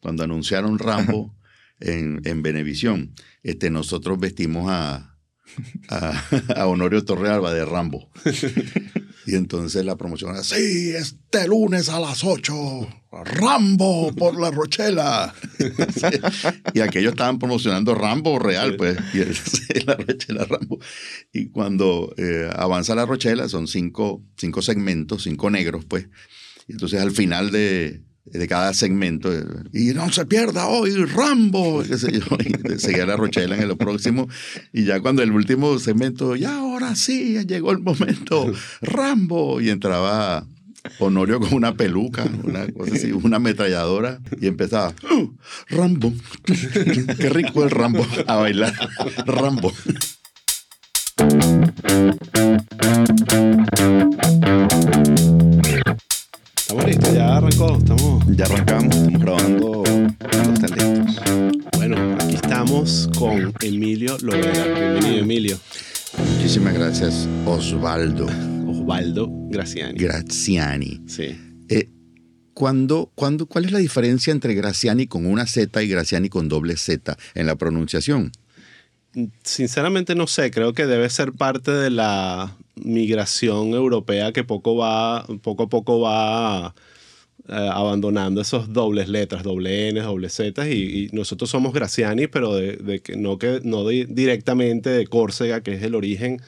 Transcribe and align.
cuando 0.00 0.24
anunciaron 0.24 0.78
Rambo 0.78 1.34
en, 1.80 2.20
en 2.24 2.42
Venevisión, 2.42 3.14
este, 3.42 3.70
nosotros 3.70 4.18
vestimos 4.18 4.70
a, 4.70 5.18
a, 5.88 6.24
a 6.56 6.66
Honorio 6.66 7.04
Torrealba 7.04 7.52
de 7.52 7.64
Rambo. 7.64 8.10
Y 9.28 9.34
entonces 9.34 9.84
la 9.84 9.96
promoción 9.96 10.30
era, 10.30 10.42
sí, 10.42 10.90
este 10.96 11.46
lunes 11.46 11.90
a 11.90 12.00
las 12.00 12.24
8, 12.24 12.54
Rambo 13.24 14.10
por 14.14 14.40
la 14.40 14.50
Rochela. 14.50 15.34
y 16.74 16.80
aquellos 16.80 17.12
estaban 17.12 17.38
promocionando 17.38 17.94
Rambo 17.94 18.38
real, 18.38 18.76
pues, 18.76 18.96
y 19.12 19.18
el, 19.18 19.36
la 19.86 19.96
Rochela 19.96 20.46
Rambo. 20.46 20.78
Y 21.30 21.50
cuando 21.50 22.14
eh, 22.16 22.50
avanza 22.56 22.94
la 22.94 23.04
Rochela, 23.04 23.50
son 23.50 23.68
cinco, 23.68 24.24
cinco 24.38 24.62
segmentos, 24.62 25.24
cinco 25.24 25.50
negros, 25.50 25.84
pues. 25.84 26.08
Y 26.66 26.72
entonces 26.72 26.98
al 26.98 27.10
final 27.10 27.50
de, 27.50 28.02
de 28.32 28.48
cada 28.48 28.74
segmento. 28.74 29.30
Y 29.72 29.92
no 29.94 30.10
se 30.12 30.26
pierda 30.26 30.66
hoy 30.66 30.94
Rambo. 31.04 31.82
Qué 31.82 31.98
sé 31.98 32.12
yo, 32.12 32.20
y 32.74 32.78
seguía 32.78 33.06
la 33.06 33.16
Rochela 33.16 33.56
en 33.56 33.62
el 33.62 33.76
próximo. 33.76 34.28
Y 34.72 34.84
ya 34.84 35.00
cuando 35.00 35.22
el 35.22 35.32
último 35.32 35.78
segmento, 35.78 36.36
ya 36.36 36.56
ahora 36.56 36.94
sí, 36.96 37.38
llegó 37.46 37.72
el 37.72 37.78
momento, 37.78 38.52
Rambo. 38.82 39.60
Y 39.60 39.70
entraba 39.70 40.46
Honorio 41.00 41.40
con 41.40 41.54
una 41.54 41.74
peluca, 41.74 42.24
una 42.44 42.66
cosa 42.68 42.94
una 43.22 43.36
ametralladora. 43.36 44.20
Y 44.40 44.46
empezaba, 44.46 44.94
"Oh, 45.10 45.32
Rambo. 45.68 46.12
Qué 46.44 47.28
rico 47.30 47.64
el 47.64 47.70
Rambo. 47.70 48.06
A 48.26 48.36
bailar. 48.36 48.74
Rambo. 49.26 49.72
Estamos 56.68 56.84
listos, 56.84 57.14
ya 57.14 57.36
arrancó. 57.38 57.78
Estamos. 57.78 58.36
Ya 58.36 58.44
arrancamos, 58.44 58.94
estamos 58.94 59.22
grabando 59.22 59.82
cuando 60.18 60.52
estén 60.52 60.70
listos. 60.76 61.16
Bueno, 61.78 62.16
aquí 62.20 62.34
estamos 62.34 63.10
con 63.18 63.54
Emilio 63.62 64.18
Lovera. 64.20 64.64
Bienvenido, 64.64 65.18
Emilio. 65.18 65.58
Muchísimas 66.34 66.74
gracias, 66.74 67.26
Osvaldo 67.46 68.26
Osvaldo 68.66 69.30
Graciani. 69.48 69.98
Graziani. 69.98 71.00
Sí. 71.06 71.40
Eh, 71.70 71.88
¿cuándo, 72.52 73.12
cuándo, 73.14 73.46
¿Cuál 73.46 73.64
es 73.64 73.72
la 73.72 73.78
diferencia 73.78 74.30
entre 74.30 74.52
Graziani 74.52 75.06
con 75.06 75.24
una 75.24 75.46
Z 75.46 75.82
y 75.82 75.88
Graziani 75.88 76.28
con 76.28 76.50
doble 76.50 76.76
Z 76.76 77.16
en 77.34 77.46
la 77.46 77.56
pronunciación? 77.56 78.30
Sinceramente 79.42 80.14
no 80.14 80.26
sé, 80.26 80.50
creo 80.50 80.74
que 80.74 80.84
debe 80.84 81.08
ser 81.08 81.32
parte 81.32 81.70
de 81.70 81.88
la 81.88 82.54
migración 82.84 83.74
europea 83.74 84.32
que 84.32 84.44
poco 84.44 84.76
va, 84.76 85.26
poco 85.42 85.64
a 85.64 85.68
poco 85.68 86.00
va 86.00 86.74
eh, 87.48 87.52
abandonando 87.72 88.40
esos 88.40 88.72
dobles 88.72 89.08
letras, 89.08 89.42
doble 89.42 89.88
N, 89.88 90.00
doble 90.00 90.28
Z, 90.28 90.68
y, 90.68 90.72
y 91.06 91.08
nosotros 91.12 91.48
somos 91.50 91.72
Graciani, 91.72 92.26
pero 92.26 92.54
de, 92.54 92.76
de 92.76 93.00
que 93.00 93.16
no, 93.16 93.38
que, 93.38 93.60
no 93.64 93.84
de- 93.84 94.06
directamente 94.08 94.90
de 94.90 95.06
Córcega, 95.06 95.62
que 95.62 95.74
es 95.74 95.82
el 95.82 95.94
origen, 95.94 96.40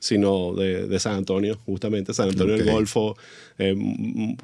sino 0.00 0.54
de, 0.54 0.86
de 0.86 0.98
San 1.00 1.14
Antonio, 1.14 1.58
justamente 1.66 2.14
San 2.14 2.28
Antonio 2.28 2.54
Ok. 2.54 2.60
del 2.60 2.70
Golfo, 2.72 3.16
eh, 3.58 3.74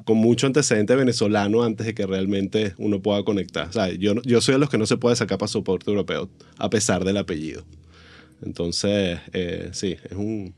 con 0.03 0.17
mucho 0.17 0.47
antecedente 0.47 0.95
venezolano 0.95 1.63
antes 1.63 1.85
de 1.85 1.93
que 1.93 2.05
realmente 2.05 2.73
uno 2.77 3.01
pueda 3.01 3.23
conectar. 3.23 3.69
O 3.69 3.71
sea, 3.71 3.89
yo, 3.93 4.21
yo 4.23 4.41
soy 4.41 4.55
de 4.55 4.59
los 4.59 4.69
que 4.69 4.77
no 4.77 4.85
se 4.85 4.97
puede 4.97 5.15
sacar 5.15 5.37
pasaporte 5.37 5.89
europeo, 5.89 6.29
a 6.57 6.69
pesar 6.69 7.05
del 7.05 7.15
apellido. 7.17 7.63
Entonces, 8.45 9.19
eh, 9.33 9.69
sí, 9.71 9.95
es 10.09 10.11
un... 10.17 10.53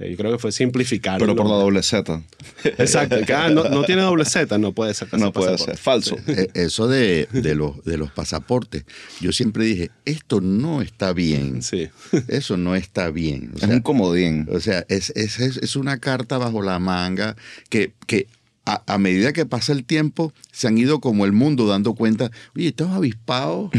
eh, 0.00 0.10
yo 0.10 0.16
creo 0.16 0.32
que 0.32 0.38
fue 0.38 0.50
simplificar. 0.52 1.18
Pero 1.20 1.36
por 1.36 1.46
la 1.48 1.54
doble 1.54 1.82
Z. 1.82 2.22
Exacto. 2.64 3.16
que, 3.24 3.32
ah, 3.32 3.48
no, 3.48 3.64
no 3.68 3.84
tiene 3.84 4.02
doble 4.02 4.24
Z, 4.24 4.58
no 4.58 4.72
puede 4.72 4.92
sacar 4.94 5.20
No 5.20 5.32
puede 5.32 5.56
ser. 5.58 5.76
Falso. 5.76 6.16
Eh, 6.26 6.48
Eso 6.54 6.88
de, 6.88 7.28
de 7.32 7.54
los, 7.54 7.84
de 7.84 7.96
los 7.96 8.10
pasaportes, 8.10 8.84
yo 9.20 9.32
siempre 9.32 9.64
dije, 9.64 9.90
esto 10.04 10.40
no 10.40 10.82
está 10.82 11.12
bien. 11.12 11.62
Sí. 11.62 11.88
Eso 12.28 12.56
no 12.56 12.74
está 12.74 13.10
bien. 13.10 13.52
O 13.54 13.58
Es 13.58 13.64
un 13.70 13.80
comodín. 13.80 14.48
o 14.52 14.60
sea, 14.60 14.84
es, 14.88 15.10
es, 15.16 15.38
es- 15.40 15.58
es 15.58 15.76
una 15.76 15.98
carta 15.98 16.38
bajo 16.38 16.60
la 16.62 16.78
manga 16.78 17.36
que, 17.68 17.92
que 18.06 18.26
a, 18.66 18.82
a 18.86 18.98
medida 18.98 19.32
que 19.32 19.44
pasa 19.46 19.72
el 19.72 19.84
tiempo 19.84 20.32
se 20.52 20.68
han 20.68 20.78
ido 20.78 21.00
como 21.00 21.24
el 21.26 21.32
mundo 21.32 21.66
dando 21.66 21.94
cuenta, 21.94 22.30
oye, 22.56 22.68
estos 22.68 22.90
avispados 22.90 23.70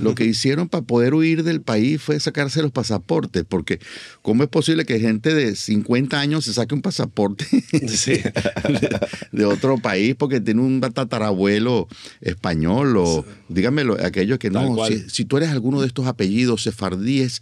lo 0.00 0.14
que 0.14 0.24
hicieron 0.24 0.68
para 0.68 0.84
poder 0.84 1.14
huir 1.14 1.44
del 1.44 1.60
país 1.60 2.00
fue 2.02 2.18
sacarse 2.18 2.62
los 2.62 2.72
pasaportes, 2.72 3.44
porque 3.48 3.78
¿cómo 4.22 4.42
es 4.42 4.48
posible 4.48 4.84
que 4.84 4.98
gente 4.98 5.34
de 5.34 5.54
50 5.54 6.18
años 6.18 6.44
se 6.44 6.52
saque 6.54 6.74
un 6.74 6.82
pasaporte 6.82 7.44
Sí. 7.88 8.12
de, 8.14 9.00
de 9.32 9.44
otro 9.44 9.78
país 9.78 10.14
porque 10.18 10.40
tiene 10.40 10.60
un 10.62 10.80
tatarabuelo 10.80 11.86
español 12.20 12.96
o 12.96 13.24
dígamelo, 13.48 13.96
aquellos 14.04 14.38
que 14.38 14.50
no, 14.50 14.74
si, 14.86 15.08
si 15.10 15.24
tú 15.24 15.36
eres 15.36 15.50
alguno 15.50 15.80
de 15.80 15.86
estos 15.86 16.06
apellidos 16.06 16.62
sefardíes, 16.62 17.40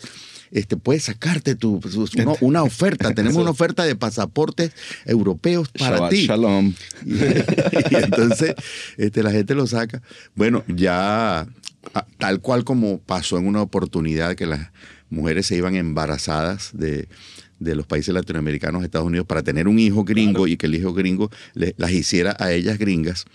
este, 0.52 0.76
puedes 0.76 1.04
sacarte 1.04 1.54
tu, 1.54 1.80
una, 2.16 2.34
una 2.40 2.62
oferta. 2.62 3.14
Tenemos 3.14 3.36
una 3.40 3.50
oferta 3.50 3.84
de 3.84 3.94
pasaportes 3.96 4.72
europeos 5.04 5.68
para 5.68 5.96
Shabbat 5.96 6.10
ti. 6.10 6.26
Shalom. 6.26 6.74
Y, 7.06 7.14
y 7.14 7.96
entonces 7.96 8.54
este, 8.96 9.22
la 9.22 9.30
gente 9.30 9.54
lo 9.54 9.66
saca. 9.66 10.02
Bueno, 10.34 10.64
ya 10.68 11.40
a- 11.40 12.06
tal 12.18 12.40
cual 12.40 12.64
como 12.64 12.98
pasó 12.98 13.38
en 13.38 13.46
una 13.46 13.62
oportunidad 13.62 14.34
que 14.36 14.46
las 14.46 14.70
mujeres 15.08 15.46
se 15.46 15.56
iban 15.56 15.74
embarazadas 15.76 16.70
de, 16.72 17.08
de 17.60 17.74
los 17.76 17.86
países 17.86 18.12
latinoamericanos 18.12 18.82
Estados 18.82 19.06
Unidos 19.06 19.26
para 19.26 19.42
tener 19.42 19.68
un 19.68 19.78
hijo 19.78 20.02
gringo 20.02 20.46
y 20.48 20.56
que 20.56 20.66
el 20.66 20.74
hijo 20.74 20.92
gringo 20.92 21.30
le- 21.54 21.74
las 21.76 21.92
hiciera 21.92 22.34
a 22.40 22.52
ellas 22.52 22.78
gringas. 22.78 23.26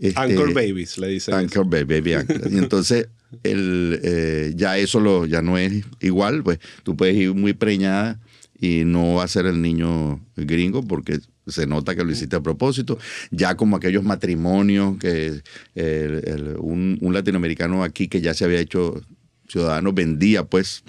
Este, 0.00 0.18
Anchor 0.18 0.54
Babies, 0.54 0.96
le 0.98 1.08
dicen. 1.08 1.34
Anchor 1.34 1.68
Baby, 1.68 2.00
baby 2.00 2.12
anchor. 2.14 2.50
Y 2.52 2.58
entonces 2.58 3.08
el, 3.42 4.00
eh, 4.02 4.52
ya 4.56 4.78
eso 4.78 5.00
lo, 5.00 5.26
ya 5.26 5.42
no 5.42 5.58
es 5.58 5.84
igual, 6.00 6.42
pues 6.42 6.58
tú 6.84 6.96
puedes 6.96 7.16
ir 7.16 7.34
muy 7.34 7.52
preñada 7.52 8.20
y 8.58 8.84
no 8.84 9.14
va 9.14 9.24
a 9.24 9.28
ser 9.28 9.46
el 9.46 9.60
niño 9.60 10.20
gringo 10.36 10.82
porque 10.86 11.18
se 11.46 11.66
nota 11.66 11.94
que 11.94 12.04
lo 12.04 12.12
hiciste 12.12 12.36
a 12.36 12.40
propósito. 12.40 12.98
Ya 13.30 13.56
como 13.56 13.76
aquellos 13.76 14.04
matrimonios 14.04 14.96
que 14.98 15.26
el- 15.26 16.22
el- 16.24 16.56
un, 16.58 16.96
un 17.00 17.12
latinoamericano 17.12 17.82
aquí 17.82 18.08
que 18.08 18.20
ya 18.20 18.32
se 18.34 18.44
había 18.44 18.60
hecho 18.60 19.02
ciudadano 19.46 19.92
vendía 19.92 20.44
pues 20.44 20.82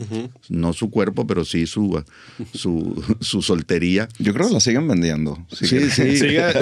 no 0.49 0.73
su 0.73 0.89
cuerpo 0.89 1.27
pero 1.27 1.43
sí 1.45 1.67
su 1.67 2.01
su, 2.53 3.03
su 3.19 3.41
soltería 3.41 4.07
Yo 4.17 4.33
creo 4.33 4.47
que 4.47 4.53
la 4.53 4.59
siguen 4.59 4.87
vendiendo. 4.87 5.45
sí 5.51 5.65
sí 5.67 5.89
Sigue, 5.91 6.17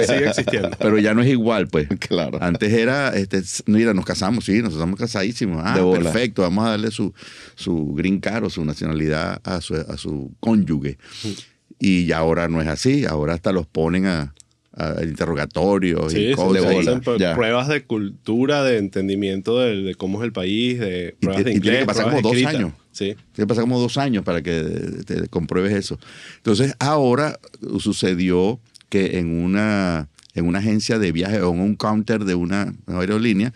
sigue 0.06 0.28
existiendo. 0.28 0.70
pero 0.78 0.98
ya 0.98 1.14
no 1.14 1.22
es 1.22 1.28
igual 1.30 1.68
pues 1.68 1.88
Claro. 2.00 2.38
antes 2.42 2.72
era, 2.72 3.10
este, 3.16 3.42
mira, 3.66 3.94
nos 3.94 4.04
casamos, 4.04 4.44
sí, 4.44 4.60
nos 4.60 4.72
estamos 4.74 4.98
casadísimos. 4.98 5.62
Ah, 5.64 5.74
perfecto, 5.92 6.42
vamos 6.42 6.66
a 6.66 6.70
darle 6.70 6.90
su, 6.90 7.14
su 7.54 7.94
green 7.94 8.18
card 8.20 8.44
o 8.44 8.50
su 8.50 8.64
nacionalidad 8.64 9.40
a 9.44 9.60
su, 9.60 9.74
a 9.74 9.96
su 9.96 10.32
cónyuge. 10.40 10.98
Y 11.78 12.06
ya 12.06 12.18
ahora 12.18 12.48
no 12.48 12.60
es 12.60 12.68
así, 12.68 13.04
ahora 13.04 13.34
hasta 13.34 13.52
los 13.52 13.66
ponen 13.66 14.06
a, 14.06 14.34
a 14.76 15.02
interrogatorios 15.04 16.12
Sí, 16.12 16.18
y 16.18 16.28
se 16.30 16.34
cosas. 16.34 16.62
de 16.62 16.78
hacen 16.80 17.34
pruebas 17.36 17.68
de 17.68 17.84
cultura, 17.84 18.62
de 18.64 18.78
entendimiento 18.78 19.58
de, 19.60 19.82
de 19.82 19.94
cómo 19.94 20.18
es 20.20 20.24
el 20.26 20.32
país, 20.32 20.78
de 20.80 21.14
Y 21.20 21.24
pruebas 21.26 21.44
te- 21.44 21.50
de 21.50 21.56
y 21.56 21.60
tiene 21.60 21.76
inglés, 21.78 21.80
que 21.80 21.86
pasar 21.86 22.04
como 22.06 22.22
dos 22.22 22.32
escritas. 22.32 22.54
años. 22.56 22.72
Sí. 22.92 23.04
Tiene 23.06 23.16
que 23.36 23.46
pasar 23.46 23.62
como 23.64 23.78
dos 23.80 23.96
años 23.98 24.24
para 24.24 24.42
que 24.42 24.62
te 25.06 25.28
compruebes 25.28 25.72
eso. 25.72 25.98
Entonces, 26.38 26.74
ahora 26.78 27.38
sucedió 27.78 28.60
que 28.88 29.18
en 29.18 29.42
una, 29.44 30.08
en 30.34 30.46
una 30.46 30.58
agencia 30.60 30.98
de 30.98 31.12
viaje 31.12 31.40
o 31.40 31.52
en 31.52 31.60
un 31.60 31.76
counter 31.76 32.24
de 32.24 32.34
una 32.34 32.74
aerolínea, 32.86 33.52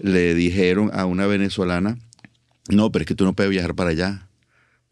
le 0.00 0.34
dijeron 0.34 0.90
a 0.92 1.06
una 1.06 1.26
venezolana, 1.26 1.96
no, 2.68 2.90
pero 2.90 3.02
es 3.02 3.06
que 3.06 3.14
tú 3.14 3.24
no 3.24 3.34
puedes 3.34 3.50
viajar 3.50 3.74
para 3.74 3.90
allá, 3.90 4.28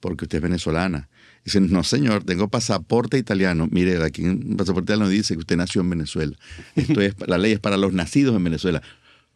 porque 0.01 0.25
usted 0.25 0.39
es 0.39 0.43
venezolana. 0.43 1.09
Dicen, 1.50 1.72
no 1.72 1.83
señor, 1.83 2.22
tengo 2.25 2.49
pasaporte 2.49 3.19
italiano. 3.19 3.69
Mire, 3.71 4.03
aquí 4.05 4.25
en 4.25 4.56
pasaporte 4.56 4.93
italiano 4.93 5.09
dice 5.11 5.34
que 5.34 5.41
usted 5.41 5.56
nació 5.56 5.81
en 5.81 5.91
Venezuela. 5.91 6.37
Esto 6.77 7.00
es, 7.00 7.15
la 7.27 7.38
ley 7.38 7.53
es 7.53 7.59
para 7.61 7.77
los 7.77 7.93
nacidos 7.93 8.37
en 8.37 8.44
Venezuela. 8.44 8.81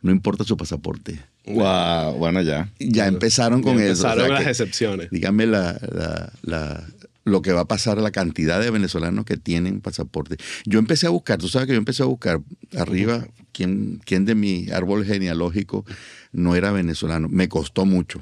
No 0.01 0.11
importa 0.13 0.45
su 0.45 0.57
pasaporte. 0.57 1.21
Wow, 1.47 2.15
bueno, 2.19 2.41
ya. 2.43 2.71
Ya 2.79 3.07
empezaron 3.07 3.63
con 3.63 3.79
Ya 3.79 3.87
eso. 3.87 3.93
o 3.93 3.97
sea 4.03 4.11
empezaron 4.13 4.35
las 4.35 4.45
que- 4.45 4.51
excepciones. 4.51 5.11
dígame 5.11 5.47
la, 5.47 5.79
la- 5.93 6.33
la- 6.43 6.85
lo 7.25 7.41
que 7.43 7.53
va 7.53 7.63
a 7.63 7.65
pasar 7.69 7.99
a 7.99 8.03
la 8.03 8.11
cantidad 8.11 8.61
de 8.61 8.71
venezolanos 8.71 9.25
que 9.25 9.37
tienen 9.39 9.81
pasaporte. 9.81 10.37
Yo 10.67 10.79
empecé 10.79 11.07
a 11.07 11.11
buscar, 11.11 11.39
tú 11.39 11.49
sabes 11.49 11.67
que 11.67 11.73
yo 11.73 11.79
empecé 11.79 12.03
a 12.03 12.07
buscar 12.07 12.41
arriba 12.77 13.27
quién, 13.53 14.01
quién 14.05 14.25
de 14.27 14.35
mi 14.35 14.69
árbol 14.71 15.05
genealógico 15.07 15.87
no 16.33 16.55
era 16.55 16.71
venezolano. 16.71 17.29
Me 17.31 17.49
costó 17.49 17.87
mucho, 17.87 18.21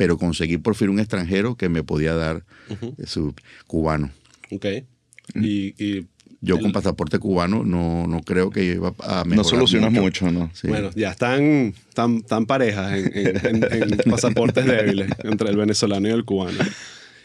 pero 0.00 0.16
conseguí 0.18 0.56
por 0.58 0.74
fin 0.74 0.88
un 0.88 0.98
extranjero 0.98 1.54
que 1.56 1.68
me 1.68 1.82
podía 1.84 2.14
dar 2.14 2.44
Ujú. 2.70 2.94
su 3.06 3.34
cubano. 3.66 4.10
Ok. 4.50 4.66
Y, 5.34 5.74
y, 5.78 6.06
Yo 6.40 6.56
El- 6.56 6.62
con 6.62 6.72
pasaporte 6.72 7.18
cubano 7.18 7.64
no, 7.64 8.06
no 8.06 8.22
creo 8.22 8.48
que 8.50 8.64
iba 8.64 8.88
a 9.00 9.24
mejorar 9.24 9.36
No 9.36 9.44
solucionas 9.44 9.92
mucho, 9.92 10.30
¿no? 10.32 10.50
Sí. 10.54 10.68
bueno, 10.68 10.90
ya 10.96 11.10
están 11.10 11.74
tan, 11.94 12.22
tan 12.22 12.46
parejas 12.46 12.94
en, 12.98 13.12
en- 13.14 13.46
en- 13.64 13.92
en 13.92 13.98
pasaportes 14.10 14.64
débiles 14.64 15.10
entre 15.22 15.50
el 15.50 15.56
venezolano 15.58 16.08
y 16.08 16.12
el 16.12 16.24
cubano. 16.24 16.58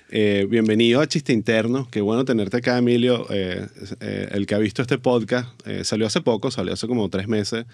Eh, 0.10 0.46
bienvenido 0.50 1.00
a 1.02 1.08
Chiste 1.08 1.32
Interno. 1.34 1.88
Qué 1.90 2.02
bueno 2.02 2.26
tenerte 2.26 2.58
acá, 2.58 2.78
Emilio. 2.78 3.26
Eh, 3.30 3.66
eh, 4.02 4.28
el 4.34 4.46
que 4.46 4.54
ha 4.56 4.60
visto 4.60 4.82
este 4.82 4.98
podcast 4.98 5.48
eh, 5.66 5.84
salió 5.84 6.06
hace 6.08 6.22
poco, 6.22 6.52
salió 6.52 6.74
hace 6.74 6.86
como 6.88 7.10
tres 7.10 7.28
meses. 7.28 7.66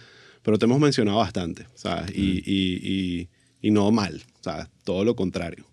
pero 0.43 0.57
te 0.57 0.65
hemos 0.65 0.79
mencionado 0.79 1.17
bastante, 1.17 1.65
¿sabes? 1.75 2.11
Y, 2.15 2.41
y, 2.45 2.79
y, 2.83 3.29
y 3.61 3.71
no 3.71 3.91
mal, 3.91 4.21
¿sabes? 4.41 4.67
Todo 4.83 5.05
lo 5.05 5.15
contrario. 5.15 5.65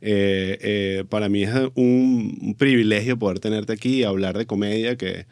Eh, 0.00 0.58
eh, 0.60 1.04
para 1.08 1.28
mí 1.28 1.44
es 1.44 1.50
un, 1.74 2.38
un, 2.40 2.54
privilegio 2.56 3.18
poder 3.18 3.38
tenerte 3.38 3.72
aquí 3.72 4.00
y 4.00 4.04
hablar 4.04 4.36
de 4.36 4.46
comedia, 4.46 4.96
que, 4.96 5.26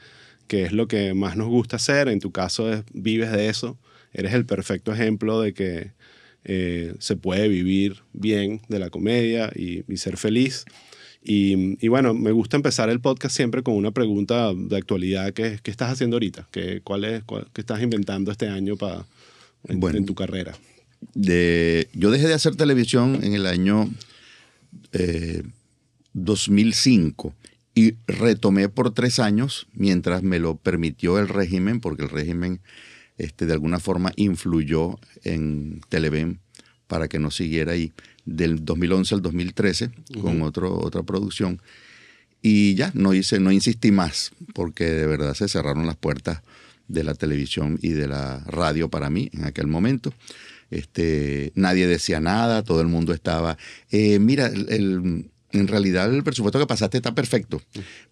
que 0.46 0.62
es 0.62 0.72
lo 0.72 0.86
que 0.86 1.14
más 1.14 1.36
nos 1.36 1.48
gusta 1.48 1.76
hacer. 1.76 2.08
En 2.08 2.20
tu 2.20 2.30
caso 2.30 2.72
es, 2.72 2.84
vives 2.92 3.32
de 3.32 3.48
eso. 3.48 3.78
Eres 4.12 4.34
el 4.34 4.46
perfecto 4.46 4.92
ejemplo 4.92 5.40
de 5.40 5.54
que 5.54 5.92
eh, 6.44 6.94
se 6.98 7.16
puede 7.16 7.48
vivir 7.48 8.02
bien 8.12 8.62
de 8.68 8.78
la 8.78 8.90
comedia 8.90 9.50
y, 9.54 9.84
y 9.92 9.96
ser 9.96 10.16
feliz. 10.16 10.64
Y, 11.22 11.76
y, 11.84 11.88
bueno, 11.88 12.14
me 12.14 12.32
gusta 12.32 12.56
empezar 12.56 12.88
el 12.88 13.00
podcast 13.00 13.36
siempre 13.36 13.62
con 13.62 13.74
una 13.74 13.90
pregunta 13.90 14.54
de 14.54 14.76
actualidad. 14.76 15.32
¿Qué, 15.32 15.58
qué 15.62 15.70
estás 15.70 15.92
haciendo 15.92 16.16
ahorita? 16.16 16.48
¿Qué, 16.50 16.80
cuál 16.82 17.04
es, 17.04 17.24
cuál, 17.24 17.48
¿Qué 17.52 17.60
estás 17.60 17.82
inventando 17.82 18.30
este 18.32 18.48
año 18.48 18.76
para 18.76 19.04
en, 19.68 19.80
bueno, 19.80 19.98
en 19.98 20.06
tu 20.06 20.14
carrera? 20.14 20.54
De, 21.14 21.88
yo 21.92 22.10
dejé 22.10 22.28
de 22.28 22.34
hacer 22.34 22.56
televisión 22.56 23.20
en 23.22 23.34
el 23.34 23.46
año 23.46 23.90
eh, 24.92 25.42
2005 26.12 27.34
y 27.74 27.94
retomé 28.06 28.68
por 28.68 28.92
tres 28.92 29.18
años 29.18 29.66
mientras 29.72 30.22
me 30.22 30.38
lo 30.38 30.56
permitió 30.56 31.18
el 31.18 31.28
régimen, 31.28 31.80
porque 31.80 32.02
el 32.02 32.10
régimen 32.10 32.60
este, 33.16 33.46
de 33.46 33.52
alguna 33.52 33.80
forma 33.80 34.12
influyó 34.16 34.98
en 35.24 35.80
Televen 35.88 36.40
para 36.86 37.06
que 37.06 37.18
no 37.18 37.30
siguiera 37.30 37.72
ahí, 37.72 37.92
del 38.24 38.64
2011 38.64 39.14
al 39.14 39.22
2013 39.22 39.84
uh 39.84 39.90
-huh. 39.90 40.20
con 40.22 40.42
otro, 40.42 40.78
otra 40.78 41.02
producción. 41.02 41.60
Y 42.42 42.74
ya, 42.74 42.90
no, 42.94 43.14
hice, 43.14 43.38
no 43.38 43.52
insistí 43.52 43.92
más, 43.92 44.32
porque 44.54 44.84
de 44.84 45.06
verdad 45.06 45.34
se 45.34 45.48
cerraron 45.48 45.86
las 45.86 45.96
puertas 45.96 46.42
de 46.90 47.04
la 47.04 47.14
televisión 47.14 47.78
y 47.82 47.90
de 47.90 48.08
la 48.08 48.42
radio 48.46 48.88
para 48.88 49.10
mí 49.10 49.30
en 49.32 49.44
aquel 49.44 49.66
momento. 49.66 50.12
Este, 50.70 51.52
nadie 51.54 51.86
decía 51.86 52.20
nada, 52.20 52.62
todo 52.62 52.80
el 52.80 52.88
mundo 52.88 53.12
estaba, 53.12 53.58
eh, 53.90 54.18
mira, 54.18 54.46
el, 54.46 54.68
el, 54.70 55.30
en 55.52 55.68
realidad 55.68 56.12
el 56.14 56.22
presupuesto 56.22 56.58
que 56.58 56.66
pasaste 56.66 56.98
está 56.98 57.14
perfecto, 57.14 57.60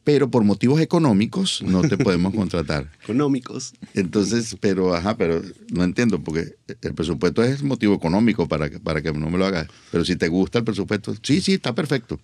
pero 0.05 0.31
por 0.31 0.45
motivos 0.45 0.81
económicos 0.81 1.63
no 1.63 1.83
te 1.83 1.97
podemos 1.97 2.35
contratar. 2.37 2.91
económicos. 3.03 3.75
Entonces, 3.95 4.57
pero, 4.61 4.95
ajá, 4.95 5.17
pero 5.17 5.43
no 5.71 5.85
entiendo, 5.85 6.21
porque 6.23 6.57
el 6.83 6.95
presupuesto 6.95 7.43
es 7.43 7.63
motivo 7.63 7.95
económico 7.95 8.49
para, 8.49 8.69
para 8.81 9.03
que 9.03 9.13
no 9.13 9.31
me 9.31 9.39
lo 9.39 9.47
hagas. 9.47 9.69
Pero 9.91 10.05
si 10.05 10.17
te 10.17 10.29
gusta 10.29 10.59
el 10.59 10.65
presupuesto, 10.65 11.15
sí, 11.23 11.41
sí, 11.41 11.55
está 11.55 11.75
perfecto. 11.75 12.21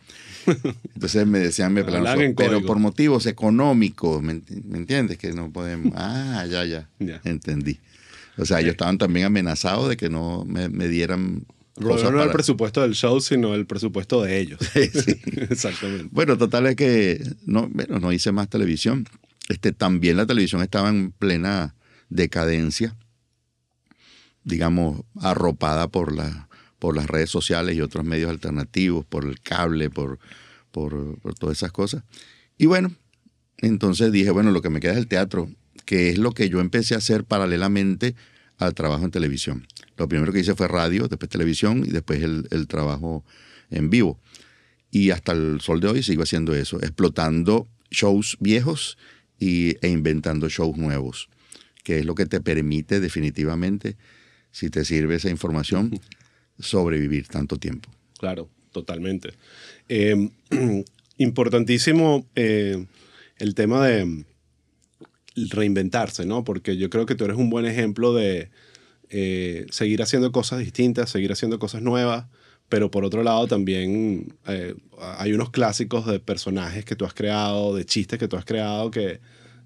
Entonces 0.94 1.26
me 1.26 1.38
decían, 1.38 1.72
me 1.72 1.84
plan, 1.84 2.34
pero 2.36 2.62
por 2.62 2.78
motivos 2.78 3.26
económicos, 3.26 4.22
¿me, 4.22 4.42
¿me, 4.64 4.78
entiendes? 4.78 5.18
Que 5.18 5.32
no 5.32 5.50
podemos. 5.50 5.92
Ah, 5.96 6.44
ya, 6.50 6.64
ya, 6.64 6.88
ya. 6.98 7.20
entendí. 7.24 7.78
O 8.36 8.44
sea, 8.44 8.60
ellos 8.60 8.72
estaban 8.72 8.98
también 8.98 9.26
amenazados 9.26 9.88
de 9.88 9.96
que 9.96 10.10
no 10.10 10.44
me, 10.44 10.68
me 10.68 10.88
dieran 10.88 11.44
no, 11.76 11.96
no 11.96 12.02
para... 12.02 12.24
el 12.24 12.30
presupuesto 12.30 12.82
del 12.82 12.94
show, 12.94 13.20
sino 13.20 13.54
el 13.54 13.66
presupuesto 13.66 14.22
de 14.22 14.38
ellos. 14.38 14.60
sí. 14.72 15.20
Exactamente. 15.50 16.08
Bueno, 16.10 16.38
total 16.38 16.66
es 16.66 16.76
que 16.76 17.22
no, 17.46 17.68
bueno, 17.68 17.98
no 17.98 18.12
hice 18.12 18.32
más 18.32 18.48
televisión. 18.48 19.06
Este, 19.48 19.72
también 19.72 20.16
la 20.16 20.26
televisión 20.26 20.62
estaba 20.62 20.88
en 20.88 21.12
plena 21.12 21.74
decadencia, 22.08 22.96
digamos, 24.44 25.02
arropada 25.20 25.88
por, 25.88 26.14
la, 26.14 26.48
por 26.78 26.96
las 26.96 27.06
redes 27.06 27.30
sociales 27.30 27.76
y 27.76 27.80
otros 27.80 28.04
medios 28.04 28.30
alternativos, 28.30 29.04
por 29.04 29.24
el 29.24 29.40
cable, 29.40 29.90
por, 29.90 30.18
por, 30.70 31.18
por 31.20 31.34
todas 31.34 31.58
esas 31.58 31.72
cosas. 31.72 32.04
Y 32.56 32.66
bueno, 32.66 32.92
entonces 33.58 34.12
dije, 34.12 34.30
bueno, 34.30 34.50
lo 34.52 34.62
que 34.62 34.70
me 34.70 34.80
queda 34.80 34.92
es 34.92 34.98
el 34.98 35.08
teatro, 35.08 35.50
que 35.84 36.10
es 36.10 36.18
lo 36.18 36.32
que 36.32 36.48
yo 36.48 36.60
empecé 36.60 36.94
a 36.94 36.98
hacer 36.98 37.24
paralelamente 37.24 38.14
al 38.58 38.74
trabajo 38.74 39.04
en 39.04 39.10
televisión. 39.10 39.66
Lo 39.96 40.08
primero 40.08 40.32
que 40.32 40.40
hice 40.40 40.54
fue 40.54 40.68
radio, 40.68 41.08
después 41.08 41.28
televisión 41.28 41.84
y 41.86 41.90
después 41.90 42.22
el, 42.22 42.46
el 42.50 42.66
trabajo 42.66 43.24
en 43.70 43.90
vivo. 43.90 44.18
Y 44.90 45.10
hasta 45.10 45.32
el 45.32 45.60
sol 45.60 45.80
de 45.80 45.88
hoy 45.88 46.02
sigo 46.02 46.22
haciendo 46.22 46.54
eso, 46.54 46.80
explotando 46.80 47.68
shows 47.90 48.36
viejos 48.40 48.96
y, 49.38 49.76
e 49.84 49.88
inventando 49.88 50.48
shows 50.48 50.76
nuevos, 50.76 51.28
que 51.82 51.98
es 51.98 52.06
lo 52.06 52.14
que 52.14 52.26
te 52.26 52.40
permite 52.40 53.00
definitivamente, 53.00 53.96
si 54.50 54.70
te 54.70 54.84
sirve 54.84 55.16
esa 55.16 55.30
información, 55.30 55.98
sobrevivir 56.58 57.26
tanto 57.26 57.58
tiempo. 57.58 57.90
Claro, 58.18 58.48
totalmente. 58.72 59.34
Eh, 59.88 60.30
importantísimo 61.18 62.26
eh, 62.34 62.86
el 63.38 63.54
tema 63.54 63.86
de 63.86 64.24
reinventarse, 65.36 66.26
¿no? 66.26 66.44
Porque 66.44 66.76
yo 66.76 66.90
creo 66.90 67.06
que 67.06 67.14
tú 67.14 67.24
eres 67.24 67.36
un 67.36 67.50
buen 67.50 67.66
ejemplo 67.66 68.14
de 68.14 68.50
eh, 69.10 69.66
seguir 69.70 70.02
haciendo 70.02 70.32
cosas 70.32 70.60
distintas, 70.60 71.10
seguir 71.10 71.32
haciendo 71.32 71.58
cosas 71.58 71.82
nuevas, 71.82 72.26
pero 72.68 72.90
por 72.90 73.04
otro 73.04 73.22
lado 73.22 73.46
también 73.46 74.34
eh, 74.46 74.74
hay 75.18 75.32
unos 75.32 75.50
clásicos 75.50 76.06
de 76.06 76.20
personajes 76.20 76.84
que 76.84 76.96
tú 76.96 77.04
has 77.04 77.14
creado, 77.14 77.74
de 77.74 77.84
chistes 77.84 78.18
que 78.18 78.28
tú 78.28 78.36
has 78.36 78.44
creado 78.44 78.90
que, 78.90 79.20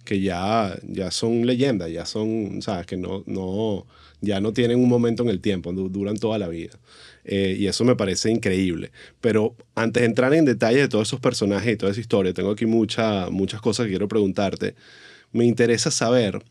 que 0.05 0.21
ya, 0.21 0.77
ya 0.83 1.11
son 1.11 1.47
leyendas, 1.47 1.91
ya 1.91 2.07
son, 2.07 2.61
sabes, 2.63 2.87
que 2.87 2.97
no, 2.97 3.23
no, 3.27 3.87
ya 4.21 4.41
no 4.41 4.53
tienen 4.53 4.81
un 4.81 4.89
momento 4.89 5.23
en 5.23 5.29
el 5.29 5.41
tiempo, 5.41 5.73
duran 5.73 6.17
toda 6.17 6.39
la 6.39 6.49
vida. 6.49 6.79
Eh, 7.25 7.57
y 7.59 7.67
eso 7.67 7.85
me 7.85 7.95
parece 7.95 8.31
increíble. 8.31 8.91
Pero 9.21 9.55
antes 9.75 10.01
de 10.01 10.07
entrar 10.07 10.33
en 10.35 10.47
detalle 10.47 10.79
de 10.79 10.89
todos 10.89 11.09
esos 11.09 11.21
personajes 11.21 11.75
y 11.75 11.77
toda 11.77 11.93
esa 11.93 12.01
historia, 12.01 12.33
tengo 12.33 12.51
aquí 12.51 12.65
mucha, 12.67 13.29
muchas 13.31 13.61
cosas 13.61 13.85
que 13.85 13.91
quiero 13.91 14.09
preguntarte 14.09 14.75
me 15.33 15.45
interesa 15.45 15.91
saber 15.91 16.43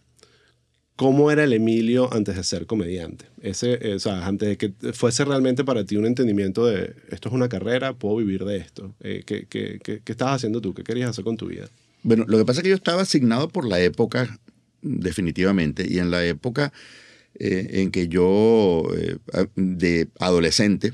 cómo 0.98 1.30
era 1.30 1.44
el 1.44 1.54
Emilio 1.54 2.12
antes 2.12 2.36
de 2.36 2.44
ser 2.44 2.66
comediante. 2.66 3.26
Ese, 3.42 3.78
eh, 3.82 3.94
o 3.94 4.00
sea, 4.00 4.26
antes 4.26 4.50
de 4.50 4.58
que 4.58 4.74
fuese 4.94 5.24
realmente 5.24 5.64
para 5.64 5.86
ti 5.86 5.96
un 5.96 6.06
entendimiento 6.06 6.66
de 6.66 6.96
esto 7.10 7.30
es 7.30 7.36
una 7.36 7.48
carrera, 7.48 7.94
puedo 7.94 8.18
vivir 8.18 8.44
de 8.44 8.58
esto. 8.58 8.94
Eh, 9.02 9.24
¿qué, 9.26 9.46
qué, 9.48 9.80
qué, 9.84 10.02
estabas 10.06 10.36
haciendo 10.36 10.60
tú? 10.60 10.74
¿Qué 10.74 10.84
querías 10.84 11.12
hacer 11.12 11.24
con 11.24 11.38
tu 11.38 11.48
vida? 11.48 11.70
Bueno, 12.02 12.26
lo 12.28 12.38
que 12.38 12.46
pasa 12.46 12.60
es 12.60 12.64
que 12.64 12.70
yo 12.70 12.76
estaba 12.76 13.04
asignado 13.04 13.48
por 13.48 13.68
la 13.68 13.80
época, 13.80 14.40
definitivamente, 14.82 15.86
y 15.88 16.00
en 16.00 16.10
la 16.10 16.26
época 16.26 16.74
eh, 17.36 17.82
en 17.82 17.92
que 17.92 18.08
yo, 18.08 18.84
eh, 18.98 19.18
de 19.56 20.08
adolescente, 20.20 20.94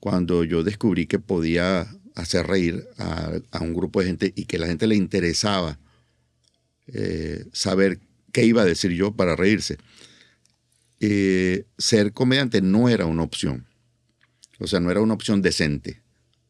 cuando 0.00 0.44
yo 0.44 0.62
descubrí 0.62 1.06
que 1.06 1.18
podía 1.18 1.86
hacer 2.14 2.46
reír 2.46 2.84
a 2.98 3.60
un 3.60 3.72
grupo 3.72 4.00
de 4.00 4.06
gente 4.06 4.32
y 4.36 4.44
que 4.44 4.58
la 4.58 4.66
gente 4.66 4.86
le 4.86 4.96
interesaba 4.96 5.78
eh, 6.92 7.44
saber 7.52 8.00
qué 8.32 8.44
iba 8.44 8.62
a 8.62 8.66
decir 8.66 8.92
yo 8.92 9.12
para 9.12 9.36
reírse. 9.36 9.78
Eh, 11.00 11.64
ser 11.78 12.12
comediante 12.12 12.60
no 12.60 12.88
era 12.88 13.06
una 13.06 13.22
opción. 13.22 13.66
O 14.58 14.66
sea, 14.66 14.80
no 14.80 14.90
era 14.90 15.00
una 15.00 15.14
opción 15.14 15.40
decente 15.40 16.02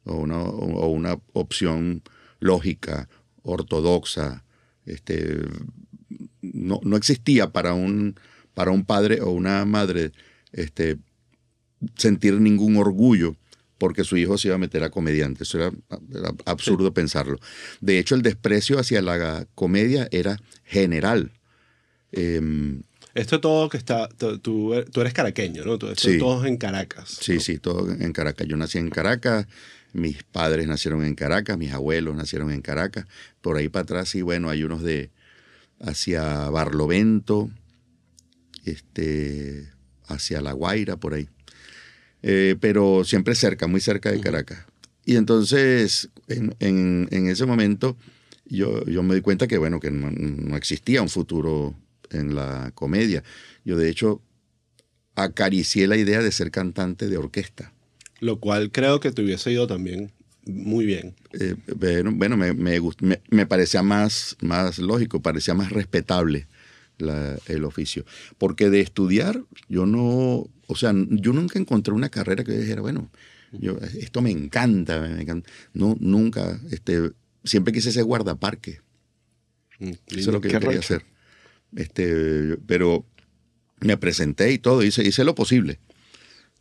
o 0.04 0.16
una, 0.16 0.42
o 0.42 0.88
una 0.88 1.18
opción 1.32 2.02
lógica, 2.40 3.08
ortodoxa. 3.42 4.44
Este, 4.84 5.36
no, 6.42 6.80
no, 6.82 6.96
existía 6.96 7.52
para 7.52 7.74
un, 7.74 8.18
para 8.54 8.72
un 8.72 8.84
padre 8.84 9.20
o 9.20 9.30
una 9.30 9.64
madre 9.64 10.12
este, 10.52 10.98
sentir 11.96 12.40
ningún 12.40 12.76
orgullo 12.76 13.36
porque 13.80 14.04
su 14.04 14.18
hijo 14.18 14.36
se 14.36 14.48
iba 14.48 14.56
a 14.56 14.58
meter 14.58 14.84
a 14.84 14.90
comediante. 14.90 15.44
Eso 15.44 15.56
era, 15.56 15.72
era 16.14 16.34
absurdo 16.44 16.88
sí. 16.88 16.92
pensarlo. 16.92 17.40
De 17.80 17.98
hecho, 17.98 18.14
el 18.14 18.20
desprecio 18.20 18.78
hacia 18.78 19.00
la 19.00 19.46
comedia 19.54 20.06
era 20.12 20.36
general. 20.64 21.32
Eh, 22.12 22.78
esto 23.14 23.40
todo 23.40 23.70
que 23.70 23.78
está, 23.78 24.08
tú, 24.08 24.38
tú 24.92 25.00
eres 25.00 25.14
caraqueño, 25.14 25.64
¿no? 25.64 25.74
Esto 25.74 25.94
sí. 25.96 26.18
Todos 26.18 26.46
en 26.46 26.58
Caracas. 26.58 27.18
Sí, 27.20 27.34
¿no? 27.34 27.40
sí, 27.40 27.58
todo 27.58 27.90
en 27.90 28.12
Caracas. 28.12 28.46
Yo 28.46 28.56
nací 28.58 28.76
en 28.76 28.90
Caracas, 28.90 29.46
mis 29.94 30.22
padres 30.24 30.68
nacieron 30.68 31.02
en 31.04 31.14
Caracas, 31.14 31.56
mis 31.56 31.72
abuelos 31.72 32.14
nacieron 32.14 32.52
en 32.52 32.60
Caracas. 32.60 33.06
Por 33.40 33.56
ahí 33.56 33.70
para 33.70 33.84
atrás, 33.84 34.10
sí, 34.10 34.20
bueno, 34.20 34.50
hay 34.50 34.62
unos 34.62 34.82
de 34.82 35.10
hacia 35.80 36.50
Barlovento, 36.50 37.50
este, 38.64 39.70
hacia 40.06 40.42
La 40.42 40.52
Guaira, 40.52 40.96
por 40.98 41.14
ahí 41.14 41.28
eh, 42.22 42.56
pero 42.60 43.04
siempre 43.04 43.34
cerca, 43.34 43.66
muy 43.66 43.80
cerca 43.80 44.10
de 44.10 44.20
Caracas. 44.20 44.64
Y 45.04 45.16
entonces, 45.16 46.10
en, 46.28 46.54
en, 46.60 47.08
en 47.10 47.28
ese 47.28 47.46
momento, 47.46 47.96
yo, 48.46 48.84
yo, 48.86 49.02
me 49.02 49.14
di 49.14 49.20
cuenta 49.20 49.46
que, 49.46 49.58
bueno, 49.58 49.80
que 49.80 49.90
no, 49.90 50.10
no, 50.10 50.56
existía 50.56 51.02
un 51.02 51.08
futuro 51.08 51.74
en 52.10 52.34
la 52.34 52.72
comedia. 52.74 53.22
Yo, 53.64 53.76
de 53.76 53.88
hecho, 53.88 54.20
acaricié 55.14 55.86
la 55.86 55.96
idea 55.96 56.22
de 56.22 56.32
ser 56.32 56.50
cantante 56.50 57.08
de 57.08 57.16
orquesta. 57.16 57.72
Lo 58.20 58.38
cual 58.38 58.70
creo 58.70 59.00
que 59.00 59.12
te 59.12 59.22
hubiese 59.22 59.52
ido 59.52 59.66
también 59.66 60.12
muy 60.44 60.84
bien. 60.84 61.14
Eh, 61.32 61.54
bueno, 61.76 62.12
bueno 62.12 62.36
me, 62.36 62.52
me, 62.52 62.80
me, 63.00 63.20
me, 63.30 63.46
parecía 63.46 63.82
más, 63.82 64.36
más 64.40 64.78
lógico, 64.78 65.20
parecía 65.22 65.54
más 65.54 65.70
respetable 65.70 66.46
la, 67.00 67.38
el 67.46 67.64
oficio. 67.64 68.04
Porque 68.38 68.70
de 68.70 68.80
estudiar, 68.80 69.42
yo 69.68 69.86
no, 69.86 70.46
o 70.66 70.74
sea, 70.76 70.92
yo 70.94 71.32
nunca 71.32 71.58
encontré 71.58 71.92
una 71.94 72.08
carrera 72.08 72.44
que 72.44 72.52
dijera, 72.52 72.80
bueno, 72.80 73.10
yo, 73.52 73.78
esto 73.98 74.22
me 74.22 74.30
encanta, 74.30 75.00
me 75.00 75.22
encanta. 75.22 75.50
No, 75.74 75.96
nunca, 76.00 76.60
este, 76.70 77.10
siempre 77.44 77.72
quise 77.72 77.90
ser 77.92 78.04
guardaparque. 78.04 78.80
Mm, 79.78 79.90
Eso 80.08 80.18
es 80.18 80.26
lo 80.26 80.40
que 80.40 80.50
yo 80.50 80.60
quería 80.60 80.78
hacer. 80.78 81.04
Este, 81.74 82.56
pero 82.66 83.04
Me 83.80 83.96
presenté 83.96 84.52
y 84.52 84.58
todo, 84.58 84.82
hice, 84.82 85.02
hice 85.02 85.24
lo 85.24 85.34
posible. 85.34 85.78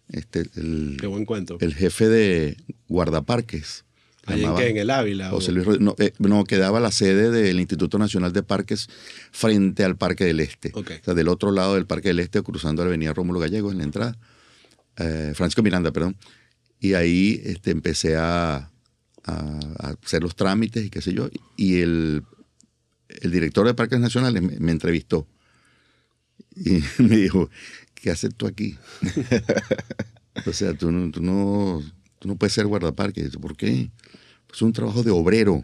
Este, 0.10 0.46
el, 0.56 0.98
Qué 1.00 1.06
buen 1.08 1.26
cuento. 1.26 1.58
el 1.60 1.76
jefe 1.76 2.08
de 2.08 2.58
guardaparques. 2.88 3.84
¿Ahí 4.34 4.40
en 4.40 4.42
llamaba 4.46 4.60
qué? 4.62 4.70
¿En 4.70 4.78
el 4.78 4.90
Ávila? 4.90 5.30
José 5.30 5.52
Luis 5.52 5.66
Rodríguez. 5.66 5.86
No, 5.86 5.96
eh, 6.00 6.14
no, 6.20 6.44
quedaba 6.44 6.80
la 6.80 6.92
sede 6.92 7.30
del 7.32 7.60
Instituto 7.60 7.98
Nacional 7.98 8.34
de 8.34 8.44
Parques 8.44 8.88
frente 9.32 9.84
al 9.84 9.96
Parque 9.98 10.26
del 10.26 10.40
Este. 10.40 10.72
O 10.74 10.84
sea, 11.04 11.14
del 11.14 11.28
otro 11.28 11.52
lado 11.52 11.76
del 11.76 11.86
Parque 11.86 12.10
del 12.10 12.20
Este, 12.20 12.42
cruzando 12.42 12.84
la 12.84 12.88
avenida 12.90 13.14
Rómulo 13.14 13.40
Gallegos 13.40 13.72
en 13.74 13.78
la 13.80 13.84
entrada. 13.86 14.18
Eh, 14.98 15.34
Francisco 15.36 15.62
Miranda, 15.64 15.92
perdón. 15.92 16.16
Y 16.80 16.94
ahí 16.94 17.42
este, 17.44 17.72
empecé 17.72 18.16
a, 18.16 18.56
a- 18.56 18.70
a 19.80 19.96
hacer 20.04 20.22
los 20.24 20.36
trámites 20.36 20.86
y 20.86 20.90
qué 20.90 21.02
sé 21.02 21.14
yo. 21.14 21.30
Y 21.58 21.82
el, 21.82 22.24
el 23.22 23.32
director 23.32 23.66
de 23.68 23.74
Parques 23.74 24.00
Nacionales 24.00 24.42
me, 24.42 24.60
me 24.60 24.72
entrevistó. 24.72 25.28
Y 26.56 26.80
me 27.04 27.18
dijo, 27.18 27.50
¿qué 27.96 28.12
haces 28.12 28.34
tú 28.36 28.48
aquí? 28.48 28.78
o 30.46 30.54
sea, 30.54 30.74
tú 30.74 30.92
no, 30.92 31.12
tú 31.12 31.22
no, 31.22 31.82
tú 32.20 32.28
no 32.28 32.36
puedes 32.36 32.54
ser 32.54 32.68
guardaparque. 32.68 33.24
Dice, 33.24 33.40
¿Por 33.40 33.56
qué? 33.56 33.90
Pues 34.48 34.58
es 34.58 34.62
un 34.62 34.74
trabajo 34.74 35.04
de 35.04 35.12
obrero. 35.12 35.64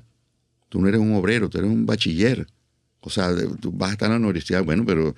Tú 0.70 0.82
no 0.82 0.88
eres 0.88 1.00
un 1.00 1.14
obrero, 1.16 1.50
tú 1.50 1.58
eres 1.60 1.70
un 1.70 1.86
bachiller. 1.86 2.48
O 3.02 3.10
sea, 3.12 3.30
tú 3.60 3.72
vas 3.72 3.92
a 3.92 3.94
estar 3.94 4.08
en 4.08 4.14
la 4.14 4.28
universidad, 4.28 4.64
bueno, 4.64 4.84
pero 4.84 5.16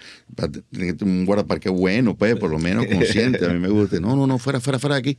un 1.02 1.26
guardaparque 1.26 1.70
bueno, 1.70 2.18
pues, 2.18 2.36
por 2.36 2.50
lo 2.50 2.60
menos 2.60 2.86
consciente. 2.86 3.46
A 3.46 3.50
mí 3.50 3.60
me 3.60 3.70
gusta. 3.70 3.98
No, 4.02 4.14
no, 4.14 4.28
no, 4.28 4.38
fuera, 4.38 4.60
fuera, 4.60 4.78
fuera 4.78 4.96
de 4.96 5.00
aquí. 5.00 5.18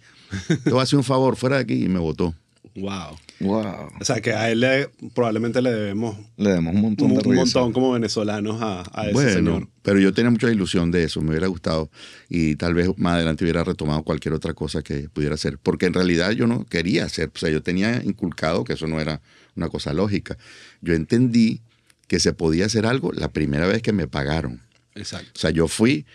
Te 0.65 0.71
voy 0.71 0.81
a 0.81 0.83
hacer 0.83 0.99
un 0.99 1.05
favor, 1.05 1.37
fuera 1.37 1.57
de 1.57 1.63
aquí. 1.63 1.85
Y 1.85 1.89
me 1.89 1.99
votó. 1.99 2.35
Wow. 2.77 3.17
Wow. 3.41 3.89
O 4.01 4.05
sea, 4.05 4.21
que 4.21 4.33
a 4.33 4.51
él 4.51 4.61
le- 4.61 4.89
probablemente 5.15 5.63
le 5.63 5.71
debemos 5.71 6.17
Le 6.37 6.51
damos 6.51 6.75
un 6.75 6.81
montón 6.81 7.11
un, 7.11 7.19
de 7.19 7.29
un 7.29 7.33
risa. 7.35 7.45
montón 7.61 7.73
como 7.73 7.93
venezolanos 7.93 8.61
a, 8.63 8.83
a 8.93 9.05
ese 9.05 9.13
bueno, 9.13 9.31
señor. 9.33 9.69
pero 9.83 9.99
yo 10.01 10.13
tenía 10.13 10.31
mucha 10.31 10.51
ilusión 10.51 10.91
de 10.91 11.05
eso, 11.05 11.21
me 11.21 11.31
hubiera 11.31 11.47
gustado 11.47 11.91
y 12.29 12.57
tal 12.57 12.75
vez 12.75 12.89
más 12.97 13.15
adelante 13.15 13.45
hubiera 13.45 13.65
retomado 13.65 14.03
cualquier 14.03 14.35
otra 14.35 14.55
cosa 14.55 14.83
que 14.83 15.09
pudiera 15.09 15.35
hacer, 15.35 15.59
porque 15.59 15.87
en 15.87 15.95
realidad 15.95 16.31
yo 16.33 16.47
no 16.47 16.65
quería 16.65 17.05
hacer, 17.05 17.31
o 17.35 17.39
sea, 17.39 17.51
yo 17.51 17.63
tenía 17.63 18.03
inculcado 18.05 18.65
que 18.65 18.73
eso 18.75 18.87
no 18.87 19.01
era 19.01 19.21
una 19.57 19.69
cosa 19.69 19.93
lógica. 19.93 20.37
Yo 20.81 20.95
entendí 20.95 21.63
que 22.07 22.21
se 22.21 22.33
podía 22.33 22.67
hacer 22.67 22.87
algo 22.87 23.13
la 23.13 23.29
primera 23.33 23.67
vez 23.67 23.83
que 23.83 23.93
me 23.93 24.07
pagaron. 24.07 24.63
Exacto. 24.95 25.31
O 25.35 25.39
sea, 25.39 25.51
yo 25.51 25.69
fui 25.69 26.07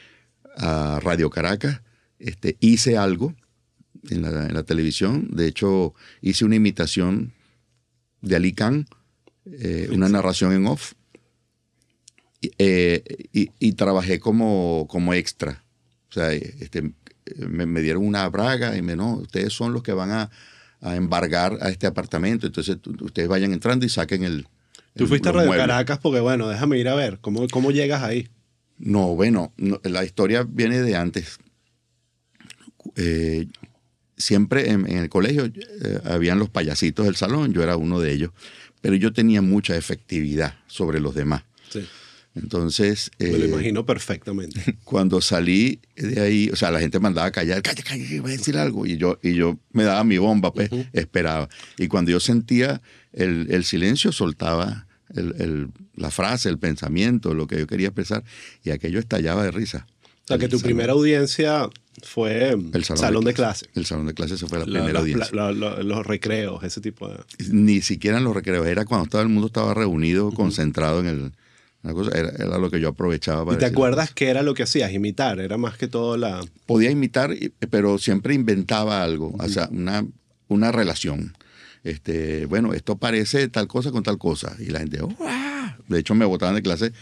a 0.57 0.99
Radio 1.01 1.29
Caracas, 1.29 1.81
este, 2.19 2.57
hice 2.59 2.97
algo 2.97 3.33
en 4.09 4.21
la, 4.21 4.47
en 4.47 4.53
la 4.53 4.63
televisión. 4.63 5.29
De 5.31 5.47
hecho, 5.47 5.93
hice 6.21 6.45
una 6.45 6.55
imitación 6.55 7.33
de 8.21 8.35
Ali 8.35 8.53
Khan, 8.53 8.87
eh, 9.45 9.89
una 9.91 10.09
narración 10.09 10.53
en 10.53 10.65
off. 10.67 10.93
Y, 12.41 12.51
eh, 12.57 13.03
y- 13.31 13.51
y 13.59 13.71
trabajé 13.73 14.19
como, 14.19 14.85
como 14.89 15.13
extra. 15.13 15.63
O 16.09 16.13
sea, 16.13 16.31
este, 16.33 16.93
me, 17.37 17.65
me 17.65 17.81
dieron 17.81 18.05
una 18.05 18.27
braga 18.29 18.75
y 18.77 18.81
me 18.81 18.95
no, 18.95 19.15
ustedes 19.15 19.53
son 19.53 19.71
los 19.73 19.81
que 19.83 19.93
van 19.93 20.11
a, 20.11 20.29
a 20.81 20.95
embargar 20.95 21.57
a 21.61 21.69
este 21.69 21.87
apartamento. 21.87 22.45
Entonces, 22.45 22.77
ustedes 23.01 23.29
vayan 23.29 23.53
entrando 23.53 23.85
y 23.85 23.89
saquen 23.89 24.23
el. 24.23 24.43
Tú 24.95 25.05
el- 25.05 25.07
fuiste 25.07 25.29
a 25.29 25.31
Radio 25.31 25.47
muebles. 25.47 25.65
Caracas 25.67 25.99
porque, 25.99 26.19
bueno, 26.19 26.49
déjame 26.49 26.77
ir 26.77 26.89
a 26.89 26.95
ver. 26.95 27.19
¿Cómo, 27.21 27.47
cómo 27.47 27.71
llegas 27.71 28.03
ahí? 28.03 28.27
No, 28.77 29.15
bueno, 29.15 29.53
no, 29.55 29.79
la 29.83 30.03
historia 30.03 30.43
viene 30.47 30.81
de 30.81 30.95
antes. 30.97 31.39
Eh, 32.97 33.47
siempre 34.23 34.69
en, 34.71 34.89
en 34.89 34.97
el 34.97 35.09
colegio 35.09 35.45
eh, 35.45 35.99
habían 36.05 36.39
los 36.39 36.49
payasitos 36.49 37.05
del 37.05 37.15
salón, 37.15 37.53
yo 37.53 37.61
era 37.63 37.77
uno 37.77 37.99
de 37.99 38.11
ellos, 38.13 38.31
pero 38.81 38.95
yo 38.95 39.13
tenía 39.13 39.41
mucha 39.41 39.75
efectividad 39.75 40.55
sobre 40.67 40.99
los 40.99 41.13
demás. 41.15 41.43
Sí. 41.69 41.85
Entonces, 42.35 43.11
Me 43.19 43.29
lo 43.29 43.45
eh, 43.45 43.47
imagino 43.47 43.85
perfectamente. 43.85 44.77
cuando 44.83 45.21
salí 45.21 45.79
de 45.95 46.19
ahí, 46.19 46.49
o 46.51 46.55
sea, 46.55 46.71
la 46.71 46.79
gente 46.79 46.99
mandaba 46.99 47.27
a 47.27 47.31
callar, 47.31 47.61
calla, 47.61 47.83
calla, 47.83 48.21
voy 48.21 48.31
a 48.31 48.37
decir 48.37 48.57
algo, 48.57 48.85
y 48.87 48.97
yo, 48.97 49.19
y 49.21 49.33
yo 49.35 49.59
me 49.71 49.83
daba 49.83 50.03
mi 50.03 50.17
bomba, 50.17 50.51
pues, 50.51 50.69
esperaba. 50.93 51.47
Y 51.77 51.87
cuando 51.87 52.09
yo 52.11 52.19
sentía 52.19 52.81
el, 53.11 53.47
el 53.51 53.63
silencio, 53.65 54.11
soltaba 54.11 54.87
el- 55.13 55.35
el- 55.39 55.67
la 55.95 56.09
frase, 56.09 56.49
el 56.49 56.57
pensamiento, 56.57 57.35
lo 57.35 57.45
que 57.45 57.59
yo 57.59 57.67
quería 57.67 57.89
expresar, 57.89 58.23
y 58.63 58.71
aquello 58.71 58.97
estallaba 58.99 59.43
de 59.43 59.51
risa. 59.51 59.85
O 60.23 60.27
sea, 60.27 60.37
que 60.39 60.47
tu 60.47 60.59
primera 60.59 60.93
audiencia 60.93 61.69
fue 62.01 62.49
el 62.51 62.83
salón, 62.83 63.23
de, 63.23 63.33
clase. 63.33 63.67
El 63.75 63.85
salón 63.85 64.07
de 64.07 64.13
clase, 64.13 64.33
esa 64.35 64.47
fue 64.47 64.59
la, 64.59 64.65
La- 64.65 64.71
primera 64.79 64.93
los, 64.93 65.01
audiencia. 65.01 65.31
pla- 65.31 65.51
la- 65.51 65.69
la- 65.77 65.83
los 65.83 66.05
recreos, 66.05 66.63
ese 66.63 66.81
tipo 66.81 67.07
de... 67.07 67.17
Ni 67.51 67.81
siquiera 67.81 68.17
en 68.17 68.23
los 68.23 68.33
recreos, 68.35 68.65
era 68.67 68.85
cuando 68.85 69.07
todo 69.09 69.21
el 69.21 69.29
mundo 69.29 69.47
estaba 69.47 69.73
reunido, 69.73 70.31
concentrado 70.31 70.99
en 71.01 71.05
el... 71.07 71.31
una 71.83 71.93
cosa, 71.93 72.17
era, 72.17 72.29
era 72.29 72.57
lo 72.57 72.69
que 72.71 72.79
yo 72.79 72.89
aprovechaba 72.89 73.45
para 73.45 73.57
¿Y 73.57 73.59
te 73.59 73.65
acuerdas 73.65 74.11
qué 74.13 74.29
era 74.29 74.41
lo 74.43 74.53
que 74.53 74.63
hacías? 74.63 74.91
Imitar, 74.91 75.39
era 75.39 75.57
más 75.57 75.77
que 75.77 75.87
todo 75.87 76.17
la... 76.17 76.41
podía 76.65 76.89
imitar, 76.91 77.33
pero 77.69 77.97
siempre 77.99 78.33
inventaba 78.33 79.03
algo, 79.03 79.35
o 79.37 79.49
sea, 79.49 79.69
una, 79.71 80.05
una 80.47 80.71
relación. 80.71 81.33
Este, 81.83 82.45
bueno, 82.45 82.73
esto 82.73 82.97
parece 82.97 83.49
tal 83.49 83.67
cosa 83.67 83.91
con 83.91 84.03
tal 84.03 84.17
cosa. 84.17 84.55
Y 84.59 84.67
la 84.67 84.79
gente, 84.79 84.99
de 85.89 85.99
hecho, 85.99 86.15
me 86.15 86.23
botaban 86.25 86.55
de 86.55 86.61
clase 86.61 86.93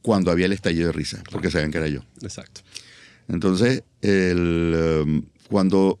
cuando 0.00 0.30
había 0.30 0.46
el 0.46 0.52
estallido 0.52 0.86
de 0.86 0.92
risa, 0.92 1.22
porque 1.30 1.50
sabían 1.50 1.70
que 1.70 1.76
era 1.78 1.88
yo. 1.88 2.00
Exacto. 2.22 2.62
Entonces, 3.28 3.84
el, 4.00 5.02
um, 5.04 5.22
cuando 5.48 6.00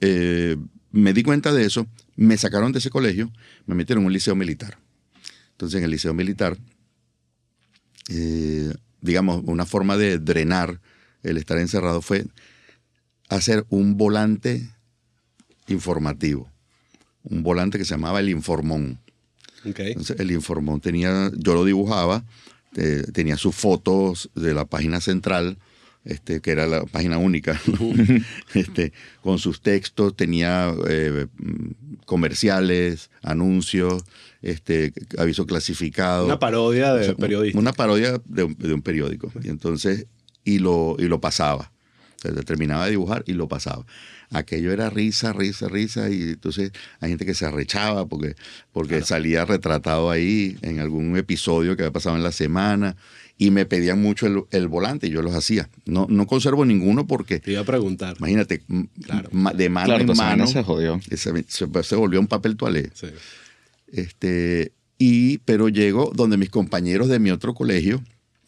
eh, 0.00 0.56
me 0.92 1.12
di 1.12 1.22
cuenta 1.22 1.52
de 1.52 1.66
eso, 1.66 1.86
me 2.16 2.38
sacaron 2.38 2.72
de 2.72 2.78
ese 2.78 2.90
colegio, 2.90 3.32
me 3.66 3.74
metieron 3.74 4.02
en 4.02 4.06
un 4.06 4.12
liceo 4.12 4.36
militar. 4.36 4.78
Entonces, 5.50 5.78
en 5.78 5.84
el 5.84 5.90
liceo 5.90 6.14
militar, 6.14 6.56
eh, 8.08 8.72
digamos, 9.00 9.42
una 9.46 9.66
forma 9.66 9.96
de 9.96 10.18
drenar 10.18 10.80
el 11.22 11.36
estar 11.36 11.58
encerrado 11.58 12.02
fue 12.02 12.26
hacer 13.28 13.66
un 13.70 13.96
volante 13.96 14.70
informativo, 15.68 16.50
un 17.22 17.42
volante 17.42 17.78
que 17.78 17.84
se 17.84 17.94
llamaba 17.94 18.20
el 18.20 18.28
Informón. 18.28 19.00
Entonces, 19.64 20.20
el 20.20 20.30
Informón 20.30 20.80
tenía, 20.80 21.30
yo 21.36 21.54
lo 21.54 21.64
dibujaba, 21.64 22.24
eh, 22.76 23.04
tenía 23.12 23.36
sus 23.36 23.54
fotos 23.54 24.30
de 24.34 24.52
la 24.52 24.66
página 24.66 25.00
central, 25.00 25.58
este, 26.04 26.40
que 26.40 26.50
era 26.50 26.66
la 26.66 26.84
página 26.84 27.18
única, 27.18 27.60
este, 28.54 28.92
con 29.22 29.38
sus 29.38 29.60
textos, 29.60 30.14
tenía 30.14 30.74
eh, 30.86 31.26
comerciales, 32.04 33.10
anuncios, 33.22 34.04
este, 34.42 34.92
aviso 35.18 35.46
clasificado. 35.46 36.26
Una 36.26 36.38
parodia 36.38 36.92
de 36.92 37.00
O 37.00 37.04
sea, 37.04 37.14
periodista. 37.14 37.58
Una 37.58 37.72
parodia 37.72 38.20
de 38.24 38.44
un, 38.44 38.54
de 38.58 38.74
un 38.74 38.82
periódico. 38.82 39.32
Y 39.42 39.48
entonces, 39.48 40.06
y 40.44 40.58
lo, 40.58 40.96
y 40.98 41.04
lo 41.04 41.20
pasaba. 41.20 41.72
O 42.16 42.20
sea, 42.20 42.32
terminaba 42.42 42.84
de 42.84 42.92
dibujar 42.92 43.24
y 43.26 43.32
lo 43.32 43.48
pasaba. 43.48 43.86
Aquello 44.30 44.72
era 44.72 44.90
risa, 44.90 45.32
risa, 45.32 45.68
risa. 45.68 46.10
Y 46.10 46.22
entonces 46.22 46.72
hay 47.00 47.10
gente 47.10 47.24
que 47.24 47.34
se 47.34 47.46
arrechaba 47.46 48.06
porque, 48.06 48.34
porque 48.72 49.02
salía 49.02 49.44
retratado 49.44 50.10
ahí 50.10 50.58
en 50.62 50.80
algún 50.80 51.16
episodio 51.16 51.76
que 51.76 51.82
había 51.82 51.92
pasado 51.92 52.16
en 52.16 52.22
la 52.22 52.32
semana. 52.32 52.96
Y 53.36 53.50
me 53.50 53.66
pedían 53.66 54.00
mucho 54.00 54.26
el, 54.28 54.44
el 54.52 54.68
volante 54.68 55.08
y 55.08 55.10
yo 55.10 55.20
los 55.20 55.34
hacía. 55.34 55.68
No, 55.86 56.06
no 56.08 56.26
conservo 56.26 56.64
ninguno 56.64 57.06
porque, 57.06 57.40
Te 57.40 57.50
iba 57.52 57.62
a 57.62 57.64
preguntar. 57.64 58.16
imagínate, 58.18 58.62
Claro. 59.02 59.28
de 59.54 59.68
mano 59.68 59.86
Claro, 59.86 60.00
en 60.02 60.06
pues 60.06 60.18
mano. 60.18 60.46
se 60.46 60.62
jodió. 60.62 61.00
Se, 61.08 61.16
se- 61.16 61.82
se 61.82 61.96
volvió 61.96 62.20
un 62.20 62.28
papel 62.28 62.56
toalé. 62.56 62.90
Sí. 62.94 63.08
Este, 63.88 64.72
y, 64.98 65.38
pero 65.38 65.68
llego 65.68 66.12
donde 66.14 66.36
mis 66.36 66.50
compañeros 66.50 67.08
de 67.08 67.18
mi 67.18 67.30
otro 67.30 67.54
colegio, 67.54 68.02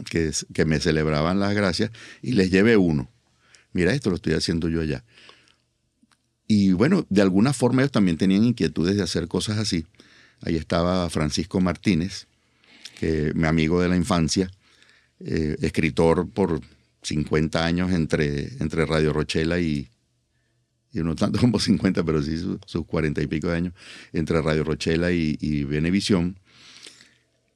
que, 0.09 0.31
que 0.55 0.64
me 0.64 0.78
celebraban 0.78 1.40
las 1.40 1.55
gracias, 1.55 1.90
y 2.23 2.33
les 2.33 2.50
llevé 2.50 2.76
uno. 2.76 3.11
Mira, 3.73 3.93
esto 3.93 4.11
lo 4.11 4.16
estoy 4.16 4.35
haciendo 4.35 4.69
yo 4.69 4.81
allá. 4.81 5.05
Y 6.47 6.73
bueno, 6.73 7.05
de 7.11 7.23
alguna 7.23 7.52
forma 7.52 7.83
ellos 7.83 7.93
también 7.93 8.16
tenían 8.16 8.45
inquietudes 8.45 8.97
de 8.97 9.02
hacer 9.02 9.26
cosas 9.26 9.59
así. 9.59 9.85
Ahí 10.43 10.55
estaba 10.57 11.09
Francisco 11.11 11.61
Martínez, 11.61 12.26
que 13.00 13.33
mi 13.35 13.47
amigo 13.47 13.81
de 13.81 13.88
la 13.88 13.97
infancia, 13.97 14.50
eh, 15.20 15.56
escritor 15.61 16.28
por 16.30 16.61
50 17.02 17.64
años 17.64 17.92
entre, 17.92 18.49
entre 18.61 18.85
Radio 18.87 19.12
Rochela 19.12 19.58
y, 19.61 19.88
y 20.92 20.99
no 21.00 21.14
tanto 21.14 21.38
como 21.40 21.58
50, 21.58 22.04
pero 22.04 22.23
sí 22.23 22.37
su- 22.38 22.58
sus 22.66 22.85
40 22.87 23.23
y 23.23 23.26
pico 23.26 23.49
de 23.49 23.56
años, 23.56 23.75
entre 24.12 24.40
Radio 24.42 24.64
Rochela 24.64 25.12
y, 25.12 25.37
y 25.40 25.64
Venevisión. 25.64 26.38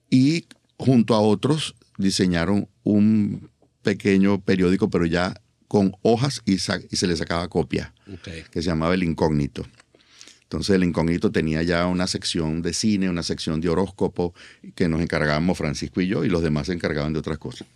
Y 0.09 0.47
junto 0.77 1.15
a 1.15 1.21
otros 1.21 1.75
diseñaron 1.99 2.69
un 2.83 3.51
pequeño 3.83 4.41
periódico, 4.41 4.91
pero 4.91 5.07
ya 5.07 5.41
con 5.69 5.93
hojas 6.03 6.43
y, 6.45 6.59
se 6.59 7.07
le 7.07 7.17
sacaba 7.17 7.49
copia, 7.49 7.95
que 8.51 8.61
se 8.63 8.69
llamaba 8.69 8.95
El 8.95 9.05
Incógnito. 9.05 9.67
Entonces 10.51 10.75
el 10.75 10.83
Incógnito 10.83 11.31
tenía 11.31 11.63
ya 11.63 11.87
una 11.87 12.09
sección 12.09 12.61
de 12.61 12.73
cine, 12.73 13.09
una 13.09 13.23
sección 13.23 13.61
de 13.61 13.69
horóscopo, 13.69 14.35
que 14.75 14.89
nos 14.89 15.01
encargábamos 15.01 15.57
Francisco 15.57 16.01
y 16.01 16.09
yo, 16.09 16.25
y 16.25 16.29
los 16.29 16.43
demás 16.43 16.67
se 16.67 16.73
encargaban 16.73 17.13
de 17.13 17.21
otras 17.21 17.39
cosas. 17.39 17.69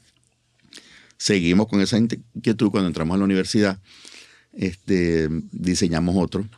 Seguimos 1.17 1.69
con 1.69 1.81
esa 1.81 1.99
inquietud 1.99 2.73
cuando 2.73 2.89
entramos 2.89 3.15
a 3.15 3.19
la 3.19 3.25
universidad, 3.27 3.79
este, 4.53 5.29
diseñamos 5.53 6.17
otro 6.19 6.49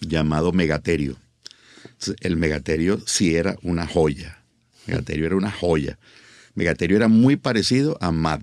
llamado 0.00 0.50
Megaterio. 0.52 1.18
El 2.20 2.38
Megaterio 2.38 2.98
sí 3.06 3.36
era 3.36 3.58
una 3.62 3.86
joya. 3.86 4.42
Megaterio 4.86 5.26
era 5.26 5.36
una 5.36 5.50
joya. 5.50 5.98
Megaterio 6.54 6.96
era 6.96 7.08
muy 7.08 7.36
parecido 7.36 7.98
a 8.00 8.12
Mad. 8.12 8.40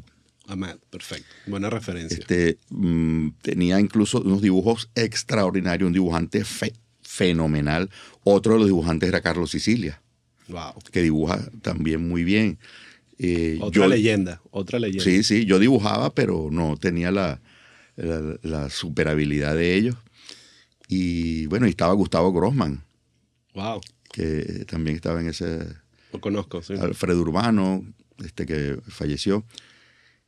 Ahmad, 0.50 0.78
perfecto. 0.90 1.28
Buena 1.48 1.70
referencia. 1.70 2.18
Este, 2.18 2.58
mm, 2.70 3.30
tenía 3.42 3.80
incluso 3.80 4.22
unos 4.22 4.42
dibujos 4.42 4.90
extraordinarios, 4.96 5.88
un 5.88 5.94
dibujante 5.94 6.44
fe- 6.44 6.74
fenomenal. 7.02 7.90
Otro 8.24 8.54
de 8.54 8.60
los 8.60 8.68
dibujantes 8.68 9.08
era 9.10 9.22
Carlos 9.22 9.52
Sicilia, 9.52 10.02
wow. 10.48 10.74
que 10.92 11.02
dibuja 11.02 11.40
también 11.62 12.08
muy 12.08 12.24
bien. 12.24 12.58
Eh, 13.18 13.58
Otra 13.62 13.84
yo- 13.84 13.88
leyenda, 13.90 14.42
otra 14.52 14.80
leyenda. 14.80 15.04
Sí, 15.04 15.24
sí, 15.24 15.46
yo 15.46 15.60
dibujaba, 15.60 16.14
pero 16.14 16.50
no 16.52 16.78
tenía 16.78 17.12
la, 17.12 17.42
la, 17.96 18.38
la 18.44 18.70
super 18.70 19.08
habilidad 19.10 19.56
de 19.56 19.76
ellos. 19.76 19.96
Y 20.88 21.46
bueno, 21.48 21.68
y 21.68 21.70
estaba 21.72 21.94
Gustavo 21.94 22.32
Grossman, 22.34 22.84
Wow. 23.54 23.82
que 24.14 24.66
también 24.68 24.96
estaba 24.96 25.20
en 25.22 25.28
ese, 25.30 25.60
Lo 26.14 26.22
conozco, 26.22 26.62
sí. 26.64 26.74
Alfredo 26.74 27.22
Urbano, 27.22 27.84
este 28.24 28.46
que 28.46 28.80
falleció, 28.88 29.44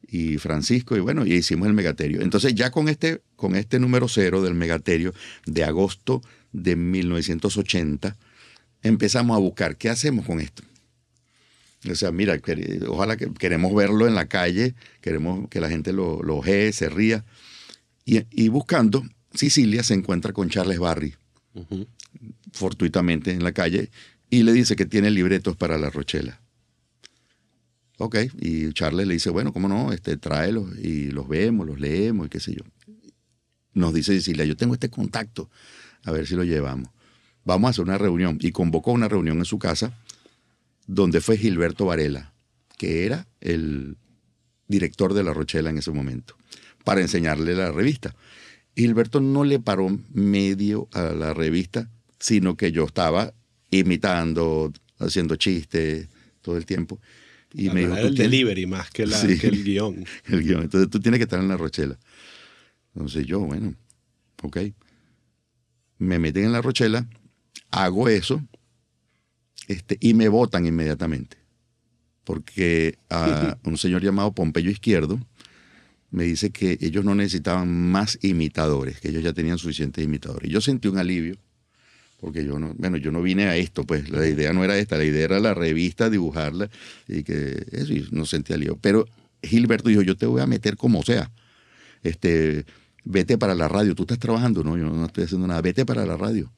y 0.07 0.37
Francisco, 0.37 0.97
y 0.97 0.99
bueno, 0.99 1.25
y 1.25 1.33
hicimos 1.33 1.67
el 1.67 1.73
megaterio. 1.73 2.21
Entonces 2.21 2.53
ya 2.55 2.71
con 2.71 2.89
este, 2.89 3.21
con 3.35 3.55
este 3.55 3.79
número 3.79 4.07
cero 4.07 4.41
del 4.41 4.55
megaterio 4.55 5.13
de 5.45 5.63
agosto 5.63 6.21
de 6.51 6.75
1980, 6.75 8.17
empezamos 8.83 9.37
a 9.37 9.39
buscar, 9.39 9.77
¿qué 9.77 9.89
hacemos 9.89 10.25
con 10.25 10.39
esto? 10.41 10.63
O 11.89 11.95
sea, 11.95 12.11
mira, 12.11 12.39
ojalá 12.87 13.17
que 13.17 13.31
queremos 13.33 13.73
verlo 13.73 14.07
en 14.07 14.13
la 14.13 14.27
calle, 14.27 14.75
queremos 15.01 15.47
que 15.49 15.59
la 15.59 15.69
gente 15.69 15.93
lo, 15.93 16.21
lo 16.21 16.37
ojee, 16.37 16.71
se 16.73 16.89
ría. 16.89 17.25
Y, 18.05 18.23
y 18.29 18.49
buscando, 18.49 19.03
Sicilia 19.33 19.81
se 19.81 19.93
encuentra 19.93 20.33
con 20.33 20.49
Charles 20.49 20.77
Barry, 20.77 21.15
fortuitamente 22.51 23.31
en 23.31 23.43
la 23.43 23.51
calle, 23.51 23.89
y 24.29 24.43
le 24.43 24.53
dice 24.53 24.75
que 24.75 24.85
tiene 24.85 25.09
libretos 25.09 25.55
para 25.55 25.77
la 25.77 25.89
Rochela. 25.89 26.40
Ok, 28.03 28.15
y 28.39 28.73
Charles 28.73 29.05
le 29.05 29.13
dice, 29.13 29.29
bueno, 29.29 29.53
¿cómo 29.53 29.67
no? 29.67 29.93
Este, 29.93 30.17
tráelos 30.17 30.75
y 30.79 31.11
los 31.11 31.27
vemos, 31.27 31.67
los 31.67 31.79
leemos 31.79 32.25
y 32.25 32.29
qué 32.29 32.39
sé 32.39 32.55
yo. 32.55 32.63
Nos 33.75 33.93
dice 33.93 34.15
Sicilia, 34.15 34.43
yo 34.43 34.57
tengo 34.57 34.73
este 34.73 34.89
contacto, 34.89 35.51
a 36.03 36.11
ver 36.11 36.25
si 36.25 36.33
lo 36.33 36.43
llevamos. 36.43 36.89
Vamos 37.43 37.67
a 37.67 37.69
hacer 37.69 37.83
una 37.83 37.99
reunión. 37.99 38.39
Y 38.41 38.53
convocó 38.53 38.91
una 38.91 39.07
reunión 39.07 39.37
en 39.37 39.45
su 39.45 39.59
casa 39.59 39.93
donde 40.87 41.21
fue 41.21 41.37
Gilberto 41.37 41.85
Varela, 41.85 42.33
que 42.75 43.05
era 43.05 43.27
el 43.39 43.97
director 44.67 45.13
de 45.13 45.23
La 45.23 45.33
Rochela 45.33 45.69
en 45.69 45.77
ese 45.77 45.91
momento, 45.91 46.35
para 46.83 47.01
enseñarle 47.01 47.53
la 47.53 47.71
revista. 47.71 48.15
Gilberto 48.75 49.21
no 49.21 49.43
le 49.43 49.59
paró 49.59 49.95
medio 50.11 50.87
a 50.93 51.03
la 51.11 51.35
revista, 51.35 51.87
sino 52.19 52.57
que 52.57 52.71
yo 52.71 52.83
estaba 52.85 53.35
imitando, 53.69 54.73
haciendo 54.97 55.35
chistes 55.35 56.09
todo 56.41 56.57
el 56.57 56.65
tiempo. 56.65 56.99
Y 57.53 57.63
Claro, 57.65 57.73
me 57.73 57.79
dijo, 57.81 57.91
era 57.93 58.01
"Tú 58.01 58.07
el 58.07 58.15
tienes- 58.15 58.31
delivery 58.31 58.65
más 58.65 58.89
que, 58.91 59.05
la, 59.05 59.17
Sí. 59.17 59.37
que 59.37 59.47
el 59.47 59.63
guion. 59.63 60.05
el 60.27 60.43
guion. 60.43 60.61
Entonces 60.63 60.89
tú 60.89 60.99
tienes 60.99 61.17
que 61.19 61.23
estar 61.23 61.39
en 61.39 61.47
la 61.47 61.57
Rochela. 61.57 61.97
Entonces 62.95 63.25
yo, 63.25 63.39
bueno, 63.41 63.73
ok. 64.43 64.57
Me 65.97 66.17
meten 66.19 66.45
en 66.45 66.51
la 66.51 66.61
Rochela, 66.61 67.07
hago 67.69 68.09
eso 68.09 68.41
este, 69.67 69.97
y 69.99 70.13
me 70.13 70.27
votan 70.29 70.65
inmediatamente. 70.65 71.37
Porque 72.23 72.97
a 73.09 73.57
un 73.63 73.77
señor 73.77 74.01
llamado 74.03 74.33
Pompeyo 74.33 74.69
Izquierdo 74.71 75.19
me 76.09 76.23
dice 76.25 76.51
que 76.51 76.77
ellos 76.81 77.05
no 77.05 77.15
necesitaban 77.15 77.69
más 77.91 78.17
imitadores, 78.21 78.99
que 78.99 79.09
ellos 79.09 79.23
ya 79.23 79.33
tenían 79.33 79.57
suficientes 79.57 80.03
imitadores. 80.03 80.49
Y 80.49 80.53
yo 80.53 80.59
sentí 80.61 80.87
un 80.87 80.97
alivio, 80.97 81.35
porque 82.21 82.45
yo 82.45 82.59
no, 82.59 82.73
bueno, 82.77 82.97
yo 82.97 83.11
no 83.11 83.21
vine 83.23 83.47
a 83.47 83.57
esto, 83.57 83.83
pues 83.83 84.09
la 84.11 84.25
idea 84.27 84.53
no 84.53 84.63
era 84.63 84.77
esta, 84.77 84.95
la 84.95 85.03
idea 85.03 85.25
era 85.25 85.39
la 85.39 85.55
revista, 85.55 86.09
dibujarla, 86.09 86.69
y 87.07 87.23
que 87.23 87.65
eso, 87.71 87.91
y 87.91 88.07
no 88.11 88.25
sentí 88.25 88.53
alivio. 88.53 88.77
Pero 88.79 89.07
Gilberto 89.41 89.89
dijo, 89.89 90.03
yo 90.03 90.15
te 90.15 90.27
voy 90.27 90.39
a 90.39 90.45
meter 90.45 90.77
como 90.77 91.01
sea. 91.01 91.31
Este, 92.03 92.65
vete 93.03 93.39
para 93.39 93.55
la 93.55 93.67
radio, 93.67 93.95
tú 93.95 94.03
estás 94.03 94.19
trabajando, 94.19 94.63
no, 94.63 94.77
yo 94.77 94.85
no 94.85 95.05
estoy 95.05 95.23
haciendo 95.23 95.47
nada, 95.47 95.61
vete 95.61 95.83
para 95.83 96.05
la 96.05 96.15
radio. 96.15 96.51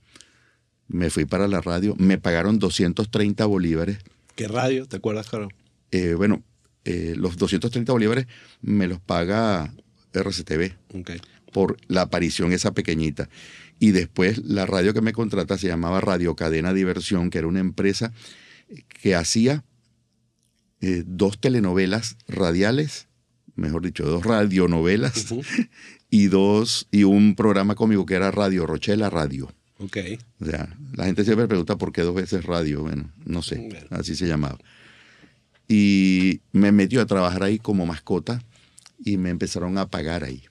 Me 0.90 1.10
fui 1.10 1.24
para 1.24 1.48
la 1.48 1.62
radio, 1.62 1.96
me 1.98 2.18
pagaron 2.18 2.60
230 2.60 3.46
bolívares. 3.46 4.00
¿Qué 4.36 4.50
radio? 4.50 4.86
¿Te 4.86 4.98
acuerdas, 4.98 5.30
Caro? 5.30 5.48
Eh, 5.92 6.14
bueno, 6.16 6.44
eh, 6.84 7.14
los 7.16 7.38
230 7.38 7.94
bolívares 7.94 8.28
me 8.62 8.88
los 8.88 9.00
paga 9.00 9.74
RCTV 10.12 10.74
por 11.54 11.78
la 11.88 12.02
aparición 12.02 12.52
esa 12.52 12.74
pequeñita. 12.74 13.30
Y 13.84 13.92
después 13.92 14.38
la 14.46 14.66
radio 14.66 14.94
que 14.94 15.02
me 15.02 15.12
contrata 15.12 15.58
se 15.58 15.68
llamaba 15.68 16.00
Radio 16.00 16.38
Cadena 16.38 16.74
Diversión, 16.74 17.30
que 17.30 17.40
era 17.40 17.48
una 17.48 17.60
empresa 17.60 18.14
que 18.88 19.14
hacía 19.14 19.66
eh, 20.80 21.04
dos 21.06 21.38
telenovelas 21.38 22.16
radiales, 22.30 23.10
mejor 23.56 23.82
dicho, 23.82 24.06
dos 24.06 24.24
radionovelas 24.26 25.36
y 26.10 26.28
dos 26.28 26.88
y 26.92 27.04
un 27.04 27.36
programa 27.36 27.76
cómico 27.76 28.06
que 28.06 28.14
era 28.14 28.32
Radio 28.32 28.66
Rochela 28.66 29.10
Radio. 29.10 29.52
Ok. 29.80 29.98
O 30.40 30.46
sea, 30.46 30.78
la 30.96 31.04
gente 31.04 31.26
siempre 31.26 31.50
pregunta 31.50 31.78
por 31.78 31.92
qué 31.92 32.04
dos 32.04 32.16
veces 32.16 32.46
radio. 32.46 32.84
Bueno, 32.84 33.12
no 33.26 33.42
sé, 33.42 33.58
Bueno. 33.58 33.88
así 33.90 34.16
se 34.16 34.28
llamaba. 34.28 34.60
Y 35.68 36.40
me 36.54 36.72
metió 36.72 37.02
a 37.02 37.06
trabajar 37.06 37.44
ahí 37.44 37.60
como 37.60 37.86
mascota 37.86 38.42
y 39.04 39.18
me 39.18 39.30
empezaron 39.30 39.78
a 39.78 39.90
pagar 39.90 40.24
ahí. 40.24 40.46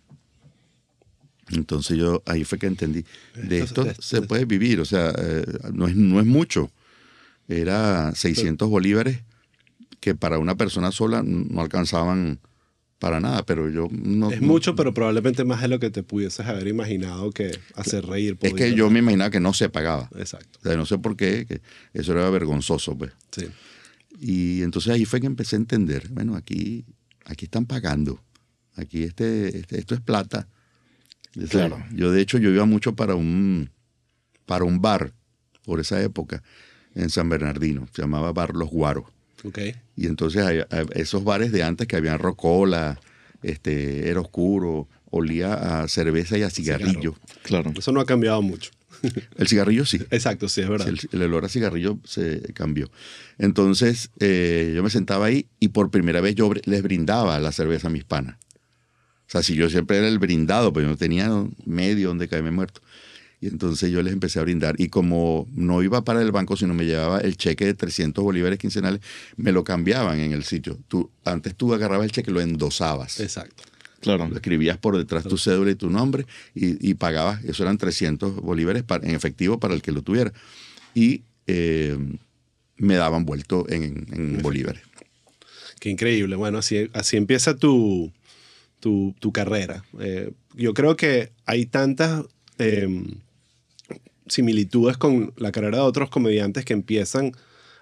Entonces 1.53 1.99
yo 1.99 2.23
ahí 2.27 2.45
fue 2.45 2.59
que 2.59 2.67
entendí, 2.67 3.05
de 3.35 3.61
Esto- 3.61 3.87
se 4.01 4.23
puede 4.23 4.45
vivir, 4.45 4.81
o 4.81 4.85
sea, 4.85 5.13
eh, 5.17 5.45
no, 5.73 5.87
es, 5.87 5.95
no 5.97 6.19
es 6.21 6.27
mucho. 6.27 6.71
Era 7.49 8.15
600 8.15 8.69
bolívares 8.69 9.21
que 10.01 10.15
para 10.15 10.39
una 10.39 10.57
persona 10.57 10.91
sola 10.93 11.23
no 11.25 11.61
alcanzaban 11.61 12.41
para 12.99 13.19
nada, 13.21 13.45
pero 13.45 13.69
yo 13.69 13.89
no... 13.91 14.31
Es 14.31 14.41
no- 14.41 14.47
mucho, 14.47 14.77
pero 14.77 14.95
probablemente 14.95 15.45
más 15.45 15.61
de 15.61 15.69
lo 15.69 15.79
que 15.81 15.91
te 15.91 16.03
pudieses 16.05 16.47
haber 16.47 16.69
imaginado 16.69 17.31
que 17.33 17.59
hacer 17.75 18.07
reír. 18.07 18.39
Es 18.41 18.55
que 18.55 18.75
yo 18.75 18.91
me 18.91 19.01
imaginaba 19.01 19.31
que 19.31 19.41
no 19.41 19.53
se 19.53 19.69
pagaba. 19.69 20.09
Exacto. 20.17 20.59
O 20.61 20.69
sea, 20.69 20.77
no 20.77 20.87
sé 20.87 20.99
por 20.99 21.17
qué, 21.17 21.45
que 21.47 21.61
eso 21.95 22.13
era 22.13 22.31
vergonzoso, 22.31 22.97
pues. 22.97 23.13
Sí. 23.33 23.47
Y 24.21 24.63
entonces 24.63 24.93
ahí 24.93 25.05
fue 25.05 25.21
que 25.21 25.27
empecé 25.27 25.57
a 25.57 25.59
entender, 25.59 26.09
bueno, 26.11 26.37
aquí, 26.37 26.85
aquí 27.25 27.47
están 27.47 27.67
pagando, 27.67 28.23
aquí 28.77 29.03
este, 29.03 29.59
este- 29.59 29.79
esto 29.81 29.95
es 29.97 30.01
plata. 30.01 30.49
Claro. 31.49 31.83
Yo 31.95 32.11
de 32.13 32.21
hecho 32.21 32.39
yo 32.39 32.51
iba 32.51 32.65
mucho 32.65 32.95
para 32.95 33.15
un, 33.15 33.71
para 34.47 34.65
un 34.65 34.81
bar 34.83 35.13
por 35.65 35.81
esa 35.81 36.01
época 36.03 36.43
en 36.95 37.09
San 37.11 37.29
Bernardino, 37.29 37.89
se 37.95 38.03
llamaba 38.03 38.33
Bar 38.33 38.55
Los 38.55 38.69
Guaros. 38.71 39.05
Y 39.97 40.07
entonces 40.07 40.43
hay- 40.45 40.61
hay 40.71 40.87
esos 40.95 41.25
bares 41.25 41.51
de 41.53 41.63
antes 41.63 41.87
que 41.87 41.97
habían 41.97 42.19
rocola, 42.19 43.01
este, 43.43 44.09
era 44.09 44.21
oscuro, 44.21 44.89
olía 45.11 45.83
a 45.83 45.89
cerveza 45.89 46.39
y 46.39 46.43
a 46.43 46.51
cigarrillo. 46.51 47.15
Claro. 47.43 47.73
Eso 47.77 47.93
no 47.93 48.01
ha 48.01 48.07
cambiado 48.07 48.41
mucho. 48.43 48.71
El 49.37 49.49
cigarrillo 49.49 49.85
sí. 49.85 49.99
Exacto, 50.11 50.49
sí, 50.49 50.61
es 50.61 50.69
verdad. 50.69 50.87
El, 50.89 51.01
el 51.13 51.23
olor 51.23 51.45
a 51.45 51.49
cigarrillo 51.49 51.99
se 52.05 52.41
cambió. 52.55 52.91
Entonces 53.39 54.11
eh, 54.21 54.73
yo 54.77 54.83
me 54.83 54.91
sentaba 54.91 55.27
ahí 55.27 55.47
y 55.59 55.69
por 55.69 55.91
primera 55.91 56.21
vez 56.21 56.35
yo 56.35 56.51
les 56.65 56.83
brindaba 56.83 57.39
la 57.41 57.53
cerveza 57.53 57.89
a 57.89 57.91
mis 57.91 58.05
panas. 58.05 58.37
O 59.33 59.39
sea, 59.39 59.43
si 59.43 59.55
yo 59.55 59.71
siempre 59.71 59.97
era 59.97 60.09
el 60.09 60.19
brindado, 60.19 60.75
pues 60.75 60.85
yo 60.85 60.91
no 60.91 60.99
tenía 60.99 61.31
medio 61.65 62.09
donde 62.09 62.29
caerme 62.29 62.51
muerto. 62.51 62.83
Y 63.41 63.47
entonces 63.47 63.91
yo 63.91 64.03
les 64.03 64.13
empecé 64.13 64.39
a 64.41 64.43
brindar. 64.43 64.75
Y 64.79 64.89
como 64.89 65.49
no 65.55 65.83
iba 65.83 66.05
para 66.05 66.21
el 66.21 66.31
banco, 66.33 66.55
sino 66.55 66.75
me 66.75 66.85
llevaba 66.85 67.19
el 67.19 67.39
cheque 67.39 67.65
de 67.65 67.73
300 67.73 68.23
bolívares 68.23 68.59
quincenales, 68.59 69.01
me 69.39 69.53
lo 69.53 69.65
cambiaban 69.65 70.21
en 70.21 70.33
el 70.33 70.45
sitio. 70.45 70.79
Tú, 70.87 71.11
antes 71.25 71.55
tú 71.55 71.73
agarrabas 71.73 72.05
el 72.05 72.13
cheque 72.13 72.31
y 72.31 72.35
lo 72.35 72.43
endosabas. 72.43 73.21
Exacto. 73.21 73.63
Claro. 74.01 74.29
Lo 74.29 74.37
escribías 74.37 74.77
por 74.77 74.99
detrás 74.99 75.25
tu 75.25 75.39
cédula 75.39 75.71
y 75.71 75.77
tu 75.77 75.89
nombre 75.89 76.27
y, 76.55 76.91
y 76.91 76.93
pagabas, 76.93 77.43
eso 77.45 77.63
eran 77.63 77.79
300 77.79 78.37
bolívares 78.37 78.85
en 79.01 79.15
efectivo 79.15 79.59
para 79.59 79.73
el 79.73 79.81
que 79.81 79.93
lo 79.93 80.03
tuviera. 80.03 80.31
Y 80.95 81.23
eh, 81.47 81.97
me 82.77 82.97
daban 82.97 83.25
vuelto 83.25 83.65
en, 83.71 84.07
en 84.13 84.43
bolívares. 84.43 84.83
Qué 85.81 85.89
increíble. 85.89 86.37
Bueno, 86.37 86.59
así, 86.59 86.91
así 86.93 87.17
empieza 87.17 87.57
tu, 87.57 88.13
tu, 88.83 89.15
tu 89.21 89.33
carrera. 89.33 89.85
Eh, 90.01 90.33
yo 90.57 90.75
creo 90.75 90.97
que 90.97 91.31
hay 91.47 91.67
tantas 91.67 92.25
eh, 92.59 92.89
similitudes 94.27 94.97
con 94.97 95.33
la 95.37 95.53
carrera 95.53 95.77
de 95.79 95.85
otros 95.85 96.11
comediantes 96.11 96.65
que 96.65 96.73
empiezan 96.73 97.31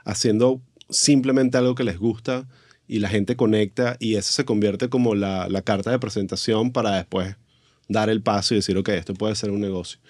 haciendo 0.05 0.61
simplemente 0.91 1.57
algo 1.57 1.75
que 1.75 1.85
les 1.85 1.99
gusta 1.99 2.47
y 2.87 2.99
la 2.99 3.09
gente 3.09 3.35
conecta 3.35 3.97
y 3.99 4.17
eso 4.17 4.31
se 4.33 4.45
convierte 4.45 4.91
como 4.91 5.15
la, 5.15 5.49
la 5.49 5.63
carta 5.63 5.91
de 5.91 5.99
presentación 5.99 6.71
para 6.71 6.97
después 6.97 7.35
dar 7.89 8.11
el 8.11 8.21
paso 8.21 8.53
y 8.53 8.59
decir, 8.59 8.77
ok, 8.77 8.91
esto 8.91 9.15
puede 9.15 9.35
ser 9.37 9.51
un 9.51 9.61
negocio. 9.61 10.01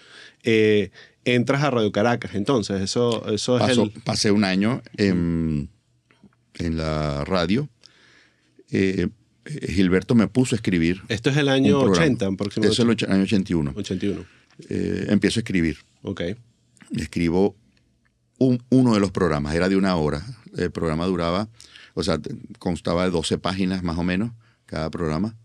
Eh, 0.42 0.90
entras 1.24 1.62
a 1.62 1.70
Radio 1.70 1.92
Caracas, 1.92 2.34
entonces, 2.34 2.80
eso, 2.80 3.32
eso 3.32 3.58
es 3.58 3.78
el... 3.78 3.92
pasé 4.02 4.32
un 4.32 4.42
año 4.42 4.82
en, 4.96 5.70
en 6.54 6.76
la 6.76 7.24
radio. 7.24 7.68
Eh, 8.72 9.06
Gilberto 9.68 10.14
me 10.14 10.26
puso 10.28 10.54
a 10.54 10.56
escribir. 10.56 11.02
Esto 11.08 11.30
es 11.30 11.36
el 11.36 11.48
año 11.48 11.76
un 11.78 11.84
programa. 11.84 12.04
80, 12.06 12.26
aproximadamente. 12.26 12.72
Eso 12.74 12.90
es 12.92 13.02
el 13.02 13.12
año 13.12 13.22
81. 13.24 13.72
81. 13.76 14.24
Eh, 14.68 15.06
empiezo 15.08 15.40
a 15.40 15.42
escribir. 15.42 15.78
Ok. 16.02 16.22
escribo 16.96 17.54
un- 18.38 18.62
uno 18.70 18.94
de 18.94 19.00
los 19.00 19.10
programas, 19.12 19.54
era 19.54 19.68
de 19.68 19.76
una 19.76 19.94
hora. 19.96 20.24
El 20.56 20.70
programa 20.72 21.06
duraba, 21.06 21.48
o 21.94 22.02
sea, 22.02 22.18
constaba 22.58 23.04
de 23.04 23.10
12 23.10 23.38
páginas 23.38 23.82
más 23.84 23.96
o 23.98 24.02
menos, 24.02 24.32
cada 24.66 24.90
programa, 24.90 25.36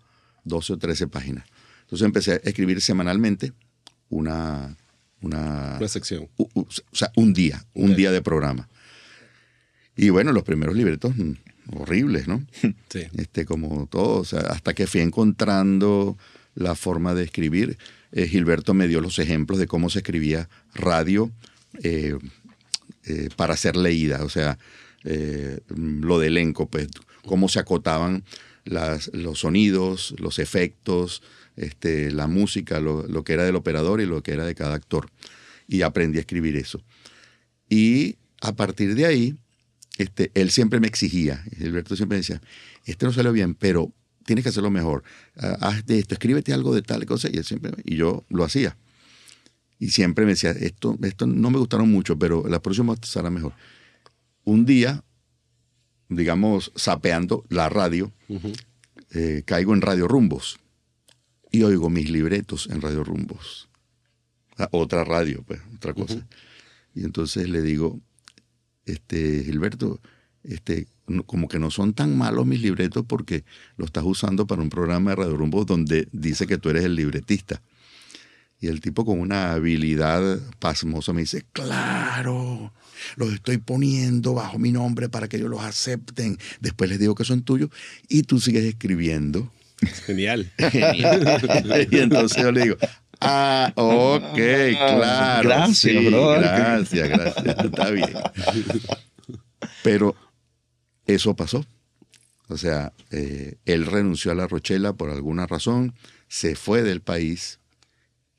12 0.43 0.73
o 0.73 0.77
13 0.77 1.07
páginas. 1.07 1.45
Entonces 1.81 2.03
empecé 2.05 2.31
a 2.33 2.35
escribir 2.37 2.81
semanalmente 2.81 3.53
una... 4.09 4.75
Una, 5.21 5.77
Una 5.79 5.87
sección. 5.87 6.27
u- 6.37 6.49
u- 6.53 6.61
o 6.61 6.95
sea, 6.95 7.11
un 7.15 7.33
día, 7.33 7.65
un 7.73 7.95
día 7.95 8.11
de 8.11 8.21
programa. 8.21 8.67
Y 9.95 10.09
bueno, 10.09 10.31
los 10.33 10.43
primeros 10.43 10.75
libretos 10.75 11.15
mm, 11.15 11.31
horribles, 11.73 12.27
¿no? 12.27 12.45
Sí. 12.89 13.03
este, 13.17 13.45
como 13.45 13.87
todo, 13.87 14.19
o 14.21 14.25
sea, 14.25 14.39
hasta 14.41 14.73
que 14.73 14.87
fui 14.87 15.01
encontrando 15.01 16.17
la 16.55 16.75
forma 16.75 17.13
de 17.13 17.23
escribir. 17.23 17.77
Eh, 18.11 18.27
Gilberto 18.27 18.73
me 18.73 18.87
dio 18.87 19.01
los 19.01 19.19
ejemplos 19.19 19.59
de 19.59 19.67
cómo 19.67 19.89
se 19.89 19.99
escribía 19.99 20.47
radio 20.73 21.31
eh, 21.83 22.17
eh, 23.05 23.29
para 23.35 23.57
ser 23.57 23.75
leída, 23.75 24.23
o 24.23 24.29
sea, 24.29 24.57
lo 25.69 26.17
de 26.19 26.27
elenco, 26.27 26.67
pues, 26.67 26.87
cómo 27.25 27.47
se 27.49 27.59
acotaban 27.59 28.23
las- 28.63 29.11
los 29.13 29.39
sonidos, 29.41 30.15
los 30.17 30.39
efectos, 30.39 31.21
este, 31.55 32.09
la 32.11 32.25
música, 32.27 32.79
lo, 32.79 33.05
lo 33.07 33.23
que 33.23 33.33
era 33.33 33.43
del 33.43 33.55
operador 33.55 34.01
y 34.01 34.05
lo 34.07 34.23
que 34.23 34.31
era 34.31 34.45
de 34.45 34.55
cada 34.55 34.73
actor. 34.75 35.09
Y 35.67 35.83
aprendí 35.83 36.17
a 36.17 36.21
escribir 36.21 36.55
eso. 36.55 36.81
Y 37.69 38.15
a 38.41 38.55
partir 38.55 38.95
de 38.95 39.05
ahí, 39.05 39.35
este, 39.97 40.31
él 40.33 40.51
siempre 40.51 40.79
me 40.79 40.87
exigía, 40.87 41.43
Gilberto 41.57 41.95
siempre 41.95 42.17
me 42.17 42.21
decía, 42.21 42.41
este 42.85 43.05
no 43.05 43.13
salió 43.13 43.31
bien, 43.31 43.55
pero 43.55 43.93
tienes 44.25 44.43
que 44.43 44.49
hacerlo 44.49 44.71
mejor. 44.71 45.03
Ah, 45.37 45.57
haz 45.61 45.85
de 45.85 45.99
esto, 45.99 46.13
escríbete 46.15 46.53
algo 46.53 46.73
de 46.73 46.81
tal 46.81 47.05
cosa, 47.05 47.29
y 47.31 47.37
él 47.37 47.45
siempre, 47.45 47.71
y 47.83 47.95
yo 47.95 48.25
lo 48.29 48.43
hacía. 48.43 48.77
Y 49.79 49.89
siempre 49.89 50.25
me 50.25 50.31
decía, 50.31 50.51
esto, 50.51 50.97
esto 51.01 51.27
no 51.27 51.49
me 51.51 51.59
gustaron 51.59 51.89
mucho, 51.89 52.17
pero 52.17 52.47
la 52.47 52.61
próxima 52.61 52.95
será 53.01 53.29
mejor. 53.29 53.53
Un 54.43 54.65
día, 54.65 55.03
digamos, 56.09 56.71
sapeando 56.75 57.43
la 57.49 57.69
radio, 57.69 58.11
eh, 59.11 59.43
caigo 59.45 59.73
en 59.73 59.81
Radio 59.81 60.07
Rumbos 60.07 60.59
y 61.51 61.63
oigo 61.63 61.89
mis 61.89 62.09
libretos 62.09 62.67
en 62.71 62.81
Radio 62.81 63.03
Rumbos. 63.03 63.69
Ah, 64.57 64.69
otra 64.71 65.03
radio, 65.03 65.43
pues, 65.45 65.61
otra 65.75 65.93
cosa. 65.93 66.25
Y 66.93 67.03
entonces 67.03 67.49
le 67.49 67.61
digo, 67.61 67.99
este, 68.85 69.43
Gilberto, 69.43 69.99
este, 70.43 70.87
como 71.25 71.47
que 71.47 71.59
no 71.59 71.71
son 71.71 71.93
tan 71.93 72.17
malos 72.17 72.45
mis 72.45 72.61
libretos 72.61 73.05
porque 73.07 73.43
lo 73.77 73.85
estás 73.85 74.03
usando 74.05 74.47
para 74.47 74.61
un 74.61 74.69
programa 74.69 75.11
de 75.11 75.17
Radio 75.17 75.37
Rumbos 75.37 75.65
donde 75.65 76.07
dice 76.11 76.47
que 76.47 76.57
tú 76.57 76.69
eres 76.69 76.85
el 76.85 76.95
libretista. 76.95 77.61
Y 78.59 78.67
el 78.67 78.79
tipo 78.79 79.05
con 79.05 79.19
una 79.19 79.51
habilidad 79.51 80.39
pasmosa 80.59 81.13
me 81.13 81.21
dice, 81.21 81.45
claro, 81.51 82.73
los 83.17 83.33
estoy 83.33 83.57
poniendo 83.57 84.33
bajo 84.33 84.57
mi 84.57 84.71
nombre 84.71 85.09
para 85.09 85.27
que 85.27 85.37
ellos 85.37 85.49
los 85.49 85.61
acepten. 85.61 86.37
Después 86.61 86.89
les 86.89 86.99
digo 86.99 87.15
que 87.15 87.25
son 87.25 87.43
tuyos 87.43 87.69
y 88.07 88.23
tú 88.23 88.39
sigues 88.39 88.63
escribiendo. 88.63 89.51
Genial. 90.05 90.51
y 91.91 91.97
entonces 91.97 92.41
yo 92.41 92.51
le 92.51 92.63
digo, 92.63 92.77
ah, 93.21 93.71
ok, 93.75 94.35
claro. 94.35 95.49
Gracias, 95.49 95.77
sí. 95.77 96.09
Gracias, 96.09 97.09
gracias. 97.09 97.65
Está 97.65 97.89
bien. 97.91 98.13
Pero 99.83 100.15
eso 101.05 101.35
pasó. 101.35 101.65
O 102.47 102.57
sea, 102.57 102.93
eh, 103.11 103.55
él 103.65 103.85
renunció 103.85 104.31
a 104.31 104.35
la 104.35 104.47
Rochela 104.47 104.93
por 104.93 105.09
alguna 105.09 105.47
razón, 105.47 105.95
se 106.27 106.55
fue 106.55 106.83
del 106.83 107.01
país 107.01 107.59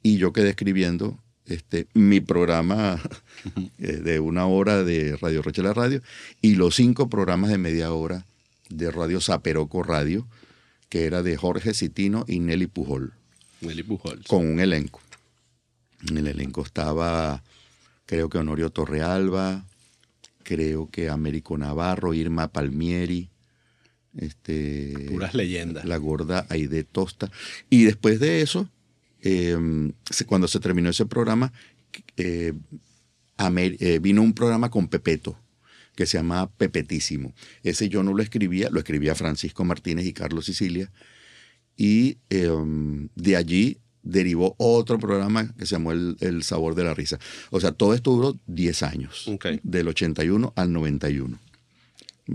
y 0.03 0.19
yo 0.19 0.33
quedé 0.33 0.51
escribiendo 0.51 1.19
este, 1.47 1.89
mi 1.95 2.21
programa 2.21 3.01
eh, 3.79 3.93
de 3.97 4.21
una 4.21 4.47
hora 4.47 4.85
de 4.85 5.17
Radio 5.17 5.43
Rochela 5.43 5.73
Radio 5.73 6.03
y 6.41 6.55
los 6.55 6.77
cinco 6.77 7.09
programas 7.09 7.51
de 7.51 7.59
media 7.59 7.93
hora 7.93 8.27
de 8.69 8.91
Radio 8.91 9.21
Zaperoco 9.21 9.83
Radio, 9.83 10.27
que 10.89 11.07
era 11.07 11.23
de 11.23 11.37
Jorge 11.37 11.75
Citino 11.75 12.25
y 12.29 12.41
Nelly 12.41 12.67
Pujol, 12.67 13.15
Pujols. 13.87 14.27
con 14.27 14.47
un 14.47 14.61
elenco. 14.61 15.01
En 16.09 16.19
el 16.19 16.27
elenco 16.27 16.63
estaba, 16.63 17.43
creo 18.05 18.29
que 18.29 18.39
Honorio 18.39 18.71
Torrealba, 18.71 19.65
creo 20.43 20.91
que 20.91 21.09
Américo 21.09 21.57
Navarro, 21.59 22.15
Irma 22.15 22.49
Palmieri, 22.49 23.31
este, 24.17 24.95
Puras 25.11 25.35
leyendas. 25.35 25.85
la 25.85 25.97
gorda 25.97 26.47
Aide 26.49 26.85
Tosta. 26.85 27.31
Y 27.71 27.85
después 27.85 28.21
de 28.21 28.41
eso, 28.43 28.69
eh, 29.23 29.57
se- 30.11 30.25
cuando 30.27 30.49
se 30.49 30.61
terminó 30.61 30.91
ese 30.91 31.07
programa, 31.07 31.53
eh, 32.17 32.53
eh, 33.39 33.99
vino 34.01 34.23
un 34.23 34.33
programa 34.35 34.71
con 34.71 34.89
Pepeto, 34.89 35.39
que 35.95 36.07
se 36.07 36.19
llamaba 36.19 36.51
Pepetísimo. 36.51 37.35
Ese 37.63 37.89
yo 37.89 38.03
no 38.03 38.13
lo 38.15 38.23
escribía, 38.23 38.69
lo 38.71 38.79
escribía 38.79 39.15
Francisco 39.15 39.65
Martínez 39.65 40.07
y 40.07 40.13
Carlos 40.13 40.45
Sicilia. 40.47 40.91
Y 41.77 42.19
eh, 42.31 42.51
de 43.15 43.37
allí 43.37 43.79
derivó 44.03 44.55
otro 44.59 44.99
programa 44.99 45.53
que 45.59 45.67
se 45.67 45.75
llamó 45.75 45.93
El, 45.93 46.17
El 46.21 46.43
Sabor 46.43 46.75
de 46.75 46.85
la 46.85 46.95
Risa. 46.95 47.19
O 47.51 47.61
sea, 47.61 47.73
todo 47.73 47.93
esto 47.95 48.13
duró 48.13 48.39
10 48.47 48.83
años, 48.85 49.27
Ok. 49.29 49.47
del 49.63 49.89
81 49.89 50.53
al 50.57 50.73
91. 50.73 51.39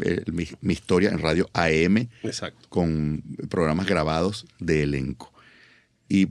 Eh, 0.04 0.24
mi, 0.32 0.48
mi 0.62 0.74
historia 0.74 1.10
en 1.10 1.20
radio 1.20 1.50
AM 1.54 2.08
Exacto. 2.24 2.68
con 2.70 3.24
programas 3.50 3.88
grabados 3.88 4.46
de 4.60 4.84
elenco. 4.84 5.34
Y 6.08 6.30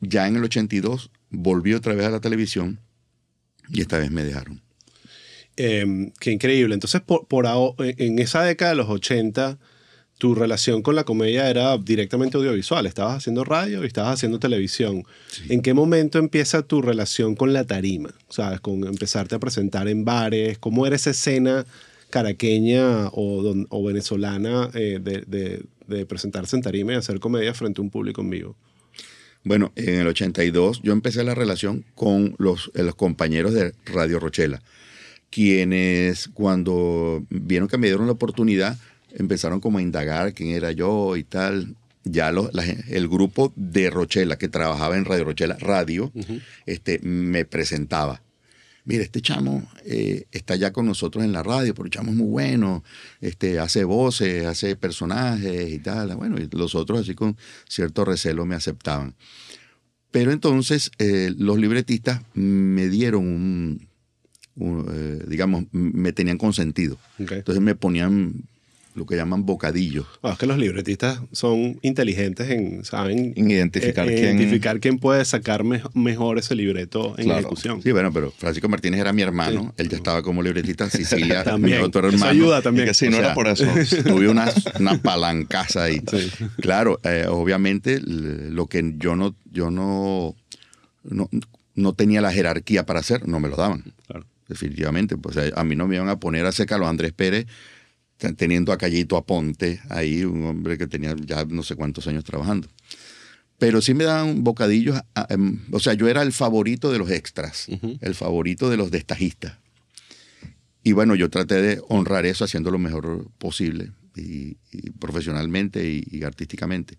ya 0.00 0.26
en 0.28 0.36
el 0.36 0.44
82 0.44 1.10
volví 1.30 1.72
otra 1.74 1.94
vez 1.94 2.06
a 2.06 2.10
la 2.10 2.20
televisión 2.20 2.78
y 3.68 3.80
esta 3.82 3.98
vez 3.98 4.10
me 4.10 4.24
dejaron. 4.24 4.60
Eh, 5.56 6.10
qué 6.20 6.30
increíble. 6.32 6.74
Entonces, 6.74 7.00
por, 7.02 7.26
por 7.26 7.46
en 7.78 8.18
esa 8.18 8.42
década 8.42 8.70
de 8.72 8.76
los 8.78 8.88
80, 8.88 9.58
tu 10.20 10.34
relación 10.34 10.82
con 10.82 10.94
la 10.96 11.04
comedia 11.04 11.48
era 11.48 11.78
directamente 11.78 12.36
audiovisual. 12.36 12.84
Estabas 12.84 13.16
haciendo 13.16 13.42
radio 13.42 13.82
y 13.82 13.86
estabas 13.86 14.12
haciendo 14.14 14.38
televisión. 14.38 15.04
¿En 15.48 15.62
qué 15.62 15.72
momento 15.72 16.18
empieza 16.18 16.60
tu 16.62 16.82
relación 16.82 17.34
con 17.34 17.54
la 17.54 17.64
tarima? 17.64 18.10
¿Sabes? 18.28 18.60
Con 18.60 18.86
empezarte 18.86 19.34
a 19.34 19.38
presentar 19.38 19.88
en 19.88 20.04
bares. 20.04 20.58
¿Cómo 20.58 20.86
era 20.86 20.94
esa 20.96 21.10
escena 21.12 21.64
caraqueña 22.10 23.08
o, 23.12 23.42
don- 23.42 23.66
o 23.70 23.82
venezolana 23.82 24.68
eh, 24.74 24.98
de, 25.02 25.22
de- 25.26 25.62
de 25.86 26.04
presentarse 26.04 26.54
en 26.54 26.60
tarima 26.62 26.92
y 26.92 26.96
hacer 26.96 27.18
comedia 27.18 27.54
frente 27.54 27.80
a 27.80 27.82
un 27.84 27.88
público 27.90 28.20
en 28.20 28.28
vivo? 28.28 28.56
Bueno, 29.42 29.72
en 29.74 30.00
el 30.00 30.06
82 30.06 30.82
yo 30.82 30.92
empecé 30.92 31.24
la 31.24 31.34
relación 31.34 31.86
con 31.94 32.34
los, 32.36 32.70
eh, 32.74 32.82
los 32.82 32.94
compañeros 32.94 33.54
de 33.54 33.72
Radio 33.86 34.20
Rochela, 34.20 34.60
quienes 35.30 36.28
cuando 36.28 37.24
vieron 37.30 37.68
que 37.68 37.78
me 37.78 37.86
dieron 37.86 38.04
la 38.06 38.12
oportunidad 38.12 38.76
empezaron 39.14 39.60
como 39.60 39.78
a 39.78 39.82
indagar 39.82 40.32
quién 40.34 40.50
era 40.50 40.72
yo 40.72 41.16
y 41.16 41.24
tal. 41.24 41.76
Ya 42.04 42.32
lo- 42.32 42.50
la 42.52 42.62
gen- 42.62 42.82
el 42.88 43.08
grupo 43.08 43.52
de 43.56 43.90
Rochela 43.90 44.38
que 44.38 44.48
trabajaba 44.48 44.96
en 44.96 45.04
Radio 45.04 45.24
Rochela 45.24 45.56
Radio 45.60 46.10
este, 46.66 46.98
me 47.02 47.44
presentaba. 47.44 48.22
Mira, 48.86 49.02
este 49.04 49.20
chamo 49.20 49.68
eh, 49.84 50.24
está 50.32 50.56
ya 50.56 50.72
con 50.72 50.86
nosotros 50.86 51.22
en 51.22 51.32
la 51.32 51.42
radio, 51.42 51.74
pero 51.74 51.84
el 51.84 51.90
chamo 51.90 52.10
es 52.10 52.16
muy 52.16 52.26
bueno, 52.28 52.82
este, 53.20 53.58
hace 53.58 53.84
voces, 53.84 54.46
hace 54.46 54.74
personajes 54.76 55.70
y 55.70 55.78
tal. 55.78 56.16
Bueno, 56.16 56.38
y 56.40 56.48
los 56.56 56.74
otros 56.74 57.00
así 57.00 57.14
con 57.14 57.36
cierto 57.68 58.06
recelo 58.06 58.46
me 58.46 58.54
aceptaban. 58.54 59.14
Pero 60.10 60.32
entonces 60.32 60.90
eh, 60.98 61.32
los 61.36 61.58
libretistas 61.58 62.22
me 62.34 62.88
dieron 62.88 63.26
un, 63.26 63.86
un, 64.56 64.86
eh, 64.90 65.24
digamos, 65.28 65.64
me 65.72 66.12
tenían 66.12 66.38
consentido. 66.38 66.98
Entonces 67.36 67.62
me 67.62 67.74
ponían 67.74 68.32
lo 68.94 69.06
que 69.06 69.14
llaman 69.16 69.46
bocadillos. 69.46 70.04
Ah, 70.22 70.30
es 70.32 70.38
que 70.38 70.46
los 70.46 70.58
libretistas 70.58 71.20
son 71.32 71.78
inteligentes 71.82 72.50
en, 72.50 72.84
saben 72.84 73.32
En 73.36 73.50
identificar 73.50 74.08
eh, 74.10 74.14
quién- 74.16 74.36
identificar 74.38 74.80
quién 74.80 74.98
puede 74.98 75.24
sacar 75.24 75.62
me- 75.64 75.82
mejor 75.94 76.38
ese 76.38 76.54
libreto 76.56 77.14
en 77.16 77.24
Claro. 77.26 77.40
ejecución. 77.40 77.82
Sí, 77.82 77.92
bueno, 77.92 78.12
pero 78.12 78.32
Francisco 78.32 78.68
Martínez 78.68 79.00
era 79.00 79.12
mi 79.12 79.22
hermano, 79.22 79.72
él 79.76 79.88
ya 79.88 79.96
estaba 79.96 80.22
como 80.22 80.42
libretista, 80.42 80.90
Cecilia, 80.90 81.44
También. 81.44 81.78
mi 81.78 81.84
otro 81.84 82.00
Eso 82.08 82.14
hermano. 82.16 82.30
ayuda 82.32 82.62
también. 82.62 82.88
Que 82.88 82.94
si 82.94 83.06
O 83.06 83.10
no 83.10 83.16
sea, 83.18 83.26
era 83.26 83.34
por 83.34 83.46
eso. 83.48 83.64
Tuve 84.04 84.28
una, 84.28 84.52
una 84.80 85.00
palancaza 85.00 85.84
ahí. 85.84 86.00
Sí. 86.10 86.28
Claro, 86.60 86.98
eh, 87.04 87.26
obviamente 87.28 88.00
lo 88.04 88.66
que 88.66 88.94
yo 88.98 89.14
no, 89.14 89.36
yo 89.52 89.70
no, 89.70 90.34
no, 91.04 91.28
no 91.76 91.92
tenía 91.94 92.20
la 92.20 92.32
jerarquía 92.32 92.84
para 92.86 93.00
hacer, 93.00 93.28
no 93.28 93.38
me 93.40 93.48
lo 93.48 93.56
daban. 93.56 93.84
Claro. 94.08 94.26
Definitivamente. 94.48 95.16
Pues 95.16 95.36
a 95.36 95.42
a 95.60 95.62
mí 95.64 95.76
no 95.76 95.86
me 95.86 95.94
iban 95.94 96.08
a 96.08 96.18
poner 96.18 96.44
a 96.44 96.48
hacer 96.48 96.66
Carlos 96.66 96.88
Andrés 96.88 97.12
Pérez 97.12 97.46
teniendo 98.36 98.72
a 98.72 98.78
Callito 98.78 99.16
Aponte 99.16 99.80
ahí, 99.88 100.24
un 100.24 100.44
hombre 100.44 100.76
que 100.78 100.86
tenía 100.86 101.14
ya 101.24 101.44
no 101.44 101.62
sé 101.62 101.74
cuántos 101.76 102.06
años 102.06 102.24
trabajando. 102.24 102.68
Pero 103.58 103.80
sí 103.82 103.92
me 103.94 104.04
daban 104.04 104.42
bocadillos, 104.42 104.98
a- 105.14 105.26
em, 105.30 105.60
o 105.70 105.80
sea, 105.80 105.94
yo 105.94 106.08
era 106.08 106.22
el 106.22 106.32
favorito 106.32 106.90
de 106.90 106.98
los 106.98 107.10
extras, 107.10 107.66
el 108.00 108.14
favorito 108.14 108.70
de 108.70 108.76
los 108.76 108.90
destajistas. 108.90 109.58
Y 110.82 110.92
bueno, 110.92 111.14
yo 111.14 111.28
traté 111.28 111.60
de 111.60 111.82
honrar 111.88 112.24
eso 112.24 112.44
haciendo 112.44 112.70
lo 112.70 112.78
mejor 112.78 113.30
posible, 113.38 113.92
y, 114.16 114.56
y 114.72 114.90
profesionalmente 114.98 115.86
y, 115.88 116.02
y 116.10 116.24
artísticamente. 116.24 116.96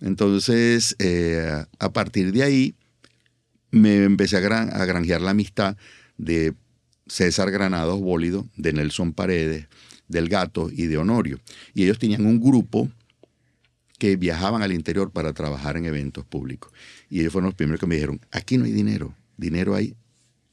Entonces, 0.00 0.96
eh, 0.98 1.64
a 1.78 1.92
partir 1.92 2.32
de 2.32 2.42
ahí, 2.42 2.74
me 3.70 4.04
empecé 4.04 4.36
a, 4.36 4.40
gran- 4.40 4.70
a 4.74 4.84
granjear 4.84 5.20
la 5.20 5.30
amistad 5.30 5.76
de 6.18 6.54
César 7.06 7.50
Granados 7.50 8.00
Bólido, 8.00 8.48
de 8.56 8.72
Nelson 8.72 9.12
Paredes, 9.12 9.66
del 10.14 10.28
Gato 10.30 10.70
y 10.72 10.86
de 10.86 10.96
Honorio. 10.96 11.38
Y 11.74 11.84
ellos 11.84 11.98
tenían 11.98 12.24
un 12.24 12.40
grupo 12.40 12.88
que 13.98 14.16
viajaban 14.16 14.62
al 14.62 14.72
interior 14.72 15.10
para 15.10 15.32
trabajar 15.32 15.76
en 15.76 15.84
eventos 15.84 16.24
públicos. 16.24 16.72
Y 17.10 17.20
ellos 17.20 17.32
fueron 17.32 17.48
los 17.48 17.54
primeros 17.54 17.80
que 17.80 17.86
me 17.86 17.96
dijeron, 17.96 18.20
aquí 18.30 18.56
no 18.56 18.64
hay 18.64 18.72
dinero, 18.72 19.14
dinero 19.36 19.74
hay 19.74 19.94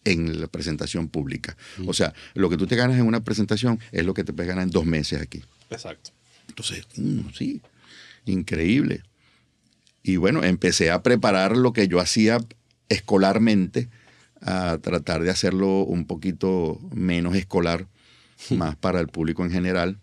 en 0.04 0.41
la 0.41 0.47
presentación 0.47 1.08
pública. 1.08 1.56
O 1.86 1.93
sea, 1.93 2.13
lo 2.34 2.50
que 2.50 2.58
tú 2.58 2.67
te 2.67 2.76
ganas 2.76 2.97
en 2.97 3.06
una 3.06 3.24
presentación 3.24 3.80
es 3.91 4.06
lo 4.06 4.13
que 4.13 4.24
te 4.24 4.34
puedes 4.34 4.50
ganar 4.50 4.63
en 4.63 4.71
dos 4.71 4.86
meses 4.86 5.21
aquí. 5.21 5.43
Exacto. 5.69 6.12
Entonces, 6.47 6.86
mm, 6.97 7.30
sí, 7.34 7.62
increíble. 8.26 9.04
Y 10.04 10.17
bueno, 10.17 10.43
empecé 10.43 10.89
a 10.89 11.04
preparar 11.04 11.56
lo 11.56 11.74
que 11.74 11.88
yo 11.88 12.00
hacía 12.00 12.39
escolarmente, 12.89 13.89
a 14.41 14.80
tratar 14.82 15.21
de 15.21 15.30
hacerlo 15.30 15.84
un 15.84 16.06
poquito 16.06 16.80
menos 16.93 17.36
escolar, 17.36 17.88
más 18.49 18.75
para 18.75 18.99
el 18.99 19.08
público 19.08 19.43
en 19.45 19.51
general. 19.51 19.99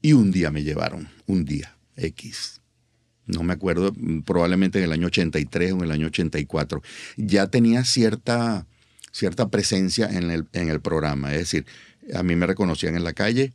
Y 0.00 0.12
un 0.12 0.32
día 0.32 0.50
me 0.50 0.62
llevaron, 0.62 1.08
un 1.26 1.44
día, 1.44 1.76
X. 1.96 2.60
No 3.26 3.42
me 3.44 3.52
acuerdo, 3.52 3.94
probablemente 4.24 4.78
en 4.78 4.84
el 4.84 4.92
año 4.92 5.06
83 5.06 5.72
o 5.72 5.76
en 5.76 5.84
el 5.84 5.92
año 5.92 6.08
84. 6.08 6.82
Ya 7.16 7.46
tenía 7.46 7.84
cierta, 7.84 8.66
cierta 9.12 9.48
presencia 9.48 10.08
en 10.08 10.30
el, 10.30 10.48
en 10.52 10.68
el 10.68 10.80
programa. 10.80 11.32
Es 11.32 11.38
decir, 11.38 11.66
a 12.14 12.22
mí 12.22 12.34
me 12.34 12.46
reconocían 12.46 12.96
en 12.96 13.04
la 13.04 13.12
calle. 13.12 13.52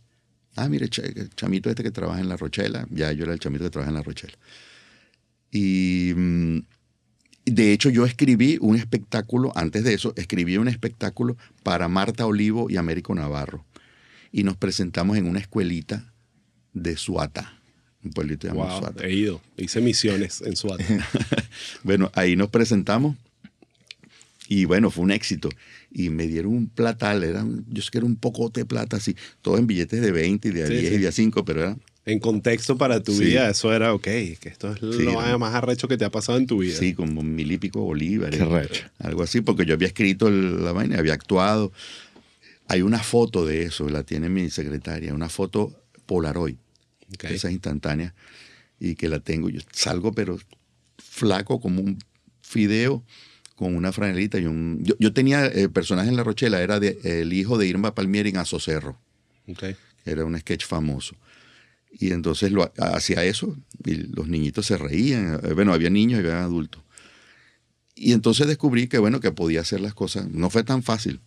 Ah, 0.56 0.70
mire, 0.70 0.86
el 0.86 1.30
chamito 1.36 1.70
este 1.70 1.84
que 1.84 1.92
trabaja 1.92 2.20
en 2.20 2.30
La 2.30 2.38
Rochela. 2.38 2.88
Ya 2.90 3.12
yo 3.12 3.26
era 3.26 3.34
el 3.34 3.40
chamito 3.40 3.66
que 3.66 3.70
trabaja 3.70 3.90
en 3.90 3.96
La 3.96 4.04
Rochela. 4.04 4.38
Y 5.52 6.13
mm, 6.16 6.60
de 7.46 7.74
hecho 7.74 7.90
yo 7.90 8.06
escribí 8.06 8.58
un 8.62 8.76
espectáculo, 8.76 9.52
antes 9.56 9.84
de 9.84 9.94
eso, 9.94 10.13
escribí 10.16 10.58
un 10.58 10.68
espectáculo 10.68 11.38
para 11.63 11.88
Marta 11.88 12.26
Olivo 12.26 12.70
y 12.70 12.78
Américo 12.78 13.13
Navarro. 13.13 13.66
Y 14.32 14.44
nos 14.44 14.58
presentamos 14.58 15.18
en 15.18 15.26
una 15.28 15.40
escuelita 15.40 16.13
de 16.74 16.96
Suata, 16.98 17.60
un 18.04 18.12
pueblito 18.12 18.48
llamado 18.48 18.70
Wow, 18.70 18.80
Suata. 18.80 19.06
he 19.06 19.13
ido. 19.13 19.42
Hice 19.58 19.82
misiones 19.82 20.42
en 20.42 20.56
Suata. 20.56 20.84
Bueno, 21.84 22.12
ahí 22.13 22.36
nos 22.36 22.50
presentamos 22.50 23.16
y 24.50 24.66
bueno, 24.66 24.92
fue 24.92 25.04
un 25.04 25.12
éxito. 25.12 25.50
Y 25.92 26.10
me 26.10 26.28
dieron 26.28 26.54
un 26.54 26.68
platal, 26.70 27.24
era, 27.24 27.44
un- 27.44 27.66
yo 27.70 27.82
sé 27.82 27.90
que 27.92 27.98
era 27.98 28.06
un 28.08 28.16
pocote 28.16 28.62
de 28.62 28.66
plata, 28.66 28.98
así, 28.98 29.16
todo 29.42 29.58
en 29.58 29.68
billetes 29.68 30.02
de 30.02 30.12
20 30.12 30.50
y 30.50 30.52
de 30.52 30.68
Sí, 30.68 30.74
10 30.74 30.84
y 30.84 30.96
sí. 30.96 31.02
de 31.02 31.08
a 31.08 31.12
5, 31.12 31.46
pero 31.46 31.62
era, 31.63 31.78
En 32.06 32.20
contexto 32.20 32.78
para 32.78 33.04
tu 33.04 33.12
Sí. 33.13 33.26
vida, 33.26 33.50
eso 33.50 33.74
era, 33.74 33.94
ok, 33.94 34.04
que 34.04 34.38
esto 34.46 34.72
es 34.72 34.80
Sí, 34.80 35.04
lo 35.04 35.22
era- 35.22 35.38
más 35.38 35.54
arrecho 35.54 35.90
que 35.90 35.98
te 35.98 36.06
ha 36.06 36.10
pasado 36.12 36.38
en 36.38 36.48
tu 36.48 36.60
vida. 36.60 36.78
sí, 36.78 36.94
como 36.94 37.22
mil 37.22 37.52
y 37.52 37.58
pico 37.58 37.82
bolívares. 37.82 38.40
Qué 38.40 38.46
recho. 38.46 38.86
Algo 39.00 39.24
así, 39.24 39.42
porque 39.42 39.66
yo 39.66 39.74
había 39.74 39.90
escrito 39.90 40.30
el- 40.30 40.63
la 40.63 40.72
vaina, 40.72 40.98
había 41.00 41.13
actuado. 41.13 41.74
Hay 42.68 42.82
una 42.82 43.00
foto 43.00 43.46
de 43.46 43.64
eso, 43.64 43.90
la 43.90 44.04
tiene 44.04 44.30
mi 44.30 44.50
secretaria, 44.50 45.14
una 45.14 45.30
foto 45.30 45.74
Polaroid, 46.06 46.56
Ok. 47.14 47.24
de 47.24 47.36
esas 47.36 47.52
instantáneas, 47.52 48.14
y 48.80 48.96
que 48.96 49.10
la 49.10 49.20
tengo. 49.20 49.50
Yo 49.50 49.62
salgo, 49.72 50.12
pero 50.12 50.38
flaco 50.98 51.60
como 51.60 51.82
un 51.82 51.98
fideo, 52.42 53.04
con 53.56 53.76
una 53.76 53.92
franelita 53.92 54.38
y 54.38 54.46
un... 54.46 54.82
Yo, 54.84 54.96
yo 55.00 55.14
tenía 55.14 55.46
el 55.48 55.72
personaje 55.72 56.10
en 56.10 56.16
La 56.16 56.24
Rochela, 56.24 56.62
era 56.62 56.80
de- 56.80 57.00
el 57.04 57.34
hijo 57.34 57.58
de 57.58 57.68
Irma 57.68 57.96
Palmieri 57.96 58.30
en 58.30 58.38
Azocerro, 58.38 59.00
era 60.06 60.26
un 60.26 60.38
sketch 60.40 60.66
famoso. 60.66 61.16
Y 61.92 62.12
entonces 62.12 62.52
lo, 62.52 62.72
hacía 62.78 63.24
eso, 63.24 63.58
y 63.86 63.96
los 63.96 64.28
niñitos 64.28 64.66
se 64.68 64.78
reían. 64.78 65.40
eh, 65.44 65.54
Bueno, 65.54 65.74
había 65.74 65.90
niños 65.90 66.18
y 66.18 66.20
había 66.28 66.44
adultos. 66.44 66.84
Y 67.96 68.12
entonces 68.14 68.46
descubrí 68.46 68.88
que, 68.88 69.00
bueno, 69.00 69.20
que 69.20 69.32
podía 69.32 69.62
hacer 69.62 69.80
las 69.82 69.96
cosas. 69.96 70.28
No 70.30 70.50
fue 70.52 70.64
tan 70.64 70.84
fácil. 70.84 71.22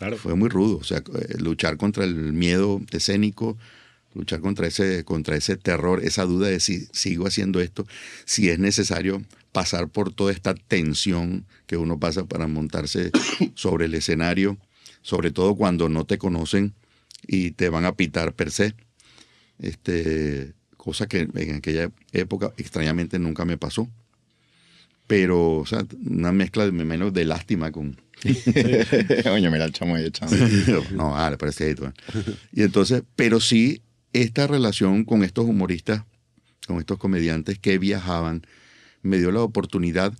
Claro. 0.00 0.16
Fue 0.16 0.34
muy 0.34 0.48
rudo. 0.48 0.78
O 0.78 0.82
sea, 0.82 0.98
eh, 0.98 1.36
luchar 1.40 1.76
contra 1.76 2.04
el 2.04 2.32
miedo 2.32 2.80
escénico, 2.90 3.58
luchar 4.14 4.40
contra 4.40 4.66
ese, 4.66 5.04
contra 5.04 5.36
ese 5.36 5.58
terror, 5.58 6.02
esa 6.02 6.24
duda 6.24 6.48
de 6.48 6.58
si 6.58 6.86
sigo 6.92 7.26
haciendo 7.26 7.60
esto, 7.60 7.86
si 8.24 8.48
es 8.48 8.58
necesario 8.58 9.22
pasar 9.52 9.88
por 9.88 10.10
toda 10.10 10.32
esta 10.32 10.54
tensión 10.54 11.44
que 11.66 11.76
uno 11.76 11.98
pasa 11.98 12.24
para 12.24 12.46
montarse 12.46 13.10
sobre 13.54 13.84
el 13.84 13.94
escenario, 13.94 14.56
sobre 15.02 15.32
todo 15.32 15.54
cuando 15.54 15.90
no 15.90 16.06
te 16.06 16.16
conocen 16.16 16.72
y 17.26 17.50
te 17.50 17.68
van 17.68 17.84
a 17.84 17.94
pitar 17.94 18.32
per 18.32 18.52
se. 18.52 18.74
Este, 19.58 20.54
cosa 20.78 21.08
que 21.08 21.28
en 21.34 21.56
aquella 21.56 21.90
época 22.12 22.54
extrañamente 22.56 23.18
nunca 23.18 23.44
me 23.44 23.58
pasó. 23.58 23.86
Pero, 25.06 25.58
o 25.58 25.66
sea, 25.66 25.84
una 26.06 26.32
mezcla 26.32 26.70
menos 26.70 27.12
de 27.12 27.26
lástima 27.26 27.70
con, 27.70 28.00
Coño, 29.24 29.50
mira 29.50 29.64
el 29.64 29.72
chamo 29.72 29.96
ahí 29.96 30.06
echando. 30.06 30.36
no, 30.92 31.16
ah, 31.16 31.30
le 31.30 31.38
parece 31.38 31.64
ahí, 31.64 31.74
tú. 31.74 31.90
Y 32.52 32.62
entonces, 32.62 33.02
pero 33.16 33.40
sí, 33.40 33.82
esta 34.12 34.46
relación 34.46 35.04
con 35.04 35.24
estos 35.24 35.46
humoristas, 35.46 36.04
con 36.66 36.78
estos 36.78 36.98
comediantes 36.98 37.58
que 37.58 37.78
viajaban, 37.78 38.46
me 39.02 39.18
dio 39.18 39.30
la 39.32 39.40
oportunidad, 39.40 40.12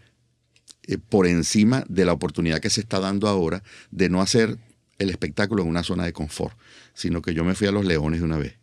eh, 0.87 0.99
por 0.99 1.27
encima 1.27 1.85
de 1.89 2.05
la 2.05 2.13
oportunidad 2.13 2.61
que 2.61 2.71
se 2.71 2.81
está 2.81 3.01
dando 3.01 3.29
ahora, 3.29 3.63
de 3.91 4.09
no 4.09 4.21
hacer 4.23 4.59
el 4.99 5.11
espectáculo 5.11 5.63
en 5.63 5.69
una 5.69 5.83
zona 5.83 6.05
de 6.05 6.13
confort, 6.13 6.57
sino 6.95 7.23
que 7.23 7.35
yo 7.35 7.45
me 7.45 7.55
fui 7.55 7.67
a 7.67 7.73
Los 7.73 7.85
Leones 7.85 8.21
de 8.21 8.27
una 8.27 8.37
vez. 8.37 8.57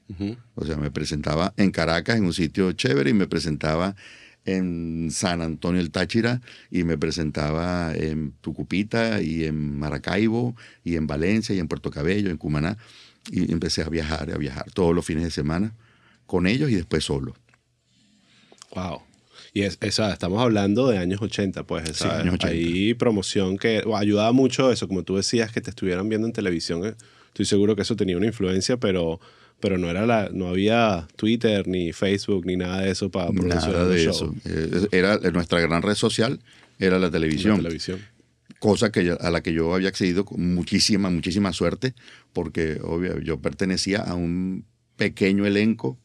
O 0.55 0.65
sea, 0.65 0.77
me 0.77 0.91
presentaba 0.91 1.53
en 1.57 1.71
Caracas, 1.71 2.17
en 2.17 2.25
un 2.25 2.33
sitio 2.33 2.71
chévere, 2.73 3.09
y 3.09 3.13
me 3.13 3.27
presentaba 3.27 3.95
en 4.47 5.09
San 5.11 5.41
Antonio 5.41 5.79
el 5.79 5.91
Táchira, 5.91 6.41
y 6.71 6.83
me 6.83 6.97
presentaba 6.97 7.93
en 7.93 8.31
Tucupita, 8.41 9.21
y 9.21 9.43
en 9.43 9.77
Maracaibo, 9.77 10.55
y 10.83 10.95
en 10.95 11.05
Valencia, 11.05 11.53
y 11.53 11.59
en 11.59 11.67
Puerto 11.67 11.91
Cabello, 11.91 12.31
en 12.31 12.37
Cumaná. 12.37 12.77
Y 13.29 13.51
empecé 13.51 13.83
a 13.83 13.89
viajar, 13.89 14.31
a 14.31 14.37
viajar 14.37 14.71
todos 14.71 14.95
los 14.95 15.05
fines 15.05 15.23
de 15.23 15.31
semana 15.31 15.75
con 16.25 16.47
ellos 16.47 16.71
y 16.71 16.75
después 16.75 17.03
solo. 17.03 17.35
Wow. 18.73 19.01
Y 19.53 19.63
es, 19.63 19.77
esa, 19.81 20.13
estamos 20.13 20.41
hablando 20.41 20.87
de 20.87 20.97
años 20.97 21.21
80, 21.21 21.63
pues. 21.63 21.89
Sí, 21.97 22.07
años 22.07 22.35
80. 22.35 22.47
Ahí 22.47 22.93
promoción 22.93 23.57
que 23.57 23.81
o, 23.85 23.97
ayudaba 23.97 24.31
mucho 24.31 24.71
eso, 24.71 24.87
como 24.87 25.03
tú 25.03 25.17
decías, 25.17 25.51
que 25.51 25.61
te 25.61 25.71
estuvieran 25.71 26.07
viendo 26.07 26.27
en 26.27 26.33
televisión. 26.33 26.85
eh, 26.85 26.95
Estoy 27.27 27.45
seguro 27.45 27.75
que 27.75 27.81
eso 27.81 27.95
tenía 27.95 28.17
una 28.17 28.27
influencia, 28.27 28.77
pero, 28.77 29.19
pero 29.59 29.77
no, 29.77 29.89
era 29.89 30.05
la, 30.05 30.29
no 30.31 30.47
había 30.49 31.07
Twitter, 31.15 31.67
ni 31.67 31.91
Facebook, 31.93 32.45
ni 32.45 32.55
nada 32.57 32.81
de 32.81 32.91
eso 32.91 33.09
para 33.09 33.31
Nada 33.31 33.87
de 33.87 34.03
show 34.03 34.11
eso. 34.11 34.35
Eh, 34.45 34.87
Era 34.91 35.17
nuestra 35.31 35.59
gran 35.61 35.81
red 35.81 35.95
social, 35.95 36.39
era 36.79 36.99
la 36.99 37.09
televisión. 37.09 37.57
la 37.57 37.63
televisión. 37.63 37.99
cosa 38.59 38.91
que 38.91 39.03
yo- 39.05 39.21
a 39.21 39.29
la 39.29 39.41
que 39.41 39.53
yo 39.53 39.73
había 39.75 39.89
accedido 39.89 40.25
con 40.25 40.53
muchísima, 40.55 41.09
muchísima 41.09 41.53
suerte, 41.53 41.93
porque 42.33 42.79
obvio, 42.83 43.19
yo 43.19 43.39
pertenecía 43.39 43.99
a 43.99 44.15
un 44.15 44.65
pequeño 44.95 45.45
elenco 45.45 45.97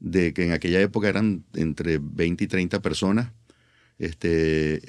de 0.00 0.32
que 0.34 0.44
en 0.44 0.52
aquella 0.52 0.80
época 0.80 1.08
eran 1.08 1.44
entre 1.54 1.98
20 2.00 2.44
y 2.44 2.46
30 2.46 2.80
personas, 2.82 3.32
este, 3.98 4.80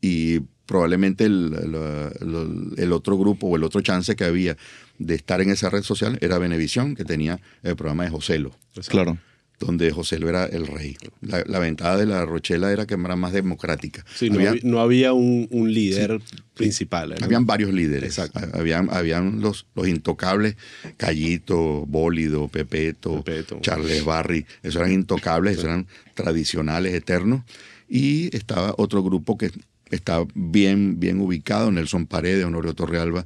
y 0.00 0.40
probablemente 0.66 1.24
el 1.26 2.92
otro 2.92 3.16
grupo 3.18 3.48
o 3.48 3.56
el 3.56 3.62
otro 3.64 3.80
chance 3.82 4.16
que 4.16 4.24
había 4.24 4.56
de 4.98 5.14
estar 5.14 5.40
en 5.40 5.50
esa 5.50 5.70
red 5.70 5.82
social 5.82 6.18
era 6.20 6.38
Venevisión, 6.38 6.94
que 6.94 7.04
tenía 7.04 7.40
el 7.62 7.76
programa 7.76 8.04
de 8.04 8.10
Joselo 8.10 8.52
Claro. 8.88 9.18
donde 9.58 9.90
José 9.90 10.18
lo 10.18 10.28
era 10.28 10.44
el 10.46 10.66
rey. 10.66 10.96
La, 11.22 11.42
la 11.46 11.58
ventaja 11.58 11.96
de 11.96 12.04
la 12.04 12.24
Rochela 12.26 12.70
era 12.72 12.86
que 12.86 12.92
era 12.94 13.16
más 13.16 13.32
democrática. 13.32 14.04
Sí, 14.14 14.28
no, 14.28 14.36
Había- 14.38 14.60
no 14.62 14.80
había 14.80 15.14
un, 15.14 15.48
un 15.50 15.72
líder 15.72 16.20
principal. 16.54 17.12
era- 17.12 17.24
habían 17.24 17.46
varios 17.46 17.72
líderes. 17.72 18.18
Exacto. 18.18 18.38
Habían, 18.58 18.90
habían 18.92 19.40
los, 19.40 19.66
los 19.74 19.88
intocables, 19.88 20.56
Callito, 20.98 21.86
Bólido, 21.86 22.48
Pepeto, 22.48 23.22
Pepeto. 23.22 23.58
Charles 23.62 24.04
Barry. 24.04 24.44
Esos 24.62 24.76
eran 24.80 24.92
intocables, 24.92 25.52
esos 25.54 25.64
eran 25.64 25.86
tradicionales, 26.14 26.92
eternos. 26.94 27.42
Y 27.88 28.34
estaba 28.36 28.74
otro 28.78 29.02
grupo 29.02 29.38
que 29.38 29.50
estaba 29.90 30.26
bien, 30.34 30.98
bien 30.98 31.20
ubicado, 31.20 31.70
Nelson 31.70 32.06
Paredes, 32.06 32.44
Honorio 32.44 32.74
Torrealba. 32.74 33.24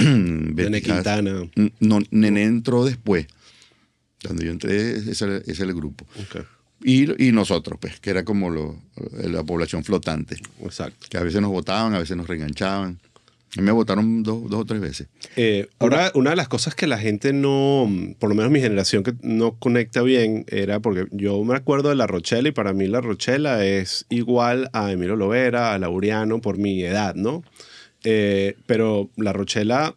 Nene. 0.54 0.82
Quintana. 0.82 1.48
No, 1.80 1.98
Nene 2.10 2.44
entró 2.44 2.84
después. 2.84 3.26
Cuando 4.24 4.42
yo 4.42 4.50
entré, 4.50 4.96
ese 4.96 5.24
era 5.24 5.40
el 5.64 5.74
grupo. 5.74 6.06
Y, 6.82 7.26
y 7.26 7.32
nosotros, 7.32 7.78
pues, 7.80 8.00
que 8.00 8.10
era 8.10 8.24
como 8.24 8.50
lo- 8.50 8.78
la 9.22 9.42
población 9.44 9.84
flotante 9.84 10.36
Exacto. 10.62 11.06
que 11.10 11.18
a 11.18 11.22
veces 11.22 11.40
nos 11.40 11.50
votaban, 11.50 11.94
a 11.94 11.98
veces 11.98 12.16
nos 12.16 12.26
reganchaban. 12.26 12.98
A 13.56 13.60
mí 13.60 13.66
me 13.66 13.72
votaron 13.72 14.22
dos, 14.22 14.48
dos 14.48 14.60
o 14.60 14.64
tres 14.64 14.80
veces. 14.80 15.08
Eh, 15.36 15.68
una, 15.80 16.12
una 16.14 16.30
de 16.30 16.36
las 16.36 16.46
cosas 16.48 16.74
que 16.76 16.86
la 16.86 16.98
gente 16.98 17.32
no, 17.32 17.90
por 18.20 18.28
lo 18.28 18.36
menos 18.36 18.52
mi 18.52 18.60
generación 18.60 19.02
que 19.02 19.12
no 19.22 19.56
conecta 19.58 20.02
bien, 20.02 20.44
era 20.48 20.78
porque 20.80 21.06
yo 21.10 21.42
me 21.42 21.56
acuerdo 21.56 21.88
de 21.88 21.96
La 21.96 22.06
Rochela 22.06 22.48
y 22.48 22.52
para 22.52 22.72
mí 22.72 22.86
La 22.86 23.00
Rochela 23.00 23.64
es 23.66 24.06
igual 24.08 24.70
a 24.72 24.92
Emilio 24.92 25.16
Lovera, 25.16 25.74
a 25.74 25.78
Laureano, 25.78 26.40
por 26.40 26.58
mi 26.58 26.82
edad, 26.84 27.14
¿no? 27.16 27.42
Eh, 28.04 28.56
pero 28.66 29.10
La 29.16 29.32
Rochela, 29.32 29.94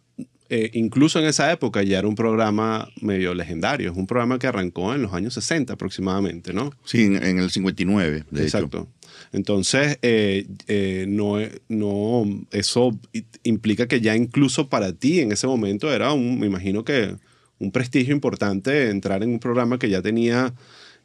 eh, 0.50 0.70
incluso 0.74 1.18
en 1.18 1.24
esa 1.26 1.50
época, 1.52 1.82
ya 1.82 1.98
era 1.98 2.08
un 2.08 2.14
programa 2.14 2.88
medio 3.00 3.34
legendario. 3.34 3.90
Es 3.90 3.96
un 3.96 4.06
programa 4.06 4.38
que 4.38 4.46
arrancó 4.46 4.94
en 4.94 5.02
los 5.02 5.12
años 5.14 5.34
60 5.34 5.72
aproximadamente, 5.72 6.52
¿no? 6.52 6.70
Sí, 6.84 7.04
en, 7.04 7.22
en 7.22 7.38
el 7.38 7.50
59, 7.50 8.24
de 8.30 8.42
Exacto. 8.42 8.66
hecho. 8.66 8.88
Entonces, 9.32 9.98
eh, 10.02 10.46
eh, 10.68 11.06
no, 11.08 11.38
no, 11.68 12.24
eso 12.52 12.98
i- 13.12 13.24
implica 13.42 13.86
que 13.88 14.00
ya 14.00 14.14
incluso 14.16 14.68
para 14.68 14.92
ti 14.92 15.20
en 15.20 15.32
ese 15.32 15.46
momento 15.46 15.92
era 15.92 16.12
un, 16.12 16.38
me 16.38 16.46
imagino 16.46 16.84
que 16.84 17.16
un 17.58 17.70
prestigio 17.72 18.14
importante 18.14 18.90
entrar 18.90 19.22
en 19.22 19.30
un 19.30 19.38
programa 19.38 19.78
que 19.78 19.88
ya 19.88 20.02
tenía 20.02 20.54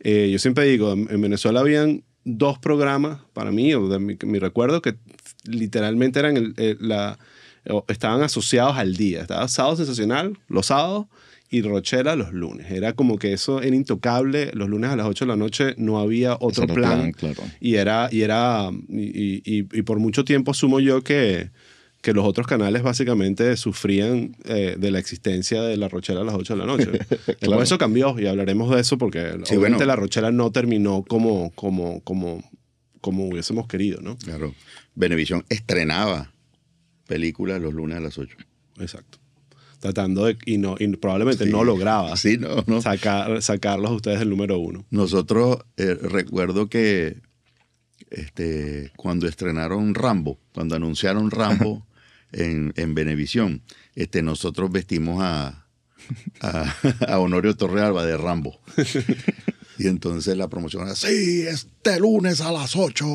Eh, 0.02 0.30
yo 0.32 0.40
siempre 0.40 0.64
digo, 0.66 0.94
en, 0.94 1.08
en 1.12 1.20
Venezuela 1.22 1.60
habían 1.60 2.04
dos 2.24 2.58
programas 2.58 3.20
para 3.34 3.52
mí, 3.52 3.74
o 3.74 3.90
de 3.90 4.00
mi, 4.00 4.16
mi 4.24 4.40
recuerdo, 4.40 4.82
que 4.82 4.96
literalmente 5.46 6.20
eran 6.20 6.38
el- 6.38 6.54
el- 6.58 6.78
la, 6.80 7.18
estaban 7.88 8.22
asociados 8.24 8.78
al 8.78 8.96
día. 8.96 9.22
Estaba 9.22 9.48
Sábado 9.48 9.76
Sensacional 9.78 10.38
los 10.48 10.68
sábados 10.68 11.08
y 11.52 11.62
Rochela 11.62 12.16
los 12.16 12.32
lunes. 12.32 12.72
Era 12.72 12.94
como 12.94 13.18
que 13.18 13.34
eso 13.34 13.62
era 13.62 13.76
intocable. 13.76 14.52
Los 14.54 14.70
lunes 14.70 14.90
a 14.92 14.96
las 14.96 15.08
8 15.08 15.26
de 15.26 15.30
la 15.30 15.36
noche 15.36 15.74
no 15.78 16.00
había 16.00 16.36
otro 16.40 16.68
plan. 16.68 17.12
plan, 17.12 17.12
claro. 17.12 17.44
Y 17.60 17.76
era, 17.76 18.08
y 18.12 18.22
era, 18.22 18.70
y, 18.88 19.42
y- 19.44 19.68
y 19.72 19.82
por 19.82 20.00
mucho 20.00 20.24
tiempo 20.24 20.52
asumo 20.52 20.80
yo 20.80 21.02
que, 21.04 21.50
que 22.02 22.14
los 22.14 22.26
otros 22.26 22.46
canales 22.48 22.82
básicamente 22.84 23.58
sufrían 23.58 24.36
eh, 24.46 24.76
de 24.80 24.92
la 24.92 25.00
existencia 25.00 25.62
de 25.64 25.76
La 25.76 25.90
Rochela 25.90 26.22
a 26.22 26.24
las 26.24 26.36
8 26.36 26.54
de 26.56 26.60
la 26.60 26.66
noche. 26.66 26.86
Después 27.42 27.64
eso 27.64 27.78
cambió 27.78 28.18
y 28.20 28.28
hablaremos 28.28 28.74
de 28.74 28.80
eso 28.82 28.98
porque 28.98 29.20
Sí, 29.44 29.56
obviamente 29.56 29.78
bueno. 29.78 29.86
La 29.86 29.96
Rochela 29.96 30.32
no 30.32 30.52
terminó 30.52 31.04
como, 31.04 31.52
como, 31.56 32.00
como, 32.02 32.44
como 33.02 33.28
hubiésemos 33.28 33.68
querido, 33.68 34.02
¿no? 34.02 34.18
Claro. 34.18 34.54
Venevisión 35.00 35.46
estrenaba 35.48 36.34
películas 37.08 37.62
los 37.62 37.74
lunes 37.74 37.98
a 37.98 38.02
las 38.02 38.18
8. 38.18 38.36
Exacto. 38.80 39.18
Tratando 39.80 40.26
de, 40.26 40.38
y, 40.46 40.58
no, 40.58 40.76
y 40.78 40.88
probablemente 40.98 41.46
no 41.46 41.64
lograba 41.64 42.18
Sí, 42.18 42.38
no, 42.38 42.66
no. 42.68 42.82
sacar, 42.82 43.42
sacarlos 43.42 43.92
a 43.92 43.94
ustedes 43.94 44.20
del 44.20 44.30
número 44.30 44.60
uno. 44.60 44.86
Nosotros 44.92 45.60
eh, 45.78 45.94
recuerdo 45.96 46.68
que 46.70 47.22
este, 48.10 48.92
cuando 48.98 49.26
estrenaron 49.26 49.96
Rambo, 49.96 50.38
cuando 50.54 50.76
anunciaron 50.76 51.32
Rambo 51.32 51.88
en, 52.34 52.74
en 52.76 52.94
Venevisión, 52.94 53.62
este, 53.96 54.22
nosotros 54.22 54.70
vestimos 54.70 55.24
a, 55.24 55.66
a, 56.42 56.76
a 57.08 57.20
Honorio 57.20 57.56
Torrealba 57.56 58.06
de 58.06 58.18
Rambo. 58.18 58.60
Y 59.80 59.88
entonces 59.88 60.36
la 60.36 60.50
promoción 60.50 60.84
era, 60.84 60.94
sí, 60.94 61.44
este 61.48 62.02
lunes 62.02 62.42
a 62.42 62.52
las 62.52 62.76
8, 62.76 63.06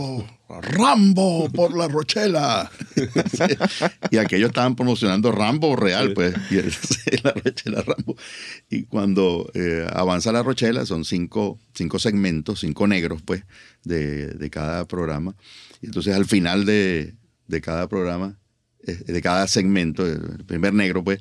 Rambo 0.62 1.50
por 1.52 1.76
la 1.76 1.88
Rochela. 1.88 2.70
y 4.10 4.16
aquellos 4.16 4.48
estaban 4.48 4.74
promocionando 4.74 5.30
Rambo 5.30 5.76
real, 5.76 6.14
pues, 6.14 6.34
y 6.50 6.54
la 7.22 7.32
Rochela 7.32 7.82
Rambo. 7.82 8.16
Y 8.70 8.84
cuando 8.84 9.50
eh, 9.52 9.86
avanza 9.92 10.32
la 10.32 10.42
Rochela, 10.42 10.86
son 10.86 11.04
cinco, 11.04 11.60
cinco 11.74 11.98
segmentos, 11.98 12.60
cinco 12.60 12.86
negros, 12.86 13.20
pues, 13.20 13.44
de, 13.84 14.28
de 14.28 14.48
cada 14.48 14.88
programa. 14.88 15.36
Y 15.82 15.86
entonces 15.86 16.14
al 16.14 16.24
final 16.24 16.64
de, 16.64 17.14
de 17.46 17.60
cada 17.60 17.90
programa, 17.90 18.38
eh, 18.86 18.94
de 19.06 19.20
cada 19.20 19.46
segmento, 19.48 20.06
el 20.06 20.46
primer 20.46 20.72
negro, 20.72 21.04
pues, 21.04 21.20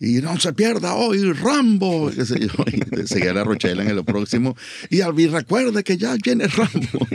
y 0.00 0.14
no 0.20 0.38
se 0.40 0.52
pierda 0.52 0.94
hoy 0.94 1.32
Rambo, 1.32 2.10
qué 2.14 2.24
sé 2.26 2.40
yo, 2.40 2.48
y 2.72 3.06
seguía 3.06 3.32
la 3.32 3.44
Rochela 3.44 3.82
en 3.82 3.90
el 3.90 4.04
próximo, 4.04 4.56
y 4.90 5.00
Albi 5.00 5.26
recuerde 5.26 5.82
que 5.84 5.96
ya 5.96 6.16
viene 6.22 6.46
Rambo. 6.48 7.06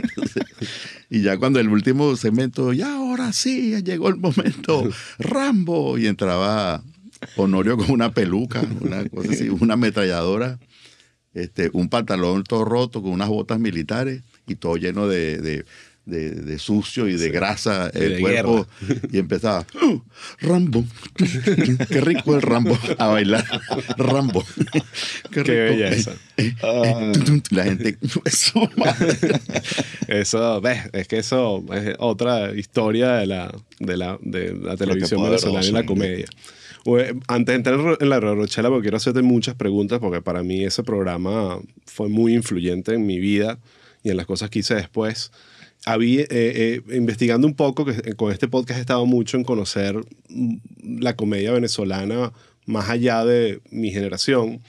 y 1.10 1.22
ya 1.22 1.36
cuando 1.38 1.60
el 1.60 1.68
último 1.68 2.16
segmento, 2.16 2.72
ya 2.72 2.94
ahora 2.94 3.32
sí, 3.32 3.82
llegó 3.82 4.08
el 4.08 4.16
momento, 4.16 4.88
Rambo, 5.18 5.98
y 5.98 6.06
entraba 6.06 6.82
Honorio 7.36 7.76
con 7.76 7.90
una 7.90 8.12
peluca, 8.12 8.62
una 8.80 9.04
cosa 9.08 9.30
así, 9.32 9.48
una 9.50 9.74
ametralladora, 9.74 10.58
este, 11.34 11.70
un 11.74 11.88
pantalón 11.88 12.44
todo 12.44 12.64
roto 12.64 13.02
con 13.02 13.12
unas 13.12 13.28
botas 13.28 13.60
militares 13.60 14.22
y 14.48 14.56
todo 14.56 14.76
lleno 14.76 15.06
de, 15.06 15.38
de- 15.38 15.64
de- 16.06 16.30
de 16.30 16.58
sucio 16.58 17.08
y 17.08 17.16
de 17.16 17.28
grasa 17.30 17.90
Y 17.94 17.98
el 17.98 18.14
de 18.14 18.20
cuerpo. 18.20 18.66
Y 19.12 19.18
empezaba, 19.18 19.66
"Oh, 19.82 20.02
Rambo, 20.40 20.84
qué 21.88 22.00
rico 22.00 22.34
el 22.34 22.42
Rambo, 22.42 22.76
a 22.98 23.06
bailar. 23.08 23.44
Rambo, 23.96 24.44
qué 25.30 25.42
rico. 25.42 25.44
Qué 25.44 25.52
belleza. 25.60 26.12
Eh, 26.36 26.54
tum, 27.12 27.22
tum, 27.24 27.40
La 27.50 27.64
gente, 27.64 27.96
eso, 28.24 28.68
madre". 28.76 29.16
Eso, 30.08 30.60
ves, 30.60 30.80
es 30.92 31.06
que 31.08 31.18
eso 31.18 31.64
es 31.72 31.94
otra 31.98 32.52
historia 32.56 33.12
de 33.14 33.26
la, 33.26 33.54
de 33.78 33.96
la, 33.96 34.18
de 34.20 34.54
la 34.54 34.76
televisión 34.76 35.22
venezolana 35.22 35.66
y 35.66 35.72
la 35.72 35.86
comedia. 35.86 36.26
Ue- 36.84 37.14
Antes 37.28 37.52
de 37.52 37.56
entrar 37.56 37.98
en 38.00 38.08
la 38.08 38.20
Rochela, 38.20 38.68
porque 38.70 38.84
quiero 38.84 38.96
hacerte 38.96 39.22
muchas 39.22 39.54
preguntas, 39.54 39.98
porque 40.00 40.22
para 40.22 40.42
mí 40.42 40.64
ese 40.64 40.82
programa 40.82 41.60
fue 41.84 42.08
muy 42.08 42.34
influyente 42.34 42.94
en 42.94 43.06
mi 43.06 43.18
vida 43.20 43.58
y 44.02 44.08
en 44.10 44.16
las 44.16 44.24
cosas 44.26 44.48
que 44.50 44.60
hice 44.60 44.74
después. 44.74 45.30
Había, 45.86 46.22
eh, 46.22 46.26
eh, 46.30 46.82
investigando 46.96 47.46
un 47.46 47.54
poco, 47.54 47.84
que 47.86 48.14
con 48.14 48.32
este 48.32 48.48
podcast 48.48 48.78
he 48.78 48.80
estado 48.82 49.06
mucho 49.06 49.36
en 49.36 49.44
conocer 49.44 49.96
la 50.84 51.16
comedia 51.16 51.52
venezolana 51.52 52.32
más 52.66 52.90
allá 52.90 53.24
de 53.24 53.60
mi 53.70 53.90
generación. 53.90 54.60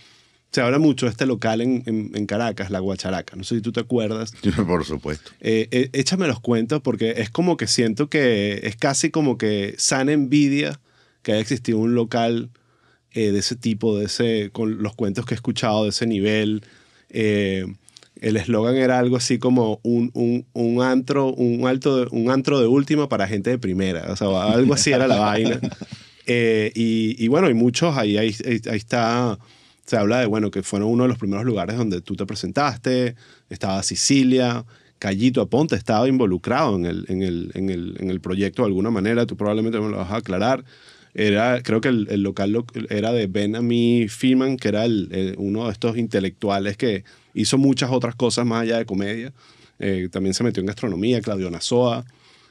Se 0.52 0.62
habla 0.62 0.80
mucho 0.80 1.06
de 1.06 1.12
este 1.12 1.26
local 1.26 1.62
en, 1.62 1.84
en- 1.86 2.12
en 2.14 2.26
Caracas, 2.26 2.72
La 2.72 2.80
Guacharaca. 2.80 3.36
No 3.36 3.44
sé 3.44 3.56
si 3.56 3.62
tú 3.62 3.72
te 3.72 3.80
acuerdas. 3.82 4.34
Por 4.68 4.84
supuesto. 4.86 5.32
Eh, 5.42 5.68
eh, 5.72 5.90
échame 5.94 6.28
los 6.28 6.40
cuentos 6.40 6.82
porque 6.82 7.16
es 7.18 7.30
como 7.30 7.56
que 7.58 7.68
siento 7.68 8.10
que 8.10 8.60
es 8.64 8.76
casi 8.76 9.12
como 9.12 9.38
que 9.38 9.76
sana 9.78 10.12
envidia 10.14 10.80
que 11.24 11.34
haya 11.34 11.42
existido 11.42 11.78
un 11.78 11.94
local 11.96 12.50
eh, 13.14 13.32
de 13.32 13.40
ese 13.40 13.56
tipo, 13.56 13.98
de 13.98 14.06
ese, 14.06 14.50
con 14.52 14.82
los 14.82 14.96
cuentos 14.96 15.26
que 15.26 15.34
he 15.34 15.36
escuchado 15.36 15.84
de 15.84 15.90
ese 15.90 16.06
nivel. 16.08 16.64
Eh, 17.10 17.66
el 18.22 18.38
eslogan 18.38 18.76
era 18.78 18.98
algo 19.00 19.18
así 19.18 19.38
como 19.40 19.80
un, 19.84 20.12
un, 20.14 20.46
un 20.54 20.82
antro, 20.82 21.34
un, 21.34 21.68
alto 21.68 21.98
de- 22.06 22.08
un 22.12 22.30
antro 22.32 22.60
de 22.60 22.68
última 22.68 23.10
para 23.10 23.28
gente 23.28 23.50
de 23.50 23.58
primera. 23.58 24.06
O 24.12 24.16
sea, 24.16 24.28
algo 24.54 24.74
así 24.74 24.92
era 24.92 25.08
la 25.08 25.18
vaina. 25.20 25.60
Eh, 26.28 26.72
y, 26.76 27.16
y 27.24 27.28
bueno, 27.28 27.48
hay 27.48 27.54
muchos, 27.54 27.98
ahí, 27.98 28.18
ahí, 28.18 28.34
ahí- 28.46 28.62
está, 28.78 29.38
se 29.86 29.98
habla 29.98 30.20
de, 30.22 30.28
bueno, 30.28 30.52
que 30.52 30.62
fueron 30.64 30.90
uno 30.90 31.04
de 31.04 31.10
los 31.10 31.18
primeros 31.18 31.46
lugares 31.46 31.76
donde 31.78 32.02
tú 32.02 32.16
te 32.16 32.26
presentaste, 32.26 33.16
estaba 33.50 33.82
Sicilia, 33.84 34.66
Callito 35.00 35.42
Aponte 35.42 35.76
estaba 35.76 36.08
involucrado 36.08 36.76
en 36.76 36.86
el, 36.86 37.06
en, 37.10 37.24
el, 37.24 37.52
en, 37.56 37.70
el, 37.72 37.96
en 38.00 38.12
el 38.12 38.22
proyecto 38.22 38.62
de 38.62 38.68
alguna 38.68 38.92
manera, 38.92 39.26
tú 39.26 39.36
probablemente 39.36 39.80
me 39.80 39.90
lo 39.90 39.98
vas 39.98 40.12
a 40.12 40.18
aclarar. 40.18 40.64
Era, 41.14 41.62
creo 41.64 41.82
que 41.82 41.90
el, 41.90 42.08
el 42.12 42.22
local 42.22 42.52
lo- 42.52 42.66
era 42.90 43.12
de 43.12 43.26
Ben 43.28 43.56
Ami 43.56 44.06
Freeman, 44.08 44.58
que 44.58 44.68
era 44.70 44.84
uno 45.38 45.66
de 45.66 45.72
estos 45.72 45.98
intelectuales 45.98 46.78
que 46.78 47.04
hizo 47.34 47.58
muchas 47.58 47.92
otras 47.92 48.16
cosas 48.16 48.46
más 48.46 48.64
allá 48.64 48.78
de 48.78 48.86
comedia. 48.86 49.34
Eh, 49.80 50.10
también 50.12 50.34
se 50.34 50.44
metió 50.44 50.62
en 50.62 50.68
gastronomía, 50.68 51.22
Claudio 51.22 51.50
Nazoa. 51.50 52.06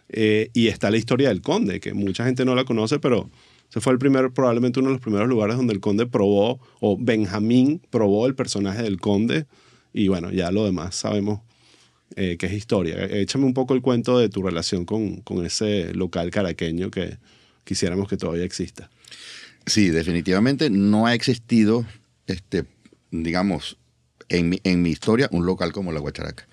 Eh, 0.09 0.51
y 0.53 0.66
está 0.66 0.90
la 0.90 0.97
historia 0.97 1.29
del 1.29 1.40
conde, 1.40 1.79
que 1.79 1.95
mucha 1.95 2.25
gente 2.25 2.45
no 2.45 2.55
la 2.55 2.64
conoce, 2.64 2.99
pero 2.99 3.31
ese 3.71 3.81
fue 3.81 3.93
el 3.93 3.99
primer, 4.01 4.33
probablemente 4.33 4.81
uno 4.81 4.88
de 4.88 4.95
los 4.95 5.01
primeros 5.01 5.29
lugares 5.29 5.57
donde 5.57 5.73
el 5.73 5.81
conde 5.81 6.07
probó, 6.07 6.59
o 6.81 6.97
Benjamín 6.99 7.81
probó 7.90 8.27
el 8.27 8.35
personaje 8.35 8.83
del 8.83 9.01
conde. 9.01 9.47
Y 9.93 10.09
bueno, 10.09 10.33
ya 10.33 10.51
lo 10.51 10.64
demás 10.64 10.97
sabemos 10.97 11.40
eh, 12.16 12.37
que 12.37 12.47
es 12.47 12.53
historia. 12.53 13.05
Échame 13.05 13.45
un 13.45 13.55
poco 13.55 13.75
el 13.75 13.83
cuento 13.83 14.19
de 14.19 14.29
tu 14.29 14.43
relación 14.43 14.85
con, 14.85 15.21
con 15.21 15.47
ese 15.47 15.95
local 15.95 16.31
caraqueño 16.31 16.90
que 16.90 17.19
quisiéramos 17.62 18.09
que 18.09 18.16
todavía 18.16 18.45
exista. 18.45 18.90
Sí, 19.66 19.90
definitivamente 19.90 20.71
no 20.71 21.07
ha 21.07 21.14
existido, 21.14 21.87
este, 22.27 22.64
digamos, 23.12 23.77
en 24.31 24.49
mi, 24.49 24.61
en 24.64 24.81
mi 24.83 24.90
historia, 24.90 25.29
un 25.33 25.45
local 25.45 25.73
como 25.73 25.93
la 25.93 26.01
Guacharaca. 26.01 26.49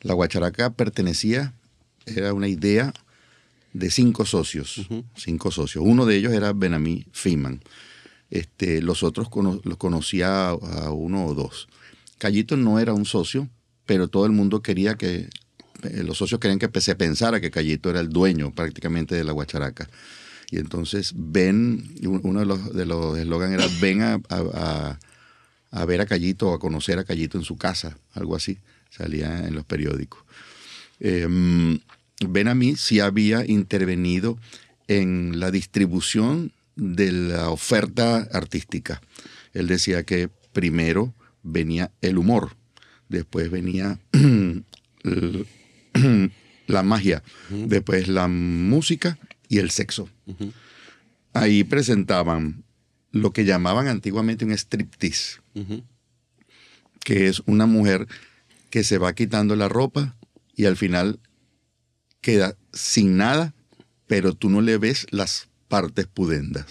La 0.00 0.14
Guacharaca 0.14 0.70
pertenecía, 0.70 1.52
era 2.06 2.32
una 2.32 2.48
idea 2.48 2.94
de 3.74 3.90
cinco 3.90 4.24
socios, 4.24 4.86
cinco 5.16 5.50
socios. 5.50 5.84
Uno 5.86 6.06
de 6.06 6.16
ellos 6.16 6.32
era 6.32 6.52
Benamí 6.54 7.04
Feynman. 7.12 7.60
Este, 8.30 8.80
los 8.82 9.02
otros 9.02 9.28
cono- 9.28 9.60
los 9.64 9.76
conocía 9.76 10.48
a, 10.48 10.50
a 10.50 10.90
uno 10.92 11.26
o 11.26 11.34
dos. 11.34 11.68
Callito 12.18 12.56
no 12.56 12.78
era 12.78 12.92
un 12.94 13.04
socio, 13.04 13.48
pero 13.86 14.08
todo 14.08 14.26
el 14.26 14.32
mundo 14.32 14.60
quería 14.62 14.96
que, 14.96 15.28
eh, 15.82 16.02
los 16.04 16.18
socios 16.18 16.40
querían 16.40 16.58
que 16.58 16.80
se 16.80 16.94
pensara 16.94 17.40
que 17.40 17.50
Callito 17.50 17.90
era 17.90 18.00
el 18.00 18.08
dueño 18.10 18.54
prácticamente 18.54 19.14
de 19.14 19.24
la 19.24 19.32
Guacharaca. 19.32 19.88
Y 20.50 20.58
entonces 20.58 21.12
ven, 21.14 21.94
uno 22.02 22.40
de 22.40 22.46
los 22.46 22.72
de 22.74 22.86
los 22.86 23.18
era 23.18 23.66
ven 23.80 24.02
a, 24.02 24.14
a- 24.30 24.98
a- 25.70 25.84
ver 25.84 26.00
a 26.00 26.06
Callito 26.06 26.48
o 26.48 26.54
a 26.54 26.58
conocer 26.60 26.98
a 26.98 27.04
Callito 27.04 27.38
en 27.38 27.44
su 27.44 27.56
casa, 27.56 27.98
algo 28.12 28.34
así, 28.36 28.58
salía 28.90 29.46
en 29.46 29.54
los 29.54 29.64
periódicos. 29.64 30.22
Eh, 31.00 31.26
ven 32.28 32.48
a 32.48 32.54
mí 32.54 32.76
si 32.76 33.00
había 33.00 33.44
intervenido 33.46 34.38
en 34.88 35.38
la 35.40 35.50
distribución 35.50 36.52
de 36.76 37.12
la 37.12 37.50
oferta 37.50 38.28
artística. 38.32 39.00
Él 39.52 39.66
decía 39.66 40.02
que 40.04 40.28
primero 40.52 41.14
venía 41.42 41.90
el 42.00 42.18
humor, 42.18 42.56
después 43.08 43.50
venía 43.50 43.98
la 46.66 46.82
magia, 46.82 47.22
después 47.50 48.08
la 48.08 48.28
música 48.28 49.18
y 49.48 49.58
el 49.58 49.70
sexo. 49.70 50.08
Ahí 51.32 51.64
presentaban 51.64 52.64
lo 53.12 53.32
que 53.32 53.44
llamaban 53.44 53.88
antiguamente 53.88 54.44
un 54.44 54.52
striptease, 54.52 55.38
que 57.00 57.28
es 57.28 57.42
una 57.46 57.66
mujer 57.66 58.06
que 58.70 58.84
se 58.84 58.98
va 58.98 59.14
quitando 59.14 59.56
la 59.56 59.68
ropa 59.68 60.16
y 60.54 60.66
al 60.66 60.76
final 60.76 61.20
queda 62.20 62.56
sin 62.72 63.16
nada, 63.16 63.54
pero 64.06 64.34
tú 64.34 64.50
no 64.50 64.60
le 64.60 64.76
ves 64.78 65.06
las 65.10 65.48
partes 65.68 66.06
pudendas. 66.06 66.66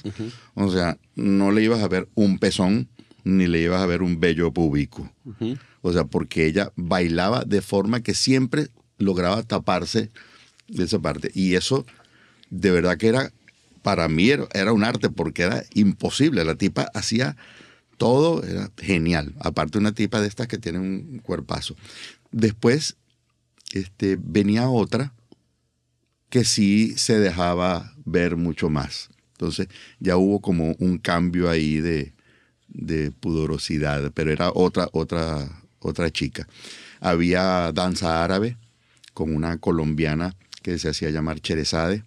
O 0.54 0.72
sea, 0.72 0.98
no 1.16 1.52
le 1.52 1.64
ibas 1.64 1.82
a 1.82 1.88
ver 1.88 2.08
un 2.16 2.40
pezón 2.40 2.90
ni 3.24 3.48
le 3.48 3.62
ibas 3.62 3.82
a 3.82 3.86
ver 3.86 4.02
un 4.02 4.20
vello 4.20 4.52
púbico. 4.52 5.12
O 5.26 5.58
O 5.82 5.94
sea, 5.94 6.06
porque 6.06 6.46
ella 6.46 6.72
bailaba 6.76 7.44
de 7.46 7.62
forma 7.62 8.02
que 8.02 8.14
siempre 8.14 8.70
lograba 8.98 9.44
taparse 9.44 10.12
de 10.68 10.84
esa 10.84 11.00
parte. 11.00 11.32
Y 11.34 11.56
eso, 11.56 11.86
de 12.50 12.72
verdad 12.72 12.98
que 12.98 13.08
era, 13.08 13.32
para 13.84 14.08
mí 14.08 14.30
era, 14.30 14.48
era 14.54 14.74
un 14.74 14.84
arte 14.84 15.10
porque 15.10 15.44
era 15.44 15.64
imposible. 15.74 16.44
La 16.44 16.56
tipa 16.56 16.90
hacía 16.94 17.38
todo, 17.98 18.44
era 18.44 18.72
genial. 18.78 19.34
Aparte 19.40 19.78
una 19.78 19.92
tipa 19.92 20.22
de 20.22 20.28
estas 20.28 20.48
que 20.48 20.58
tiene 20.58 20.80
un 20.80 21.20
cuerpazo. 21.20 21.76
Después 22.32 22.98
este, 23.74 24.18
venía 24.20 24.70
otra 24.70 25.14
que 26.30 26.44
sí 26.44 26.94
se 26.98 27.20
dejaba 27.20 27.94
ver 28.06 28.38
mucho 28.38 28.70
más. 28.70 29.10
Entonces 29.34 29.68
ya 30.00 30.18
hubo 30.18 30.42
como 30.42 30.76
un 30.80 30.98
cambio 30.98 31.50
ahí 31.50 31.80
de, 31.80 32.14
de 32.68 33.12
pudorosidad, 33.12 34.12
pero 34.14 34.32
era 34.32 34.52
otra, 34.54 34.90
otra, 34.94 35.64
otra 35.80 36.12
chica. 36.12 36.48
Había 37.00 37.72
danza 37.72 38.24
árabe 38.24 38.58
con 39.14 39.36
una 39.36 39.58
colombiana 39.58 40.36
que 40.62 40.78
se 40.80 40.90
hacía 40.90 41.10
llamar 41.10 41.40
Cherezade, 41.40 42.04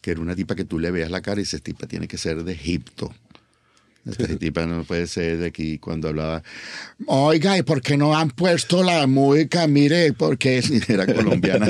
que 0.00 0.10
era 0.10 0.20
una 0.20 0.36
tipa 0.36 0.54
que 0.54 0.64
tú 0.64 0.78
le 0.78 0.90
veas 0.90 1.10
la 1.10 1.22
cara 1.22 1.40
y 1.40 1.44
dices, 1.44 1.62
tipa 1.62 1.86
tiene 1.86 2.06
que 2.08 2.18
ser 2.18 2.44
de 2.44 2.52
Egipto. 2.52 3.14
Esta 4.06 4.26
tipa 4.38 4.66
no 4.66 4.84
puede 4.84 5.06
ser 5.06 5.38
de 5.38 5.46
aquí 5.46 5.78
cuando 5.78 6.08
hablaba, 6.08 6.42
oiga, 7.06 7.58
¿y 7.58 7.62
por 7.62 7.82
qué 7.82 7.96
no 7.96 8.16
han 8.16 8.30
puesto 8.30 8.82
la 8.82 9.06
música? 9.06 9.66
Mire, 9.66 10.12
porque 10.12 10.62
era 10.88 11.06
colombiana. 11.06 11.68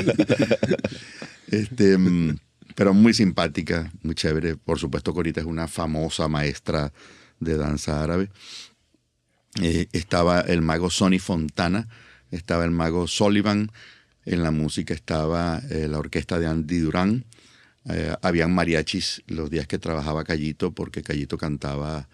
este, 1.47 1.97
mm, 1.97 2.37
pero 2.75 2.93
muy 2.93 3.13
simpática, 3.13 3.91
muy 4.03 4.15
chévere. 4.15 4.55
Por 4.55 4.79
supuesto, 4.79 5.13
Corita 5.13 5.41
es 5.41 5.47
una 5.47 5.67
famosa 5.67 6.27
maestra 6.27 6.93
de 7.39 7.57
danza 7.57 8.03
árabe. 8.03 8.29
Eh, 9.61 9.87
estaba 9.91 10.41
el 10.41 10.61
mago 10.61 10.91
Sonny 10.91 11.17
Fontana, 11.17 11.87
estaba 12.29 12.63
el 12.65 12.71
mago 12.71 13.07
Sullivan, 13.07 13.71
en 14.25 14.43
la 14.43 14.51
música 14.51 14.93
estaba 14.93 15.61
eh, 15.71 15.87
la 15.87 15.97
orquesta 15.97 16.37
de 16.37 16.45
Andy 16.45 16.77
Durán, 16.79 17.25
eh, 17.89 18.13
habían 18.21 18.53
mariachis 18.53 19.23
los 19.27 19.49
días 19.49 19.65
que 19.65 19.79
trabajaba 19.79 20.25
Callito, 20.25 20.71
porque 20.71 21.01
Callito 21.01 21.37
cantaba 21.37 22.07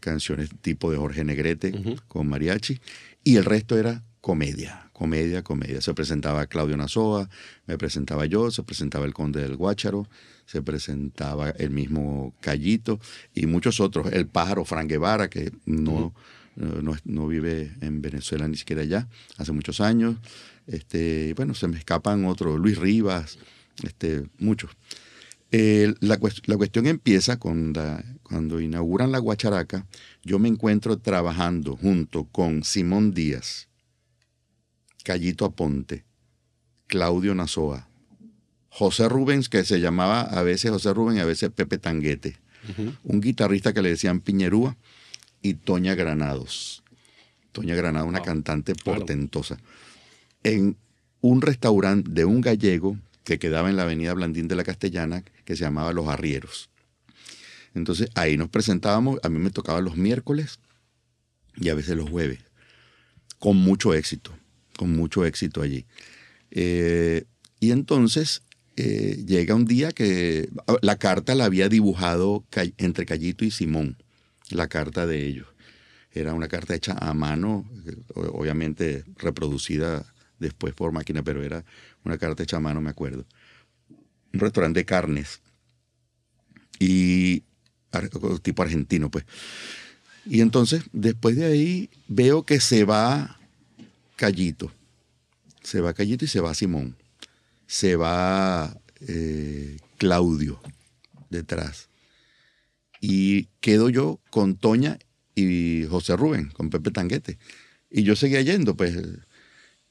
canciones 0.00 0.50
tipo 0.60 0.90
de 0.90 0.98
Jorge 0.98 1.24
Negrete 1.24 1.72
con 2.08 2.28
mariachi, 2.28 2.80
y 3.24 3.36
el 3.36 3.44
resto 3.44 3.76
era 3.76 4.04
comedia, 4.20 4.90
comedia, 4.92 5.42
comedia. 5.42 5.80
Se 5.80 5.94
presentaba 5.94 6.46
Claudio 6.46 6.76
Nazoa, 6.76 7.28
me 7.66 7.78
presentaba 7.78 8.26
yo, 8.26 8.50
se 8.50 8.62
presentaba 8.62 9.06
el 9.06 9.14
Conde 9.14 9.40
del 9.40 9.56
Guácharo, 9.56 10.08
se 10.44 10.62
presentaba 10.62 11.50
el 11.50 11.70
mismo 11.70 12.34
Callito 12.40 13.00
y 13.34 13.46
muchos 13.46 13.80
otros. 13.80 14.12
El 14.12 14.26
pájaro 14.26 14.64
Fran 14.64 14.88
Guevara, 14.88 15.30
que 15.30 15.52
no, 15.66 16.14
no, 16.56 17.26
vive 17.26 17.72
en 17.80 18.02
Venezuela 18.02 18.48
ni 18.48 18.56
siquiera 18.56 18.82
allá, 18.82 19.08
hace 19.36 19.52
muchos 19.52 19.80
años. 19.80 20.16
Este, 20.66 21.34
bueno, 21.34 21.54
se 21.54 21.68
me 21.68 21.78
escapan 21.78 22.24
otros, 22.24 22.58
Luis 22.58 22.78
Rivas, 22.78 23.38
este, 23.84 24.24
muchos. 24.38 24.70
La, 25.50 26.18
cuestión 26.18 26.86
empieza 26.86 27.38
cuando, 27.38 27.82
cuando 28.22 28.60
inauguran 28.60 29.12
la 29.12 29.18
Guacharaca. 29.18 29.86
Yo 30.22 30.38
me 30.38 30.48
encuentro 30.48 30.98
trabajando 30.98 31.76
junto 31.76 32.24
con 32.24 32.64
Simón 32.64 33.12
Díaz, 33.14 33.68
Callito 35.04 35.44
Aponte, 35.44 36.04
Claudio 36.86 37.34
Nazoa, 37.34 37.88
José 38.68 39.08
Rubens, 39.08 39.48
que 39.48 39.64
se 39.64 39.80
llamaba 39.80 40.20
a 40.20 40.42
veces 40.42 40.70
José 40.70 40.92
Rubens 40.92 41.18
y 41.18 41.20
a 41.20 41.26
veces 41.26 41.50
Pepe 41.50 41.78
Tanguete. 41.78 42.36
Un 43.04 43.20
guitarrista 43.20 43.72
que 43.72 43.80
le 43.80 43.90
decían 43.90 44.20
Piñerúa 44.20 44.76
y 45.40 45.54
Toña 45.54 45.94
Granados. 45.94 46.82
Toña 47.52 47.74
Granados, 47.74 48.08
una 48.08 48.20
cantante 48.20 48.74
portentosa. 48.74 49.58
En 50.42 50.76
un 51.20 51.40
restaurante 51.40 52.10
de 52.10 52.24
un 52.24 52.40
gallego 52.40 52.98
que 53.24 53.38
quedaba 53.38 53.70
en 53.70 53.76
la 53.76 53.82
avenida 53.82 54.14
Blandín 54.14 54.48
de 54.48 54.56
la 54.56 54.64
Castellana, 54.64 55.22
que 55.48 55.56
se 55.56 55.64
llamaba 55.64 55.94
Los 55.94 56.08
Arrieros. 56.08 56.68
Entonces 57.72 58.10
ahí 58.14 58.36
nos 58.36 58.50
presentábamos, 58.50 59.18
a 59.22 59.30
mí 59.30 59.38
me 59.38 59.48
tocaba 59.48 59.80
los 59.80 59.96
miércoles 59.96 60.58
y 61.56 61.70
a 61.70 61.74
veces 61.74 61.96
los 61.96 62.10
jueves, 62.10 62.40
con 63.38 63.56
mucho 63.56 63.94
éxito, 63.94 64.30
con 64.76 64.94
mucho 64.94 65.24
éxito 65.24 65.62
allí. 65.62 65.86
Eh, 66.50 67.24
y 67.60 67.70
entonces 67.70 68.42
eh, 68.76 69.24
llega 69.26 69.54
un 69.54 69.64
día 69.64 69.92
que 69.92 70.50
la 70.82 70.96
carta 70.98 71.34
la 71.34 71.46
había 71.46 71.70
dibujado 71.70 72.44
entre 72.76 73.06
Callito 73.06 73.46
y 73.46 73.50
Simón, 73.50 73.96
la 74.50 74.68
carta 74.68 75.06
de 75.06 75.26
ellos. 75.26 75.46
Era 76.12 76.34
una 76.34 76.48
carta 76.48 76.74
hecha 76.74 76.92
a 76.92 77.14
mano, 77.14 77.64
obviamente 78.14 79.02
reproducida 79.16 80.04
después 80.38 80.74
por 80.74 80.92
máquina, 80.92 81.22
pero 81.22 81.42
era 81.42 81.64
una 82.04 82.18
carta 82.18 82.42
hecha 82.42 82.58
a 82.58 82.60
mano, 82.60 82.82
me 82.82 82.90
acuerdo. 82.90 83.24
Un 84.32 84.40
restaurante 84.40 84.80
de 84.80 84.84
carnes. 84.84 85.40
Y 86.78 87.44
tipo 88.42 88.62
argentino, 88.62 89.10
pues. 89.10 89.24
Y 90.26 90.40
entonces, 90.40 90.84
después 90.92 91.36
de 91.36 91.46
ahí, 91.46 91.90
veo 92.06 92.44
que 92.44 92.60
se 92.60 92.84
va 92.84 93.40
Callito. 94.16 94.72
Se 95.62 95.80
va 95.80 95.94
Callito 95.94 96.24
y 96.24 96.28
se 96.28 96.40
va 96.40 96.54
Simón 96.54 96.96
se 97.68 97.96
va 97.96 98.80
eh, 99.06 99.76
Claudio 99.98 100.60
detrás. 101.30 101.90
Y 103.00 103.44
quedo 103.60 103.90
yo 103.90 104.20
con 104.30 104.56
Toña 104.56 104.98
y 105.36 105.84
José 105.88 106.16
Rubén, 106.16 106.48
con 106.48 106.70
Pepe 106.70 106.90
Tanguete. 106.90 107.38
Y 107.90 108.02
yo 108.02 108.16
seguía 108.16 108.40
yendo, 108.40 108.74
pues. 108.74 108.96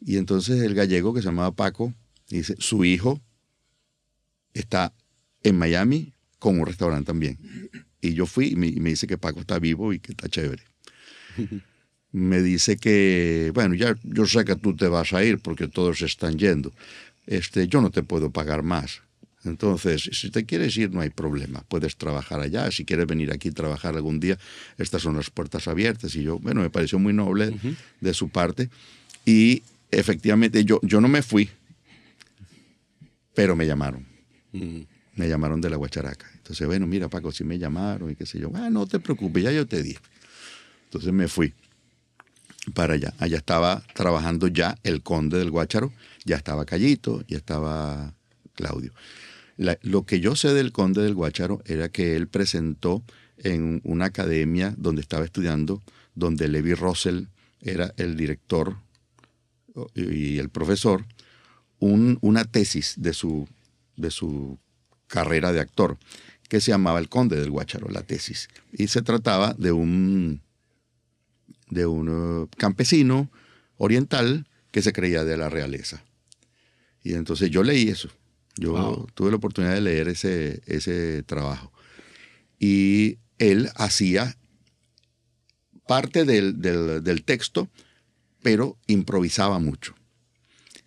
Y 0.01 0.17
entonces 0.17 0.61
el 0.61 0.73
gallego 0.73 1.13
que 1.13 1.21
se 1.21 1.27
llamaba 1.27 1.55
Paco 1.55 1.93
dice, 2.27 2.55
su 2.59 2.83
hijo 2.83 3.21
está 4.57 4.93
en 5.43 5.57
Miami 5.57 6.13
con 6.39 6.59
un 6.59 6.65
restaurante 6.65 7.07
también. 7.07 7.37
Y 8.01 8.13
yo 8.13 8.25
fui 8.25 8.47
y 8.47 8.55
me, 8.55 8.71
me 8.73 8.89
dice 8.91 9.07
que 9.07 9.17
Paco 9.17 9.39
está 9.39 9.59
vivo 9.59 9.93
y 9.93 9.99
que 9.99 10.11
está 10.11 10.29
chévere. 10.29 10.63
me 12.11 12.41
dice 12.41 12.77
que, 12.77 13.51
bueno, 13.53 13.75
ya 13.75 13.95
yo 14.03 14.25
sé 14.25 14.45
que 14.45 14.55
tú 14.55 14.75
te 14.75 14.87
vas 14.87 15.13
a 15.13 15.23
ir 15.23 15.39
porque 15.39 15.67
todos 15.67 16.01
están 16.01 16.37
yendo, 16.37 16.73
este, 17.25 17.67
yo 17.67 17.81
no 17.81 17.91
te 17.91 18.03
puedo 18.03 18.31
pagar 18.31 18.63
más. 18.63 19.01
Entonces, 19.43 20.09
si 20.11 20.29
te 20.29 20.45
quieres 20.45 20.75
ir, 20.77 20.91
no 20.91 21.01
hay 21.01 21.09
problema. 21.09 21.63
Puedes 21.67 21.95
trabajar 21.95 22.41
allá. 22.41 22.69
Si 22.71 22.85
quieres 22.85 23.07
venir 23.07 23.31
aquí 23.31 23.49
a 23.49 23.53
trabajar 23.53 23.95
algún 23.95 24.19
día, 24.19 24.37
estas 24.77 25.03
son 25.03 25.15
las 25.15 25.29
puertas 25.29 25.67
abiertas. 25.67 26.15
Y 26.15 26.23
yo, 26.23 26.39
bueno, 26.39 26.61
me 26.61 26.69
pareció 26.69 26.99
muy 26.99 27.13
noble 27.13 27.53
de 28.01 28.13
su 28.13 28.29
parte. 28.29 28.69
Y 29.25 29.63
efectivamente, 29.91 30.65
yo, 30.65 30.79
yo 30.83 30.99
no 30.99 31.07
me 31.07 31.21
fui, 31.21 31.49
pero 33.35 33.55
me 33.55 33.65
llamaron. 33.65 34.05
Me 34.51 35.27
llamaron 35.27 35.61
de 35.61 35.69
la 35.69 35.77
Guacharaca. 35.77 36.27
Entonces, 36.35 36.67
bueno, 36.67 36.87
mira, 36.87 37.09
Paco, 37.09 37.31
si 37.31 37.43
me 37.43 37.57
llamaron 37.57 38.11
y 38.11 38.15
qué 38.15 38.25
sé 38.25 38.39
yo. 38.39 38.51
Ah, 38.53 38.69
no 38.69 38.85
te 38.85 38.99
preocupes, 38.99 39.43
ya 39.43 39.51
yo 39.51 39.67
te 39.67 39.81
dije. 39.81 39.99
Entonces 40.85 41.11
me 41.11 41.27
fui 41.27 41.53
para 42.73 42.93
allá. 42.93 43.13
Allá 43.17 43.37
estaba 43.37 43.83
trabajando 43.93 44.47
ya 44.47 44.77
el 44.83 45.01
conde 45.01 45.37
del 45.37 45.51
Guácharo, 45.51 45.91
ya 46.25 46.35
estaba 46.35 46.65
Callito, 46.65 47.23
ya 47.27 47.37
estaba 47.37 48.13
Claudio. 48.53 48.93
lo 49.57 50.05
que 50.05 50.19
yo 50.19 50.35
sé 50.35 50.53
del 50.53 50.71
conde 50.71 51.01
del 51.01 51.15
Guácharo 51.15 51.61
era 51.65 51.89
que 51.89 52.15
él 52.15 52.27
presentó 52.27 53.03
en 53.37 53.81
una 53.83 54.05
academia 54.05 54.73
donde 54.77 55.01
estaba 55.01 55.25
estudiando, 55.25 55.81
donde 56.15 56.47
Levi 56.47 56.73
Russell 56.73 57.25
era 57.61 57.93
el 57.97 58.15
director 58.15 58.77
y 59.93 60.39
el 60.39 60.49
profesor, 60.49 61.05
una 61.79 62.45
tesis 62.45 62.95
de 62.97 63.13
su, 63.13 63.47
de 63.97 64.11
su 64.11 64.59
carrera 65.07 65.51
de 65.51 65.59
actor, 65.59 65.97
que 66.47 66.61
se 66.61 66.71
llamaba 66.71 66.99
El 66.99 67.09
Conde 67.09 67.35
del 67.35 67.51
Guácharo, 67.51 67.89
la 67.89 68.03
tesis. 68.03 68.47
Y 68.71 68.87
se 68.87 69.01
trataba 69.01 69.53
de 69.53 69.71
un 69.71 70.41
de 71.69 71.85
un 71.85 72.47
eh, 72.47 72.55
campesino 72.57 73.29
oriental 73.77 74.47
que 74.71 74.81
se 74.81 74.93
creía 74.93 75.23
de 75.23 75.37
la 75.37 75.49
realeza. 75.49 76.03
Y 77.03 77.13
entonces 77.13 77.49
yo 77.49 77.63
leí 77.63 77.89
eso. 77.89 78.09
Yo 78.55 79.07
tuve 79.13 79.29
la 79.29 79.37
oportunidad 79.37 79.73
de 79.73 79.81
leer 79.81 80.07
ese, 80.07 80.61
ese 80.65 81.23
trabajo. 81.23 81.71
Y 82.59 83.19
él 83.37 83.69
hacía 83.75 84.35
parte 85.87 86.25
del, 86.25 86.59
del, 86.59 87.23
texto, 87.23 87.69
pero 88.41 88.77
improvisaba 88.87 89.59
mucho. 89.59 89.95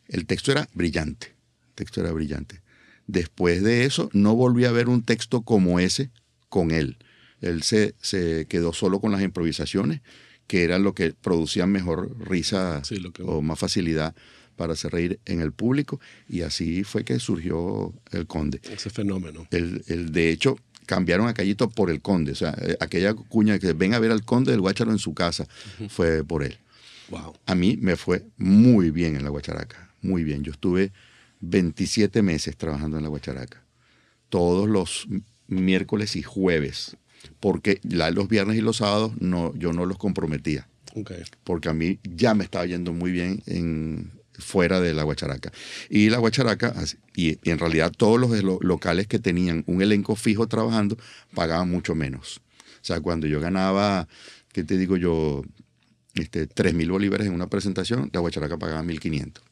El 0.09 0.27
texto 0.27 0.51
era 0.51 0.69
brillante. 0.75 1.35
El 1.69 1.75
texto 1.75 2.01
era 2.01 2.13
brillante. 2.13 2.60
Después 3.11 3.63
de 3.63 3.85
eso, 3.85 4.09
no 4.13 4.37
volví 4.37 4.65
a 4.65 4.73
ver 4.73 4.89
un 4.89 5.03
texto 5.03 5.43
como 5.43 5.81
ese 5.81 6.11
con 6.49 6.71
él. 6.71 6.97
Él 7.41 7.63
se, 7.63 7.95
se 8.01 8.47
quedó 8.49 8.73
solo 8.73 9.01
con 9.01 9.13
las 9.13 9.23
improvisaciones 9.23 10.01
que 10.51 10.65
era 10.65 10.81
lo 10.81 10.95
que 10.95 11.13
producía 11.13 11.65
mejor 11.65 12.17
risa 12.29 12.83
o 13.25 13.41
más 13.41 13.57
facilidad 13.57 14.17
para 14.57 14.73
hacer 14.73 14.91
reír 14.91 15.21
en 15.25 15.41
el 15.41 15.53
público. 15.53 16.01
Y 16.29 16.41
así 16.41 16.83
fue 16.83 17.05
que 17.05 17.21
surgió 17.21 17.95
el 18.11 18.27
conde. 18.27 18.61
Ese 18.69 18.91
fenómeno. 18.91 19.47
El, 19.53 20.11
de 20.11 20.31
hecho, 20.31 20.57
cambiaron 20.87 21.29
a 21.29 21.35
Callito 21.35 21.71
por 21.71 21.89
el 21.89 22.03
conde. 22.03 22.33
O 22.33 22.35
sea, 22.35 22.57
eh, 22.63 22.77
aquella 22.81 23.15
cuña 23.15 23.61
que 23.61 23.75
ven 23.75 23.95
a 23.95 24.01
ver 24.01 24.11
al 24.11 24.25
conde 24.25 24.51
del 24.51 24.61
Guácharo 24.61 24.91
en 24.91 24.99
su 24.99 25.15
casa 25.15 25.47
fue 25.89 26.25
por 26.25 26.43
él. 26.43 26.59
Wow. 27.11 27.35
A 27.47 27.55
mí 27.55 27.79
me 27.81 27.95
fue 27.95 28.25
muy 28.37 28.91
bien 28.91 29.15
en 29.15 29.23
la 29.23 29.31
Guacharaca, 29.31 29.93
muy 30.03 30.25
bien. 30.25 30.43
Yo 30.43 30.51
estuve 30.51 30.91
27 31.41 32.23
meses 32.23 32.57
trabajando 32.57 32.97
en 32.97 33.03
la 33.03 33.09
Guacharaca, 33.09 33.63
todos 34.29 34.69
los 34.69 35.09
miércoles 35.49 36.17
y 36.17 36.23
jueves, 36.23 36.97
porque 37.41 37.81
la- 37.83 38.11
los 38.11 38.29
viernes 38.29 38.57
y 38.57 38.61
los 38.61 38.79
sábados 38.79 39.13
no, 39.21 39.55
yo 39.57 39.73
no 39.73 39.87
los 39.87 39.99
comprometía, 39.99 40.69
porque 41.45 41.69
a 41.69 41.75
mí 41.75 41.99
ya 42.03 42.35
me 42.35 42.45
estaba 42.45 42.67
yendo 42.67 42.93
muy 42.93 43.11
bien 43.13 43.43
en, 43.47 44.11
fuera 44.41 44.81
de 44.81 44.95
la 44.95 45.03
Guacharaca. 45.03 45.53
Y 45.89 46.11
la 46.11 46.19
Guacharaca, 46.19 46.75
y, 47.15 47.39
en 47.49 47.59
realidad 47.59 47.93
todos 47.97 48.19
los 48.19 48.63
locales 48.63 49.07
que 49.07 49.19
tenían 49.19 49.65
un 49.67 49.83
elenco 49.83 50.17
fijo 50.17 50.47
trabajando, 50.49 50.97
pagaban 51.35 51.71
mucho 51.71 51.95
menos. 51.95 52.41
O 52.81 52.85
sea, 52.85 53.01
cuando 53.01 53.27
yo 53.27 53.41
ganaba, 53.41 54.09
¿qué 54.53 54.65
te 54.65 54.77
digo 54.79 54.97
yo? 54.97 55.43
Este, 56.15 56.47
3 56.47 56.75
mil 56.75 56.91
bolívares 56.91 57.27
en 57.27 57.35
una 57.35 57.47
presentación, 57.47 58.11
la 58.13 58.21
Guacharaca 58.21 58.59
pagaba 58.59 58.83
1.500. 58.83 59.43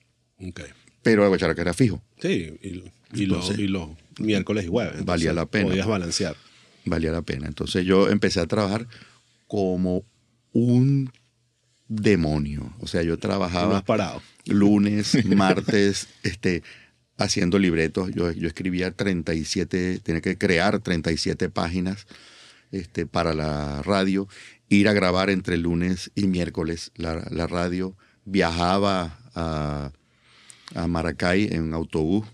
Ok. 0.41 0.61
Pero 1.03 1.27
Guacharaca 1.29 1.63
era 1.63 1.75
fijo, 1.75 2.03
Sí, 2.21 2.53
y, 2.63 2.69
y, 2.69 3.27
lo- 3.27 3.37
Entonces, 3.37 3.59
y 3.59 3.69
los 3.69 3.89
miércoles 4.19 4.65
y 4.65 4.69
jueves. 4.69 5.05
valía 5.05 5.33
la 5.33 5.47
pena. 5.47 5.69
Podías 5.69 5.87
balancear. 5.87 6.37
valía 6.85 7.13
la 7.13 7.23
pena. 7.23 7.47
Entonces 7.47 7.85
yo 7.87 8.09
empecé 8.09 8.41
a 8.41 8.47
trabajar 8.47 8.87
como 9.47 10.05
un 10.53 11.11
demonio. 11.89 12.75
O 12.81 12.87
sea, 12.87 13.03
yo 13.03 13.13
no 13.13 13.19
trabajaba 13.19 13.79
has 13.79 13.85
parado. 13.85 14.23
lunes, 14.47 15.25
martes, 15.37 16.09
este, 16.23 16.63
haciendo 17.17 17.59
libretos. 17.59 18.11
Yo, 18.15 18.31
yo 18.33 18.49
escribía 18.49 18.91
37, 18.91 20.01
tenía 20.03 20.21
que 20.21 20.37
crear 20.37 20.81
37 20.81 21.49
páginas 21.49 22.07
este, 22.73 23.07
para 23.07 23.33
la 23.35 23.83
radio, 23.83 24.29
ir 24.69 24.89
a 24.89 24.93
grabar 24.93 25.31
entre 25.31 25.57
lunes 25.57 26.11
y 26.15 26.27
miércoles 26.27 26.93
la, 26.97 27.27
la 27.31 27.47
radio. 27.47 27.97
Viajaba 28.25 29.19
a, 29.35 29.93
a 30.75 30.87
Maracay 30.87 31.49
en 31.53 31.73
autobús 31.75 32.27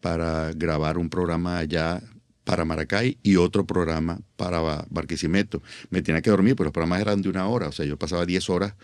para 0.00 0.52
grabar 0.52 0.98
un 0.98 1.08
programa 1.08 1.58
allá 1.58 2.02
para 2.44 2.64
Maracay 2.64 3.16
y 3.22 3.36
otro 3.36 3.64
programa 3.66 4.20
para 4.36 4.60
Ba- 4.60 4.86
Barquisimeto. 4.90 5.62
Me 5.90 6.02
tenía 6.02 6.20
que 6.20 6.30
dormir, 6.30 6.56
pero 6.56 6.66
los 6.66 6.72
programas 6.72 7.00
eran 7.00 7.22
de 7.22 7.28
una 7.30 7.46
hora, 7.48 7.68
o 7.68 7.72
sea, 7.72 7.86
yo 7.86 7.98
pasaba 7.98 8.26
10 8.26 8.50
horas 8.50 8.74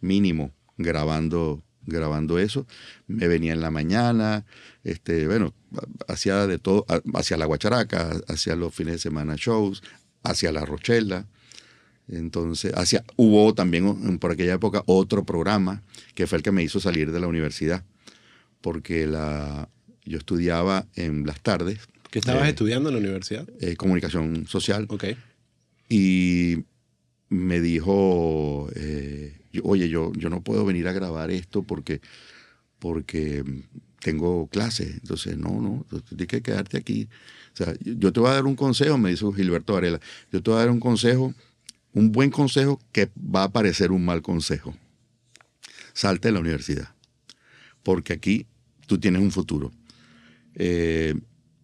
mínimo 0.00 0.52
grabando 0.78 1.62
grabando 1.86 2.38
eso. 2.38 2.66
Me 3.06 3.28
venía 3.28 3.52
en 3.52 3.60
la 3.60 3.70
mañana, 3.70 4.46
este, 4.84 5.26
bueno, 5.26 5.52
hacía 6.08 6.46
de 6.46 6.58
todo, 6.58 6.86
hacia 7.12 7.36
la 7.36 7.44
Guacharaca, 7.44 8.20
hacia 8.26 8.56
los 8.56 8.74
fines 8.74 8.94
de 8.94 8.98
semana 9.00 9.34
shows, 9.36 9.82
hacia 10.22 10.50
la 10.50 10.64
Rochela. 10.64 11.26
Entonces, 12.08 12.72
hacia, 12.74 13.04
hubo 13.16 13.54
también 13.54 14.18
por 14.18 14.32
aquella 14.32 14.54
época 14.54 14.82
otro 14.86 15.24
programa 15.24 15.82
que 16.14 16.26
fue 16.26 16.38
el 16.38 16.42
que 16.42 16.52
me 16.52 16.62
hizo 16.62 16.80
salir 16.80 17.12
de 17.12 17.20
la 17.20 17.26
universidad, 17.26 17.84
porque 18.64 19.06
la, 19.06 19.68
yo 20.06 20.16
estudiaba 20.16 20.86
en 20.96 21.26
las 21.26 21.40
tardes 21.42 21.80
¿Qué 22.10 22.18
estabas 22.20 22.46
Eh, 22.46 22.50
estudiando 22.50 22.88
en 22.88 22.94
la 22.94 23.00
universidad? 23.00 23.46
eh, 23.60 23.76
comunicación 23.76 24.46
social 24.46 24.86
Ok. 24.88 25.04
y 25.90 26.64
me 27.28 27.60
dijo, 27.60 28.70
eh, 28.74 29.36
yo- 29.52 29.62
oye, 29.64 29.88
yo, 29.90 30.12
yo 30.14 30.30
no 30.30 30.40
puedo 30.40 30.64
venir 30.64 30.88
a 30.88 30.92
grabar 30.92 31.30
esto 31.30 31.62
porque, 31.62 32.00
porque 32.78 33.44
tengo 34.00 34.46
clases. 34.46 34.94
Entonces, 34.94 35.36
no, 35.36 35.60
no, 35.60 35.84
tienes 36.08 36.26
que 36.28 36.40
quedarte 36.40 36.76
aquí. 36.78 37.08
O 37.52 37.56
sea, 37.56 37.74
yo 37.84 38.12
te 38.12 38.20
voy 38.20 38.30
a 38.30 38.34
dar 38.34 38.46
un 38.46 38.56
consejo, 38.56 38.96
me 38.96 39.10
dijo 39.10 39.32
Gilberto 39.32 39.74
Varela, 39.74 40.00
yo 40.32 40.42
te 40.42 40.50
voy 40.50 40.58
a 40.58 40.60
dar 40.62 40.70
un 40.70 40.80
consejo, 40.80 41.34
un 41.92 42.12
buen 42.12 42.30
consejo 42.30 42.80
que 42.92 43.10
va 43.18 43.44
a 43.44 43.52
parecer 43.52 43.90
un 43.92 44.04
mal 44.04 44.22
consejo. 44.22 44.74
Salte 45.92 46.28
de 46.28 46.32
la 46.32 46.40
universidad, 46.40 46.94
porque 47.82 48.12
aquí 48.14 48.46
tú 48.86 48.98
tienes 48.98 49.22
un 49.22 49.30
futuro. 49.30 49.72
Eh, 50.54 51.14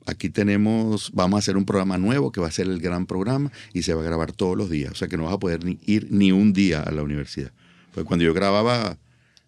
aquí 0.06 0.30
tenemos, 0.30 1.10
vamos 1.12 1.36
a 1.36 1.40
hacer 1.40 1.56
un 1.56 1.64
programa 1.64 1.98
nuevo 1.98 2.32
que 2.32 2.40
va 2.40 2.48
a 2.48 2.52
ser 2.52 2.66
el 2.66 2.80
gran 2.80 3.06
programa 3.06 3.52
y 3.72 3.82
se 3.82 3.94
va 3.94 4.02
a 4.02 4.04
grabar 4.04 4.32
todos 4.32 4.56
los 4.56 4.70
días. 4.70 4.92
O 4.92 4.94
sea 4.94 5.08
que 5.08 5.16
no 5.16 5.24
vas 5.24 5.34
a 5.34 5.38
poder 5.38 5.64
ni 5.64 5.78
ir 5.86 6.08
ni 6.10 6.32
un 6.32 6.52
día 6.52 6.82
a 6.82 6.90
la 6.90 7.02
universidad. 7.02 7.52
Porque 7.92 8.06
cuando 8.06 8.24
yo 8.24 8.34
grababa 8.34 8.98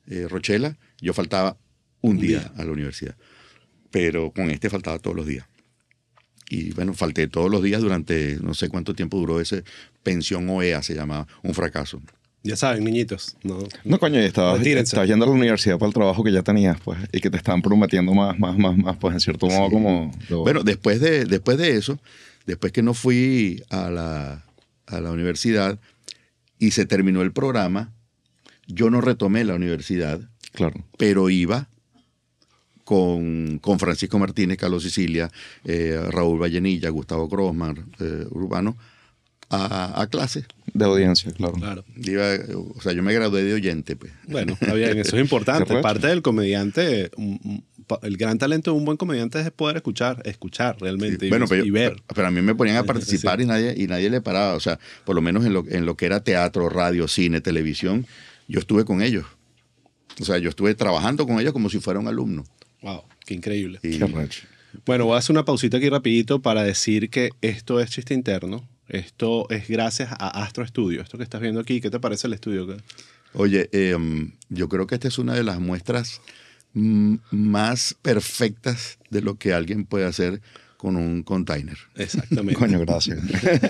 eh, 0.06 0.26
Rochela, 0.28 0.78
yo 1.00 1.12
faltaba 1.14 1.56
un, 2.00 2.12
Un 2.16 2.20
día, 2.20 2.40
día. 2.40 2.52
a 2.56 2.64
la 2.64 2.72
universidad. 2.72 3.16
Pero 3.90 4.32
con 4.32 4.50
este 4.50 4.70
faltaba 4.70 4.98
todos 4.98 5.16
los 5.16 5.26
días. 5.26 5.46
Y 6.48 6.72
bueno, 6.72 6.92
falté 6.92 7.28
todos 7.28 7.50
los 7.50 7.62
días 7.62 7.80
durante 7.80 8.38
no 8.42 8.52
sé 8.52 8.68
cuánto 8.68 8.94
tiempo 8.94 9.18
duró 9.18 9.40
ese 9.40 9.64
pensión 10.02 10.48
OEA, 10.50 10.82
se 10.82 10.94
llamaba, 10.94 11.26
un 11.42 11.54
fracaso. 11.54 12.02
Ya 12.44 12.56
saben, 12.56 12.82
niñitos. 12.82 13.36
No, 13.44 13.58
No, 13.84 13.98
coño, 14.00 14.20
y 14.20 14.24
estabas, 14.24 14.60
estabas 14.66 15.08
yendo 15.08 15.24
a 15.24 15.28
la 15.28 15.34
universidad 15.34 15.78
para 15.78 15.88
el 15.88 15.94
trabajo 15.94 16.24
que 16.24 16.32
ya 16.32 16.42
tenías, 16.42 16.80
pues, 16.80 16.98
y 17.12 17.20
que 17.20 17.30
te 17.30 17.36
estaban 17.36 17.62
prometiendo 17.62 18.12
más, 18.14 18.36
más, 18.38 18.58
más, 18.58 18.76
más, 18.76 18.96
pues, 18.96 19.14
en 19.14 19.20
cierto 19.20 19.46
modo, 19.46 19.70
como... 19.70 20.10
lo- 20.28 20.40
Bueno, 20.42 20.62
después 20.64 21.00
de, 21.00 21.24
después 21.24 21.56
de 21.56 21.76
eso, 21.76 22.00
después 22.46 22.72
que 22.72 22.82
no 22.82 22.94
fui 22.94 23.62
a 23.70 23.90
la, 23.90 24.44
a 24.86 25.00
la 25.00 25.12
universidad 25.12 25.78
y 26.58 26.72
se 26.72 26.84
terminó 26.84 27.22
el 27.22 27.30
programa, 27.32 27.92
yo 28.66 28.90
no 28.90 29.00
retomé 29.00 29.44
la 29.44 29.54
universidad, 29.54 30.20
claro. 30.52 30.84
pero 30.98 31.30
iba 31.30 31.68
con, 32.84 33.58
con 33.60 33.78
Francisco 33.78 34.18
Martínez, 34.18 34.58
Carlos 34.58 34.82
Sicilia, 34.82 35.30
eh, 35.64 36.00
Raúl 36.10 36.40
Vallenilla, 36.42 36.90
Gustavo 36.90 37.28
Grossman, 37.28 37.92
eh, 38.00 38.26
Urbano, 38.30 38.76
a, 39.50 40.00
a 40.00 40.06
clases. 40.08 40.46
De 40.74 40.84
audiencia, 40.86 41.30
claro. 41.32 41.52
claro. 41.54 41.84
Iba, 41.96 42.24
o 42.76 42.80
sea, 42.80 42.92
yo 42.92 43.02
me 43.02 43.12
gradué 43.12 43.44
de 43.44 43.52
oyente, 43.54 43.94
pues. 43.96 44.12
Bueno, 44.26 44.54
está 44.58 44.72
bien, 44.74 44.98
eso 44.98 45.16
es 45.16 45.22
importante. 45.22 45.80
Parte 45.82 46.06
del 46.06 46.22
comediante, 46.22 47.10
un- 47.16 47.38
un- 47.44 47.64
pa- 47.86 47.98
el 48.02 48.16
gran 48.16 48.38
talento 48.38 48.70
de 48.72 48.78
un 48.78 48.84
buen 48.86 48.96
comediante 48.96 49.38
es 49.40 49.50
poder 49.50 49.76
escuchar, 49.76 50.22
escuchar 50.24 50.76
realmente 50.80 51.26
y, 51.26 51.28
bueno, 51.28 51.46
pero, 51.48 51.64
y 51.64 51.68
yo- 51.68 51.74
ver. 51.74 51.96
pero 52.14 52.26
a 52.26 52.30
mí 52.30 52.40
me 52.40 52.54
ponían 52.54 52.78
a 52.78 52.84
participar 52.84 53.40
y, 53.42 53.46
nadie, 53.46 53.74
y 53.76 53.86
nadie 53.86 54.08
le 54.08 54.20
paraba. 54.22 54.54
O 54.54 54.60
sea, 54.60 54.78
por 55.04 55.14
lo 55.14 55.20
menos 55.20 55.44
en 55.44 55.52
lo, 55.52 55.64
en 55.68 55.84
lo 55.84 55.96
que 55.96 56.06
era 56.06 56.24
teatro, 56.24 56.68
radio, 56.70 57.06
cine, 57.06 57.40
televisión, 57.42 58.06
yo 58.48 58.58
estuve 58.60 58.84
con 58.86 59.02
ellos. 59.02 59.26
O 60.20 60.24
sea, 60.24 60.38
yo 60.38 60.48
estuve 60.48 60.74
trabajando 60.74 61.26
con 61.26 61.38
ellos 61.40 61.52
como 61.52 61.68
si 61.70 61.80
fuera 61.80 62.00
un 62.00 62.08
alumno. 62.08 62.44
Wow, 62.82 63.02
qué 63.26 63.34
increíble. 63.34 63.78
Y- 63.82 63.98
Qué. 63.98 64.06
Bueno, 64.86 65.04
voy 65.04 65.16
a 65.16 65.18
hacer 65.18 65.34
una 65.34 65.44
pausita 65.44 65.76
aquí 65.76 65.90
rapidito 65.90 66.40
para 66.40 66.62
decir 66.62 67.10
que 67.10 67.28
esto 67.42 67.78
es 67.78 67.90
chiste 67.90 68.14
interno. 68.14 68.66
Esto 68.92 69.48
es 69.48 69.68
gracias 69.68 70.10
a 70.12 70.42
Astro 70.42 70.66
Studio. 70.66 71.00
Esto 71.00 71.16
que 71.16 71.24
estás 71.24 71.40
viendo 71.40 71.60
aquí, 71.60 71.80
¿qué 71.80 71.90
te 71.90 71.98
parece 71.98 72.26
el 72.26 72.34
estudio? 72.34 72.76
Oye, 73.32 73.70
eh, 73.72 73.96
yo 74.50 74.68
creo 74.68 74.86
que 74.86 74.94
esta 74.94 75.08
es 75.08 75.18
una 75.18 75.34
de 75.34 75.42
las 75.42 75.58
muestras 75.58 76.20
mm, 76.74 77.16
más 77.30 77.96
perfectas 78.02 78.98
de 79.08 79.22
lo 79.22 79.36
que 79.36 79.54
alguien 79.54 79.86
puede 79.86 80.04
hacer 80.04 80.42
con 80.76 80.96
un 80.96 81.22
container. 81.22 81.78
Exactamente. 81.94 82.58
Coño, 82.58 82.80
gracias. 82.80 83.18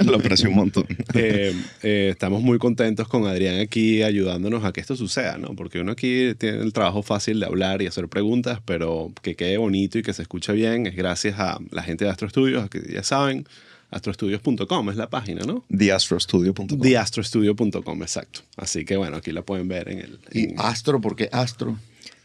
lo 0.05 0.17
aprecio 0.17 0.49
un 0.49 0.57
montón. 0.57 0.87
Eh, 1.15 1.55
eh, 1.85 2.09
estamos 2.11 2.43
muy 2.43 2.59
contentos 2.59 3.07
con 3.07 3.25
Adrián 3.27 3.61
aquí 3.61 4.03
ayudándonos 4.03 4.65
a 4.65 4.73
que 4.73 4.81
esto 4.81 4.97
suceda, 4.97 5.39
¿no? 5.39 5.55
Porque 5.55 5.79
uno 5.79 5.93
aquí 5.93 6.35
tiene 6.37 6.63
el 6.63 6.73
trabajo 6.73 7.05
fácil 7.05 7.39
de 7.39 7.47
hablar 7.47 7.81
y 7.81 7.87
hacer 7.87 8.09
preguntas, 8.09 8.61
pero 8.65 9.13
que 9.23 9.37
quede 9.37 9.59
bonito 9.59 9.99
y 9.99 10.03
que 10.03 10.15
se 10.15 10.23
escuche 10.23 10.53
bien 10.53 10.89
es 10.89 10.97
gracias 10.97 11.39
a 11.39 11.61
la 11.71 11.85
gente 11.85 12.07
de 12.07 12.11
Astro 12.11 12.29
Studios, 12.29 12.69
que 12.69 12.81
ya 12.93 13.05
saben, 13.05 13.47
astrostudios.com 13.93 14.91
es 14.91 14.97
la 14.97 15.09
página, 15.11 15.43
¿no? 15.47 15.65
TheAstrostudio.com. 15.77 16.81
TheAstrostudio.com, 16.81 18.03
exacto. 18.03 18.41
Así 18.57 18.85
que 18.85 18.97
bueno, 18.97 19.19
aquí 19.19 19.31
la 19.33 19.43
pueden 19.43 19.69
ver 19.69 19.89
en 19.91 19.99
el... 20.01 20.19
Y 20.33 20.55
astro, 20.59 21.01
porque 21.01 21.29
astro, 21.33 21.79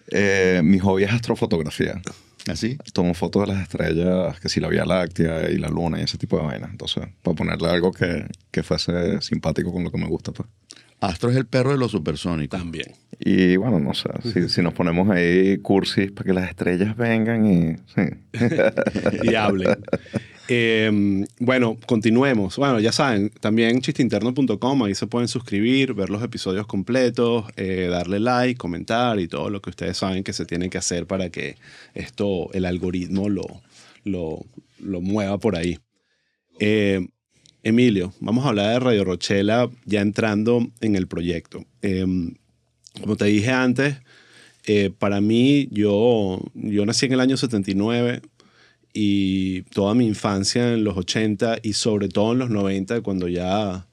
Eh, 0.10 0.62
mi 0.64 0.80
hobby 0.80 1.04
es 1.04 1.12
astrofotografía. 1.12 2.02
así. 2.48 2.78
Tomo 2.94 3.14
fotos 3.14 3.46
de 3.46 3.54
las 3.54 3.62
estrellas, 3.64 4.40
que 4.40 4.48
si 4.50 4.60
la 4.62 4.70
Vía 4.70 4.86
Láctea 4.86 5.50
y 5.52 5.58
la 5.58 5.68
Luna 5.68 6.00
y 6.00 6.04
ese 6.04 6.18
tipo 6.18 6.38
de 6.38 6.46
vainas. 6.46 6.72
Entonces, 6.72 7.04
para 7.22 7.36
ponerle 7.36 7.68
algo 7.70 7.92
que, 7.92 8.26
que 8.52 8.64
fuese 8.64 9.20
simpático 9.22 9.72
con 9.74 9.84
lo 9.84 9.92
que 9.92 9.98
me 9.98 10.08
gusta, 10.08 10.32
pues. 10.32 10.48
Astro 11.00 11.30
es 11.30 11.36
el 11.36 11.46
perro 11.46 11.72
de 11.72 11.78
los 11.78 11.92
supersónicos. 11.92 12.58
También. 12.60 12.88
Y 13.20 13.56
bueno, 13.58 13.80
no 13.80 13.94
sé, 13.94 14.10
si, 14.34 14.50
si 14.50 14.62
nos 14.64 14.74
ponemos 14.74 15.08
ahí 15.12 15.58
cursis 15.60 16.12
para 16.12 16.26
que 16.26 16.34
las 16.34 16.50
estrellas 16.50 16.96
vengan 16.98 17.46
y... 17.46 17.76
Sí. 17.94 18.02
y 19.24 19.36
hablen. 19.36 19.78
Eh, 20.48 21.26
bueno, 21.40 21.78
continuemos. 21.86 22.58
Bueno, 22.58 22.80
ya 22.80 22.92
saben, 22.92 23.30
también 23.42 23.82
chisteinterno.com, 23.82 24.84
ahí 24.84 24.96
se 24.96 25.08
pueden 25.08 25.28
suscribir, 25.28 25.94
ver 25.94 26.10
los 26.10 26.24
episodios 26.24 26.68
completos, 26.68 27.46
eh, 27.58 27.88
darle 27.90 28.20
like, 28.20 28.58
comentar 28.58 29.20
y 29.20 29.28
todo 29.28 29.50
lo 29.50 29.62
que 29.62 29.70
ustedes 29.70 29.98
saben 29.98 30.24
que 30.24 30.34
se 30.34 30.46
tiene 30.46 30.70
que 30.70 30.78
hacer 30.78 31.06
para 31.06 31.30
que 31.30 31.58
esto, 31.94 32.50
el 32.54 32.66
algoritmo 32.66 33.30
lo, 33.30 33.62
lo, 34.04 34.46
lo 34.80 35.02
mueva 35.02 35.38
por 35.38 35.56
ahí. 35.56 35.80
Eh, 36.60 37.06
Emilio, 37.64 38.14
vamos 38.22 38.46
a 38.46 38.50
hablar 38.50 38.74
de 38.74 38.80
Radio 38.80 39.04
Rochela 39.04 39.70
ya 39.86 40.02
entrando 40.02 40.72
en 40.80 40.96
el 40.96 41.08
proyecto. 41.08 41.66
Eh, 41.82 42.06
como 43.02 43.16
te 43.16 43.26
dije 43.26 43.52
antes, 43.52 43.98
eh, 44.66 44.92
para 44.98 45.22
mí, 45.22 45.68
yo, 45.72 46.42
yo 46.54 46.86
nací 46.86 47.06
en 47.06 47.14
el 47.14 47.20
año 47.20 47.38
79 47.38 48.22
y 48.94 49.62
toda 49.64 49.94
mi 49.94 50.08
infancia 50.08 50.74
en 50.74 50.84
los 50.84 50.98
80 50.98 51.60
y 51.64 51.74
sobre 51.74 52.10
todo 52.10 52.34
en 52.34 52.40
los 52.40 52.50
90, 52.50 53.02
cuando 53.02 53.28
ya 53.28 53.86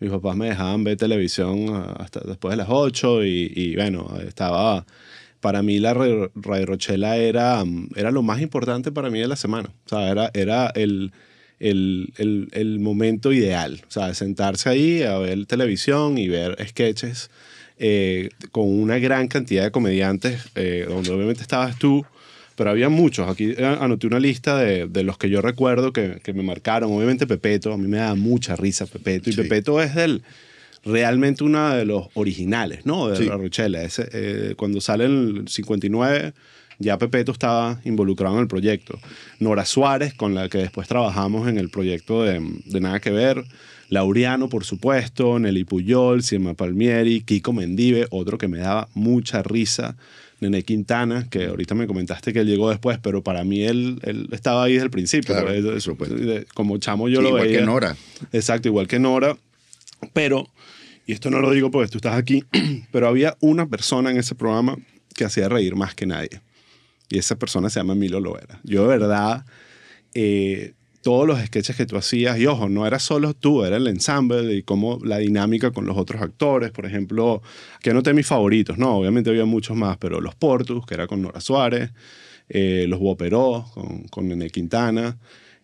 mis 0.00 0.10
papás 0.10 0.36
me 0.36 0.48
dejaban 0.48 0.84
ver 0.84 0.96
televisión 0.96 1.68
hasta 1.98 2.20
después 2.20 2.52
de 2.52 2.56
las 2.56 2.68
8 2.70 3.24
y, 3.24 3.52
y 3.54 3.76
bueno, 3.76 4.18
estaba... 4.26 4.84
Para 5.40 5.62
mí 5.62 5.78
la 5.78 5.94
Radio 5.94 6.32
Rochela 6.34 7.16
era, 7.16 7.62
era 7.94 8.10
lo 8.10 8.22
más 8.24 8.40
importante 8.40 8.90
para 8.90 9.08
mí 9.08 9.20
de 9.20 9.28
la 9.28 9.36
semana. 9.36 9.70
O 9.86 9.88
sea, 9.88 10.10
era, 10.10 10.32
era 10.34 10.66
el, 10.74 11.12
el, 11.60 12.12
el, 12.16 12.48
el 12.50 12.80
momento 12.80 13.32
ideal. 13.32 13.80
O 13.86 13.90
sea, 13.90 14.14
sentarse 14.14 14.68
ahí 14.68 15.02
a 15.04 15.16
ver 15.18 15.46
televisión 15.46 16.18
y 16.18 16.26
ver 16.26 16.56
sketches 16.68 17.30
eh, 17.78 18.30
con 18.50 18.68
una 18.68 18.98
gran 18.98 19.28
cantidad 19.28 19.62
de 19.62 19.70
comediantes, 19.70 20.42
eh, 20.56 20.84
donde 20.88 21.10
obviamente 21.12 21.42
estabas 21.42 21.78
tú, 21.78 22.04
pero 22.58 22.70
había 22.70 22.88
muchos. 22.88 23.28
Aquí 23.28 23.54
eh, 23.56 23.64
anoté 23.64 24.08
una 24.08 24.18
lista 24.18 24.58
de, 24.58 24.88
de 24.88 25.04
los 25.04 25.16
que 25.16 25.30
yo 25.30 25.40
recuerdo 25.40 25.92
que, 25.92 26.18
que, 26.22 26.32
me 26.32 26.42
marcaron. 26.42 26.92
Obviamente 26.92 27.26
Pepeto, 27.26 27.72
a 27.72 27.78
mí 27.78 27.86
me 27.86 27.98
da 27.98 28.16
mucha 28.16 28.56
risa 28.56 28.84
Pepeto. 28.84 29.30
Y 29.30 29.32
sí. 29.32 29.42
Pepeto 29.42 29.80
es 29.80 29.94
del, 29.94 30.22
realmente 30.84 31.44
uno 31.44 31.70
de 31.70 31.84
los 31.84 32.08
originales, 32.14 32.84
¿no? 32.84 33.08
De 33.08 33.16
sí. 33.16 33.26
la 33.26 33.36
Rochela. 33.36 33.82
Ese, 33.82 34.08
eh, 34.12 34.54
cuando 34.56 34.80
sale 34.80 35.04
en 35.04 35.36
el 35.36 35.48
59, 35.48 36.32
ya 36.80 36.98
Pepeto 36.98 37.30
estaba 37.30 37.80
involucrado 37.84 38.34
en 38.34 38.42
el 38.42 38.48
proyecto. 38.48 38.98
Nora 39.38 39.64
Suárez, 39.64 40.12
con 40.14 40.34
la 40.34 40.48
que 40.48 40.58
después 40.58 40.88
trabajamos 40.88 41.48
en 41.48 41.58
el 41.58 41.70
proyecto 41.70 42.24
de, 42.24 42.42
de 42.64 42.80
Nada 42.80 42.98
que 42.98 43.12
Ver. 43.12 43.44
Laureano, 43.88 44.48
por 44.48 44.64
supuesto, 44.64 45.38
Nelly 45.38 45.64
Puyol, 45.64 46.22
Sima 46.22 46.54
Palmieri, 46.54 47.22
Kiko 47.22 47.52
Mendive, 47.52 48.06
otro 48.10 48.36
que 48.36 48.48
me 48.48 48.58
daba 48.58 48.88
mucha 48.94 49.42
risa, 49.42 49.96
Nene 50.40 50.62
Quintana, 50.62 51.28
que 51.28 51.46
ahorita 51.46 51.74
me 51.74 51.86
comentaste 51.86 52.32
que 52.32 52.40
él 52.40 52.46
llegó 52.46 52.70
después, 52.70 52.98
pero 53.02 53.22
para 53.22 53.44
mí 53.44 53.62
él, 53.62 54.00
él 54.02 54.28
estaba 54.32 54.64
ahí 54.64 54.74
desde 54.74 54.84
el 54.84 54.90
principio. 54.90 55.34
Claro, 55.34 55.50
como 56.54 56.78
chamo 56.78 57.08
yo 57.08 57.18
sí, 57.18 57.22
lo 57.22 57.28
igual 57.30 57.42
veía. 57.42 57.60
Igual 57.60 57.80
que 57.80 57.86
Nora. 57.86 57.96
Exacto, 58.32 58.68
igual 58.68 58.86
que 58.86 58.98
Nora. 58.98 59.36
Pero, 60.12 60.48
y 61.06 61.12
esto 61.12 61.30
no 61.30 61.40
lo 61.40 61.50
digo 61.50 61.70
porque 61.70 61.90
tú 61.90 61.98
estás 61.98 62.16
aquí, 62.16 62.44
pero 62.92 63.08
había 63.08 63.36
una 63.40 63.66
persona 63.66 64.10
en 64.10 64.18
ese 64.18 64.34
programa 64.34 64.76
que 65.14 65.24
hacía 65.24 65.48
reír 65.48 65.74
más 65.74 65.94
que 65.94 66.06
nadie. 66.06 66.40
Y 67.08 67.18
esa 67.18 67.36
persona 67.36 67.70
se 67.70 67.80
llama 67.80 67.94
Emilio 67.94 68.20
Loera. 68.20 68.60
Yo 68.64 68.82
de 68.82 68.88
verdad... 68.88 69.44
Eh, 70.14 70.72
todos 71.08 71.26
los 71.26 71.40
sketches 71.40 71.74
que 71.74 71.86
tú 71.86 71.96
hacías, 71.96 72.38
y 72.38 72.44
ojo, 72.44 72.68
no 72.68 72.86
era 72.86 72.98
solo 72.98 73.32
tú, 73.32 73.64
era 73.64 73.78
el 73.78 73.86
ensemble 73.86 74.54
y 74.54 74.62
cómo 74.62 74.98
la 75.02 75.16
dinámica 75.16 75.70
con 75.70 75.86
los 75.86 75.96
otros 75.96 76.20
actores, 76.20 76.70
por 76.70 76.84
ejemplo, 76.84 77.40
que 77.80 77.88
anoté 77.88 78.12
mis 78.12 78.26
favoritos, 78.26 78.76
no, 78.76 78.98
obviamente 78.98 79.30
había 79.30 79.46
muchos 79.46 79.74
más, 79.74 79.96
pero 79.96 80.20
Los 80.20 80.34
Portus, 80.34 80.84
que 80.84 80.92
era 80.92 81.06
con 81.06 81.22
Nora 81.22 81.40
Suárez, 81.40 81.92
eh, 82.50 82.84
Los 82.88 83.00
Boperó, 83.00 83.64
con, 83.72 84.02
con 84.08 84.28
Nene 84.28 84.50
Quintana, 84.50 85.16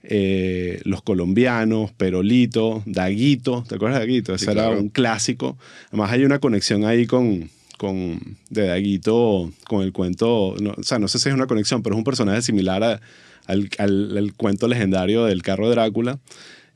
eh, 0.03 0.81
Los 0.85 1.03
Colombianos, 1.03 1.93
Perolito, 1.93 2.83
Daguito, 2.87 3.65
¿te 3.69 3.75
acuerdas 3.75 4.01
de 4.01 4.07
Daguito? 4.07 4.35
Ese 4.35 4.47
sí, 4.47 4.51
era 4.51 4.71
un 4.71 4.89
clásico. 4.89 5.59
Además 5.89 6.11
hay 6.11 6.25
una 6.25 6.39
conexión 6.39 6.87
ahí 6.87 7.05
con, 7.05 7.51
con 7.77 8.39
de 8.49 8.69
Daguito, 8.69 9.53
con 9.69 9.83
el 9.83 9.93
cuento, 9.93 10.55
no, 10.59 10.71
o 10.71 10.83
sea, 10.83 10.99
no 10.99 11.07
sé 11.07 11.19
si 11.19 11.29
es 11.29 11.35
una 11.35 11.47
conexión, 11.47 11.83
pero 11.83 11.97
es 11.97 11.99
un 11.99 12.05
personaje 12.05 12.41
similar 12.41 12.83
a 12.83 13.03
al, 13.47 13.69
al, 13.79 14.17
al, 14.17 14.35
cuento 14.35 14.69
legendario 14.69 15.25
del 15.25 15.43
carro 15.43 15.69
de 15.69 15.75
Drácula. 15.75 16.19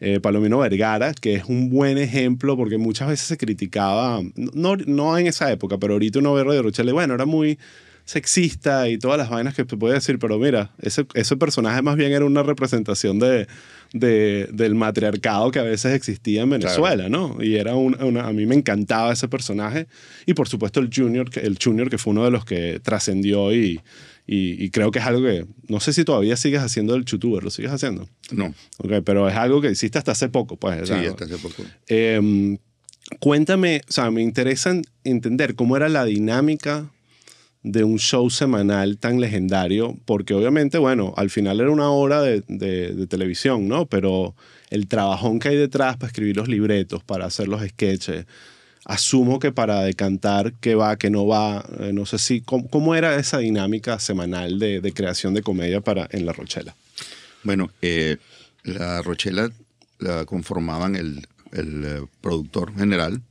Eh, 0.01 0.21
Palomino 0.21 0.59
Vergara, 0.59 1.13
que 1.13 1.35
es 1.35 1.45
un 1.47 1.71
buen 1.71 1.99
ejemplo 1.99 2.57
porque 2.57 2.79
muchas 2.79 3.09
veces 3.09 3.27
se 3.27 3.37
criticaba, 3.37 4.23
no, 4.37 4.77
no 4.77 5.19
en 5.19 5.27
esa 5.27 5.51
época, 5.51 5.77
pero 5.79 5.95
ahorita 5.95 6.21
uno 6.21 6.35
ve 6.35 6.45
Radio 6.45 6.63
Rochelle, 6.63 6.93
bueno, 6.93 7.15
era 7.15 7.27
muy 7.27 7.59
sexista 8.09 8.89
y 8.89 8.97
todas 8.97 9.19
las 9.19 9.29
vainas 9.29 9.55
que 9.55 9.67
se 9.69 9.77
puede 9.77 9.95
decir, 9.95 10.19
pero 10.19 10.39
mira, 10.39 10.71
ese, 10.81 11.05
ese 11.13 11.37
personaje 11.37 11.83
más 11.83 11.97
bien 11.97 12.13
era 12.13 12.25
una 12.25 12.43
representación 12.43 13.19
de, 13.19 13.49
de, 13.93 14.49
del 14.51 14.75
matriarcado 14.75 15.51
que 15.51 15.59
a 15.59 15.65
veces 15.65 15.93
existía 15.95 16.43
en 16.43 16.51
Venezuela, 16.51 17.09
claro. 17.09 17.37
¿no? 17.37 17.45
Y 17.45 17.57
era 17.57 17.75
una, 17.75 18.03
una, 18.05 18.27
a 18.27 18.33
mí 18.33 18.47
me 18.47 18.55
encantaba 18.55 19.13
ese 19.13 19.29
personaje 19.29 19.89
y 20.25 20.33
por 20.33 20.49
supuesto 20.49 20.81
el 20.81 20.89
Junior, 20.95 21.29
el 21.35 21.59
Junior 21.63 21.91
que 21.91 21.99
fue 21.99 22.13
uno 22.13 22.25
de 22.25 22.31
los 22.31 22.47
que 22.47 22.81
trascendió 22.83 23.53
y, 23.53 23.81
y, 24.31 24.63
y, 24.63 24.69
creo 24.69 24.91
que 24.91 24.99
es 24.99 25.07
algo 25.07 25.23
que, 25.23 25.47
no 25.69 25.81
sé 25.81 25.95
si 25.95 26.05
todavía 26.05 26.37
sigues 26.37 26.61
haciendo 26.61 26.95
el 26.95 27.07
youtuber, 27.07 27.43
¿lo 27.43 27.49
sigues 27.49 27.73
haciendo? 27.73 28.11
No. 28.31 28.55
Ok, 28.77 28.93
pero 29.03 29.27
es 29.27 29.35
algo 29.35 29.63
que 29.63 29.71
hiciste 29.71 29.97
hasta 29.97 30.13
hace 30.13 30.29
poco, 30.29 30.57
pues. 30.57 30.87
Sí, 30.87 30.93
hasta 30.93 31.25
hace 31.25 31.39
poco. 31.39 31.63
Eh, 31.87 32.59
cuéntame, 33.21 33.81
o 33.89 33.91
sea, 33.91 34.11
me 34.11 34.21
interesa 34.21 34.79
entender 35.03 35.55
cómo 35.55 35.79
era 35.79 35.89
la 35.89 36.05
dinámica 36.05 36.91
de 37.63 37.85
un 37.85 37.99
show 37.99 38.29
semanal 38.29 38.99
tan 38.99 39.19
legendario, 39.19 39.97
porque 40.05 40.35
obviamente, 40.35 40.77
bueno, 40.77 41.15
al 41.17 41.31
final 41.31 41.61
era 41.61 41.71
una 41.71 41.91
hora 41.91 42.21
de, 42.21 42.43
de, 42.49 42.95
de, 42.95 43.07
televisión, 43.07 43.67
¿no? 43.67 43.87
Pero 43.87 44.35
el 44.69 44.89
trabajón 44.89 45.39
que 45.39 45.49
hay 45.49 45.57
detrás 45.57 45.97
para 45.97 46.09
escribir 46.09 46.37
los 46.37 46.49
libretos, 46.49 47.03
para 47.03 47.25
hacer 47.25 47.49
los 47.49 47.67
sketches, 47.67 48.27
asumo 48.89 49.39
que 49.39 49.53
para 49.53 49.83
decantar 49.83 50.55
qué 50.55 50.75
va, 50.75 50.97
qué 50.97 51.11
no 51.11 51.27
va, 51.27 51.65
eh, 51.79 51.93
no 51.93 52.07
sé 52.07 52.19
si, 52.19 52.41
¿cómo, 52.41 52.69
cómo, 52.69 52.97
era 52.97 53.17
esa 53.17 53.39
dinámica 53.39 54.01
semanal 54.01 54.59
de, 54.59 54.81
de, 54.81 54.93
creación 54.93 55.35
de 55.35 55.43
comedia 55.43 55.81
para, 55.81 56.09
en 56.11 56.27
La 56.27 56.33
Rochela? 56.33 56.75
Bueno, 57.45 57.71
eh, 57.83 58.17
La 58.65 59.03
Rochela 59.03 59.51
la 60.01 60.25
conformaban 60.25 60.97
el, 60.97 61.27
el 61.53 61.85
eh, 61.85 62.07
productor 62.21 62.75
general, 62.75 63.23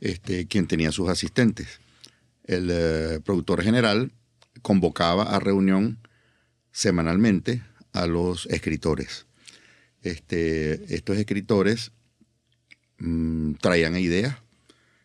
este, 0.00 0.46
quien 0.46 0.68
tenía 0.68 0.92
sus 0.92 1.08
asistentes 1.08 1.80
el 2.46 3.22
productor 3.22 3.62
general 3.62 4.12
convocaba 4.62 5.24
a 5.34 5.40
reunión 5.40 5.98
semanalmente 6.70 7.62
a 7.92 8.06
los 8.06 8.46
escritores. 8.46 9.26
Este, 10.02 10.94
estos 10.94 11.16
escritores 11.16 11.90
mmm, 12.98 13.54
traían 13.54 13.96
ideas 13.96 14.36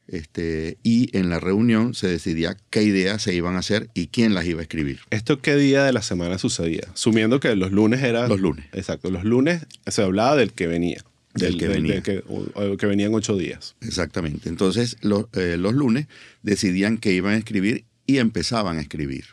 este, 0.07 0.77
y 0.83 1.15
en 1.17 1.29
la 1.29 1.39
reunión 1.39 1.93
se 1.93 2.07
decidía 2.07 2.57
qué 2.69 2.83
ideas 2.83 3.21
se 3.21 3.33
iban 3.33 3.55
a 3.55 3.59
hacer 3.59 3.89
y 3.93 4.07
quién 4.07 4.33
las 4.33 4.45
iba 4.45 4.59
a 4.59 4.63
escribir. 4.63 4.99
¿Esto 5.09 5.41
qué 5.41 5.55
día 5.55 5.83
de 5.83 5.93
la 5.93 6.01
semana 6.01 6.37
sucedía? 6.37 6.87
Asumiendo 6.93 7.39
que 7.39 7.55
los 7.55 7.71
lunes 7.71 8.01
era... 8.03 8.27
Los 8.27 8.39
lunes. 8.39 8.65
Exacto, 8.73 9.09
los 9.09 9.23
lunes 9.23 9.65
se 9.87 10.01
hablaba 10.01 10.35
del 10.35 10.51
que 10.51 10.67
venía. 10.67 11.03
Del, 11.33 11.51
del 11.51 11.59
que 11.59 11.67
del, 11.67 11.75
venía. 11.75 11.93
Del 11.95 12.03
que, 12.03 12.23
o, 12.27 12.77
que, 12.77 12.85
venían 12.87 13.13
ocho 13.13 13.37
días. 13.37 13.75
Exactamente. 13.81 14.49
Entonces, 14.49 14.97
lo, 15.01 15.29
eh, 15.33 15.55
los 15.57 15.73
lunes 15.73 16.07
decidían 16.43 16.97
que 16.97 17.13
iban 17.13 17.35
a 17.35 17.37
escribir 17.37 17.85
y 18.05 18.17
empezaban 18.17 18.77
a 18.77 18.81
escribir. 18.81 19.25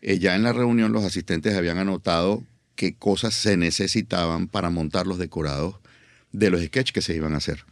Eh, 0.00 0.18
ya 0.18 0.34
en 0.34 0.42
la 0.42 0.52
reunión 0.52 0.92
los 0.92 1.04
asistentes 1.04 1.54
habían 1.54 1.78
anotado 1.78 2.42
qué 2.74 2.94
cosas 2.94 3.34
se 3.34 3.56
necesitaban 3.56 4.48
para 4.48 4.70
montar 4.70 5.06
los 5.06 5.18
decorados 5.18 5.76
de 6.32 6.50
los 6.50 6.62
sketches 6.62 6.92
que 6.92 7.02
se 7.02 7.14
iban 7.16 7.34
a 7.34 7.38
hacer. 7.38 7.64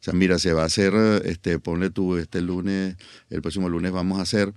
O 0.00 0.04
sea, 0.06 0.14
mira, 0.14 0.38
se 0.38 0.52
va 0.52 0.62
a 0.62 0.66
hacer, 0.66 0.94
este, 1.24 1.58
ponle 1.58 1.90
tú, 1.90 2.16
este 2.16 2.40
lunes, 2.40 2.96
el 3.30 3.42
próximo 3.42 3.68
lunes 3.68 3.92
vamos 3.92 4.18
a 4.18 4.22
hacer 4.22 4.52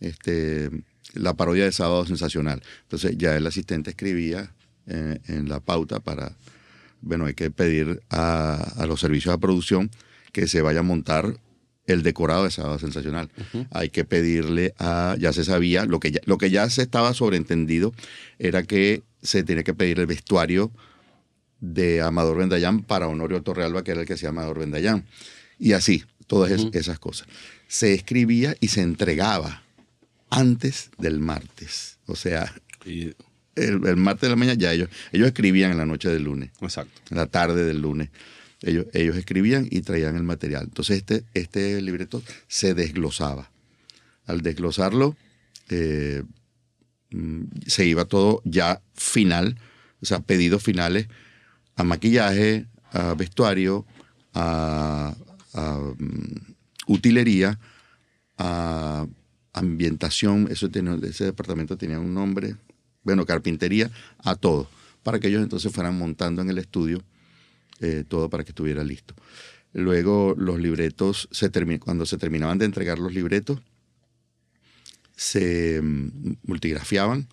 este, 0.00 0.70
la 1.14 1.34
parodia 1.34 1.64
de 1.64 1.72
Sábado 1.72 2.06
Sensacional. 2.06 2.62
Entonces 2.82 3.16
ya 3.18 3.36
el 3.36 3.46
asistente 3.46 3.90
escribía 3.90 4.54
eh, 4.86 5.18
en 5.28 5.48
la 5.48 5.60
pauta 5.60 6.00
para 6.00 6.36
bueno, 7.02 7.26
hay 7.26 7.34
que 7.34 7.50
pedir 7.50 8.00
a, 8.10 8.54
a, 8.76 8.86
los 8.86 9.00
servicios 9.00 9.34
de 9.34 9.38
producción 9.38 9.90
que 10.32 10.46
se 10.46 10.62
vaya 10.62 10.80
a 10.80 10.84
montar 10.84 11.36
el 11.86 12.02
decorado 12.02 12.44
de 12.44 12.50
Sábado 12.50 12.78
Sensacional. 12.78 13.28
Uh 13.36 13.58
-huh. 13.58 13.66
Hay 13.72 13.90
que 13.90 14.04
pedirle 14.04 14.72
a, 14.78 15.16
ya 15.18 15.32
se 15.32 15.44
sabía, 15.44 15.84
lo 15.84 15.98
que 16.00 16.12
ya, 16.12 16.20
lo 16.24 16.38
que 16.38 16.50
ya 16.50 16.70
se 16.70 16.82
estaba 16.82 17.12
sobreentendido 17.12 17.92
era 18.38 18.62
que 18.62 19.02
se 19.20 19.42
tenía 19.42 19.64
que 19.64 19.74
pedir 19.74 19.98
el 19.98 20.06
vestuario 20.06 20.70
de 21.62 22.02
Amador 22.02 22.38
Bendayán 22.38 22.82
para 22.82 23.06
Honorio 23.06 23.40
Torrealba, 23.40 23.84
que 23.84 23.92
era 23.92 24.00
el 24.00 24.06
que 24.06 24.14
hacía 24.14 24.30
Amador 24.30 24.58
Bendayán. 24.58 25.06
Y 25.58 25.72
así, 25.72 26.04
todas 26.26 26.50
uh 26.50 26.70
-huh. 26.70 26.76
esas 26.76 26.98
cosas. 26.98 27.28
Se 27.68 27.94
escribía 27.94 28.56
y 28.60 28.68
se 28.68 28.82
entregaba 28.82 29.62
antes 30.28 30.90
del 30.98 31.20
martes. 31.20 31.98
O 32.06 32.16
sea, 32.16 32.52
y 32.84 33.14
el, 33.54 33.86
el, 33.86 33.96
martes 33.96 34.22
de 34.22 34.28
la 34.30 34.36
mañana 34.36 34.58
ya 34.58 34.72
ellos, 34.72 34.88
ellos 35.12 35.28
escribían 35.28 35.70
en 35.70 35.78
la 35.78 35.86
noche 35.86 36.08
del 36.10 36.24
lunes. 36.24 36.50
Exacto. 36.60 37.00
En 37.10 37.16
la 37.16 37.26
tarde 37.26 37.64
del 37.64 37.80
lunes. 37.80 38.10
Ellos, 38.62 38.86
ellos 38.92 39.16
escribían 39.16 39.68
y 39.70 39.82
traían 39.82 40.16
el 40.16 40.24
material. 40.24 40.64
Entonces 40.64 40.98
este, 40.98 41.24
este 41.32 41.80
libreto 41.80 42.22
se 42.48 42.74
desglosaba. 42.74 43.50
Al 44.26 44.40
desglosarlo, 44.40 45.16
eh, 45.68 46.22
se 47.66 47.84
iba 47.86 48.04
todo 48.04 48.40
ya 48.44 48.80
final, 48.94 49.58
o 50.00 50.06
sea, 50.06 50.20
pedidos 50.20 50.62
finales 50.62 51.06
a 51.76 51.84
maquillaje, 51.84 52.66
a 52.92 53.14
vestuario, 53.14 53.86
a, 54.34 55.14
um, 55.54 56.34
utilería, 56.86 57.58
a 58.38 59.06
ambientación. 59.52 60.48
Eso 60.50 60.68
ese 61.02 61.24
departamento 61.24 61.76
tenía 61.76 61.98
un 61.98 62.14
nombre, 62.14 62.56
bueno, 63.02 63.26
carpintería, 63.26 63.90
a 64.18 64.34
todo, 64.34 64.68
para 65.02 65.18
que 65.18 65.28
ellos 65.28 65.42
entonces 65.42 65.72
fueran 65.72 65.98
montando 65.98 66.42
en 66.42 66.50
el 66.50 66.58
estudio 66.58 67.02
eh, 67.80 68.04
todo 68.06 68.30
para 68.30 68.44
que 68.44 68.50
estuviera 68.50 68.84
listo. 68.84 69.14
Luego 69.72 70.34
los 70.38 70.60
libretos, 70.60 71.28
se 71.32 71.50
cuando 71.80 72.06
se 72.06 72.16
terminaban 72.16 72.58
de 72.58 72.66
entregar 72.66 72.98
los 72.98 73.12
libretos, 73.12 73.60
se 75.16 75.80
um, 75.80 76.36
multigrafiaban 76.44 77.28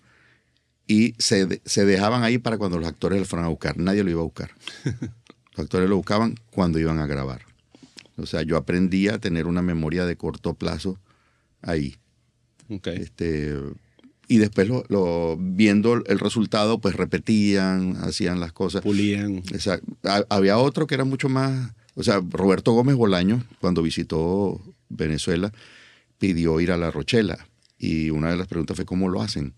y 0.92 1.14
se, 1.18 1.60
se, 1.64 1.84
dejaban 1.84 2.22
ahí 2.24 2.38
para 2.38 2.58
cuando 2.58 2.78
los 2.78 2.88
actores 2.88 3.18
los 3.20 3.28
fueran 3.28 3.46
a 3.46 3.50
buscar. 3.50 3.78
Nadie 3.78 4.02
lo 4.02 4.10
iba 4.10 4.20
a 4.20 4.24
buscar. 4.24 4.50
Los 5.56 5.64
actores 5.64 5.88
lo 5.90 5.96
buscaban 5.96 6.36
cuando 6.50 6.78
iban 6.78 6.98
a 7.00 7.06
grabar. 7.06 7.42
O 8.16 8.24
sea, 8.26 8.42
yo 8.42 8.56
aprendí 8.56 9.08
a 9.08 9.18
tener 9.18 9.46
una 9.46 9.62
memoria 9.62 10.06
de 10.06 10.16
corto 10.16 10.54
plazo 10.54 10.98
ahí. 11.60 11.96
Ok. 12.68 12.86
Este, 12.88 13.56
y 14.28 14.38
después 14.38 14.68
lo, 14.68 14.84
lo- 14.88 15.36
viendo 15.38 15.94
el 16.06 16.18
resultado, 16.20 16.80
pues 16.80 16.94
repetían, 16.94 17.96
hacían 18.02 18.38
las 18.40 18.52
cosas. 18.52 18.82
Pulían. 18.82 19.38
Exacto. 19.52 19.86
Ha- 20.04 20.24
Había 20.30 20.56
otro 20.58 20.86
que 20.86 20.94
era 20.94 21.04
mucho 21.04 21.28
más, 21.28 21.72
o 21.94 22.02
sea, 22.04 22.20
Roberto 22.30 22.72
Gómez 22.72 22.94
Bolaño, 22.96 23.44
cuando 23.60 23.82
visitó 23.82 24.60
Venezuela, 24.88 25.52
pidió 26.18 26.60
ir 26.60 26.70
a 26.72 26.76
La 26.76 26.90
Rochela. 26.92 27.46
Y 27.76 28.10
una 28.10 28.30
de 28.30 28.36
las 28.36 28.46
preguntas 28.46 28.76
fue, 28.76 28.84
¿cómo 28.86 29.08
lo 29.08 29.20
hacen? 29.20 29.54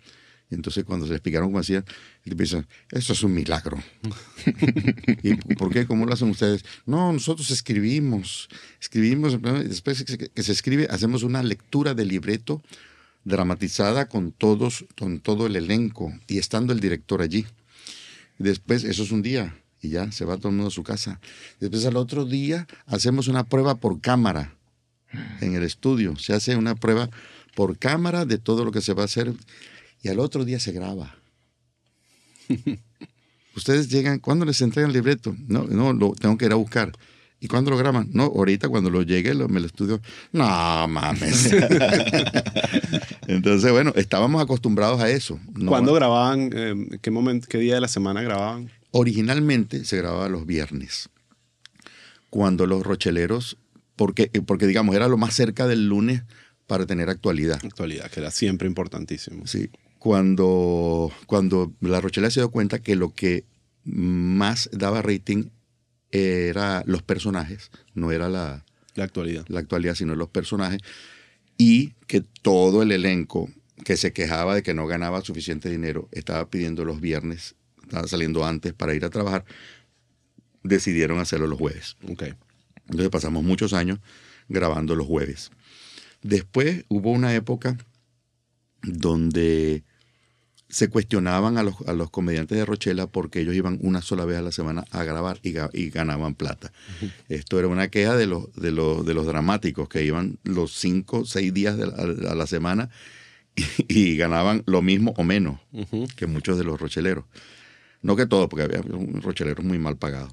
Entonces 0.54 0.84
cuando 0.84 1.06
se 1.06 1.12
explicaron 1.14 1.48
cómo 1.48 1.58
hacían, 1.60 1.84
él 2.24 2.36
piensa, 2.36 2.66
eso 2.90 3.12
es 3.12 3.22
un 3.22 3.32
milagro. 3.34 3.82
¿Y 5.22 5.34
por 5.54 5.72
qué? 5.72 5.86
¿Cómo 5.86 6.06
lo 6.06 6.12
hacen 6.12 6.30
ustedes? 6.30 6.64
No, 6.86 7.12
nosotros 7.12 7.50
escribimos, 7.50 8.48
escribimos, 8.80 9.40
después 9.40 10.04
que 10.04 10.42
se- 10.42 10.52
escribe, 10.52 10.86
hacemos 10.90 11.22
una 11.22 11.42
lectura 11.42 11.94
del 11.94 12.08
libreto 12.08 12.62
dramatizada 13.24 14.08
con 14.08 14.32
todos, 14.32 14.84
con 14.98 15.20
todo 15.20 15.46
el 15.46 15.56
elenco 15.56 16.12
y 16.26 16.38
estando 16.38 16.72
el 16.72 16.80
director 16.80 17.22
allí. 17.22 17.46
Después, 18.38 18.84
eso 18.84 19.02
es 19.04 19.10
un 19.12 19.22
día 19.22 19.56
y 19.80 19.90
ya 19.90 20.10
se 20.12 20.24
va 20.24 20.36
todo 20.36 20.48
el 20.48 20.54
mundo 20.56 20.68
a 20.68 20.72
su 20.72 20.82
casa. 20.82 21.20
Después 21.60 21.84
al 21.86 21.96
otro 21.96 22.24
día 22.24 22.66
hacemos 22.86 23.28
una 23.28 23.44
prueba 23.44 23.76
por 23.76 24.00
cámara 24.00 24.54
en 25.40 25.54
el 25.54 25.62
estudio. 25.62 26.16
Se 26.16 26.32
hace 26.34 26.56
una 26.56 26.74
prueba 26.74 27.08
por 27.54 27.78
cámara 27.78 28.24
de 28.24 28.38
todo 28.38 28.64
lo 28.64 28.72
que 28.72 28.80
se 28.80 28.94
va 28.94 29.02
a 29.02 29.06
hacer 29.06 29.32
y 30.02 30.08
al 30.08 30.18
otro 30.20 30.44
día 30.44 30.58
se 30.60 30.72
graba. 30.72 31.14
Ustedes 33.56 33.88
llegan, 33.88 34.18
¿cuándo 34.18 34.44
les 34.44 34.60
entregan 34.62 34.90
el 34.90 34.94
libreto? 34.96 35.34
No, 35.46 35.64
no, 35.64 35.92
lo 35.92 36.12
tengo 36.12 36.36
que 36.38 36.46
ir 36.46 36.52
a 36.52 36.56
buscar. 36.56 36.92
¿Y 37.38 37.48
cuándo 37.48 37.70
lo 37.72 37.76
graban? 37.76 38.08
No, 38.12 38.24
ahorita 38.24 38.68
cuando 38.68 38.88
lo 38.88 39.02
llegue, 39.02 39.34
lo, 39.34 39.48
me 39.48 39.58
lo 39.60 39.66
estudio. 39.66 40.00
No, 40.32 40.86
mames. 40.88 41.50
Entonces, 43.26 43.70
bueno, 43.72 43.92
estábamos 43.96 44.40
acostumbrados 44.42 45.00
a 45.00 45.10
eso. 45.10 45.40
No- 45.54 45.68
¿Cuándo 45.70 45.92
grababan? 45.92 46.50
eh, 46.54 46.98
¿Qué 47.00 47.10
momento, 47.10 47.46
qué 47.50 47.58
día 47.58 47.74
de 47.74 47.80
la 47.80 47.88
semana 47.88 48.22
grababan? 48.22 48.70
Originalmente 48.92 49.84
se 49.84 49.96
grababa 49.96 50.28
los 50.28 50.46
viernes, 50.46 51.08
cuando 52.30 52.66
los 52.66 52.82
rocheleros, 52.84 53.56
porque, 53.96 54.28
porque 54.46 54.66
digamos, 54.66 54.94
era 54.94 55.08
lo 55.08 55.16
más 55.16 55.34
cerca 55.34 55.66
del 55.66 55.88
lunes 55.88 56.22
para 56.66 56.86
tener 56.86 57.08
actualidad. 57.10 57.58
Actualidad, 57.64 58.10
que 58.10 58.20
era 58.20 58.30
siempre 58.30 58.68
importantísimo. 58.68 59.46
Sí, 59.46 59.68
cuando, 60.02 61.12
cuando 61.26 61.72
la 61.80 62.00
Rochela 62.00 62.28
se 62.28 62.40
dio 62.40 62.50
cuenta 62.50 62.80
que 62.80 62.96
lo 62.96 63.14
que 63.14 63.44
más 63.84 64.68
daba 64.72 65.00
rating 65.00 65.50
era 66.10 66.82
los 66.86 67.04
personajes, 67.04 67.70
no 67.94 68.10
era 68.10 68.28
la, 68.28 68.64
La 68.96 69.04
actualidad. 69.04 69.44
la 69.46 69.60
actualidad, 69.60 69.94
sino 69.94 70.16
los 70.16 70.28
personajes, 70.28 70.80
y 71.56 71.90
que 72.08 72.20
todo 72.20 72.82
el 72.82 72.90
elenco 72.90 73.48
que 73.84 73.96
se 73.96 74.12
quejaba 74.12 74.56
de 74.56 74.64
que 74.64 74.74
no 74.74 74.88
ganaba 74.88 75.20
suficiente 75.20 75.70
dinero 75.70 76.08
estaba 76.10 76.50
pidiendo 76.50 76.84
los 76.84 77.00
viernes, 77.00 77.54
estaba 77.84 78.08
saliendo 78.08 78.44
antes 78.44 78.72
para 78.72 78.96
ir 78.96 79.04
a 79.04 79.10
trabajar, 79.10 79.44
decidieron 80.64 81.20
hacerlo 81.20 81.46
los 81.46 81.60
jueves. 81.60 81.96
Ok. 82.10 82.24
Entonces 82.86 83.08
pasamos 83.08 83.44
muchos 83.44 83.72
años 83.72 84.00
grabando 84.48 84.96
los 84.96 85.06
jueves. 85.06 85.52
Después 86.22 86.86
hubo 86.88 87.12
una 87.12 87.36
época 87.36 87.78
donde 88.82 89.84
se 90.72 90.88
cuestionaban 90.88 91.58
a 91.58 91.62
los, 91.62 91.74
a 91.86 91.92
los 91.92 92.08
comediantes 92.10 92.56
de 92.56 92.64
Rochela 92.64 93.06
porque 93.06 93.40
ellos 93.40 93.54
iban 93.54 93.78
una 93.82 94.00
sola 94.00 94.24
vez 94.24 94.38
a 94.38 94.42
la 94.42 94.52
semana 94.52 94.86
a 94.90 95.04
grabar 95.04 95.38
y, 95.42 95.52
ga- 95.52 95.68
y 95.74 95.90
ganaban 95.90 96.34
plata. 96.34 96.72
Esto 97.28 97.58
era 97.58 97.68
una 97.68 97.88
queja 97.88 98.16
de 98.16 98.26
los, 98.26 98.50
de, 98.56 98.72
los, 98.72 99.04
de 99.04 99.12
los 99.12 99.26
dramáticos 99.26 99.88
que 99.90 100.02
iban 100.02 100.38
los 100.44 100.72
cinco, 100.72 101.26
seis 101.26 101.52
días 101.52 101.76
de 101.76 101.88
la- 101.88 102.30
a, 102.30 102.34
la 102.34 102.46
semana 102.46 102.88
y, 103.54 103.64
y 103.88 104.16
ganaban 104.16 104.62
lo 104.64 104.80
mismo 104.80 105.12
o 105.18 105.24
menos 105.24 105.60
que 106.16 106.26
muchos 106.26 106.56
de 106.56 106.64
los 106.64 106.80
rocheleros. 106.80 107.26
No 108.00 108.16
que 108.16 108.24
todos, 108.26 108.48
porque 108.48 108.64
había 108.64 108.80
rocheleros 109.20 109.64
muy 109.64 109.78
mal 109.78 109.98
pagados. 109.98 110.32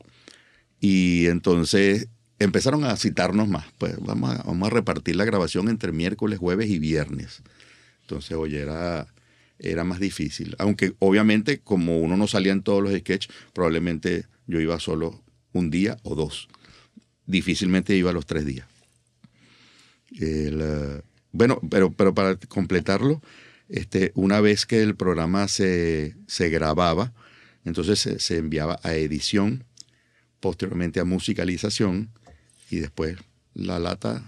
Y 0.80 1.28
entonces 1.28 2.08
empezaron 2.40 2.86
a 2.86 2.96
citarnos 2.96 3.50
más. 3.50 3.66
Pues 3.78 3.98
vamos 4.00 4.32
a, 4.40 4.44
vamos 4.44 4.68
a 4.68 4.74
repartir 4.74 5.18
la 5.18 5.26
grabación 5.26 5.68
entre 5.68 5.92
miércoles, 5.92 6.40
jueves 6.40 6.70
y 6.70 6.80
viernes. 6.80 7.42
Entonces, 8.04 8.38
oye, 8.38 8.60
era, 8.62 9.06
era 9.60 9.84
más 9.84 10.00
difícil. 10.00 10.56
Aunque 10.58 10.94
obviamente, 11.00 11.60
como 11.60 12.00
uno 12.00 12.18
no 12.18 12.28
salía 12.28 12.52
en 12.52 12.64
todos 12.64 12.82
los 12.82 12.94
sketches, 12.98 13.34
probablemente 13.54 14.26
yo 14.48 14.60
iba 14.60 14.80
solo 14.80 15.24
un 15.54 15.70
día 15.70 15.98
o 16.04 16.16
dos. 16.16 16.48
Difícilmente 17.26 17.96
iba 17.96 18.12
los 18.12 18.26
tres 18.26 18.46
días. 18.46 18.68
Eh, 20.20 21.02
bueno, 21.32 21.60
pero, 21.70 21.92
pero 21.92 22.14
para 22.14 22.36
completarlo, 22.36 23.22
este, 23.68 24.12
una 24.16 24.42
vez 24.42 24.66
que 24.66 24.82
el 24.82 24.96
programa 24.96 25.48
se, 25.48 26.16
se 26.28 26.50
grababa, 26.50 27.14
entonces 27.66 28.00
se, 28.00 28.20
se 28.20 28.38
enviaba 28.38 28.80
a 28.84 28.96
edición, 28.96 29.66
posteriormente 30.40 31.00
a 31.00 31.06
musicalización 31.06 32.10
y 32.72 32.78
después 32.78 33.18
la 33.54 33.78
lata 33.78 34.24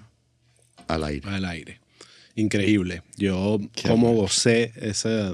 al 0.88 1.04
aire. 1.04 1.28
Al 1.30 1.46
aire. 1.46 1.81
Increíble. 2.36 3.04
Yo, 3.18 3.60
como 3.88 4.14
gocé 4.14 4.72
ese, 4.76 5.34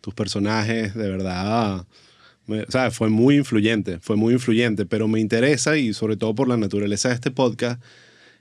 tus 0.00 0.14
personajes, 0.14 0.94
de 0.94 1.08
verdad. 1.10 1.86
me- 2.46 2.62
o 2.62 2.70
sea, 2.70 2.90
fue 2.90 3.08
muy 3.10 3.36
influyente, 3.36 3.98
fue 4.00 4.16
muy 4.16 4.34
influyente, 4.34 4.86
pero 4.86 5.08
me 5.08 5.20
interesa 5.20 5.76
y 5.76 5.92
sobre 5.92 6.16
todo 6.16 6.34
por 6.34 6.48
la 6.48 6.56
naturaleza 6.56 7.08
de 7.10 7.14
este 7.16 7.30
podcast, 7.30 7.82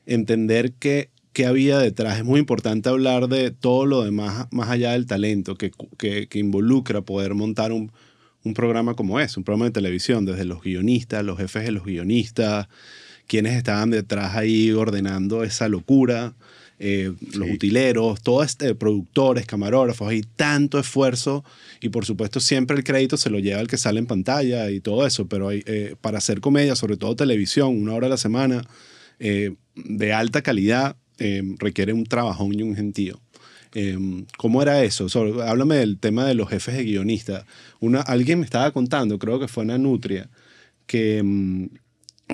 entender 0.05 0.73
qué, 0.79 1.09
qué 1.33 1.45
había 1.45 1.79
detrás. 1.79 2.17
Es 2.19 2.23
muy 2.23 2.39
importante 2.39 2.87
hablar 2.89 3.27
de 3.27 3.51
todo 3.51 3.85
lo 3.85 4.03
demás, 4.03 4.47
más 4.51 4.69
allá 4.69 4.91
del 4.93 5.05
talento 5.07 5.55
que, 5.55 5.71
que, 5.97 6.27
que 6.27 6.39
involucra 6.39 7.01
poder 7.01 7.33
montar 7.33 7.71
un, 7.71 7.91
un 8.43 8.53
programa 8.53 8.93
como 8.93 9.19
es, 9.19 9.35
un 9.35 9.43
programa 9.43 9.65
de 9.65 9.71
televisión, 9.71 10.25
desde 10.25 10.45
los 10.45 10.61
guionistas, 10.61 11.25
los 11.25 11.37
jefes 11.37 11.65
de 11.65 11.71
los 11.71 11.83
guionistas, 11.83 12.67
quienes 13.27 13.55
estaban 13.57 13.89
detrás 13.89 14.35
ahí 14.37 14.71
ordenando 14.71 15.43
esa 15.43 15.67
locura, 15.67 16.33
eh, 16.79 17.11
los 17.33 17.47
Sí. 17.47 17.53
utileros, 17.53 18.21
todos 18.21 18.45
este, 18.45 18.75
productores, 18.75 19.45
camarógrafos, 19.47 20.07
hay 20.09 20.21
tanto 20.35 20.77
esfuerzo 20.79 21.43
y 21.81 21.89
por 21.89 22.05
supuesto 22.05 22.39
siempre 22.39 22.77
el 22.77 22.83
crédito 22.83 23.17
se 23.17 23.29
lo 23.31 23.39
lleva 23.39 23.59
el 23.61 23.67
que 23.67 23.77
sale 23.77 23.99
en 23.99 24.05
pantalla 24.05 24.69
y 24.69 24.79
todo 24.79 25.05
eso, 25.07 25.27
pero 25.27 25.49
hay, 25.49 25.63
eh, 25.65 25.95
para 26.01 26.19
hacer 26.19 26.39
comedia, 26.39 26.75
sobre 26.75 26.97
todo 26.97 27.15
televisión, 27.15 27.69
una 27.81 27.93
hora 27.95 28.07
a 28.07 28.09
la 28.11 28.17
semana, 28.17 28.61
eh, 29.19 29.55
de 29.75 30.13
alta 30.13 30.41
calidad, 30.43 30.95
eh, 31.19 31.41
requiere 31.57 31.93
un 31.93 32.05
trabajón 32.05 32.53
y 32.53 32.61
un 32.63 32.75
gentío. 32.75 33.19
¿Cómo 34.37 34.61
era 34.63 34.83
eso? 34.83 35.07
Háblame 35.43 35.75
del 35.75 35.99
tema 35.99 36.25
de 36.25 36.33
los 36.33 36.49
jefes 36.49 36.75
de 36.75 36.83
guionistas. 36.83 37.45
Una, 37.79 38.01
alguien 38.01 38.39
me 38.39 38.45
estaba 38.45 38.71
contando, 38.71 39.19
creo 39.19 39.39
que 39.39 39.47
fue 39.47 39.63
Ana 39.63 39.77
Nutria, 39.77 40.29
que, 40.87 41.21
mm, 41.23 41.65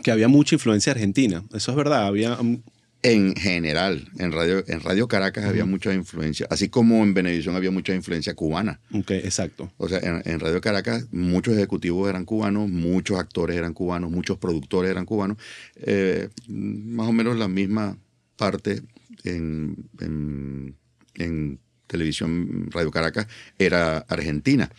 que 0.04 0.12
había 0.12 0.30
mucha 0.30 0.56
influencia 0.56 0.94
argentina. 0.94 1.44
Eso 1.54 1.72
es 1.72 1.78
verdad. 1.78 2.06
Había, 2.08 2.36
mm, 2.42 2.62
En 3.06 3.36
general, 3.36 4.08
en 4.18 4.32
Radio, 4.32 4.64
en 4.66 4.80
Radio 4.80 5.10
Caracas 5.10 5.44
había 5.44 5.66
mucha 5.66 5.94
influencia, 5.94 6.48
así 6.50 6.70
como 6.70 7.04
en 7.04 7.14
Benevisión 7.14 7.54
había 7.56 7.70
mucha 7.70 7.94
influencia 7.94 8.34
cubana. 8.34 8.80
ok, 8.94 9.12
exacto. 9.12 9.72
O 9.78 9.90
sea, 9.90 10.00
en, 10.00 10.22
en 10.24 10.40
Radio 10.40 10.62
Caracas 10.62 11.08
muchos 11.12 11.54
ejecutivos 11.56 12.10
eran 12.10 12.24
cubanos, 12.24 12.70
muchos 12.70 13.20
actores 13.20 13.58
eran 13.58 13.74
cubanos, 13.74 14.10
muchos 14.10 14.38
productores 14.38 14.90
eran 14.90 15.06
cubanos. 15.06 15.38
Eh, 15.76 16.30
más 16.48 17.08
o 17.10 17.12
menos 17.12 17.38
la 17.38 17.50
misma 17.50 17.98
parte 18.38 18.82
en, 19.26 19.76
en- 20.00 20.76
en 21.16 21.60
televisión 21.88 22.70
Radio 22.72 22.90
Caracas 22.90 23.28
era 23.60 23.98
argentina. 24.00 24.72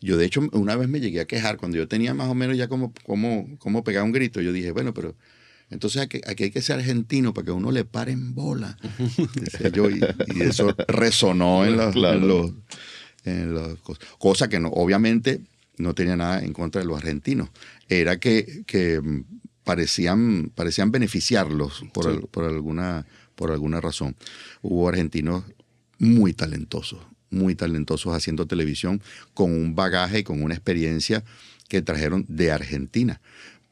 Yo 0.00 0.16
de 0.16 0.24
hecho 0.24 0.40
una 0.52 0.74
vez 0.76 0.88
me 0.88 1.00
llegué 1.00 1.20
a 1.20 1.26
quejar 1.26 1.56
cuando 1.58 1.76
yo 1.76 1.86
tenía 1.88 2.14
más 2.14 2.28
o 2.28 2.34
menos 2.34 2.56
ya 2.56 2.68
como, 2.68 2.92
como, 3.04 3.56
como 3.58 3.84
pegar 3.84 4.04
un 4.04 4.12
grito. 4.12 4.40
Yo 4.40 4.52
dije, 4.52 4.70
bueno, 4.70 4.94
pero 4.94 5.14
entonces 5.72 6.02
aquí, 6.02 6.20
aquí 6.26 6.44
hay 6.44 6.50
que 6.50 6.62
ser 6.62 6.78
argentino 6.78 7.32
para 7.34 7.46
que 7.46 7.50
uno 7.52 7.70
le 7.72 7.84
pare 7.84 8.12
en 8.12 8.34
bola. 8.34 8.76
Yo, 9.72 9.90
y, 9.90 10.00
y 10.34 10.42
eso 10.42 10.74
resonó 10.88 11.64
en 11.64 11.76
los, 11.76 11.92
Claro. 11.92 12.18
en 12.18 12.28
los- 12.28 12.52
en 13.24 13.54
las 13.54 13.74
cosas. 13.78 14.04
Cosa 14.18 14.48
que 14.48 14.58
no, 14.60 14.68
obviamente 14.68 15.40
no 15.78 15.94
tenía 15.94 16.16
nada 16.16 16.42
en 16.42 16.52
contra 16.52 16.80
de 16.80 16.86
los 16.88 16.96
argentinos. 16.98 17.48
Era 17.88 18.18
que, 18.18 18.64
que 18.66 19.00
parecían, 19.64 20.50
parecían 20.54 20.90
beneficiarlos 20.90 21.84
por, 21.92 22.04
Sí. 22.04 22.10
al- 22.10 22.28
por, 22.28 22.44
alguna, 22.44 23.06
por 23.34 23.50
alguna 23.52 23.80
razón. 23.80 24.16
Hubo 24.60 24.88
argentinos 24.88 25.44
muy 25.98 26.32
talentosos, 26.34 26.98
muy 27.30 27.54
talentosos 27.54 28.12
haciendo 28.14 28.46
televisión 28.46 29.00
con 29.34 29.52
un 29.52 29.74
bagaje 29.76 30.18
y 30.20 30.22
con 30.24 30.42
una 30.42 30.54
experiencia 30.54 31.22
que 31.68 31.80
trajeron 31.80 32.26
de 32.28 32.50
Argentina. 32.50 33.20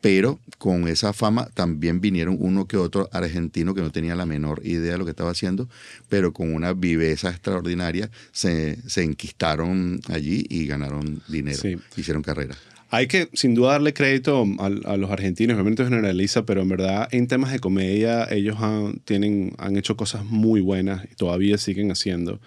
Pero 0.00 0.38
con 0.56 0.88
esa 0.88 1.12
fama 1.12 1.48
también 1.54 2.00
vinieron 2.00 2.36
uno 2.40 2.66
que 2.66 2.76
otro 2.78 3.08
argentino 3.12 3.74
que 3.74 3.82
no 3.82 3.90
tenía 3.92 4.14
la 4.14 4.24
menor 4.24 4.62
idea 4.64 4.92
de 4.92 4.98
lo 4.98 5.04
que 5.04 5.10
estaba 5.10 5.30
haciendo, 5.30 5.68
pero 6.08 6.32
con 6.32 6.54
una 6.54 6.72
viveza 6.72 7.28
extraordinaria 7.30 8.10
se, 8.32 8.78
se 8.88 9.02
enquistaron 9.02 10.00
allí 10.08 10.44
y 10.48 10.66
ganaron 10.66 11.20
dinero, 11.28 11.58
Sí. 11.60 11.76
hicieron 11.96 12.22
carrera. 12.22 12.54
Hay 12.92 13.06
que 13.06 13.28
sin 13.34 13.54
duda 13.54 13.72
darle 13.72 13.94
crédito 13.94 14.44
a, 14.58 14.66
a 14.66 14.96
los 14.96 15.10
argentinos, 15.12 15.54
obviamente 15.54 15.84
generaliza, 15.84 16.44
pero 16.44 16.62
en 16.62 16.70
verdad 16.70 17.08
en 17.12 17.28
temas 17.28 17.52
de 17.52 17.60
comedia 17.60 18.26
ellos 18.32 18.56
han, 18.58 18.98
tienen, 19.04 19.54
han 19.58 19.76
hecho 19.76 19.96
cosas 19.96 20.24
muy 20.24 20.60
buenas 20.60 21.04
y 21.04 21.14
todavía 21.14 21.56
siguen 21.58 21.92
haciendo. 21.92 22.40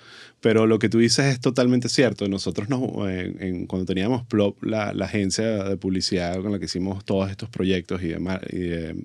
Pero 0.44 0.68
lo 0.68 0.78
que 0.78 0.90
tú 0.90 1.00
dices 1.00 1.26
es 1.28 1.40
totalmente 1.40 1.88
cierto. 1.88 2.28
Nosotros 2.28 2.68
nos, 2.68 2.82
en- 3.10 3.42
en- 3.42 3.66
cuando 3.66 3.86
teníamos 3.86 4.26
Plop, 4.26 4.62
la, 4.62 4.94
la 4.94 5.06
agencia 5.06 5.64
de 5.64 5.78
publicidad 5.78 6.42
con 6.42 6.52
la 6.52 6.60
que 6.60 6.66
hicimos 6.66 7.06
todos 7.06 7.32
estos 7.32 7.48
proyectos 7.50 8.04
y 8.04 8.10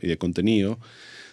y 0.02 0.06
de 0.08 0.16
contenido, 0.18 0.80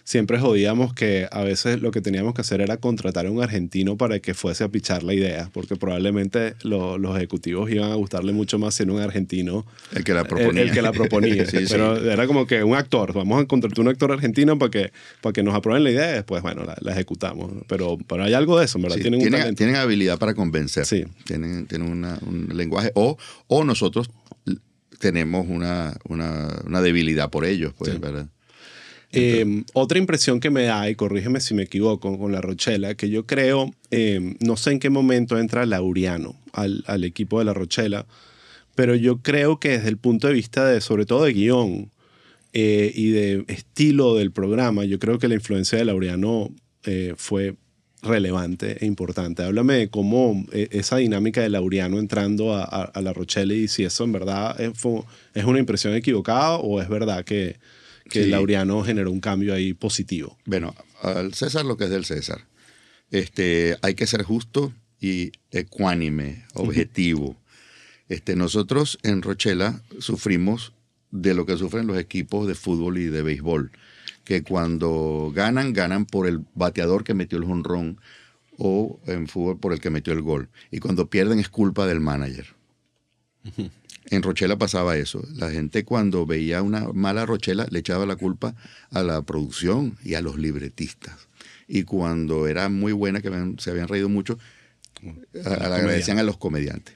siempre 0.06 0.38
jodíamos 0.38 0.94
que 0.94 1.26
a 1.32 1.42
veces 1.42 1.82
lo 1.82 1.90
que 1.90 2.00
teníamos 2.00 2.32
que 2.32 2.40
hacer 2.40 2.60
era 2.60 2.76
contratar 2.76 3.26
a 3.26 3.30
un 3.32 3.42
argentino 3.42 3.96
para 3.96 4.20
que 4.20 4.34
fuese 4.34 4.62
a 4.62 4.68
pichar 4.68 5.02
la 5.02 5.14
idea, 5.14 5.50
porque 5.52 5.74
probablemente 5.74 6.54
lo- 6.62 6.96
los 6.96 7.16
ejecutivos 7.16 7.68
iban 7.72 7.90
a 7.90 7.96
gustarle 7.96 8.32
mucho 8.32 8.56
más 8.60 8.72
ser 8.76 8.88
un 8.88 9.00
argentino 9.00 9.66
El 9.92 10.04
que 10.04 10.14
la 10.14 10.20
el, 10.20 10.26
proponía. 10.28 10.62
el 10.62 10.70
que 10.70 10.80
la 10.80 10.92
proponía. 10.92 11.44
Sí, 11.50 11.58
sí. 11.58 11.64
Pero 11.68 11.96
era 12.08 12.28
como 12.28 12.46
que 12.46 12.62
un 12.62 12.76
actor, 12.76 13.12
vamos 13.14 13.42
a 13.42 13.46
contratar 13.46 13.80
un 13.80 13.88
actor 13.88 14.12
argentino 14.12 14.56
para 14.58 14.70
que, 14.70 14.92
para 15.20 15.32
que 15.32 15.42
nos 15.42 15.56
aprueben 15.56 15.82
la 15.82 15.90
idea 15.90 16.10
y 16.10 16.14
después, 16.14 16.40
bueno, 16.40 16.62
la, 16.64 16.76
la 16.80 16.92
ejecutamos. 16.92 17.50
Pero, 17.66 17.98
pero 18.06 18.22
hay 18.22 18.32
algo 18.34 18.60
de 18.60 18.66
eso, 18.66 18.78
¿verdad? 18.78 18.96
Sí, 18.98 19.02
tienen 19.02 19.20
un 19.20 19.54
tienen, 19.56 19.74
habilidad 19.74 20.18
para 20.20 20.34
convencer. 20.34 20.86
Sí. 20.86 21.04
Tienen, 21.24 21.66
tienen 21.66 21.90
una- 21.90 22.18
un 22.24 22.48
lenguaje. 22.54 22.92
O, 22.94 23.18
o 23.48 23.64
nosotros 23.64 24.08
tenemos 25.00 25.46
una, 25.48 25.94
una, 26.08 26.48
una 26.64 26.80
debilidad 26.80 27.28
por 27.28 27.44
ellos, 27.44 27.74
pues, 27.76 27.92
Sí. 27.92 27.98
¿verdad? 27.98 28.28
Eh, 29.16 29.64
otra 29.72 29.98
impresión 29.98 30.40
que 30.40 30.50
me 30.50 30.64
da, 30.64 30.88
y 30.90 30.94
corrígeme 30.94 31.40
si 31.40 31.54
me 31.54 31.62
equivoco 31.64 32.18
con 32.18 32.32
la 32.32 32.40
Rochela, 32.40 32.94
que 32.94 33.08
yo 33.10 33.26
creo, 33.26 33.72
eh, 33.90 34.36
no 34.40 34.56
sé 34.56 34.72
en 34.72 34.78
qué 34.78 34.90
momento 34.90 35.38
entra 35.38 35.64
Laureano 35.66 36.36
al, 36.52 36.84
al 36.86 37.04
equipo 37.04 37.38
de 37.38 37.44
la 37.46 37.54
Rochela, 37.54 38.06
pero 38.74 38.94
yo 38.94 39.22
creo 39.22 39.58
que 39.58 39.70
desde 39.70 39.88
el 39.88 39.96
punto 39.96 40.26
de 40.28 40.34
vista 40.34 40.66
de, 40.66 40.80
sobre 40.80 41.06
todo 41.06 41.24
de 41.24 41.32
guion 41.32 41.90
eh, 42.52 42.92
y 42.94 43.10
de 43.10 43.44
estilo 43.48 44.14
del 44.16 44.32
programa, 44.32 44.84
yo 44.84 44.98
creo 44.98 45.18
que 45.18 45.28
la 45.28 45.34
influencia 45.34 45.78
de 45.78 45.84
Laureano 45.86 46.50
eh, 46.84 47.14
fue 47.16 47.56
relevante 48.02 48.76
e 48.84 48.86
importante. 48.86 49.42
Háblame 49.42 49.74
de 49.74 49.88
cómo 49.88 50.44
eh, 50.52 50.68
esa 50.70 50.98
dinámica 50.98 51.40
de 51.40 51.48
Laureano 51.48 51.98
entrando 51.98 52.54
a, 52.54 52.62
a- 52.64 52.82
a 52.84 53.00
la 53.00 53.12
Rochelle 53.12 53.54
y 53.56 53.66
si 53.68 53.84
eso 53.84 54.04
en 54.04 54.12
verdad 54.12 54.60
es, 54.60 54.78
fue- 54.78 55.00
es 55.34 55.44
una 55.44 55.58
impresión 55.58 55.94
equivocada 55.94 56.56
o 56.56 56.80
es 56.80 56.88
verdad 56.88 57.24
que, 57.24 57.56
que 58.08 58.24
Sí. 58.24 58.30
Laureano 58.30 58.82
generó 58.84 59.10
un 59.10 59.20
cambio 59.20 59.54
ahí 59.54 59.74
positivo. 59.74 60.36
Bueno, 60.44 60.74
al 61.02 61.34
César 61.34 61.64
lo 61.64 61.76
que 61.76 61.84
es 61.84 61.90
del 61.90 62.04
César. 62.04 62.46
Este, 63.10 63.76
hay 63.82 63.94
que 63.94 64.06
ser 64.06 64.22
justo 64.22 64.72
y 65.00 65.32
ecuánime, 65.50 66.44
objetivo. 66.54 67.36
Este, 68.08 68.36
nosotros 68.36 68.98
en 69.02 69.22
Rochela 69.22 69.82
sufrimos 69.98 70.72
de 71.10 71.34
lo 71.34 71.46
que 71.46 71.56
sufren 71.56 71.86
los 71.86 71.98
equipos 71.98 72.46
de 72.46 72.54
fútbol 72.54 72.98
y 72.98 73.06
de 73.06 73.22
béisbol, 73.22 73.70
que 74.24 74.42
cuando 74.42 75.32
ganan, 75.34 75.72
ganan 75.72 76.04
por 76.06 76.26
el 76.26 76.44
bateador 76.54 77.04
que 77.04 77.14
metió 77.14 77.38
el 77.38 77.44
jonrón 77.44 78.00
o 78.58 79.00
en 79.06 79.28
fútbol 79.28 79.58
por 79.58 79.72
el 79.72 79.80
que 79.80 79.90
metió 79.90 80.12
el 80.12 80.22
gol. 80.22 80.48
Y 80.70 80.78
cuando 80.78 81.08
pierden 81.08 81.38
es 81.38 81.48
culpa 81.48 81.86
del 81.86 82.00
manager. 82.00 82.46
En 84.10 84.22
Rochela 84.22 84.56
pasaba 84.56 84.96
eso. 84.96 85.22
La 85.34 85.50
gente 85.50 85.84
cuando 85.84 86.26
veía 86.26 86.62
una 86.62 86.92
mala 86.92 87.26
Rochela 87.26 87.66
le 87.70 87.80
echaba 87.80 88.06
la 88.06 88.16
culpa 88.16 88.54
a 88.90 89.02
la 89.02 89.22
producción 89.22 89.96
y 90.04 90.14
a 90.14 90.22
los 90.22 90.38
libretistas. 90.38 91.28
Y 91.68 91.82
cuando 91.82 92.46
era 92.46 92.68
muy 92.68 92.92
buena, 92.92 93.20
que 93.20 93.30
se 93.58 93.70
habían 93.70 93.88
reído 93.88 94.08
mucho, 94.08 94.38
a- 95.44 95.48
agradecían 95.76 96.18
a 96.18 96.22
los 96.22 96.36
comediantes. 96.36 96.94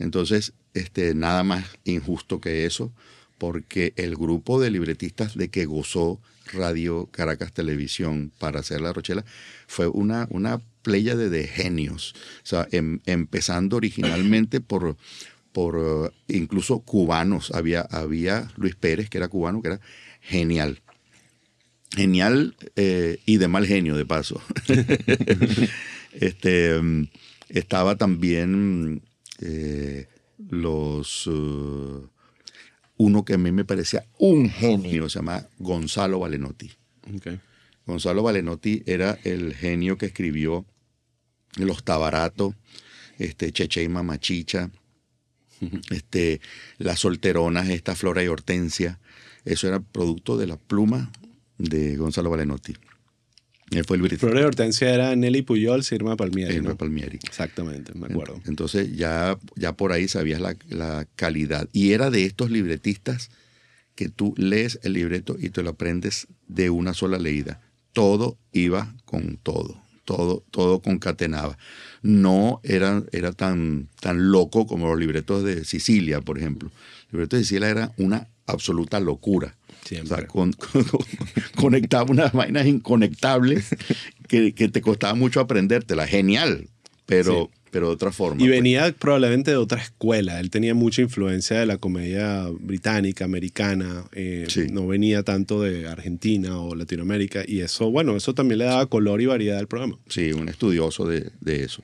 Entonces, 0.00 0.52
este, 0.74 1.14
nada 1.14 1.44
más 1.44 1.64
injusto 1.84 2.40
que 2.40 2.66
eso, 2.66 2.92
porque 3.38 3.92
el 3.96 4.16
grupo 4.16 4.60
de 4.60 4.70
libretistas 4.70 5.36
de 5.36 5.48
que 5.48 5.64
gozó 5.66 6.20
Radio 6.52 7.08
Caracas 7.12 7.52
Televisión 7.52 8.32
para 8.38 8.60
hacer 8.60 8.80
La 8.80 8.92
Rochela 8.92 9.24
fue 9.66 9.86
una, 9.86 10.26
una 10.30 10.60
playa 10.82 11.14
de, 11.14 11.28
de 11.30 11.46
genios. 11.46 12.14
O 12.42 12.46
sea, 12.46 12.66
em- 12.72 13.00
empezando 13.06 13.76
originalmente 13.76 14.60
por, 14.60 14.96
por 15.58 16.12
eh, 16.28 16.36
incluso 16.36 16.78
cubanos. 16.82 17.50
Había, 17.50 17.80
había 17.80 18.48
Luis 18.54 18.76
Pérez, 18.76 19.10
que 19.10 19.18
era 19.18 19.26
cubano, 19.26 19.60
que 19.60 19.66
era 19.70 19.80
genial. 20.20 20.82
Genial 21.90 22.54
eh, 22.76 23.18
y 23.26 23.38
de 23.38 23.48
mal 23.48 23.66
genio, 23.66 23.96
de 23.96 24.06
paso. 24.06 24.40
este, 26.12 26.80
estaba 27.48 27.96
también 27.96 29.02
eh, 29.40 30.06
los... 30.48 31.28
uno 32.96 33.24
que 33.24 33.34
a 33.34 33.38
mí 33.38 33.50
me 33.50 33.64
parecía 33.64 34.06
un 34.16 34.48
genio, 34.50 35.08
se 35.08 35.18
llama 35.18 35.44
Gonzalo 35.58 36.20
Valenotti. 36.20 36.70
Okay. 37.16 37.40
Gonzalo 37.84 38.22
Valenotti 38.22 38.84
era 38.86 39.18
el 39.24 39.56
genio 39.56 39.98
que 39.98 40.06
escribió 40.06 40.64
Los 41.56 41.82
Tabaratos, 41.82 42.54
este, 43.18 43.50
Cheche 43.50 43.82
y 43.82 43.88
Mamachicha, 43.88 44.70
este, 45.90 46.40
Las 46.78 47.00
Solteronas, 47.00 47.68
esta 47.68 47.94
Flora 47.94 48.22
y 48.22 48.28
Hortensia. 48.28 48.98
Eso 49.44 49.68
era 49.68 49.80
producto 49.80 50.36
de 50.36 50.46
la 50.46 50.56
pluma 50.56 51.10
de 51.58 51.96
Gonzalo 51.96 52.30
Valenotti. 52.30 52.74
Él 53.70 53.84
fue 53.84 53.96
el 53.96 54.02
británico. 54.02 54.26
Flores 54.26 54.42
de 54.42 54.46
Hortensia 54.46 54.94
era 54.94 55.14
Nelly 55.14 55.42
Puyol, 55.42 55.84
Irma 55.90 56.16
Palmieri. 56.16 56.54
Irma 56.54 56.70
¿no? 56.70 56.76
Palmieri. 56.76 57.18
Exactamente, 57.22 57.92
me 57.94 58.06
acuerdo. 58.06 58.40
Entonces 58.46 58.96
ya, 58.96 59.38
ya 59.56 59.74
por 59.74 59.92
ahí 59.92 60.08
sabías 60.08 60.40
la, 60.40 60.56
la 60.68 61.06
calidad. 61.16 61.68
Y 61.72 61.92
era 61.92 62.10
de 62.10 62.24
estos 62.24 62.50
libretistas 62.50 63.30
que 63.94 64.08
tú 64.08 64.32
lees 64.36 64.78
el 64.84 64.94
libreto 64.94 65.36
y 65.38 65.50
te 65.50 65.62
lo 65.62 65.70
aprendes 65.70 66.28
de 66.46 66.70
una 66.70 66.94
sola 66.94 67.18
leída. 67.18 67.60
Todo 67.92 68.38
iba 68.52 68.94
con 69.04 69.36
todo, 69.38 69.82
todo, 70.04 70.44
todo 70.50 70.80
concatenaba. 70.80 71.58
No 72.02 72.60
era, 72.62 73.02
era 73.12 73.32
tan, 73.32 73.88
tan 74.00 74.30
loco 74.30 74.66
como 74.66 74.86
los 74.88 74.98
libretos 74.98 75.44
de 75.44 75.64
Sicilia, 75.64 76.20
por 76.20 76.38
ejemplo. 76.38 76.70
El 77.10 77.12
libreto 77.12 77.36
de 77.36 77.42
Sicilia 77.42 77.68
era 77.68 77.92
una 77.96 78.28
absoluta 78.46 79.00
locura. 79.00 79.56
O 79.84 79.88
Siempre. 79.88 80.16
sea, 80.16 80.26
con- 80.26 80.52
con- 80.52 80.84
conectaba 81.56 82.10
unas 82.10 82.32
vainas 82.32 82.66
inconectables 82.66 83.68
que, 84.28 84.52
que 84.54 84.68
te 84.68 84.80
costaba 84.82 85.14
mucho 85.14 85.40
aprendértela. 85.40 86.06
Genial, 86.06 86.68
pero, 87.06 87.50
pero 87.70 87.88
de 87.88 87.94
otra 87.94 88.12
forma. 88.12 88.36
Y 88.42 88.46
pues. 88.46 88.50
venía 88.50 88.92
probablemente 88.92 89.50
de 89.50 89.56
otra 89.56 89.80
escuela. 89.80 90.40
Él 90.40 90.50
tenía 90.50 90.74
mucha 90.74 91.02
influencia 91.02 91.58
de 91.60 91.66
la 91.66 91.78
comedia 91.78 92.46
británica, 92.60 93.24
americana. 93.24 94.04
eh, 94.12 94.46
Sí. 94.48 94.66
No 94.70 94.86
venía 94.86 95.22
tanto 95.22 95.62
de 95.62 95.86
Argentina 95.86 96.58
o 96.60 96.74
Latinoamérica. 96.74 97.42
Y 97.46 97.60
eso, 97.60 97.90
bueno, 97.90 98.16
eso 98.16 98.34
también 98.34 98.58
le 98.58 98.64
daba 98.64 98.86
color 98.86 99.20
y 99.20 99.26
variedad 99.26 99.58
al 99.58 99.68
programa. 99.68 99.98
Sí, 100.08 100.32
un 100.32 100.48
estudioso 100.48 101.06
de, 101.06 101.30
de 101.40 101.64
eso. 101.64 101.82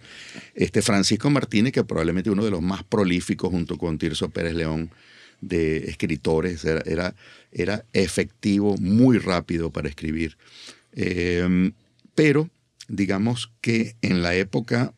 Este 0.55 0.82
Francisco 0.82 1.30
Martínez, 1.30 1.72
que 1.72 1.85
probablemente 1.85 2.30
uno 2.30 2.45
de 2.45 2.51
los 2.51 2.62
más 2.62 2.82
prolíficos 2.85 3.51
junto 3.51 3.76
con 3.78 3.99
Tirso 3.99 4.30
Pérez 4.30 4.55
León 4.55 4.91
de 5.41 5.78
escritores, 5.91 6.64
era, 6.64 6.82
era, 6.87 7.14
era 7.53 7.85
efectivo, 7.93 8.76
muy 8.78 9.18
rápido 9.18 9.70
para 9.70 9.89
escribir. 9.89 10.37
Eh, 10.93 11.72
pero 12.14 12.49
digamos 12.89 13.51
que 13.61 13.97
en 14.03 14.22
la 14.22 14.35
época 14.35 14.95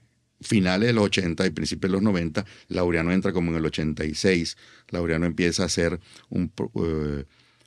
finales 0.46 0.88
de 0.88 0.92
los 0.92 1.04
80 1.04 1.46
y 1.46 1.50
principios 1.50 1.90
de 1.90 1.94
los 1.94 2.02
90, 2.02 2.44
Laureano 2.68 3.12
entra 3.12 3.32
como 3.32 3.50
en 3.50 3.58
el 3.58 3.66
86. 3.66 4.56
Laureano 4.88 5.26
empieza 5.26 5.64
a 5.64 5.68
ser 5.68 6.00
un, 6.28 6.52
eh, 6.82 7.24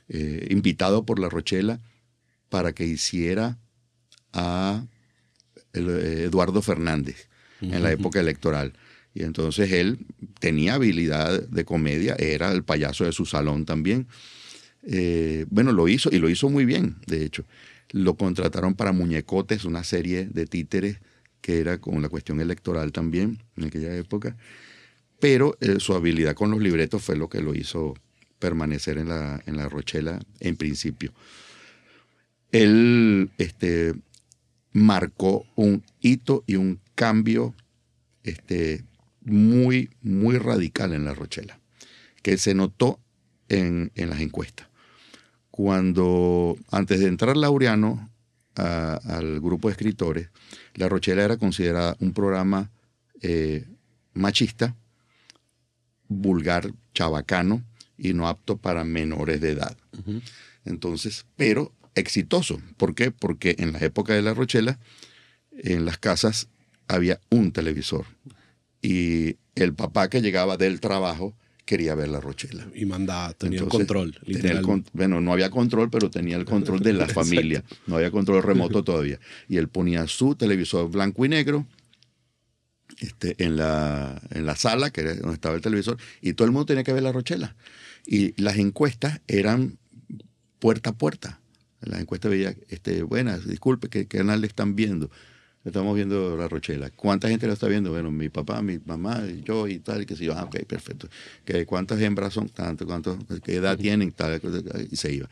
eh, 0.08 0.46
invitado 0.50 1.04
por 1.04 1.18
La 1.18 1.28
Rochela 1.28 1.80
para 2.48 2.72
que 2.72 2.84
hiciera 2.84 3.58
a 4.32 4.84
eh, 5.72 6.24
Eduardo 6.26 6.62
Fernández 6.62 7.28
en 7.60 7.82
la 7.82 7.92
época 7.92 8.20
electoral. 8.20 8.72
Y 9.14 9.24
entonces 9.24 9.72
él 9.72 9.98
tenía 10.38 10.74
habilidad 10.74 11.42
de 11.48 11.64
comedia, 11.64 12.14
era 12.18 12.52
el 12.52 12.62
payaso 12.62 13.04
de 13.04 13.12
su 13.12 13.26
salón 13.26 13.64
también. 13.64 14.06
Eh, 14.82 15.46
bueno, 15.50 15.72
lo 15.72 15.88
hizo 15.88 16.10
y 16.12 16.18
lo 16.18 16.28
hizo 16.28 16.48
muy 16.48 16.64
bien, 16.64 16.96
de 17.06 17.24
hecho. 17.24 17.44
Lo 17.90 18.14
contrataron 18.14 18.74
para 18.74 18.92
Muñecotes, 18.92 19.64
una 19.64 19.84
serie 19.84 20.26
de 20.26 20.46
títeres 20.46 20.98
que 21.40 21.60
era 21.60 21.78
con 21.78 22.00
la 22.02 22.08
cuestión 22.08 22.40
electoral 22.40 22.92
también 22.92 23.42
en 23.56 23.64
aquella 23.64 23.94
época. 23.96 24.36
Pero 25.18 25.56
eh, 25.60 25.76
su 25.78 25.94
habilidad 25.94 26.34
con 26.34 26.50
los 26.50 26.60
libretos 26.60 27.02
fue 27.02 27.16
lo 27.16 27.28
que 27.28 27.42
lo 27.42 27.54
hizo 27.54 27.94
permanecer 28.38 28.98
en 28.98 29.08
la, 29.08 29.42
en 29.46 29.56
la 29.56 29.68
Rochela 29.68 30.18
en 30.40 30.56
principio. 30.56 31.12
Él 32.52 33.30
este, 33.38 33.94
marcó 34.72 35.46
un 35.54 35.84
hito 36.00 36.42
y 36.46 36.56
un 36.56 36.80
cambio 36.94 37.54
este, 38.24 38.82
muy, 39.20 39.90
muy 40.02 40.38
radical 40.38 40.92
en 40.92 41.04
la 41.04 41.14
Rochela, 41.14 41.60
que 42.22 42.36
se 42.38 42.54
notó 42.54 42.98
en, 43.48 43.92
en 43.94 44.10
las 44.10 44.20
encuestas. 44.20 44.68
Cuando, 45.50 46.56
antes 46.70 47.00
de 47.00 47.06
entrar 47.06 47.36
Laureano 47.36 48.09
a- 48.56 49.00
al 49.04 49.40
grupo 49.40 49.68
de 49.68 49.72
escritores, 49.72 50.28
La 50.74 50.88
Rochela 50.88 51.22
era 51.24 51.36
considerada 51.36 51.96
un 52.00 52.12
programa 52.12 52.70
eh, 53.22 53.66
machista, 54.14 54.74
vulgar, 56.08 56.72
chabacano 56.94 57.62
y 57.96 58.14
no 58.14 58.28
apto 58.28 58.56
para 58.56 58.84
menores 58.84 59.40
de 59.40 59.50
edad. 59.52 59.76
Entonces, 60.64 61.26
pero 61.36 61.72
exitoso. 61.94 62.60
¿Por 62.76 62.94
qué? 62.94 63.10
Porque 63.10 63.56
en 63.58 63.72
la 63.72 63.78
época 63.80 64.14
de 64.14 64.22
la 64.22 64.34
Rochela, 64.34 64.78
en 65.52 65.84
las 65.84 65.98
casas 65.98 66.48
había 66.88 67.20
un 67.30 67.52
televisor 67.52 68.06
y 68.82 69.36
el 69.54 69.74
papá 69.74 70.08
que 70.08 70.22
llegaba 70.22 70.56
del 70.56 70.80
trabajo 70.80 71.34
quería 71.70 71.94
ver 71.94 72.08
la 72.08 72.18
Rochela. 72.20 72.66
Y 72.74 72.84
mandaba, 72.84 73.32
tenía 73.34 73.60
Entonces, 73.60 73.82
el 73.82 73.86
control. 73.86 74.18
tenía 74.26 74.50
el 74.58 74.62
con- 74.62 74.84
bueno, 74.92 75.20
no 75.20 75.32
había 75.32 75.50
control, 75.50 75.88
pero 75.88 76.10
tenía 76.10 76.36
el 76.36 76.44
control 76.44 76.80
de 76.80 76.94
la 76.94 77.06
familia. 77.20 77.62
No 77.86 77.94
había 77.94 78.10
control 78.10 78.42
remoto 78.42 78.82
todavía. 78.82 79.20
Y 79.48 79.56
él 79.56 79.68
ponía 79.68 80.08
su 80.08 80.34
televisor 80.34 80.90
blanco 80.90 81.24
y 81.24 81.28
negro 81.28 81.64
este, 82.98 83.36
en, 83.38 83.56
la, 83.56 84.20
en 84.32 84.46
la 84.46 84.56
sala, 84.56 84.90
que 84.90 85.02
era 85.02 85.14
donde 85.14 85.34
estaba 85.34 85.54
el 85.54 85.60
televisor, 85.62 85.96
y 86.20 86.32
todo 86.32 86.46
el 86.46 86.50
mundo 86.52 86.66
tenía 86.66 86.82
que 86.82 86.92
ver 86.92 87.04
la 87.04 87.12
Rochela. 87.12 87.54
Y 88.04 88.34
las 88.42 88.56
encuestas 88.56 89.20
eran 89.28 89.78
puerta 90.58 90.90
a 90.90 90.98
puerta. 90.98 91.40
Las 91.82 92.00
encuestas 92.00 92.32
veía, 92.32 92.54
este, 92.68 93.04
buenas, 93.04 93.46
disculpe, 93.46 93.88
¿qué 93.88 94.08
qué 94.08 94.18
canal 94.18 94.40
le 94.40 94.48
están 94.48 94.74
viendo? 94.74 95.08
Estamos 95.62 95.94
viendo 95.94 96.38
La 96.38 96.48
Rochela. 96.48 96.88
¿Cuánta 96.88 97.28
gente 97.28 97.46
lo 97.46 97.52
está 97.52 97.68
viendo? 97.68 97.90
Bueno, 97.90 98.10
mi 98.10 98.30
papá, 98.30 98.62
mi 98.62 98.78
mamá, 98.86 99.22
yo 99.44 99.68
y 99.68 99.78
tal, 99.78 100.00
y 100.00 100.06
que 100.06 100.16
se 100.16 100.24
yo, 100.24 100.32
ah, 100.34 100.44
ok, 100.44 100.64
perfecto. 100.64 101.06
¿Qué, 101.44 101.66
¿Cuántas 101.66 102.00
hembras 102.00 102.32
son? 102.32 102.48
Tanto, 102.48 102.86
cuánto, 102.86 103.18
¿qué 103.44 103.56
edad 103.56 103.76
tienen? 103.76 104.10
Tal, 104.12 104.40
y 104.90 104.96
se 104.96 105.12
iba. 105.12 105.28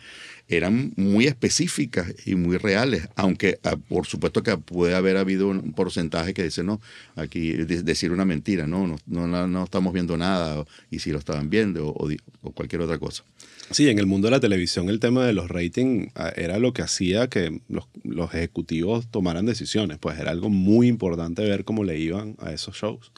Eran 0.46 0.92
muy 0.96 1.26
específicas 1.26 2.12
y 2.26 2.34
muy 2.34 2.58
reales, 2.58 3.08
aunque 3.16 3.58
ah, 3.64 3.76
por 3.76 4.04
supuesto 4.06 4.42
que 4.42 4.54
puede 4.58 4.94
haber 4.94 5.16
habido 5.16 5.48
un 5.48 5.72
porcentaje 5.72 6.34
que 6.34 6.44
dice, 6.44 6.62
no, 6.62 6.78
aquí 7.16 7.52
de- 7.52 7.82
decir 7.82 8.12
una 8.12 8.26
mentira, 8.26 8.66
no, 8.66 8.86
no, 8.86 9.26
no, 9.26 9.48
no, 9.48 9.64
estamos 9.64 9.94
viendo 9.94 10.18
nada, 10.18 10.62
y 10.90 10.98
si 10.98 11.10
lo 11.10 11.18
estaban 11.18 11.48
viendo, 11.48 11.88
o 11.88 12.52
cualquier 12.52 12.82
otra 12.82 12.98
cosa. 12.98 13.24
Sí, 13.70 13.88
en 13.90 13.98
el 13.98 14.06
mundo 14.06 14.28
de 14.28 14.32
la 14.32 14.40
televisión 14.40 14.88
el 14.88 14.98
tema 14.98 15.26
de 15.26 15.34
los 15.34 15.48
ratings 15.50 16.10
ah, 16.14 16.32
era 16.36 16.58
lo 16.58 16.72
que 16.72 16.82
hacía 16.82 17.28
que 17.28 17.60
los, 17.68 17.86
ejecutivos 18.32 19.08
tomaran 19.10 19.44
decisiones. 19.44 19.98
Pues 19.98 20.18
era 20.18 20.30
algo 20.30 20.48
muy 20.48 20.88
importante 20.88 21.42
ver 21.42 21.64
cómo 21.64 21.84
le 21.84 21.98
iban 21.98 22.34
a 22.38 22.52
esos 22.52 22.76
shows. 22.76 23.12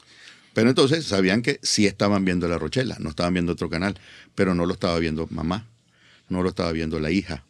Pero 0.53 0.69
entonces 0.69 1.05
sabían 1.05 1.41
que 1.41 1.59
sí 1.63 1.85
estaban 1.85 2.25
viendo 2.25 2.49
La 2.49 2.57
Rochela, 2.57 2.97
no 2.99 3.11
estaban 3.11 3.33
viendo 3.33 3.53
otro 3.53 3.69
canal, 3.69 3.97
pero 4.35 4.53
no 4.53 4.65
lo 4.65 4.73
estaba 4.73 4.99
viendo 4.99 5.25
mamá, 5.31 5.69
no 6.27 6.43
lo 6.43 6.49
estaba 6.49 6.73
viendo 6.73 6.99
la 6.99 7.11
hija. 7.11 7.45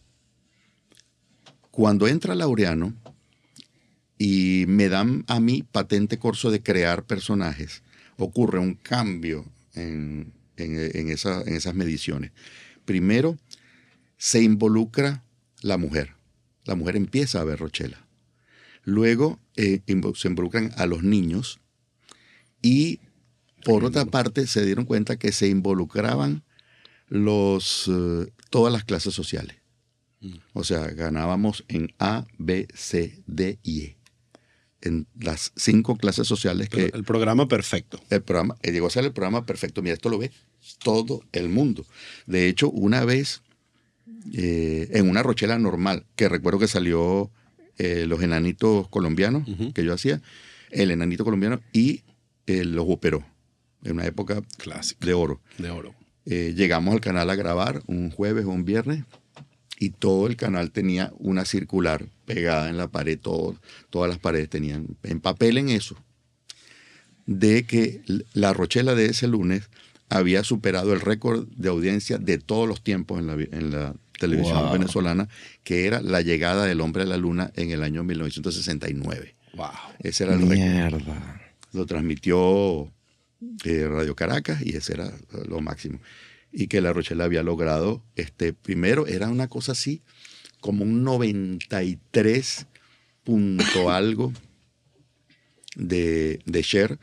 Cuando 1.72 2.08
entra 2.08 2.36
Laureano 2.36 2.94
y 4.20 4.66
me 4.68 4.88
dan 4.90 5.24
a 5.28 5.40
mí 5.40 5.64
patente 5.64 6.20
corso 6.20 6.52
de 6.52 6.62
crear 6.62 7.04
personajes, 7.06 7.82
ocurre 8.18 8.60
un 8.60 8.76
cambio 8.76 9.46
en, 9.74 10.32
en- 10.58 10.76
en 10.76 11.10
en 11.10 11.10
esas 11.56 11.74
mediciones. 11.74 12.32
Primero, 12.92 13.38
se 14.18 14.44
involucra 14.44 15.24
la 15.62 15.78
mujer. 15.78 16.14
La 16.66 16.76
mujer 16.76 16.98
empieza 16.98 17.40
a 17.40 17.46
ver 17.46 17.58
Rochela. 17.58 18.06
Luego 18.84 19.40
eh, 19.56 19.80
se 20.16 20.28
involucran 20.28 20.74
a 20.76 20.88
los 20.88 21.04
niños 21.04 21.62
y 22.62 23.00
por 23.64 23.86
otra 23.86 24.04
parte 24.04 24.46
se 24.46 24.66
dieron 24.66 24.84
cuenta 24.84 25.16
que 25.16 25.32
se 25.32 25.48
involucraban 25.48 26.44
los, 27.08 27.90
eh, 27.90 28.34
todas 28.50 28.74
las 28.74 28.84
clases 28.84 29.14
sociales. 29.14 29.56
O 30.52 30.66
sea, 30.66 30.88
ganábamos 30.88 31.64
en 31.70 31.94
A, 31.98 32.28
B, 32.38 32.68
C, 32.76 33.24
D 33.26 33.58
y 33.64 33.84
E. 33.84 33.98
En 34.82 35.08
las 35.18 35.54
cinco 35.56 35.96
clases 35.96 36.28
sociales 36.28 36.68
que 36.68 36.92
El 36.94 37.06
programa 37.06 37.48
perfecto. 37.48 38.02
el 38.10 38.22
programa, 38.22 38.58
eh, 38.64 38.74
llegó 38.74 38.88
a 38.88 38.90
ser 38.90 39.06
el 39.06 39.14
programa 39.14 39.46
perfecto. 39.46 39.82
Mira, 39.82 39.94
esto 39.94 40.10
lo 40.10 40.18
ve 40.18 40.32
todo 40.84 41.22
el 41.32 41.50
mundo. 41.50 41.86
De 42.26 42.48
hecho, 42.48 42.70
una 42.70 43.06
vez 43.06 43.42
eh, 44.34 44.88
en 44.92 45.10
una 45.10 45.24
rochela 45.24 45.58
normal, 45.60 46.06
que 46.16 46.30
recuerdo 46.30 46.60
que 46.60 46.68
salió 46.68 47.32
eh, 47.78 48.06
los 48.08 48.22
enanitos 48.22 48.88
colombianos 48.90 49.48
que 49.74 49.84
yo 49.84 49.94
hacía, 49.94 50.22
el 50.70 50.92
enanito 50.92 51.24
colombiano 51.24 51.62
y 51.74 52.02
eh, 52.48 52.64
los 52.66 52.86
operó 52.88 53.26
en 53.84 53.94
una 53.94 54.06
época 54.06 54.42
Clásico. 54.58 55.06
de 55.06 55.14
oro. 55.14 55.42
De 55.58 55.70
oro. 55.70 55.96
Llegamos 56.26 56.94
al 56.94 57.02
canal 57.02 57.30
a 57.32 57.36
grabar 57.36 57.82
un 57.88 58.12
jueves 58.12 58.46
o 58.46 58.50
un 58.50 58.64
viernes 58.64 59.04
y 59.80 59.90
todo 59.90 60.28
el 60.28 60.36
canal 60.36 60.72
tenía 60.72 61.12
una 61.18 61.44
circular 61.46 62.06
pegada 62.26 62.70
en 62.70 62.78
la 62.78 62.90
pared, 62.90 63.18
todo- 63.20 63.60
todas 63.90 64.08
las 64.08 64.20
paredes 64.20 64.48
tenían 64.48 64.86
en 65.02 65.20
papel 65.20 65.58
en 65.58 65.70
eso, 65.70 65.98
de 67.26 67.64
que 67.66 68.02
la 68.34 68.54
Rochela 68.54 68.94
de 68.94 69.08
ese 69.08 69.28
lunes 69.28 69.70
había 70.12 70.44
superado 70.44 70.94
el 70.94 71.02
récord 71.02 71.48
de 71.56 71.70
audiencia 71.70 72.18
de 72.18 72.38
todos 72.38 72.68
los 72.68 72.84
tiempos 72.84 73.20
en 73.20 73.28
la, 73.28 73.36
vi- 73.36 73.50
en 73.52 73.72
la 73.72 73.96
televisión 74.20 74.64
Wow. 74.64 74.74
venezolana, 74.74 75.28
que 75.64 75.86
era 75.88 76.02
la 76.02 76.22
llegada 76.22 76.66
del 76.66 76.82
hombre 76.82 77.04
a 77.04 77.06
la 77.08 77.18
luna 77.18 77.52
en 77.56 77.72
el 77.72 77.82
año 77.82 78.04
1969. 78.04 79.36
Wow. 79.56 79.68
Ese 80.00 80.26
era 80.26 80.36
el 80.36 80.48
récord 80.48 81.02
lo 81.74 81.86
transmitió 81.86 82.92
eh, 83.64 83.88
Radio 83.88 84.16
Caracas 84.16 84.62
y 84.62 84.76
ese 84.76 84.94
era 84.94 85.12
lo 85.48 85.62
máximo. 85.62 86.00
Y 86.52 86.68
que 86.68 86.82
La 86.82 86.92
Rochela 86.92 87.24
había 87.24 87.44
logrado, 87.44 88.04
este, 88.18 88.52
primero 88.52 89.08
era 89.08 89.30
una 89.30 89.48
cosa 89.48 89.72
así, 89.72 90.02
como 90.60 90.84
un 90.84 91.04
93 91.06 92.68
punto 93.24 93.90
algo 93.90 94.34
de, 95.76 96.40
de 96.46 96.62
share 96.62 97.00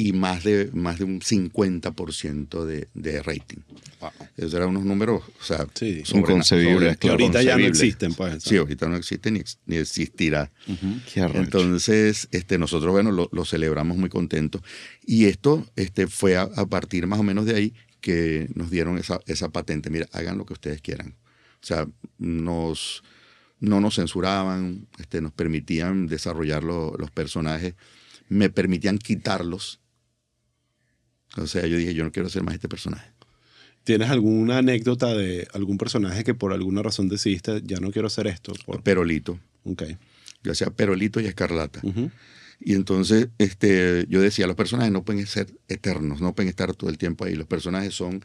y 0.00 0.12
más 0.12 0.44
de, 0.44 0.70
más 0.72 0.98
de 1.00 1.04
un 1.04 1.20
50% 1.20 2.64
de, 2.64 2.88
de 2.94 3.20
rating. 3.22 3.58
Wow. 4.00 4.10
Esos 4.36 4.54
eran 4.54 4.68
unos 4.68 4.84
números, 4.84 5.22
o 5.40 5.44
sea, 5.44 5.66
Sí. 5.74 6.04
Inconcebibles, 6.14 6.96
Que 6.98 7.08
ahorita 7.10 7.42
ya 7.42 7.56
no 7.58 7.66
existen, 7.66 8.14
pues. 8.14 8.44
Sí, 8.44 8.56
ahorita 8.56 8.88
no 8.88 8.94
existe 8.96 9.30
ni, 9.32 9.42
ni 9.66 9.76
existirá. 9.76 10.52
Qué. 11.12 11.20
Entonces, 11.34 12.28
este, 12.30 12.58
nosotros, 12.58 12.92
bueno, 12.92 13.10
lo, 13.10 13.28
lo 13.32 13.44
celebramos 13.44 13.96
muy 13.96 14.08
contentos. 14.08 14.62
Y 15.04 15.24
esto 15.24 15.66
este, 15.74 16.06
fue 16.06 16.36
a, 16.36 16.42
a 16.42 16.66
partir 16.66 17.08
más 17.08 17.18
o 17.18 17.24
menos 17.24 17.44
de 17.44 17.56
ahí 17.56 17.74
que 18.00 18.48
nos 18.54 18.70
dieron 18.70 18.98
esa, 18.98 19.18
esa 19.26 19.48
patente. 19.48 19.90
Mira, 19.90 20.06
hagan 20.12 20.38
lo 20.38 20.46
que 20.46 20.52
ustedes 20.52 20.80
quieran. 20.80 21.16
O 21.60 21.66
sea, 21.66 21.88
nos, 22.18 23.02
no 23.58 23.80
nos 23.80 23.96
censuraban, 23.96 24.86
este, 25.00 25.20
nos 25.20 25.32
permitían 25.32 26.06
desarrollar 26.06 26.62
lo- 26.62 26.94
los 26.96 27.10
personajes, 27.10 27.74
me 28.28 28.48
permitían 28.48 28.98
quitarlos. 28.98 29.80
O 31.36 31.46
sea, 31.46 31.66
yo 31.66 31.76
dije, 31.76 31.94
yo 31.94 32.04
no 32.04 32.12
quiero 32.12 32.26
hacer 32.28 32.42
más 32.42 32.54
este 32.54 32.68
personaje. 32.68 33.10
¿Tienes 33.84 34.10
alguna 34.10 34.58
anécdota 34.58 35.14
de 35.14 35.48
algún 35.54 35.78
personaje 35.78 36.24
que 36.24 36.34
por 36.34 36.52
alguna 36.52 36.82
razón 36.82 37.08
decidiste, 37.08 37.62
ya 37.64 37.78
no 37.80 37.90
quiero 37.90 38.08
hacer 38.08 38.26
esto? 38.26 38.52
Por... 38.66 38.82
Perolito. 38.82 39.38
Ok. 39.64 39.82
Yo 40.42 40.52
hacía 40.52 40.70
Perolito 40.70 41.20
y 41.20 41.26
Escarlata. 41.26 41.80
Ujú. 41.82 42.10
Y 42.60 42.74
entonces 42.74 43.28
este, 43.38 44.04
yo 44.08 44.20
decía, 44.20 44.46
los 44.46 44.56
personajes 44.56 44.92
no 44.92 45.04
pueden 45.04 45.26
ser 45.26 45.46
eternos, 45.68 46.20
no 46.20 46.34
pueden 46.34 46.48
estar 46.50 46.74
todo 46.74 46.90
el 46.90 46.98
tiempo 46.98 47.24
ahí. 47.24 47.34
Los 47.34 47.46
personajes 47.46 47.94
son 47.94 48.22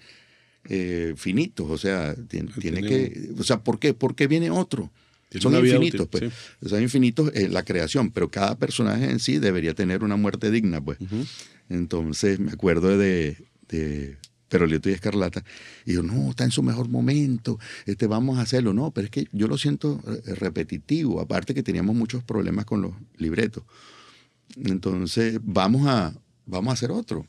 eh, 0.69 1.13
finitos, 1.17 1.69
o 1.69 1.77
sea, 1.77 2.15
tien- 2.15 2.53
tiene 2.59 2.81
Tienen- 2.81 2.87
que... 2.87 3.29
O 3.39 3.43
sea, 3.43 3.63
¿por 3.63 3.79
qué? 3.79 3.93
¿Por 3.93 4.15
qué 4.15 4.27
viene 4.27 4.49
otro? 4.49 4.91
Son 5.39 5.53
infinitos, 5.55 6.01
útil, 6.01 6.29
pues. 6.61 6.69
Son 6.71 6.81
infinitos 6.81 7.31
eh, 7.33 7.47
la 7.49 7.63
creación, 7.63 8.11
pero 8.11 8.29
cada 8.29 8.57
personaje 8.57 9.09
en 9.09 9.19
sí 9.19 9.39
debería 9.39 9.73
tener 9.73 10.03
una 10.03 10.15
muerte 10.15 10.51
digna, 10.51 10.81
pues. 10.81 10.97
Entonces 11.69 12.39
me 12.39 12.51
acuerdo 12.51 12.97
de, 12.97 13.37
de 13.69 14.17
Perolito 14.53 14.87
y 14.89 14.93
Escarlata. 14.93 15.43
Y 15.83 15.93
yo, 15.93 16.03
no, 16.03 16.29
está 16.29 16.43
en 16.43 16.51
su 16.51 16.61
mejor 16.61 16.87
momento, 16.87 17.59
este, 17.87 18.05
vamos 18.05 18.37
a 18.37 18.41
hacerlo. 18.41 18.71
No, 18.73 18.91
pero 18.91 19.05
es 19.05 19.11
que 19.11 19.27
yo 19.31 19.47
lo 19.47 19.57
siento 19.57 19.99
eh, 20.07 20.35
repetitivo. 20.35 21.19
Aparte 21.19 21.55
que 21.55 21.63
teníamos 21.63 21.95
muchos 21.95 22.23
problemas 22.23 22.65
con 22.65 22.83
los 22.83 22.93
libretos. 23.17 23.63
Entonces, 24.55 25.39
vamos 25.41 25.87
a, 25.87 26.13
vamos 26.45 26.69
a 26.69 26.73
hacer 26.73 26.91
otro. 26.91 27.25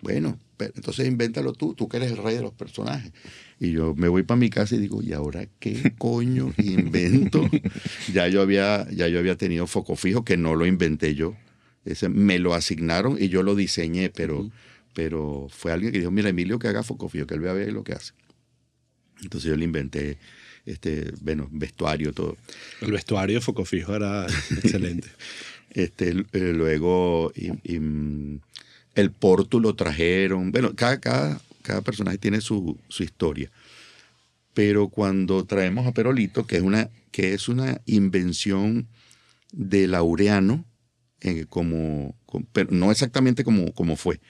Bueno, 0.00 0.36
pero 0.56 0.72
entonces 0.74 1.06
invéntalo 1.06 1.52
tú, 1.52 1.74
tú 1.74 1.88
que 1.88 1.98
eres 1.98 2.10
el 2.10 2.18
rey 2.18 2.34
de 2.34 2.42
los 2.42 2.52
personajes. 2.52 3.12
Y 3.60 3.72
yo 3.72 3.94
me 3.96 4.08
voy 4.08 4.22
para 4.22 4.38
mi 4.38 4.50
casa 4.50 4.76
y 4.76 4.78
digo, 4.78 5.02
¿y 5.02 5.12
ahora 5.12 5.46
qué 5.58 5.92
coño 5.98 6.52
invento? 6.58 7.48
ya, 8.12 8.28
yo 8.28 8.40
había, 8.40 8.86
ya 8.90 9.08
yo 9.08 9.18
había 9.18 9.36
tenido 9.36 9.66
foco 9.66 9.96
fijo, 9.96 10.24
que 10.24 10.36
no 10.36 10.54
lo 10.54 10.64
inventé 10.66 11.14
yo. 11.14 11.34
Ese, 11.84 12.08
me 12.08 12.38
lo 12.38 12.54
asignaron 12.54 13.16
y 13.20 13.28
yo 13.28 13.42
lo 13.42 13.54
diseñé, 13.56 14.10
pero, 14.10 14.48
pero 14.94 15.48
fue 15.50 15.72
alguien 15.72 15.92
que 15.92 15.98
dijo, 15.98 16.10
mira, 16.10 16.28
Emilio, 16.28 16.58
que 16.58 16.68
haga 16.68 16.82
foco 16.82 17.08
fijo, 17.08 17.26
que 17.26 17.34
él 17.34 17.40
vea 17.40 17.54
lo 17.72 17.82
que 17.82 17.94
hace. 17.94 18.12
Entonces 19.22 19.50
yo 19.50 19.56
le 19.56 19.64
inventé 19.64 20.18
este, 20.64 21.12
bueno, 21.22 21.48
vestuario, 21.50 22.12
todo. 22.12 22.36
El 22.80 22.92
vestuario 22.92 23.40
Foco 23.40 23.64
Fijo 23.64 23.94
era 23.96 24.26
excelente. 24.56 25.08
Este, 25.70 26.10
eh, 26.32 26.52
luego 26.54 27.30
y- 27.36 27.50
y, 27.62 27.78
mm, 27.78 28.40
el 28.94 29.10
Portu 29.10 29.60
lo 29.60 29.74
trajeron. 29.74 30.50
Bueno, 30.50 30.74
cada, 30.74 30.98
cada, 30.98 31.40
cada 31.68 31.82
personaje 31.82 32.16
tiene 32.18 32.40
su, 32.40 32.78
su 32.88 33.02
historia. 33.02 33.50
Pero 34.54 34.88
cuando 34.88 35.44
traemos 35.44 35.86
a 35.86 35.92
Perolito, 35.92 36.46
que 36.46 36.56
es 36.56 36.62
una, 36.62 36.88
que 37.12 37.34
es 37.34 37.48
una 37.48 37.80
invención 37.86 38.88
de 39.52 39.86
Laureano, 39.86 40.64
eh, 41.20 41.44
como, 41.48 42.16
como- 42.26 42.46
pero 42.52 42.70
no 42.72 42.90
exactamente 42.90 43.44
como, 43.44 43.72
como 43.72 43.96
fue, 43.96 44.20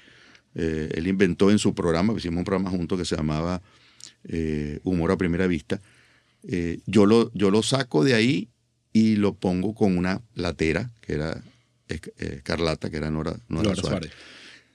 eh, 0.54 0.90
él 0.94 1.06
inventó 1.06 1.50
en 1.50 1.58
su 1.58 1.74
programa, 1.74 2.12
hicimos 2.16 2.38
un 2.38 2.44
programa 2.44 2.70
juntos 2.70 2.98
que 2.98 3.04
se 3.04 3.16
llamaba 3.16 3.62
eh, 4.24 4.80
Humor 4.82 5.12
a 5.12 5.16
Primera 5.16 5.46
Vista. 5.46 5.80
Yo, 6.86 7.04
lo, 7.06 7.30
yo 7.34 7.50
lo 7.50 7.62
saco 7.62 8.04
de 8.04 8.14
ahí 8.14 8.48
y 8.92 9.16
lo 9.16 9.34
pongo 9.34 9.74
con 9.74 9.96
una 9.98 10.22
latera, 10.34 10.90
que 11.02 11.14
era 11.14 11.42
Escarlata, 11.88 12.90
que 12.90 12.96
era 12.96 13.10
Nora, 13.10 13.32
Nora, 13.48 13.70
Nora 13.70 13.74
Suárez. 13.76 14.10
Suárez. 14.10 14.12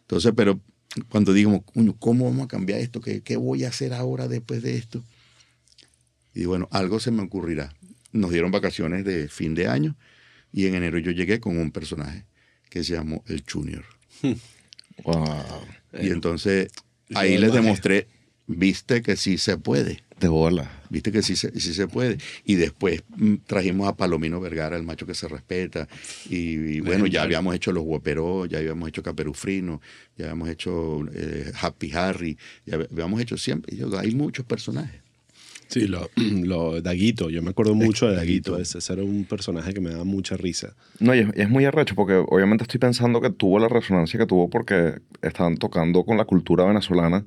Entonces, 0.02 0.34
pero 0.36 0.60
cuando 1.10 1.34
digo, 1.34 1.62
"Coño, 1.62 1.96
¿cómo 2.00 2.26
vamos 2.26 2.46
a 2.46 2.48
cambiar 2.48 2.80
esto? 2.80 3.02
¿Qué, 3.02 3.22
¿Qué 3.22 3.36
voy 3.38 3.64
a 3.64 3.70
hacer 3.70 3.94
ahora 3.94 4.28
después 4.28 4.62
de 4.62 4.76
esto? 4.78 5.04
Y 6.34 6.46
bueno, 6.46 6.68
algo 6.72 7.00
se 7.00 7.12
me 7.12 7.22
ocurrirá. 7.22 7.74
Nos 8.12 8.32
dieron 8.32 8.52
vacaciones 8.52 9.06
de 9.06 9.28
fin 9.28 9.56
de 9.56 9.68
año 9.68 9.96
y 10.52 10.68
en 10.68 10.76
enero 10.76 11.00
yo 11.00 11.12
llegué 11.12 11.40
con 11.40 11.58
un 11.58 11.72
personaje 11.72 12.26
que 12.70 12.84
se 12.84 12.94
llamó 12.94 13.24
el 13.28 13.44
Junior. 13.50 13.86
Wow. 15.04 15.26
y 16.00 16.10
entonces 16.12 16.70
ahí 17.16 17.36
les 17.40 17.52
demostré, 17.52 18.08
viste 18.48 19.02
que 19.02 19.16
sí 19.16 19.38
se 19.38 19.58
puede. 19.58 20.04
De 20.20 20.28
bola. 20.28 20.72
Viste 20.90 21.12
que 21.12 21.22
sí 21.22 21.36
se, 21.36 21.60
sí 21.60 21.74
se 21.74 21.88
puede. 21.88 22.18
Y 22.46 22.56
después 22.56 23.04
mm, 23.18 23.36
trajimos 23.46 23.90
a 23.90 23.96
Palomino 23.96 24.40
Vergara, 24.40 24.78
el 24.78 24.84
macho 24.84 25.06
que 25.06 25.16
se 25.16 25.28
respeta. 25.28 25.88
Y, 26.30 26.76
y 26.76 26.80
bueno, 26.80 27.08
ya 27.08 27.24
habíamos 27.24 27.56
hecho 27.56 27.72
los 27.72 27.84
Guaperó, 27.84 28.46
ya 28.46 28.60
habíamos 28.60 28.88
hecho 28.88 29.04
Caperufrino, 29.04 29.82
ya 30.18 30.26
habíamos 30.26 30.50
hecho 30.50 31.02
eh, 31.14 31.52
Happy 31.60 31.92
Harry, 31.94 32.38
ya 32.66 32.76
habíamos 32.76 33.20
hecho 33.22 33.38
siempre. 33.38 33.76
yo, 33.76 33.98
hay 33.98 34.16
muchos 34.16 34.46
personajes. 34.46 35.02
Sí, 35.68 35.88
lo, 35.88 36.10
lo 36.16 36.82
Daguito, 36.82 37.30
yo 37.30 37.42
me 37.42 37.50
acuerdo 37.50 37.74
mucho 37.74 38.08
de 38.08 38.16
Daguito. 38.16 38.58
Ese, 38.60 38.78
ese 38.78 38.94
era 38.94 39.04
un 39.04 39.26
personaje 39.26 39.74
que 39.74 39.82
me 39.82 39.90
daba 39.90 40.04
mucha 40.04 40.38
risa. 40.38 40.76
No, 41.00 41.16
y 41.16 41.20
es, 41.20 41.28
y 41.36 41.42
es 41.42 41.50
muy 41.50 41.66
arrecho 41.66 41.96
porque 41.96 42.14
obviamente 42.14 42.64
estoy 42.64 42.80
pensando 42.80 43.20
que 43.20 43.32
tuvo 43.32 43.60
la 43.60 43.68
resonancia 43.68 44.20
que 44.20 44.28
tuvo 44.28 44.50
porque 44.50 45.00
estaban 45.22 45.58
tocando 45.58 46.06
con 46.06 46.18
la 46.18 46.26
cultura 46.26 46.64
venezolana, 46.66 47.26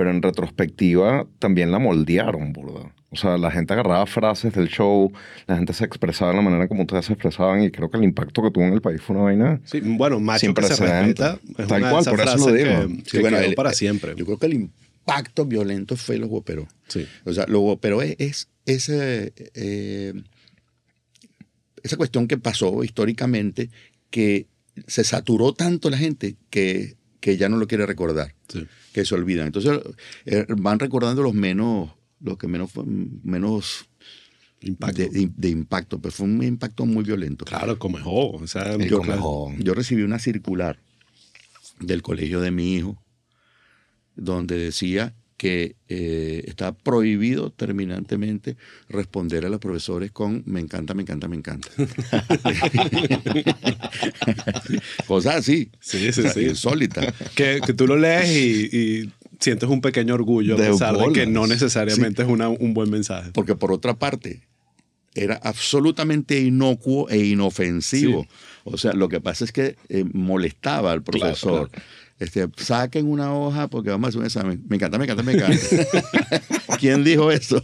pero 0.00 0.10
en 0.12 0.22
retrospectiva 0.22 1.26
también 1.38 1.70
la 1.70 1.78
moldearon, 1.78 2.54
burda. 2.54 2.90
O 3.10 3.16
sea, 3.16 3.36
la 3.36 3.50
gente 3.50 3.74
agarraba 3.74 4.06
frases 4.06 4.54
del 4.54 4.68
show, 4.68 5.12
la 5.46 5.56
gente 5.56 5.74
se 5.74 5.84
expresaba 5.84 6.30
de 6.30 6.38
la 6.38 6.42
manera 6.42 6.68
como 6.68 6.82
ustedes 6.84 7.04
se 7.04 7.12
expresaban 7.12 7.62
y 7.62 7.70
creo 7.70 7.90
que 7.90 7.98
el 7.98 8.04
impacto 8.04 8.42
que 8.42 8.50
tuvo 8.50 8.64
en 8.64 8.72
el 8.72 8.80
país 8.80 9.02
fue 9.02 9.14
una 9.16 9.24
vaina. 9.26 9.60
Sí, 9.64 9.80
bueno, 9.82 10.18
macho 10.20 10.40
Sin 10.46 10.54
que 10.54 10.62
se 10.62 10.68
respeta. 10.86 11.38
Es 11.58 11.66
Tal 11.68 11.82
una 11.82 11.90
cual, 11.90 12.04
por 12.06 12.20
eso 12.20 12.36
lo 12.48 12.52
digo. 12.54 12.70
que, 12.70 12.94
Sí, 12.94 13.02
que 13.10 13.18
bueno, 13.20 13.36
quedó 13.36 13.46
el- 13.48 13.54
para 13.54 13.68
el- 13.70 13.74
siempre. 13.74 14.14
Yo 14.16 14.24
creo 14.24 14.38
que 14.38 14.46
el 14.46 14.54
impacto 14.54 15.44
violento 15.44 15.96
fue 15.96 16.16
los 16.16 16.30
Guaperó. 16.30 16.66
Sí. 16.88 17.06
O 17.26 17.32
sea, 17.34 17.44
lo 17.46 17.58
Guaperó 17.60 18.00
es, 18.00 18.16
es 18.18 18.48
ese, 18.64 19.34
eh, 19.54 20.14
esa 21.82 21.96
cuestión 21.98 22.26
que 22.26 22.38
pasó 22.38 22.82
históricamente 22.84 23.68
que 24.08 24.46
se 24.86 25.04
saturó 25.04 25.52
tanto 25.52 25.90
la 25.90 25.98
gente 25.98 26.36
que, 26.48 26.94
que 27.20 27.36
ya 27.36 27.48
no 27.48 27.56
lo 27.56 27.66
quiere 27.66 27.86
recordar. 27.86 28.34
Sí. 28.48 28.66
que 28.92 29.04
se 29.04 29.14
olvidan. 29.14 29.46
Entonces 29.46 29.80
eh, 30.26 30.46
van 30.48 30.78
recordando 30.78 31.22
los 31.22 31.34
menos, 31.34 31.90
los 32.20 32.36
que 32.38 32.48
menos, 32.48 32.70
menos 33.22 33.86
Impacto. 34.62 35.02
De, 35.02 35.30
de 35.34 35.48
impacto, 35.48 36.00
pero 36.00 36.12
fue 36.12 36.26
un 36.26 36.42
impacto 36.42 36.84
muy 36.84 37.02
violento. 37.02 37.46
Claro, 37.46 37.78
como 37.78 37.98
es 37.98 38.04
O 38.06 38.46
sea, 38.46 38.76
yo, 38.76 39.00
yo 39.58 39.74
recibí 39.74 40.02
una 40.02 40.18
circular 40.18 40.78
del 41.80 42.02
colegio 42.02 42.42
de 42.42 42.50
mi 42.50 42.74
hijo 42.74 43.02
donde 44.16 44.58
decía 44.58 45.14
que 45.40 45.74
eh, 45.88 46.44
está 46.48 46.72
prohibido 46.76 47.48
terminantemente 47.50 48.58
responder 48.90 49.46
a 49.46 49.48
los 49.48 49.58
profesores 49.58 50.10
con 50.10 50.42
me 50.44 50.60
encanta, 50.60 50.92
me 50.92 51.00
encanta, 51.00 51.28
me 51.28 51.36
encanta. 51.36 51.66
Cosas 55.06 55.36
así. 55.36 55.70
Sí, 55.80 56.12
sí, 56.12 56.20
O 56.20 56.22
sea, 56.24 56.32
sí. 56.32 56.40
Insólitas. 56.42 57.14
que, 57.34 57.60
que 57.64 57.72
tú 57.72 57.86
lo 57.86 57.96
lees 57.96 58.30
y, 58.36 58.76
y 58.76 59.10
sientes 59.38 59.68
un 59.70 59.80
pequeño 59.80 60.12
orgullo 60.14 60.56
a 60.56 60.58
De 60.60 60.68
pesar 60.70 60.96
de 60.96 61.12
que 61.12 61.26
no 61.26 61.46
necesariamente 61.46 62.20
es 62.22 62.28
una- 62.28 62.48
un 62.50 62.74
buen 62.74 62.90
mensaje. 62.90 63.30
Porque 63.32 63.54
por 63.54 63.72
otra 63.72 63.98
parte, 63.98 64.42
era 65.14 65.36
absolutamente 65.42 66.38
inocuo 66.38 67.08
e 67.08 67.18
inofensivo. 67.24 68.26
O 68.64 68.76
sea, 68.76 68.92
lo 68.92 69.08
que 69.08 69.20
pasa 69.22 69.44
es 69.44 69.52
que 69.52 69.76
eh, 69.88 70.04
molestaba 70.12 70.92
al 70.92 71.02
Claro, 71.02 71.20
profesor. 71.22 71.70
Este, 72.20 72.46
saquen 72.58 73.06
una 73.06 73.34
hoja 73.34 73.68
porque 73.68 73.88
vamos 73.90 74.06
a 74.06 74.08
hacer 74.10 74.20
un 74.20 74.26
examen. 74.26 74.62
Me 74.68 74.76
encanta, 74.76 74.98
me 74.98 75.04
encanta, 75.04 75.22
me 75.22 75.32
encanta. 75.32 75.58
¿Quién 76.78 77.02
dijo 77.02 77.30
eso? 77.32 77.62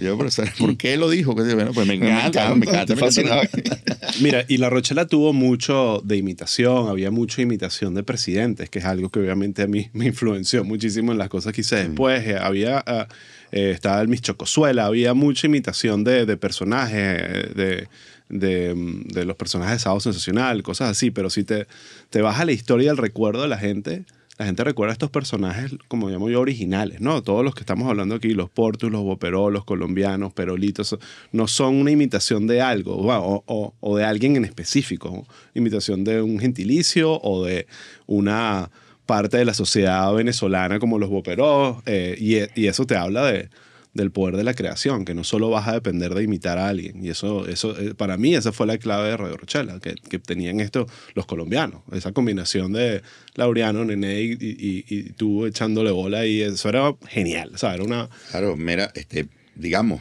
Yo, 0.00 0.16
profesor, 0.18 0.48
¿por 0.58 0.76
qué 0.76 0.96
lo 0.98 1.08
dijo? 1.08 1.34
Pues, 1.34 1.52
Bueno, 1.54 1.72
pues 1.72 1.86
me 1.86 1.94
encanta, 1.94 2.54
me 2.54 2.66
encanta. 2.66 2.94
me 2.94 3.00
encanta, 3.00 3.22
me 3.22 3.28
encanta. 3.28 3.82
Mira, 4.20 4.44
y 4.48 4.58
La 4.58 4.68
Rochela 4.68 5.06
tuvo 5.06 5.32
mucho 5.32 6.02
de 6.04 6.18
imitación, 6.18 6.88
había 6.88 7.10
mucha 7.10 7.40
imitación 7.40 7.94
de 7.94 8.02
presidentes, 8.02 8.68
que 8.68 8.78
es 8.80 8.84
algo 8.84 9.08
que 9.08 9.18
obviamente 9.20 9.62
a 9.62 9.66
mí 9.66 9.88
me 9.94 10.06
influenció 10.06 10.62
muchísimo 10.62 11.12
en 11.12 11.18
las 11.18 11.28
cosas 11.30 11.52
que 11.54 11.62
hice 11.62 11.76
después. 11.76 12.26
Eh, 12.26 12.36
Había, 12.38 12.84
ah, 12.86 13.08
eh, 13.50 13.70
estaba 13.74 14.00
el 14.02 14.08
Miss 14.08 14.20
Chocosuela, 14.20 14.84
había 14.84 15.14
mucha 15.14 15.46
imitación 15.46 16.04
de, 16.04 16.26
de 16.26 16.36
personajes, 16.36 16.98
eh, 16.98 17.52
de, 17.54 17.88
de, 18.28 18.74
de 19.06 19.24
los 19.24 19.36
personajes 19.36 19.74
de 19.76 19.78
Sábado 19.80 20.00
Sensacional, 20.00 20.62
cosas 20.62 20.90
así, 20.90 21.10
pero 21.10 21.30
si 21.30 21.44
te, 21.44 21.66
te 22.10 22.22
vas 22.22 22.40
a 22.40 22.44
la 22.44 22.52
historia, 22.52 22.90
el 22.90 22.96
recuerdo 22.96 23.42
de 23.42 23.48
la 23.48 23.58
gente, 23.58 24.04
la 24.38 24.44
gente 24.44 24.64
recuerda 24.64 24.92
estos 24.92 25.10
personajes, 25.10 25.72
como 25.88 26.10
llamo 26.10 26.28
yo, 26.28 26.40
originales, 26.40 27.00
¿no? 27.00 27.22
Todos 27.22 27.42
los 27.42 27.54
que 27.54 27.60
estamos 27.60 27.88
hablando 27.88 28.16
aquí, 28.16 28.34
los 28.34 28.50
Portus, 28.50 28.90
los 28.90 29.02
Boperó, 29.02 29.50
los 29.50 29.64
colombianos, 29.64 30.32
Perolitos, 30.34 30.96
no 31.32 31.46
son 31.48 31.76
una 31.76 31.90
imitación 31.90 32.46
de 32.46 32.60
algo 32.60 32.96
o, 32.96 33.72
o- 33.80 33.96
de 33.96 34.04
alguien 34.04 34.36
en 34.36 34.44
específico, 34.44 35.08
¿no? 35.10 35.26
imitación 35.54 36.04
de 36.04 36.20
un 36.20 36.38
gentilicio 36.38 37.18
o 37.22 37.44
de 37.46 37.66
una 38.06 38.70
parte 39.06 39.38
de 39.38 39.44
la 39.44 39.54
sociedad 39.54 40.12
venezolana 40.12 40.80
como 40.80 40.98
los 40.98 41.08
Boperó, 41.08 41.82
eh, 41.86 42.16
y, 42.18 42.60
y 42.60 42.66
eso 42.66 42.84
te 42.86 42.96
habla 42.96 43.24
de, 43.26 43.48
del 43.96 44.10
poder 44.12 44.36
de 44.36 44.44
la 44.44 44.54
creación, 44.54 45.04
que 45.04 45.14
no 45.14 45.24
solo 45.24 45.50
vas 45.50 45.66
a 45.66 45.72
depender 45.72 46.14
de 46.14 46.22
imitar 46.22 46.58
a 46.58 46.68
alguien. 46.68 47.04
Y 47.04 47.08
eso, 47.08 47.46
eso 47.48 47.76
eh, 47.78 47.94
para 47.94 48.16
mí, 48.16 48.34
esa 48.34 48.52
fue 48.52 48.66
la 48.66 48.78
clave 48.78 49.08
de 49.08 49.16
Radio 49.16 49.36
Rochela, 49.36 49.80
que, 49.80 49.94
que 49.94 50.18
tenían 50.18 50.60
esto 50.60 50.86
los 51.14 51.26
colombianos. 51.26 51.82
Esa 51.92 52.12
combinación 52.12 52.72
de 52.72 53.02
Laureano, 53.34 53.84
Nene 53.84 54.20
y, 54.22 54.32
y- 54.32 54.84
y 54.88 55.02
tú 55.14 55.46
echándole 55.46 55.90
bola 55.90 56.26
y 56.26 56.42
eso 56.42 56.68
era 56.68 56.94
genial. 57.08 57.50
O 57.54 57.58
sea, 57.58 57.74
era 57.74 57.82
una... 57.84 58.08
Claro, 58.30 58.56
mira, 58.56 58.90
este, 58.94 59.28
digamos, 59.56 60.00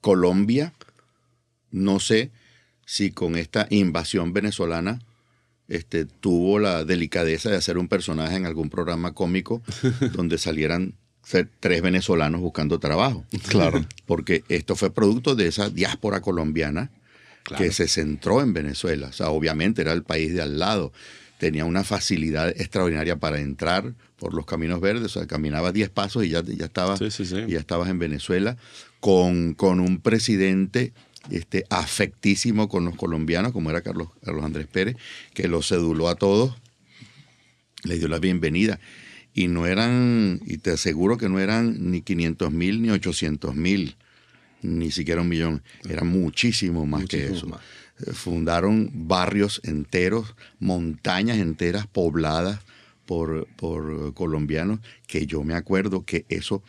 Colombia, 0.00 0.72
no 1.70 2.00
sé 2.00 2.30
si 2.86 3.10
con 3.10 3.36
esta 3.36 3.66
invasión 3.70 4.32
venezolana 4.32 5.00
este, 5.68 6.04
tuvo 6.04 6.58
la 6.58 6.84
delicadeza 6.84 7.48
de 7.50 7.56
hacer 7.56 7.78
un 7.78 7.88
personaje 7.88 8.36
en 8.36 8.44
algún 8.46 8.68
programa 8.68 9.12
cómico 9.14 9.62
donde 10.12 10.36
salieran 10.38 10.94
ser 11.24 11.48
tres 11.60 11.82
venezolanos 11.82 12.40
buscando 12.40 12.78
trabajo. 12.78 13.24
Claro. 13.48 13.84
Porque 14.06 14.44
esto 14.48 14.76
fue 14.76 14.92
producto 14.92 15.34
de 15.34 15.46
esa 15.48 15.70
diáspora 15.70 16.20
colombiana 16.20 16.90
Claro. 17.42 17.62
que 17.62 17.72
se 17.72 17.88
centró 17.88 18.40
en 18.40 18.54
Venezuela. 18.54 19.08
O 19.08 19.12
sea, 19.12 19.28
obviamente 19.28 19.82
era 19.82 19.92
el 19.92 20.02
país 20.02 20.32
de 20.32 20.40
al 20.40 20.58
lado. 20.58 20.92
Tenía 21.38 21.66
una 21.66 21.84
facilidad 21.84 22.48
extraordinaria 22.48 23.16
para 23.16 23.38
entrar 23.38 23.92
por 24.16 24.32
los 24.32 24.46
caminos 24.46 24.80
verdes. 24.80 25.14
O 25.14 25.18
sea, 25.18 25.26
caminaba 25.26 25.70
10 25.70 25.90
pasos 25.90 26.24
y 26.24 26.30
ya, 26.30 26.42
ya, 26.42 26.64
estaba, 26.64 26.96
Sí, 26.96 27.10
sí, 27.10 27.26
sí. 27.26 27.36
y 27.46 27.52
ya 27.52 27.58
estabas 27.58 27.90
en 27.90 27.98
Venezuela. 27.98 28.56
Con, 29.00 29.52
con 29.52 29.80
un 29.80 30.00
presidente 30.00 30.94
este, 31.30 31.66
afectísimo 31.68 32.68
con 32.70 32.86
los 32.86 32.96
colombianos, 32.96 33.52
como 33.52 33.68
era 33.68 33.82
Carlos, 33.82 34.08
Carlos 34.24 34.42
Andrés 34.42 34.66
Pérez, 34.66 34.96
que 35.34 35.46
los 35.46 35.68
ceduló 35.68 36.08
a 36.08 36.14
todos, 36.14 36.54
le 37.82 37.98
dio 37.98 38.08
la 38.08 38.18
bienvenida. 38.20 38.80
Y 39.34 39.48
no 39.48 39.66
eran, 39.66 40.40
y 40.46 40.58
te 40.58 40.70
aseguro 40.70 41.18
que 41.18 41.28
no 41.28 41.40
eran 41.40 41.90
ni 41.90 42.00
500 42.02 42.52
mil 42.52 42.80
ni 42.80 42.90
800 42.90 43.54
mil, 43.56 43.96
ni 44.62 44.90
siquiera 44.92 45.20
un 45.22 45.28
millón, 45.28 45.62
eran 45.88 46.06
muchísimo 46.06 46.86
más 46.86 47.04
que 47.06 47.26
eso. 47.26 47.46
más. 47.48 47.60
Eh, 48.06 48.12
Fundaron 48.12 48.90
barrios 49.08 49.60
enteros, 49.64 50.34
montañas 50.60 51.38
enteras 51.38 51.86
pobladas 51.88 52.60
por, 53.06 53.46
por 53.56 54.14
colombianos, 54.14 54.78
que 55.08 55.26
yo 55.26 55.42
me 55.42 55.54
acuerdo 55.54 56.04
que 56.06 56.24
eso 56.28 56.62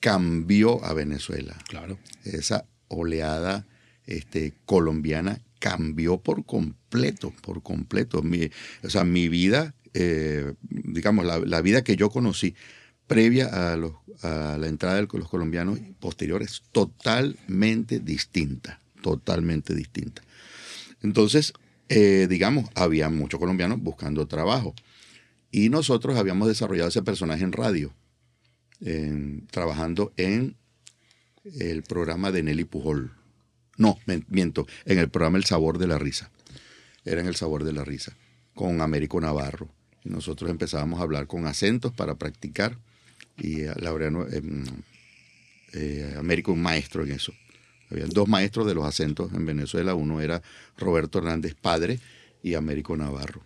cambió 0.00 0.84
a 0.84 0.94
Venezuela 0.94 1.56
Claro. 1.68 1.98
esa 2.24 2.64
oleada 2.88 3.66
este, 4.06 4.54
colombiana 4.64 5.40
cambió 5.58 6.18
por 6.18 6.44
completo, 6.44 7.32
por 7.42 7.62
completo. 7.62 8.22
Mi, 8.22 8.50
o 8.82 8.90
sea, 8.90 9.04
mi 9.04 9.28
vida, 9.28 9.74
eh, 9.94 10.54
digamos, 10.68 11.24
la, 11.24 11.38
la 11.38 11.60
vida 11.60 11.84
que 11.84 11.96
yo 11.96 12.10
conocí 12.10 12.54
previa 13.06 13.72
a, 13.72 13.76
la 13.76 14.66
entrada 14.66 14.96
de 14.96 15.08
los 15.18 15.28
colombianos 15.28 15.78
posteriores, 16.00 16.62
totalmente 16.72 17.98
distinta, 17.98 18.80
totalmente 19.02 19.74
distinta. 19.74 20.22
Entonces, 21.02 21.52
eh, 21.88 22.26
digamos, 22.30 22.70
había 22.74 23.10
muchos 23.10 23.38
colombianos 23.40 23.82
buscando 23.82 24.26
trabajo. 24.26 24.74
Y 25.50 25.68
nosotros 25.68 26.16
habíamos 26.16 26.48
desarrollado 26.48 26.88
ese 26.88 27.02
personaje 27.02 27.44
en 27.44 27.52
radio, 27.52 27.92
trabajando 29.50 30.12
en 30.16 30.56
el 31.44 31.82
programa 31.82 32.32
de 32.32 32.42
Nelly 32.42 32.64
Pujol. 32.64 33.12
No, 33.76 33.98
miento, 34.28 34.66
en 34.86 34.98
el 34.98 35.10
programa 35.10 35.36
El 35.36 35.44
Sabor 35.44 35.76
de 35.76 35.88
la 35.88 35.98
Risa. 35.98 36.30
Era 37.04 37.20
en 37.20 37.26
El 37.26 37.36
Sabor 37.36 37.64
de 37.64 37.74
la 37.74 37.84
Risa, 37.84 38.16
con 38.54 38.80
Américo 38.80 39.20
Navarro 39.20 39.68
nosotros 40.04 40.50
empezábamos 40.50 41.00
a 41.00 41.02
hablar 41.04 41.26
con 41.26 41.46
acentos 41.46 41.92
para 41.92 42.14
practicar. 42.16 42.76
Y 43.38 43.62
eh, 43.62 43.72
Laureano, 43.76 44.26
eh, 44.28 44.42
eh, 45.72 46.14
Américo, 46.18 46.52
un 46.52 46.62
maestro 46.62 47.04
en 47.04 47.12
eso. 47.12 47.32
Había 47.90 48.06
dos 48.06 48.28
maestros 48.28 48.66
de 48.66 48.74
los 48.74 48.84
acentos 48.84 49.32
en 49.34 49.44
Venezuela. 49.46 49.94
Uno 49.94 50.20
era 50.20 50.42
Roberto 50.78 51.18
Hernández, 51.18 51.54
padre, 51.54 52.00
y 52.42 52.54
Américo 52.54 52.96
Navarro. 52.96 53.42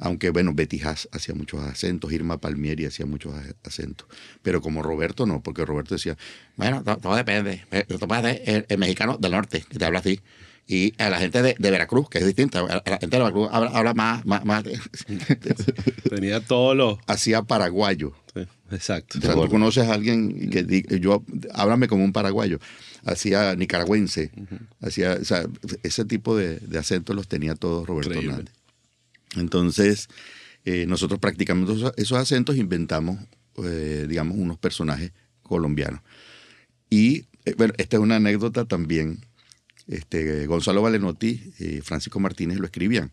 Aunque, 0.00 0.30
bueno, 0.30 0.52
Betty 0.54 0.80
Haas 0.82 1.08
hacía 1.10 1.34
muchos 1.34 1.60
acentos, 1.60 2.12
Irma 2.12 2.38
Palmieri 2.38 2.84
hacía 2.86 3.04
muchos 3.04 3.34
acentos. 3.64 4.06
Pero 4.42 4.60
como 4.60 4.80
Roberto 4.82 5.26
no, 5.26 5.42
porque 5.42 5.64
Roberto 5.64 5.94
decía, 5.96 6.16
Bueno, 6.56 6.84
to- 6.84 6.98
todo 6.98 7.16
depende. 7.16 7.64
Eh, 7.72 7.84
Tú 7.88 8.06
puedes 8.06 8.40
el 8.46 8.78
mexicano 8.78 9.18
del 9.18 9.32
norte, 9.32 9.64
que 9.68 9.78
te 9.78 9.84
habla 9.84 9.98
así. 9.98 10.20
Y 10.70 10.92
a 11.02 11.08
la 11.08 11.18
gente 11.18 11.40
de, 11.40 11.56
de 11.58 11.70
Veracruz, 11.70 12.10
que 12.10 12.18
es 12.18 12.26
distinta. 12.26 12.60
A 12.60 12.82
La 12.84 12.98
gente 12.98 13.16
de 13.16 13.18
Veracruz 13.22 13.48
habla, 13.50 13.70
habla 13.70 13.94
más, 13.94 14.26
más, 14.26 14.44
más 14.44 14.62
de- 14.64 14.78
Tenía 16.10 16.40
todos 16.40 16.76
los... 16.76 16.98
hacía 17.06 17.42
paraguayo. 17.42 18.12
sí, 18.34 18.42
exacto. 18.70 19.18
O 19.18 19.22
sea, 19.22 19.32
tú 19.34 19.48
conoces 19.48 19.88
a 19.88 19.94
alguien 19.94 20.50
que 20.50 20.62
di- 20.64 20.84
yo, 21.00 21.24
háblame 21.54 21.88
como 21.88 22.04
un 22.04 22.12
paraguayo, 22.12 22.58
hacía 23.06 23.54
nicaragüense, 23.56 24.30
hacía, 24.82 25.14
o 25.20 25.24
sea, 25.24 25.46
ese 25.82 26.04
tipo 26.04 26.36
de, 26.36 26.58
de 26.58 26.78
acentos 26.78 27.16
los 27.16 27.28
tenía 27.28 27.54
todos 27.54 27.86
Roberto 27.86 28.10
Increíble. 28.10 28.32
Hernández. 28.34 28.54
Entonces, 29.36 30.08
eh, 30.66 30.84
nosotros 30.86 31.18
practicando 31.18 31.72
esos, 31.72 31.92
esos 31.96 32.18
acentos 32.18 32.56
inventamos, 32.56 33.18
eh, 33.64 34.06
digamos, 34.08 34.36
unos 34.36 34.58
personajes 34.58 35.12
colombianos. 35.42 36.00
Y, 36.90 37.24
eh, 37.46 37.54
bueno, 37.56 37.72
esta 37.78 37.96
es 37.96 38.02
una 38.02 38.16
anécdota 38.16 38.64
también. 38.66 39.20
Este, 39.88 40.46
Gonzalo 40.46 40.82
Valenotti 40.82 41.52
y 41.58 41.80
Francisco 41.80 42.20
Martínez 42.20 42.58
lo 42.58 42.66
escribían 42.66 43.10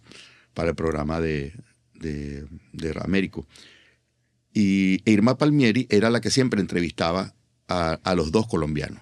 para 0.53 0.69
el 0.69 0.75
programa 0.75 1.19
de, 1.19 1.53
de, 1.93 2.45
de 2.73 2.93
Américo. 3.01 3.47
Y 4.53 5.01
Irma 5.09 5.37
Palmieri 5.37 5.87
era 5.89 6.09
la 6.09 6.21
que 6.21 6.29
siempre 6.29 6.61
entrevistaba 6.61 7.33
a, 7.67 7.99
a 8.03 8.15
los 8.15 8.31
dos 8.31 8.47
colombianos, 8.47 9.01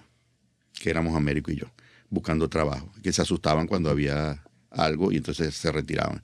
que 0.80 0.90
éramos 0.90 1.16
Américo 1.16 1.50
y 1.50 1.56
yo, 1.56 1.66
buscando 2.10 2.48
trabajo, 2.48 2.90
que 3.02 3.12
se 3.12 3.22
asustaban 3.22 3.66
cuando 3.66 3.90
había 3.90 4.42
algo 4.70 5.12
y 5.12 5.16
entonces 5.16 5.54
se 5.54 5.70
retiraban. 5.70 6.22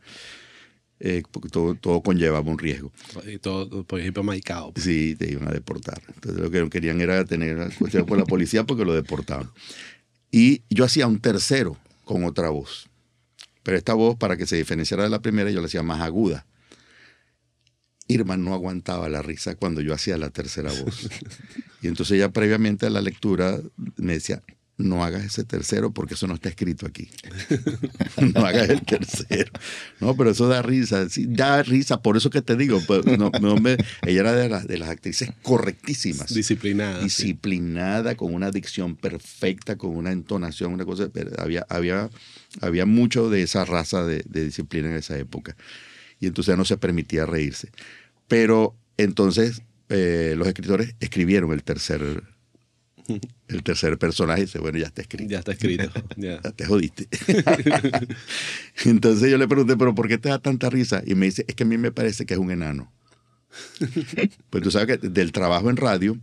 Eh, 1.02 1.22
porque 1.31 1.48
todo, 1.48 1.74
todo 1.74 2.02
conllevaba 2.02 2.51
un 2.51 2.59
riesgo. 2.59 2.93
Y 3.27 3.39
todo, 3.39 3.85
por 3.85 4.01
ejemplo, 4.01 4.22
Maicao. 4.22 4.74
Sí, 4.77 5.16
te 5.18 5.32
iban 5.32 5.48
a 5.48 5.51
deportar. 5.51 6.02
Entonces 6.14 6.43
lo 6.43 6.51
que 6.51 6.68
querían 6.68 7.01
era 7.01 7.24
tener 7.24 7.72
cuestión 7.78 8.05
con 8.05 8.18
la 8.18 8.27
policía 8.27 8.64
porque 8.64 8.85
lo 8.85 8.93
deportaban. 8.93 9.51
Y 10.31 10.62
yo 10.70 10.85
hacía 10.85 11.07
un 11.07 11.20
tercero 11.20 11.77
con 12.05 12.24
otra 12.24 12.51
voz. 12.51 12.89
Pero 13.62 13.77
esta 13.77 13.94
voz, 13.94 14.16
para 14.16 14.36
que 14.36 14.47
se 14.47 14.57
diferenciara 14.57 15.05
de 15.05 15.11
la 15.11 15.20
primera, 15.20 15.51
yo 15.51 15.61
la 15.61 15.66
hacía 15.66 15.82
más 15.82 16.01
aguda. 16.01 16.47
Irma 18.07 18.36
no 18.36 18.55
aguantaba 18.55 19.09
la 19.09 19.23
risa 19.23 19.55
cuando 19.55 19.81
yo 19.81 19.94
hacía 19.94 20.16
la 20.19 20.31
tercera 20.31 20.73
voz. 20.73 21.09
Y 21.82 21.89
entonces 21.89 22.19
ya 22.19 22.28
previamente 22.28 22.85
a 22.85 22.90
la 22.90 23.01
lectura 23.01 23.59
me 23.97 24.12
decía, 24.12 24.43
no 24.81 25.05
hagas 25.05 25.24
ese 25.24 25.44
tercero 25.44 25.93
porque 25.93 26.15
eso 26.15 26.27
no 26.27 26.35
está 26.35 26.48
escrito 26.48 26.86
aquí. 26.86 27.09
no 28.35 28.44
hagas 28.44 28.69
el 28.70 28.82
tercero. 28.85 29.51
No, 30.01 30.16
pero 30.16 30.31
eso 30.31 30.48
da 30.48 30.62
risa. 30.62 31.09
Sí, 31.09 31.27
da 31.28 31.62
risa, 31.62 32.02
por 32.02 32.16
eso 32.16 32.31
que 32.31 32.43
te 32.43 32.57
digo. 32.57 32.81
pues, 32.86 33.05
no- 33.05 33.31
no 33.40 33.57
me- 33.57 33.77
ella 34.07 34.20
era 34.20 34.32
de, 34.35 34.48
las 34.48 34.66
de 34.66 34.78
las 34.78 34.89
actrices 34.89 35.31
correctísimas. 35.43 36.32
Disciplinada. 36.35 36.98
sí. 36.98 37.05
disciplinada, 37.05 38.15
con 38.16 38.35
una 38.35 38.51
dicción 38.51 38.97
perfecta, 38.97 39.77
con 39.77 39.97
una 39.97 40.12
entonación, 40.12 40.73
una 40.73 40.85
cosa. 40.85 41.09
pero 41.12 41.31
Había, 41.39 41.66
había, 41.69 42.11
había 42.61 42.86
mucho 42.86 43.31
de 43.31 43.43
esa 43.43 43.65
raza 43.65 44.05
de, 44.05 44.23
de 44.28 44.44
disciplina 44.44 44.89
en 44.90 44.97
esa 44.97 45.16
época. 45.19 45.57
Y 46.19 46.27
entonces 46.27 46.57
no 46.57 46.65
se 46.65 46.77
permitía 46.77 47.27
reírse. 47.27 47.70
Pero 48.28 48.77
entonces 48.97 49.62
eh, 49.89 50.35
los 50.36 50.47
escritores 50.47 50.94
escribieron 51.01 51.52
el 51.52 51.62
tercer, 51.62 52.23
el 53.48 53.62
tercer 53.62 53.98
personaje 53.98 54.42
dice, 54.42 54.58
bueno, 54.58 54.78
ya 54.78 54.86
está 54.86 55.02
escrito. 55.02 55.30
Ya 55.30 55.38
está 55.38 55.52
escrito. 55.52 55.90
ya. 56.16 56.40
Ya 56.42 56.50
te 56.52 56.64
jodiste. 56.66 57.08
Entonces 58.84 59.30
yo 59.30 59.38
le 59.38 59.48
pregunté, 59.48 59.76
¿pero 59.76 59.94
por 59.94 60.08
qué 60.08 60.18
te 60.18 60.28
da 60.28 60.38
tanta 60.38 60.70
risa? 60.70 61.02
Y 61.06 61.14
me 61.14 61.26
dice, 61.26 61.44
es 61.48 61.54
que 61.54 61.64
a 61.64 61.66
mí 61.66 61.78
me 61.78 61.92
parece 61.92 62.26
que 62.26 62.34
es 62.34 62.40
un 62.40 62.50
enano. 62.50 62.92
pues 64.50 64.62
tú 64.62 64.70
sabes 64.70 64.98
que 64.98 65.08
del 65.08 65.32
trabajo 65.32 65.70
en 65.70 65.76
radio, 65.76 66.18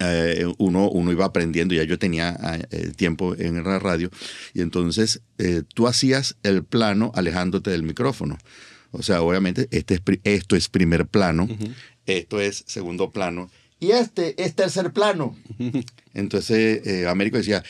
eh, 0.00 0.46
uno, 0.58 0.88
uno 0.90 1.12
iba 1.12 1.24
aprendiendo, 1.24 1.74
ya 1.74 1.82
yo 1.82 1.98
tenía 1.98 2.36
eh, 2.70 2.92
tiempo 2.94 3.34
en 3.36 3.62
la 3.64 3.78
radio, 3.78 4.10
y 4.54 4.60
entonces 4.60 5.22
eh, 5.38 5.62
tú 5.74 5.88
hacías 5.88 6.36
el 6.44 6.64
plano 6.64 7.10
alejándote 7.14 7.70
del 7.70 7.82
micrófono. 7.82 8.38
O 8.90 9.02
sea, 9.02 9.22
obviamente 9.22 9.68
este 9.70 9.94
es, 9.94 10.02
esto 10.24 10.56
es 10.56 10.68
primer 10.68 11.06
plano, 11.06 11.48
esto 12.06 12.40
es 12.40 12.64
segundo 12.66 13.10
plano, 13.10 13.50
y 13.80 13.90
este 13.92 14.42
es 14.42 14.54
tercer 14.54 14.92
plano. 14.92 15.36
Entonces 16.14 16.86
eh, 16.86 17.06
Américo 17.06 17.36
decía, 17.36 17.62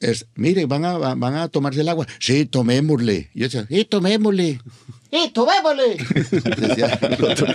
es, 0.00 0.26
mire, 0.34 0.66
van 0.66 0.84
a, 0.84 0.96
van 0.96 1.34
a 1.34 1.48
tomarse 1.48 1.82
el 1.82 1.88
agua. 1.88 2.06
Sí, 2.18 2.46
tomémosle. 2.46 3.30
Y 3.34 3.40
yo 3.40 3.44
decía, 3.44 3.66
sí, 3.68 3.84
tomémosle. 3.84 4.60
¡Y 5.12 5.30
tomémosle! 5.30 5.96
Decía 6.68 6.98
el 7.02 7.24
otro, 7.24 7.46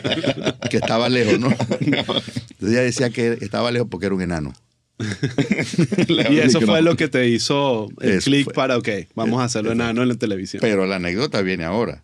que 0.69 0.75
estaba 0.75 1.07
lejos, 1.07 1.39
¿no? 1.39 1.47
Entonces 1.79 2.59
ella 2.59 2.81
decía 2.81 3.09
que 3.11 3.37
estaba 3.39 3.71
lejos 3.71 3.87
porque 3.89 4.07
era 4.07 4.15
un 4.15 4.21
enano. 4.21 4.53
Y 6.29 6.39
eso 6.39 6.59
fue 6.61 6.81
lo 6.81 6.97
que 6.97 7.07
te 7.07 7.29
hizo 7.29 7.87
el 8.01 8.21
clic 8.21 8.51
para, 8.53 8.77
ok, 8.77 8.89
vamos 9.13 9.41
a 9.41 9.45
hacerlo 9.45 9.71
enano 9.71 10.01
en 10.01 10.09
la 10.09 10.15
televisión. 10.15 10.59
Pero 10.59 10.85
la 10.85 10.97
anécdota 10.97 11.41
viene 11.41 11.63
ahora. 11.63 12.03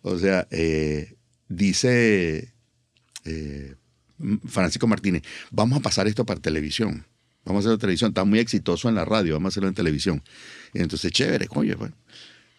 O 0.00 0.18
sea, 0.18 0.46
eh, 0.50 1.14
dice 1.48 2.54
eh, 3.26 3.74
Francisco 4.46 4.86
Martínez, 4.86 5.22
vamos 5.50 5.78
a 5.78 5.82
pasar 5.82 6.06
esto 6.06 6.24
para 6.24 6.40
televisión. 6.40 7.06
Vamos 7.44 7.60
a 7.60 7.60
hacerlo 7.60 7.74
en 7.74 7.80
televisión. 7.80 8.10
Está 8.10 8.24
muy 8.24 8.40
exitoso 8.40 8.88
en 8.88 8.96
la 8.96 9.04
radio, 9.04 9.34
vamos 9.34 9.46
a 9.46 9.52
hacerlo 9.52 9.68
en 9.68 9.74
televisión. 9.74 10.22
Entonces, 10.74 11.12
chévere, 11.12 11.46
coño. 11.46 11.76
pues. 11.78 11.92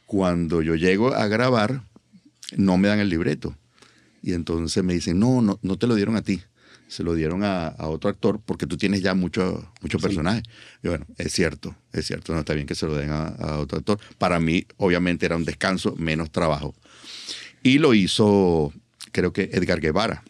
Cuando 0.05 0.61
yo 0.61 0.75
llego 0.75 1.13
a 1.13 1.27
grabar, 1.27 1.83
no 2.55 2.77
me 2.77 2.87
dan 2.87 2.99
el 2.99 3.09
libreto. 3.09 3.57
Y 4.21 4.33
entonces 4.33 4.83
me 4.83 4.93
dicen, 4.93 5.19
no, 5.19 5.41
no, 5.41 5.59
no 5.61 5.77
te 5.77 5.87
lo 5.87 5.95
dieron 5.95 6.15
a 6.15 6.21
ti. 6.21 6.41
Se 6.87 7.03
lo 7.03 7.15
dieron 7.15 7.43
a, 7.43 7.67
a 7.67 7.89
otro 7.89 8.09
actor 8.09 8.39
porque 8.45 8.65
tú 8.65 8.77
tienes 8.77 9.01
ya 9.01 9.13
muchos 9.13 9.65
mucho 9.81 9.99
personajes. 9.99 10.43
Y 10.81 10.87
bueno, 10.87 11.05
es 11.17 11.33
cierto, 11.33 11.75
es 11.91 12.07
cierto, 12.07 12.33
no 12.33 12.39
está 12.39 12.53
bien 12.53 12.65
que 12.65 12.75
se 12.75 12.85
lo 12.87 12.95
den 12.95 13.09
a, 13.09 13.27
a 13.27 13.59
otro 13.59 13.79
actor. 13.79 13.99
Para 14.17 14.39
mí, 14.39 14.65
obviamente, 14.77 15.25
era 15.25 15.35
un 15.35 15.43
descanso, 15.43 15.95
menos 15.97 16.31
trabajo. 16.31 16.73
Y 17.61 17.79
lo 17.79 17.93
hizo, 17.93 18.71
creo 19.11 19.33
que 19.33 19.49
Edgar 19.51 19.81
Guevara. 19.81 20.23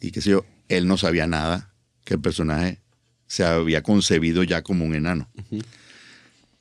Y 0.00 0.10
qué 0.10 0.20
sé 0.20 0.30
yo, 0.30 0.44
él 0.68 0.86
no 0.86 0.96
sabía 0.96 1.26
nada 1.26 1.74
que 2.04 2.14
el 2.14 2.20
personaje 2.20 2.80
se 3.26 3.44
había 3.44 3.82
concebido 3.82 4.42
ya 4.42 4.62
como 4.62 4.84
un 4.84 4.94
enano. 4.94 5.28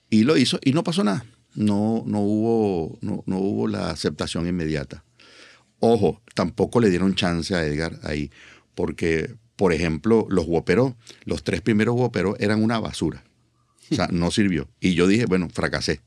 Y 0.10 0.24
lo 0.24 0.38
hizo 0.38 0.60
y 0.64 0.74
no 0.74 0.84
pasó 0.84 1.03
nada. 1.03 1.26
No, 1.53 2.03
no, 2.06 2.20
hubo, 2.20 2.98
no, 3.02 3.24
no 3.26 3.38
hubo 3.38 3.68
la 3.68 3.90
aceptación 3.90 4.48
inmediata. 4.48 5.06
Ojo, 5.80 6.22
tampoco 6.34 6.80
le 6.80 6.90
dieron 6.90 7.16
chance 7.16 7.56
a 7.56 7.66
Edgar 7.66 7.99
ahí, 8.03 8.32
porque, 8.76 9.36
por 9.56 9.72
ejemplo, 9.72 10.26
los 10.30 10.45
guoperos, 10.45 10.94
los 11.24 11.44
tres 11.44 11.62
primeros 11.62 11.95
guoperos 11.95 12.36
eran 12.40 12.64
una 12.64 12.80
basura. 12.80 13.24
O 13.91 13.95
sea, 13.95 14.07
no 14.12 14.32
sirvió. 14.32 14.68
Y 14.80 14.95
yo 14.95 15.07
dije, 15.07 15.26
bueno, 15.26 15.48
fracasé. 15.49 16.02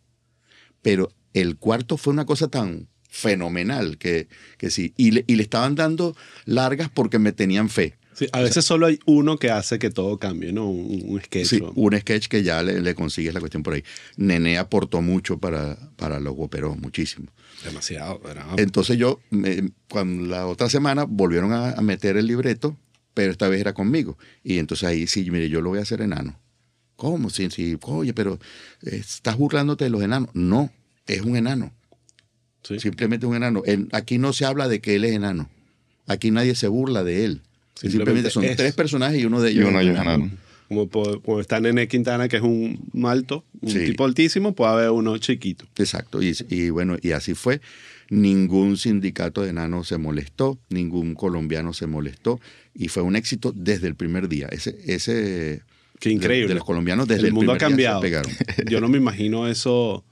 Pero 0.83 1.11
el 1.33 1.57
cuarto 1.57 1.97
fue 1.97 2.13
una 2.13 2.27
cosa 2.27 2.49
tan 2.49 2.89
fenomenal 3.09 3.99
que, 3.99 4.29
que 4.59 4.71
sí. 4.71 4.95
Y 4.97 5.11
le, 5.11 5.25
y 5.27 5.37
le 5.37 5.43
estaban 5.43 5.75
dando 5.75 6.17
largas 6.45 6.89
porque 6.89 7.19
me 7.19 7.33
tenían 7.33 7.69
fe. 7.69 7.95
Sí, 8.15 8.27
a 8.33 8.41
veces 8.41 8.65
solo 8.65 8.87
hay 8.87 8.99
uno 9.07 9.39
que 9.39 9.51
hace 9.51 9.79
que 9.79 9.91
todo 9.91 10.19
cambie, 10.19 10.53
¿no? 10.53 10.69
Un, 10.69 11.03
un 11.07 11.21
sketch. 11.23 11.47
Sí, 11.47 11.63
un 11.77 11.97
sketch 11.97 12.27
que 12.27 12.43
ya 12.43 12.63
le, 12.65 12.81
le 12.81 12.95
consigues 12.97 13.33
la 13.33 13.39
cuestión 13.39 13.63
por 13.63 13.75
ahí. 13.75 13.85
Nené 14.17 14.59
aportó 14.59 15.03
mucho 15.03 15.39
para, 15.39 15.77
para 15.97 16.19
los 16.19 16.35
guoperos, 16.35 16.77
muchísimo. 16.79 17.29
Demasiado, 17.65 18.19
¿verdad? 18.19 18.59
Entonces 18.59 18.97
yo, 18.99 19.21
me- 19.31 19.71
cuando 19.89 20.27
la 20.27 20.47
otra 20.49 20.69
semana 20.69 21.05
volvieron 21.05 21.53
a, 21.53 21.71
a 21.71 21.81
meter 21.81 22.17
el 22.17 22.27
libreto, 22.27 22.77
pero 23.15 23.31
esta 23.31 23.49
vez 23.49 23.61
era 23.61 23.73
conmigo. 23.73 24.19
Y 24.43 24.59
entonces 24.59 24.89
ahí 24.89 25.07
sí, 25.07 25.31
mire, 25.31 25.49
yo 25.49 25.61
lo 25.61 25.71
voy 25.71 25.79
a 25.79 25.83
hacer 25.83 26.01
enano. 26.03 26.41
¿Cómo? 26.97 27.31
Sí, 27.31 27.49
sí, 27.53 27.79
oye, 27.83 28.13
pero 28.15 28.41
eh, 28.83 28.97
estás 28.97 29.37
burlándote 29.37 29.85
de 29.85 29.91
los 29.91 30.03
enanos. 30.03 30.31
No, 30.35 30.73
es 31.07 31.21
un 31.23 31.37
enano. 31.37 31.73
Sí. 32.69 32.79
Simplemente 32.81 33.25
un 33.27 33.35
enano. 33.37 33.63
En- 33.67 33.89
aquí 33.93 34.19
no 34.19 34.33
se 34.33 34.45
habla 34.45 34.69
de 34.69 34.81
que 34.81 34.95
él 34.97 35.05
es 35.05 35.13
enano. 35.13 35.49
Aquí 36.07 36.31
nadie 36.31 36.55
se 36.55 36.69
burla 36.69 37.03
de 37.05 37.25
él. 37.25 37.41
Simplemente 37.75 37.91
Simplemente, 37.91 38.31
son 38.31 38.45
es. 38.45 38.57
tres 38.57 38.75
personajes 38.75 39.21
y 39.21 39.25
uno 39.25 39.41
de 39.41 39.51
Y 39.53 39.55
ellos 39.59 39.69
uno 39.69 39.79
de 39.79 39.85
es 39.85 39.91
ellos 39.91 40.01
enano. 40.03 40.25
enano. 40.25 40.39
Como, 40.69 41.21
como 41.23 41.41
está 41.41 41.61
Nene 41.61 41.89
Quintana, 41.89 42.29
que 42.29 42.37
es 42.37 42.43
un 42.43 42.79
alto, 43.07 43.45
un 43.63 43.71
Sí. 43.71 43.87
tipo 43.87 44.05
altísimo, 44.05 44.55
puede 44.55 44.73
haber 44.73 44.91
uno 44.91 45.17
chiquito. 45.17 45.65
Exacto, 45.79 46.21
y, 46.23 46.37
y 46.51 46.69
bueno, 46.71 46.97
y 47.01 47.13
así 47.13 47.33
fue. 47.35 47.61
Ningún 48.11 48.77
sindicato 48.77 49.43
de 49.43 49.51
enanos 49.51 49.89
se 49.89 49.97
molestó, 49.99 50.59
ningún 50.71 51.15
colombiano 51.15 51.73
se 51.73 51.87
molestó, 51.87 52.41
y 52.75 52.89
fue 52.89 53.03
un 53.03 53.17
éxito 53.17 53.53
desde 53.55 53.87
el 53.87 53.95
primer 53.95 54.29
día. 54.29 54.49
Ese, 54.51 54.79
ese 54.87 55.63
Qué 56.01 56.11
increíble. 56.11 56.43
De, 56.43 56.49
de 56.49 56.55
los 56.55 56.65
colombianos 56.65 57.07
desde 57.09 57.21
el, 57.23 57.27
el 57.29 57.33
mundo 57.35 57.53
ha 57.53 57.59
primer 57.59 57.77
día 57.77 57.91
cambiado. 57.93 58.25
se 58.25 58.35
pegaron. 58.47 58.67
Yo 58.71 58.81
no 58.81 58.89
me 58.89 58.99
imagino 58.99 59.47
eso 59.49 60.05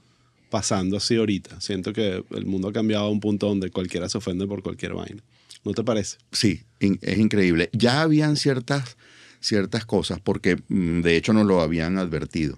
pasando 0.49 0.97
así 0.97 1.15
ahorita. 1.15 1.59
Siento 1.61 1.93
que 1.93 2.23
el 2.31 2.45
mundo 2.45 2.69
ha 2.69 2.73
cambiado 2.73 3.05
a 3.05 3.09
un 3.09 3.19
punto 3.19 3.47
donde 3.47 3.69
cualquiera 3.69 4.07
se 4.09 4.17
ofende 4.17 4.47
por 4.47 4.61
cualquier 4.63 4.93
vaina. 4.93 5.21
¿No 5.65 5.73
te 5.73 5.83
parece? 5.83 6.17
Sí, 6.31 6.61
es 6.79 7.17
increíble. 7.17 7.69
Ya 7.73 8.01
habían 8.01 8.37
ciertas, 8.37 8.95
ciertas 9.39 9.85
cosas, 9.85 10.19
porque 10.21 10.57
mm, 10.69 11.01
de 11.01 11.17
hecho 11.17 11.33
nos 11.33 11.45
lo 11.45 11.61
habían 11.61 11.97
advertido. 11.97 12.57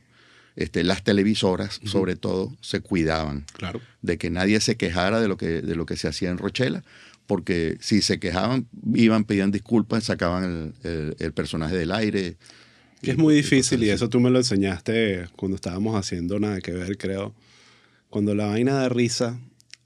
Este, 0.56 0.84
las 0.84 1.03
televisoras, 1.03 1.80
sobre 1.86 2.16
todo, 2.18 2.53
se 2.60 2.82
cuidaban 2.82 3.45
Claro. 3.53 3.80
de 4.02 4.18
que 4.18 4.30
nadie 4.30 4.60
se 4.60 4.76
quejara 4.76 5.22
de 5.22 5.28
lo 5.30 5.38
que, 5.38 5.61
de 5.61 5.76
lo 5.76 5.86
que 5.86 5.95
se 5.95 6.07
hacía 6.10 6.30
en 6.30 6.38
Rochela, 6.38 6.84
porque 7.28 7.78
si 7.80 8.02
se 8.02 8.20
quejaban, 8.20 8.68
iban, 8.94 9.24
pedían 9.24 9.52
disculpas, 9.52 10.03
sacaban 10.03 10.74
el, 10.84 10.91
el- 10.91 11.16
el 11.20 11.32
personaje 11.34 11.78
del 11.78 11.91
aire. 11.94 12.36
Que 13.02 13.11
es 13.11 13.18
muy 13.18 13.36
difícil 13.36 13.82
y 13.84 13.90
eso 13.90 14.10
tú 14.10 14.20
me 14.20 14.30
lo 14.30 14.40
enseñaste 14.40 15.28
cuando 15.38 15.56
estábamos 15.56 15.95
haciendo 15.95 16.40
nada 16.40 16.60
que 16.60 16.72
ver, 16.74 16.98
creo. 16.98 17.34
Cuando 18.10 18.34
la 18.36 18.45
vaina 18.48 18.81
de 18.81 18.90
risa 18.90 19.40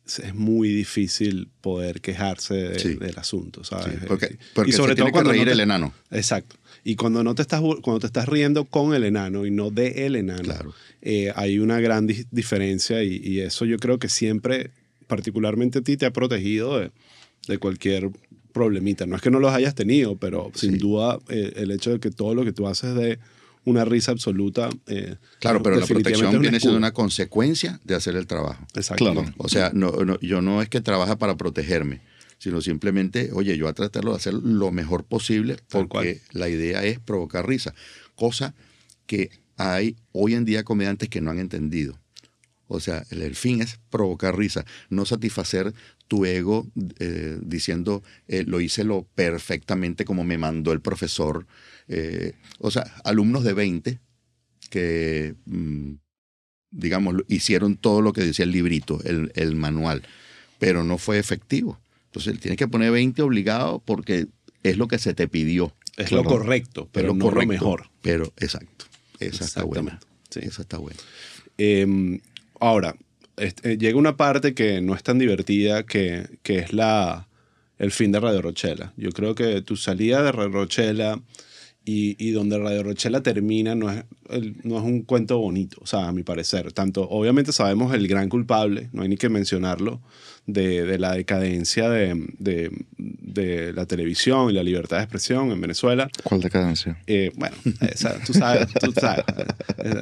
es- 0.06 0.34
muy 0.34 0.70
difícil 0.70 1.50
poder 1.62 2.02
quejarse 2.02 2.54
de- 2.56 2.80
Sí. 2.80 2.94
del 2.96 3.18
asunto, 3.18 3.64
¿sabes? 3.64 3.96
Sí, 4.00 4.06
porque 4.08 4.26
Y 4.34 4.38
porque 4.54 4.72
se 4.72 4.78
tiene 4.84 5.06
que 5.06 5.12
cuando 5.12 5.30
no 5.30 5.34
reír 5.34 5.46
te- 5.46 5.52
el 5.54 5.60
enano. 5.62 5.94
Exacto. 6.12 6.56
Y 6.86 6.96
cuando 6.96 7.24
no 7.24 7.34
te 7.36 7.42
estás 7.42 7.62
cuando 7.82 8.00
te 8.00 8.08
estás 8.08 8.28
riendo 8.28 8.66
con 8.66 8.94
el 8.94 9.04
enano 9.06 9.46
y 9.46 9.52
no 9.52 9.70
de 9.72 10.06
el 10.06 10.16
enano, 10.18 10.44
Claro. 10.44 10.74
eh, 11.02 11.32
hay 11.36 11.60
una 11.60 11.80
gran 11.80 12.08
di- 12.08 12.26
diferencia 12.32 13.04
y, 13.04 13.16
y 13.24 13.40
eso 13.40 13.64
yo 13.66 13.78
creo 13.78 14.00
que 14.00 14.10
siempre, 14.10 14.72
particularmente 15.08 15.80
a 15.80 15.82
ti, 15.82 15.96
te 15.96 16.06
ha 16.06 16.12
protegido 16.12 16.80
de, 16.80 16.92
de 17.48 17.58
cualquier 17.58 18.10
problemita. 18.52 19.06
No 19.06 19.16
es 19.16 19.22
que 19.22 19.32
no 19.32 19.40
los 19.40 19.54
hayas 19.54 19.76
tenido, 19.76 20.18
pero 20.18 20.52
sin 20.56 20.74
Sí. 20.74 20.78
duda 20.78 21.20
eh, 21.30 21.54
el 21.56 21.72
hecho 21.72 21.92
de 21.92 22.00
que 22.00 22.12
todo 22.12 22.36
lo 22.36 22.44
que 22.44 22.52
tú 22.54 22.68
haces 22.68 22.94
de 22.96 23.18
una 23.66 23.86
risa 23.86 24.12
absoluta. 24.12 24.70
eh, 24.88 25.16
Claro, 25.40 25.64
pero 25.64 25.76
la 25.78 25.86
protección 25.88 26.32
viene 26.42 26.60
siendo 26.60 26.78
una 26.78 26.92
consecuencia 26.94 27.80
de 27.84 27.96
hacer 27.96 28.16
el 28.16 28.28
trabajo. 28.28 28.66
Exacto. 28.76 29.06
Claro. 29.12 29.34
O 29.38 29.48
sea, 29.50 29.72
no, 29.74 29.92
no- 30.06 30.20
yo 30.20 30.42
no 30.42 30.62
es 30.62 30.70
que 30.70 30.82
trabaja 30.82 31.18
para 31.18 31.36
protegerme, 31.38 32.02
sino 32.38 32.60
simplemente, 32.62 33.30
oye, 33.34 33.56
yo 33.58 33.66
voy 33.66 33.72
a 33.72 33.74
tratarlo 33.74 34.12
de 34.12 34.18
hacer 34.18 34.34
lo 34.34 34.72
mejor 34.72 35.06
posible 35.06 35.58
porque 35.70 36.22
la 36.32 36.50
idea 36.50 36.84
es 36.84 37.00
provocar 37.00 37.48
risa. 37.48 37.74
Cosa 38.16 38.54
que 39.06 39.30
hay 39.58 39.96
hoy 40.12 40.34
en 40.34 40.46
día 40.46 40.64
comediantes 40.64 41.10
que 41.10 41.22
no 41.22 41.32
han 41.32 41.40
entendido. 41.40 42.00
O 42.68 42.80
sea, 42.80 43.04
el, 43.12 43.22
el 43.22 43.36
fin 43.36 43.62
es 43.62 43.80
provocar 43.90 44.38
risa, 44.38 44.66
no 44.90 45.06
satisfacer 45.06 45.74
tu 46.08 46.26
ego 46.26 46.68
eh, 47.00 47.38
diciendo 47.42 48.04
eh, 48.28 48.44
lo 48.46 48.62
hice 48.62 48.84
lo 48.84 49.04
perfectamente 49.16 50.06
como 50.06 50.24
me 50.24 50.38
mandó 50.38 50.72
el 50.72 50.82
profesor. 50.82 51.46
Eh, 51.88 52.34
o 52.60 52.72
sea, 52.72 52.84
alumnos 53.04 53.44
de 53.44 53.54
20 53.54 54.00
que, 54.70 55.36
mm, 55.46 55.94
digamos, 56.72 57.16
hicieron 57.28 57.76
todo 57.78 58.02
lo 58.02 58.14
que 58.14 58.22
decía 58.22 58.46
el 58.46 58.52
librito, 58.52 59.00
el, 59.04 59.32
el 59.36 59.56
manual, 59.56 60.04
pero 60.60 60.84
no 60.84 60.98
fue 60.98 61.20
efectivo. 61.20 61.80
Entonces, 62.06 62.40
tienes 62.40 62.58
que 62.58 62.68
poner 62.68 62.92
20 62.92 63.22
obligado 63.22 63.80
porque 63.86 64.28
es 64.64 64.78
lo 64.78 64.88
que 64.88 65.00
se 65.00 65.14
te 65.14 65.28
pidió. 65.28 65.76
Es 65.98 66.08
Claro. 66.08 66.24
lo 66.24 66.30
correcto, 66.30 66.90
pero 66.92 67.12
es 67.12 67.16
no 67.18 67.26
correcto, 67.26 67.46
lo 67.46 67.54
mejor. 67.54 67.90
Pero, 68.02 68.34
exacto. 68.38 68.86
Esa 69.20 69.46
está 69.46 69.64
buena. 69.64 69.94
Exactamente, 69.94 70.08
sí. 70.32 70.40
Esa 70.48 70.62
está 70.64 70.78
buena. 70.78 71.00
Eh, 71.58 72.20
ahora, 72.64 72.96
este, 73.38 73.78
llega 73.78 73.98
una 73.98 74.18
parte 74.18 74.54
que 74.54 74.82
no 74.82 74.96
es 74.96 75.04
tan 75.04 75.20
divertida, 75.20 75.84
que, 75.84 76.28
que 76.44 76.60
es 76.60 76.74
la, 76.74 77.28
el 77.78 77.92
fin 77.92 78.12
de 78.12 78.20
Radio 78.20 78.42
Rochela. 78.42 78.94
Yo 78.98 79.12
creo 79.12 79.36
que 79.36 79.62
tu 79.62 79.76
salida 79.76 80.22
de 80.22 80.32
Radio 80.32 80.52
Rochela 80.52 81.20
y, 81.86 82.16
y 82.18 82.32
donde 82.32 82.58
Radio 82.58 82.84
Rochela 82.84 83.22
termina 83.22 83.76
no 83.76 83.90
es, 83.92 84.04
no 84.64 84.78
es 84.78 84.84
un 84.84 85.02
cuento 85.04 85.38
bonito, 85.38 85.78
o 85.82 85.86
sea, 85.86 86.08
a 86.08 86.12
mi 86.14 86.24
parecer. 86.24 86.72
Tanto, 86.72 87.08
obviamente 87.10 87.52
sabemos 87.52 87.94
el 87.94 88.08
gran 88.08 88.30
culpable, 88.30 88.90
no 88.94 89.02
hay 89.04 89.10
ni 89.10 89.18
que 89.18 89.30
mencionarlo, 89.30 90.02
de, 90.46 90.84
de 90.86 91.00
la 91.00 91.14
decadencia 91.14 91.90
de, 91.90 92.26
de- 92.40 92.72
de 92.98 93.74
la 93.74 93.86
televisión 93.86 94.50
y 94.50 94.54
la 94.54 94.64
libertad 94.64 94.98
de 94.98 95.04
expresión 95.04 95.52
en 95.52 95.60
Venezuela. 95.60 96.10
¿Cuál 96.24 96.42
decadencia? 96.42 96.98
Eh, 97.08 97.32
bueno, 97.36 97.56
esa, 97.82 98.18
tú 98.24 98.34
sabes, 98.34 98.68
tú 98.80 98.92
sabes. 98.92 99.24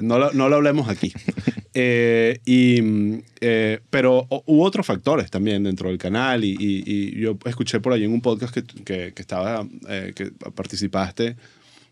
No 0.02 0.20
lo, 0.20 0.32
no 0.34 0.50
lo 0.50 0.58
hablemos 0.58 0.90
aquí. 0.90 1.12
Eh, 1.74 2.40
y, 2.46 3.22
eh, 3.40 3.80
pero 3.90 4.28
hu- 4.30 4.44
hubo 4.46 4.64
otros 4.64 4.86
factores 4.86 5.32
también 5.32 5.64
dentro 5.64 5.90
del 5.90 5.98
canal 5.98 6.44
y, 6.44 6.52
y- 6.60 6.84
y 6.86 7.20
yo 7.20 7.38
escuché 7.46 7.80
por 7.80 7.94
ahí 7.94 8.04
en 8.04 8.12
un 8.14 8.22
podcast 8.22 8.54
que, 8.54 8.64
que, 8.64 9.14
que 9.14 9.22
estaba, 9.22 9.66
eh, 9.88 10.12
que 10.16 10.32
participaste, 10.54 11.36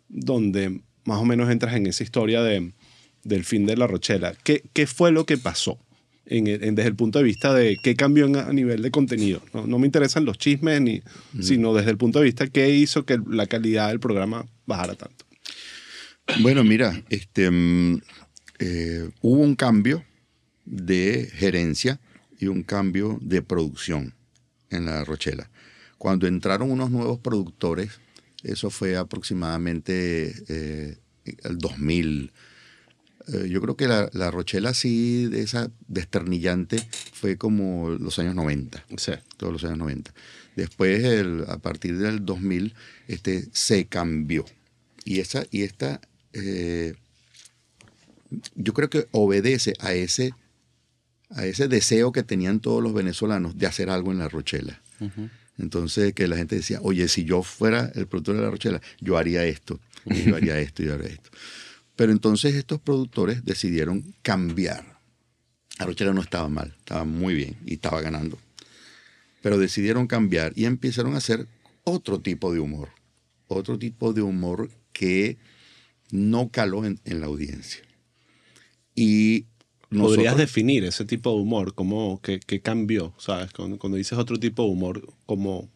donde 0.10 0.82
más 1.06 1.20
o 1.20 1.26
menos 1.26 1.50
entras 1.50 1.76
en 1.76 1.88
esa 1.88 2.04
historia 2.04 2.42
de, 2.44 2.74
del 3.24 3.46
fin 3.46 3.66
de 3.66 3.78
La 3.78 3.88
Rochela. 3.88 4.36
¿Qué, 4.44 4.64
qué 4.74 4.86
fue 4.88 5.12
lo 5.12 5.26
que 5.26 5.38
pasó? 5.38 5.80
En, 6.26 6.46
desde 6.46 6.88
el 6.88 6.96
punto 6.96 7.18
de 7.18 7.26
vista 7.26 7.54
de 7.56 7.78
qué 7.82 7.96
cambió 7.96 8.26
en- 8.28 8.36
a 8.36 8.54
nivel 8.54 8.82
de 8.84 8.92
contenido. 8.92 9.42
No, 9.54 9.66
no 9.66 9.80
me 9.80 9.88
interesan 9.88 10.26
los 10.26 10.38
chismes, 10.38 10.80
ni, 10.82 11.02
sino 11.42 11.74
desde 11.74 11.90
el 11.90 11.98
punto 11.98 12.20
de 12.20 12.26
vista 12.26 12.46
qué 12.48 12.70
hizo 12.70 13.04
que 13.06 13.18
la 13.28 13.48
calidad 13.48 13.88
del 13.90 14.00
programa 14.00 14.46
bajara 14.68 14.94
tanto. 14.96 15.26
Bueno, 16.42 16.64
mira, 16.64 17.02
este, 17.10 17.50
mm, 17.50 18.02
eh, 18.60 19.10
hubo 19.22 19.42
un 19.42 19.56
cambio 19.56 20.04
de 20.66 21.28
gerencia 21.34 22.00
y 22.40 22.46
un 22.48 22.62
cambio 22.62 23.18
de 23.22 23.42
producción 23.42 24.14
en 24.70 24.86
la 24.86 25.04
Rochela. 25.04 25.50
Cuando 25.98 26.28
entraron 26.28 26.70
unos 26.70 26.92
nuevos 26.92 27.20
productores, 27.20 28.00
eso 28.44 28.70
fue 28.70 28.96
aproximadamente 28.98 30.34
eh, 30.48 30.98
el 31.44 31.58
2000. 31.58 32.32
Eh, 33.28 33.48
yo 33.50 33.62
creo 33.62 33.76
que 33.78 33.88
la, 33.88 34.10
la 34.14 34.32
Rochela 34.32 34.70
así, 34.70 35.26
de 35.28 35.42
esa 35.42 35.70
desternillante, 35.88 36.80
fue 37.14 37.38
como 37.38 37.90
los 37.92 38.18
años 38.20 38.36
90 38.36 38.84
Sí. 38.98 39.12
todos 39.38 39.54
los 39.54 39.64
años 39.66 39.78
90. 39.78 40.14
Después, 40.56 41.04
el- 41.04 41.46
a 41.48 41.58
partir 41.58 41.98
del 41.98 42.26
2000, 42.26 42.74
este, 43.08 43.48
se 43.52 43.86
cambió. 43.86 44.46
Y, 45.06 45.20
esa, 45.20 45.46
y 45.52 45.64
esta, 45.64 46.02
eh, 46.34 46.96
yo 48.56 48.74
creo 48.74 48.90
que 48.90 49.08
obedece 49.12 49.74
a 49.80 49.94
ese, 49.94 50.34
a 51.30 51.46
ese 51.46 51.68
deseo 51.68 52.12
que 52.12 52.24
tenían 52.24 52.60
todos 52.60 52.82
los 52.84 52.94
venezolanos 52.94 53.58
de 53.58 53.68
hacer 53.68 53.90
algo 53.90 54.12
en 54.12 54.20
La 54.20 54.30
Rochela. 54.30 54.82
Entonces, 55.60 56.14
que 56.14 56.28
la 56.28 56.38
gente 56.38 56.56
decía, 56.56 56.80
oye, 56.82 57.08
si 57.08 57.26
yo 57.26 57.44
fuera 57.44 57.92
el 57.96 58.08
productor 58.08 58.36
de 58.36 58.42
La 58.42 58.50
Rochela, 58.50 58.82
yo 59.02 59.18
haría 59.18 59.46
esto, 59.46 59.80
y 60.06 60.24
yo 60.24 60.36
haría 60.36 60.60
esto, 60.60 60.84
y 60.84 60.88
yo 60.88 60.94
haría 60.96 61.10
esto. 61.10 61.30
Pero 61.96 62.12
entonces 62.12 62.56
estos 62.56 62.80
productores 62.80 63.44
decidieron 63.46 64.16
cambiar. 64.22 65.00
La 65.78 65.86
Rochela 65.86 66.14
no 66.14 66.22
estaba 66.22 66.50
mal, 66.50 66.74
estaba 66.78 67.04
muy 67.04 67.36
bien 67.36 67.58
y 67.66 67.74
estaba 67.76 68.02
ganando 68.02 68.40
pero 69.42 69.58
decidieron 69.58 70.08
cambiar 70.08 70.54
y 70.56 70.66
empezaron 70.66 71.16
a 71.16 71.20
hacer 71.20 71.48
otro 71.84 72.20
tipo 72.20 72.54
de 72.54 72.60
humor, 72.60 72.90
otro 73.48 73.80
tipo 73.80 74.14
de 74.14 74.22
humor 74.22 74.70
que 74.92 75.38
no 76.12 76.50
caló 76.50 76.86
en, 76.86 77.00
en 77.06 77.22
la 77.22 77.28
audiencia. 77.28 77.82
Y 78.96 79.46
¿Podrías 79.90 80.38
definir 80.38 80.84
ese 80.86 81.06
tipo 81.06 81.32
de 81.32 81.42
humor? 81.42 81.74
¿Cómo, 81.74 82.22
qué, 82.22 82.40
qué 82.40 82.62
cambió? 82.62 83.14
¿Sabes? 83.18 83.52
Cuando, 83.52 83.78
cuando 83.80 83.98
dices 83.98 84.18
otro 84.18 84.38
tipo 84.40 84.64
de 84.64 84.70
humor, 84.70 85.14
como... 85.26 85.70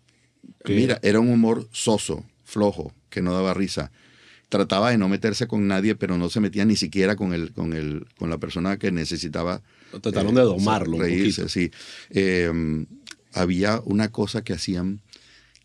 que- 0.64 0.76
Mira, 0.76 1.00
era 1.02 1.20
un 1.20 1.30
humor 1.30 1.68
soso, 1.72 2.24
flojo, 2.44 2.94
que 3.10 3.22
no 3.22 3.34
daba 3.34 3.54
risa. 3.54 3.92
Trataba 4.50 4.92
de 4.92 5.00
no 5.00 5.10
meterse 5.10 5.48
con 5.48 5.68
nadie, 5.68 5.96
pero 5.96 6.18
no 6.18 6.30
se 6.30 6.40
metía 6.40 6.64
ni 6.64 6.76
siquiera 6.76 7.16
con, 7.16 7.34
el, 7.34 7.54
con, 7.54 7.74
el, 7.74 8.06
con 8.18 8.30
la 8.30 8.38
persona 8.38 8.78
que 8.78 8.92
necesitaba 8.92 9.64
Trataron 10.02 10.34
eh, 10.38 10.42
de 10.42 10.46
domarlo 10.46 10.98
un 10.98 11.02
reírse, 11.02 11.44
poquito. 11.44 11.50
sí. 11.50 11.72
Eh, 12.12 12.86
había 13.34 13.82
una 13.86 14.12
cosa 14.12 14.44
que 14.44 14.54
hacían 14.54 15.02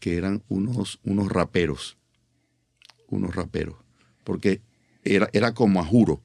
que 0.00 0.16
eran 0.16 0.42
unos, 0.48 1.00
unos 1.04 1.28
raperos. 1.28 1.98
Unos 3.08 3.34
raperos. 3.34 3.76
Porque 4.24 4.60
era, 5.04 5.28
era 5.32 5.52
como 5.52 5.80
a 5.80 5.84
juro. 5.84 6.22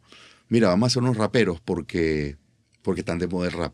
Mira, 0.53 0.67
vamos 0.67 0.85
a 0.85 0.87
hacer 0.91 1.01
unos 1.01 1.17
raperos 1.17 1.59
porque, 1.59 2.37
porque 2.83 3.01
están 3.01 3.17
de 3.17 3.25
moda 3.25 3.47
el 3.47 3.53
rap. 3.53 3.73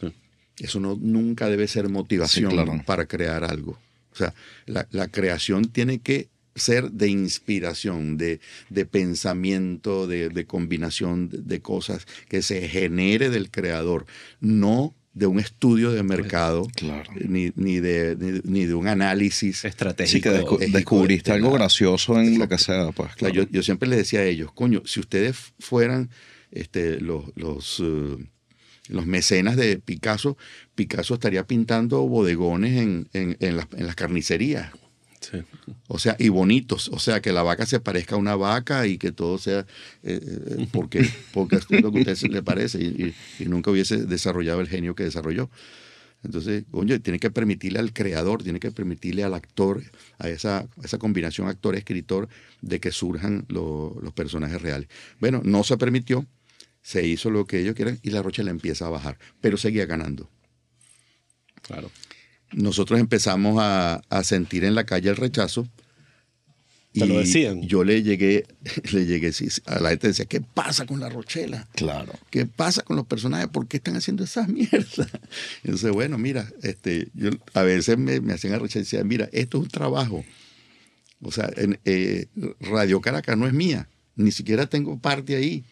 Sí. 0.00 0.12
Eso 0.60 0.78
no, 0.78 0.96
nunca 1.00 1.48
debe 1.48 1.66
ser 1.66 1.88
motivación 1.88 2.52
Sí, 2.52 2.56
claro. 2.56 2.80
para 2.86 3.06
crear 3.06 3.42
algo. 3.42 3.76
O 4.12 4.14
sea, 4.14 4.32
la, 4.66 4.86
la 4.92 5.08
creación 5.08 5.64
tiene 5.64 5.98
que 5.98 6.28
ser 6.54 6.92
de 6.92 7.08
inspiración, 7.08 8.16
de, 8.16 8.38
de 8.70 8.86
pensamiento, 8.86 10.06
de, 10.06 10.28
de 10.28 10.46
combinación 10.46 11.28
de, 11.28 11.38
de 11.38 11.60
cosas 11.60 12.06
que 12.28 12.40
se 12.42 12.68
genere 12.68 13.28
del 13.28 13.50
creador, 13.50 14.06
no 14.38 14.94
de 15.14 15.26
un 15.26 15.38
estudio 15.38 15.92
de 15.92 16.02
mercado, 16.02 16.66
Claro. 16.74 17.10
ni, 17.14 17.52
ni, 17.54 17.78
de, 17.80 18.16
ni, 18.18 18.40
ni 18.44 18.66
de 18.66 18.74
un 18.74 18.88
análisis. 18.88 19.60
Sí, 19.60 19.68
Estratégico. 19.68 20.30
que 20.30 20.40
descu- 20.40 20.60
es- 20.62 20.72
descubriste 20.72 21.30
de 21.30 21.36
algo 21.36 21.52
gracioso 21.52 22.20
en 22.20 22.38
lo 22.38 22.48
que 22.48 22.58
sea, 22.58 22.90
pues. 22.92 23.14
Claro. 23.14 23.32
yo, 23.34 23.44
yo 23.50 23.62
siempre 23.62 23.88
les 23.88 23.98
decía 23.98 24.20
a 24.20 24.24
ellos, 24.24 24.50
coño, 24.52 24.82
si 24.84 24.98
ustedes 25.00 25.36
fueran 25.60 26.10
este, 26.50 27.00
los, 27.00 27.24
los, 27.36 27.80
eh, 27.82 28.16
los 28.88 29.06
mecenas 29.06 29.56
de 29.56 29.78
Picasso, 29.78 30.36
Picasso 30.74 31.14
estaría 31.14 31.46
pintando 31.46 32.02
bodegones 32.08 32.76
en, 32.82 33.08
en- 33.12 33.36
en 33.40 33.56
las, 33.56 33.66
en 33.76 33.86
las 33.86 33.94
carnicerías. 33.94 34.72
Sí. 35.30 35.42
O 35.88 35.98
sea, 35.98 36.16
y 36.18 36.28
bonitos. 36.28 36.88
O 36.88 36.98
sea, 36.98 37.20
que 37.20 37.32
la 37.32 37.42
vaca 37.42 37.66
se 37.66 37.80
parezca 37.80 38.14
a 38.14 38.18
una 38.18 38.36
vaca 38.36 38.86
y 38.86 38.98
que 38.98 39.12
todo 39.12 39.38
sea 39.38 39.60
eh, 40.02 40.20
eh, 40.22 40.66
porque, 40.72 41.08
porque 41.32 41.56
es 41.56 41.70
lo 41.70 41.90
que 41.92 42.08
a 42.10 42.12
usted 42.12 42.30
le 42.30 42.42
parece 42.42 42.78
y, 42.82 43.14
y- 43.38 43.44
y 43.44 43.46
nunca 43.48 43.70
hubiese 43.70 44.04
desarrollado 44.06 44.60
el 44.60 44.68
genio 44.68 44.94
que 44.94 45.04
desarrolló. 45.04 45.50
Entonces, 46.22 46.64
coño, 46.70 46.98
tiene 47.00 47.18
que 47.18 47.30
permitirle 47.30 47.78
al 47.80 47.92
creador, 47.92 48.42
tiene 48.42 48.58
que 48.58 48.70
permitirle 48.70 49.24
al 49.24 49.34
actor, 49.34 49.82
a 50.18 50.28
esa, 50.30 50.58
a 50.60 50.68
esa 50.82 50.96
combinación 50.98 51.48
actor-escritor, 51.48 52.28
de 52.62 52.80
que 52.80 52.92
surjan 52.92 53.44
lo- 53.48 53.98
los 54.02 54.12
personajes 54.14 54.60
reales. 54.62 54.88
Bueno, 55.20 55.42
no 55.44 55.64
se 55.64 55.76
permitió, 55.76 56.24
se 56.80 57.06
hizo 57.06 57.30
lo 57.30 57.46
que 57.46 57.60
ellos 57.60 57.74
quieran 57.74 57.98
y 58.02 58.10
la 58.10 58.22
Rochela 58.22 58.50
empieza 58.50 58.86
a 58.86 58.90
bajar, 58.90 59.18
pero 59.42 59.58
seguía 59.58 59.84
ganando. 59.84 60.30
Claro. 61.62 61.90
Nosotros 62.52 63.00
empezamos 63.00 63.56
a, 63.60 64.02
a 64.08 64.24
sentir 64.24 64.64
en 64.64 64.74
la 64.74 64.84
calle 64.84 65.10
el 65.10 65.16
rechazo. 65.16 65.66
¿Te 66.94 67.06
lo 67.06 67.18
decían? 67.18 67.62
Yo 67.62 67.82
le 67.82 68.04
llegué, 68.04 68.46
le 68.92 69.04
llegué, 69.04 69.32
sí, 69.32 69.48
a 69.66 69.80
la 69.80 69.90
gente 69.90 70.08
decía, 70.08 70.26
¿qué 70.26 70.40
pasa 70.40 70.86
con 70.86 71.00
la 71.00 71.08
Rochela? 71.08 71.68
Claro. 71.74 72.12
¿Qué 72.30 72.46
pasa 72.46 72.82
con 72.82 72.96
los 72.96 73.06
personajes? 73.06 73.48
¿Por 73.48 73.66
qué 73.66 73.78
están 73.78 73.96
haciendo 73.96 74.22
esas 74.22 74.48
mierdas? 74.48 75.08
Entonces, 75.64 75.90
bueno, 75.90 76.18
mira, 76.18 76.48
este, 76.62 77.08
yo 77.14 77.30
a 77.52 77.62
veces 77.62 77.98
me, 77.98 78.20
me 78.20 78.34
hacían 78.34 78.54
arrechar 78.54 78.80
y 78.80 78.84
decían, 78.84 79.08
mira, 79.08 79.28
esto 79.32 79.58
es 79.58 79.64
un 79.64 79.70
trabajo. 79.70 80.24
O 81.20 81.32
sea, 81.32 81.50
en, 81.56 81.80
eh, 81.84 82.26
Radio 82.60 83.00
Caracas 83.00 83.36
no 83.36 83.48
es 83.48 83.52
mía, 83.52 83.88
ni 84.14 84.30
siquiera 84.30 84.66
tengo 84.66 84.98
parte 84.98 85.34
ahí. 85.34 85.64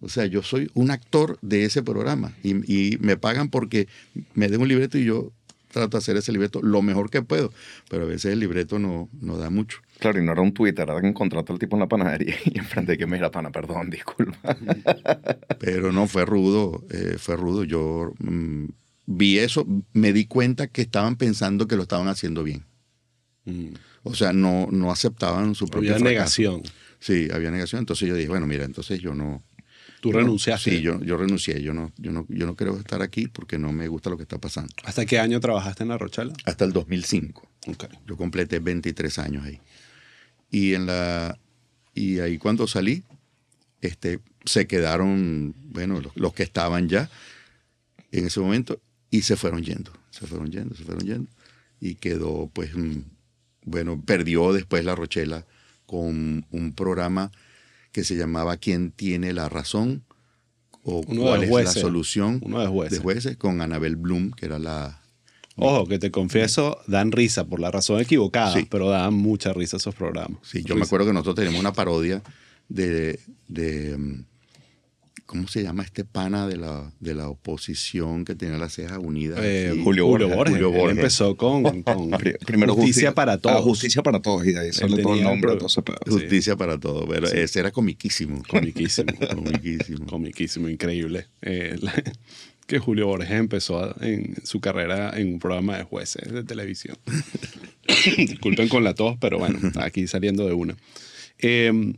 O 0.00 0.10
sea, 0.10 0.26
yo 0.26 0.42
soy 0.42 0.70
un 0.74 0.90
actor 0.90 1.38
de 1.40 1.64
ese 1.64 1.82
programa 1.82 2.36
y, 2.42 2.50
y 2.70 2.98
me 2.98 3.16
pagan 3.16 3.48
porque 3.48 3.88
me 4.34 4.48
den 4.48 4.60
un 4.60 4.68
libreto 4.68 4.98
y 4.98 5.04
yo 5.04 5.32
trato 5.70 5.96
de 5.96 5.98
hacer 5.98 6.16
ese 6.16 6.32
libreto 6.32 6.60
lo 6.62 6.82
mejor 6.82 7.10
que 7.10 7.22
puedo, 7.22 7.52
pero 7.90 8.04
a 8.04 8.06
veces 8.06 8.32
el 8.32 8.40
libreto 8.40 8.78
no, 8.78 9.08
no 9.20 9.36
da 9.36 9.50
mucho. 9.50 9.78
Claro, 9.98 10.20
y 10.20 10.24
no 10.24 10.32
era 10.32 10.42
un 10.42 10.52
Twitter, 10.52 10.88
era 10.88 11.00
que 11.00 11.08
encontraste 11.08 11.52
al 11.52 11.58
tipo 11.58 11.76
en 11.76 11.80
la 11.80 11.88
panadería 11.88 12.36
y 12.44 12.58
enfrente 12.58 12.92
de 12.92 12.98
que 12.98 13.06
mira, 13.06 13.30
pana, 13.30 13.50
perdón, 13.50 13.90
disculpa. 13.90 14.56
Pero 15.58 15.92
no, 15.92 16.06
fue 16.06 16.24
rudo, 16.24 16.84
eh, 16.90 17.16
fue 17.18 17.36
rudo. 17.36 17.64
Yo 17.64 18.12
mm, 18.18 18.66
vi 19.06 19.38
eso, 19.38 19.66
me 19.92 20.12
di 20.12 20.26
cuenta 20.26 20.66
que 20.68 20.82
estaban 20.82 21.16
pensando 21.16 21.66
que 21.66 21.76
lo 21.76 21.82
estaban 21.82 22.08
haciendo 22.08 22.42
bien. 22.42 22.64
Mm. 23.44 23.74
O 24.02 24.14
sea, 24.14 24.32
no, 24.32 24.68
no 24.70 24.90
aceptaban 24.92 25.54
su 25.54 25.66
propio 25.66 25.94
Había 25.94 25.98
fracaso. 26.06 26.40
negación. 26.42 26.62
Sí, 27.00 27.28
había 27.32 27.50
negación. 27.50 27.80
Entonces 27.80 28.08
yo 28.08 28.14
dije, 28.14 28.28
bueno, 28.28 28.46
mira, 28.46 28.64
entonces 28.64 29.00
yo 29.00 29.14
no... 29.14 29.42
Tú 30.00 30.12
no- 30.12 30.18
renunciaste. 30.18 30.70
sí, 30.70 30.80
yo, 30.82 31.02
yo 31.02 31.16
renuncié. 31.16 31.62
Yo 31.62 31.72
no, 31.72 31.92
yo, 31.96 32.12
no, 32.12 32.26
yo 32.28 32.46
no 32.46 32.54
quiero 32.54 32.76
estar 32.78 33.02
aquí 33.02 33.28
porque 33.28 33.58
no 33.58 33.72
me 33.72 33.88
gusta 33.88 34.10
lo 34.10 34.16
que 34.16 34.22
está 34.22 34.38
pasando. 34.38 34.72
¿Hasta 34.84 35.06
qué 35.06 35.18
año 35.18 35.40
trabajaste 35.40 35.82
en 35.82 35.88
La 35.88 35.98
Rochela? 35.98 36.32
Hasta 36.44 36.64
el 36.64 36.72
2005. 36.72 37.48
Ok. 37.68 37.84
Yo 38.06 38.16
completé 38.16 38.58
23 38.58 39.18
años 39.18 39.44
ahí. 39.44 39.60
Y, 40.50 40.74
en 40.74 40.86
la, 40.86 41.38
y 41.94 42.20
ahí 42.20 42.38
cuando 42.38 42.66
salí, 42.66 43.02
este, 43.80 44.20
se 44.44 44.66
quedaron, 44.66 45.54
bueno, 45.70 46.00
los, 46.00 46.16
los 46.16 46.32
que 46.34 46.42
estaban 46.44 46.88
ya 46.88 47.10
en 48.12 48.26
ese 48.26 48.40
momento 48.40 48.80
y 49.10 49.22
se 49.22 49.36
fueron 49.36 49.62
yendo, 49.62 49.92
se 50.10 50.26
fueron 50.26 50.50
yendo, 50.50 50.74
se 50.76 50.84
fueron 50.84 51.04
yendo. 51.04 51.30
Y 51.80 51.96
quedó, 51.96 52.48
pues, 52.52 52.74
mm, 52.76 53.00
bueno, 53.64 54.00
perdió 54.04 54.52
después 54.52 54.84
La 54.84 54.94
Rochela 54.94 55.44
con 55.84 56.46
un 56.50 56.72
programa 56.74 57.30
que 57.96 58.04
se 58.04 58.14
llamaba 58.14 58.58
¿Quién 58.58 58.90
tiene 58.90 59.32
la 59.32 59.48
razón? 59.48 60.04
o 60.82 61.00
Uno 61.06 61.22
¿Cuál 61.22 61.44
es 61.44 61.50
la 61.50 61.64
solución? 61.72 62.40
Uno 62.44 62.60
de 62.60 62.66
jueces. 62.66 62.98
de 62.98 63.02
jueces 63.02 63.36
con 63.38 63.62
Anabel 63.62 63.96
Bloom, 63.96 64.32
que 64.32 64.44
era 64.44 64.58
la, 64.58 65.00
Ojo, 65.56 65.86
que 65.86 65.98
te 65.98 66.10
confieso, 66.10 66.76
dan 66.86 67.10
risa 67.10 67.46
por 67.46 67.58
la 67.58 67.70
razón 67.70 67.98
equivocada, 67.98 68.52
Sí. 68.52 68.66
pero 68.70 68.90
dan 68.90 69.14
mucha 69.14 69.54
risa 69.54 69.78
esos 69.78 69.94
programas. 69.94 70.40
Sí, 70.42 70.62
yo 70.62 70.76
me 70.76 70.82
acuerdo 70.82 71.06
que 71.06 71.14
nosotros 71.14 71.36
teníamos 71.36 71.58
una 71.58 71.72
parodia 71.72 72.22
de, 72.68 73.18
de, 73.48 73.96
mm, 73.96 74.24
¿cómo 75.26 75.48
se 75.48 75.62
llama 75.62 75.82
este 75.82 76.04
pana 76.04 76.46
de 76.46 76.56
la, 76.56 76.92
de 77.00 77.14
la 77.14 77.28
oposición 77.28 78.24
que 78.24 78.34
tenía 78.34 78.56
las 78.58 78.72
cejas 78.74 78.98
unidas? 78.98 79.38
Eh? 79.42 79.78
Julio 79.84 80.06
Julio, 80.06 80.28
Borges. 80.28 80.56
Él 80.60 80.90
empezó 80.90 81.36
con, 81.36 81.62
con 81.82 82.10
Pri- 82.12 82.36
Primero 82.46 82.74
Justicia 82.74 83.12
para 83.14 83.38
Todos. 83.38 83.56
Ah, 83.56 83.62
justicia 83.62 84.02
para 84.02 84.20
todos. 84.22 84.46
Y 84.46 84.52
de 84.52 84.60
ahí 84.60 84.72
sale 84.72 85.02
todo 85.02 85.14
el 85.14 85.18
tenía 85.20 85.24
nombre 85.30 85.58
ese 85.66 85.82
pedo. 85.82 85.98
Justicia 86.06 86.56
para 86.56 86.78
todo, 86.78 87.06
pero 87.08 87.26
Sí. 87.26 87.38
ese 87.38 87.60
era 87.60 87.70
comiquísimo. 87.72 88.42
Comiquísimo. 88.48 89.12
comiquísimo. 89.34 90.06
Comiquísimo, 90.06 90.68
increíble. 90.68 91.26
Eh, 91.42 91.76
la- 91.80 91.92
que 92.66 92.78
Julio 92.80 93.06
Borges 93.06 93.30
empezó 93.30 93.78
a- 93.82 93.96
en 94.00 94.34
su 94.44 94.60
carrera 94.60 95.12
en 95.18 95.34
un 95.34 95.38
programa 95.38 95.76
de 95.78 95.84
jueces 95.84 96.32
de 96.32 96.42
televisión. 96.44 96.96
Disculpen 98.16 98.68
con 98.68 98.84
la 98.84 98.94
tos, 98.94 99.16
pero 99.20 99.38
bueno, 99.38 99.58
aquí 99.76 100.06
saliendo 100.06 100.46
de 100.46 100.52
una. 100.52 100.76
Eh, 101.38 101.94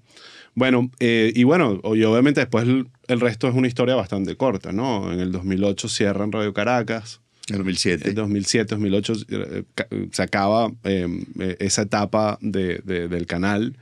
bueno, 0.59 0.91
eh, 1.01 1.33
y 1.35 1.45
bueno, 1.45 1.81
y 1.95 2.03
obviamente 2.05 2.41
después 2.41 2.65
el, 2.65 2.89
el 3.07 3.21
resto 3.21 3.49
es 3.49 3.55
una 3.55 3.67
historia 3.69 3.95
bastante 3.95 4.37
corta, 4.37 4.73
¿no? 4.73 5.13
En 5.13 5.21
el 5.21 5.31
2008 5.33 5.89
cierran 5.89 6.33
Radio 6.33 6.53
Caracas. 6.53 7.21
En 7.49 7.55
el 7.55 7.59
2007. 7.61 8.09
En 8.11 8.15
2007, 8.15 8.75
2008 8.75 9.13
eh, 9.31 9.63
se 10.13 10.23
acaba 10.23 10.71
eh, 10.85 11.07
eh, 11.41 11.57
esa 11.61 11.83
etapa 11.83 12.39
de- 12.43 12.81
de- 12.85 13.09
del 13.09 13.27
canal. 13.27 13.77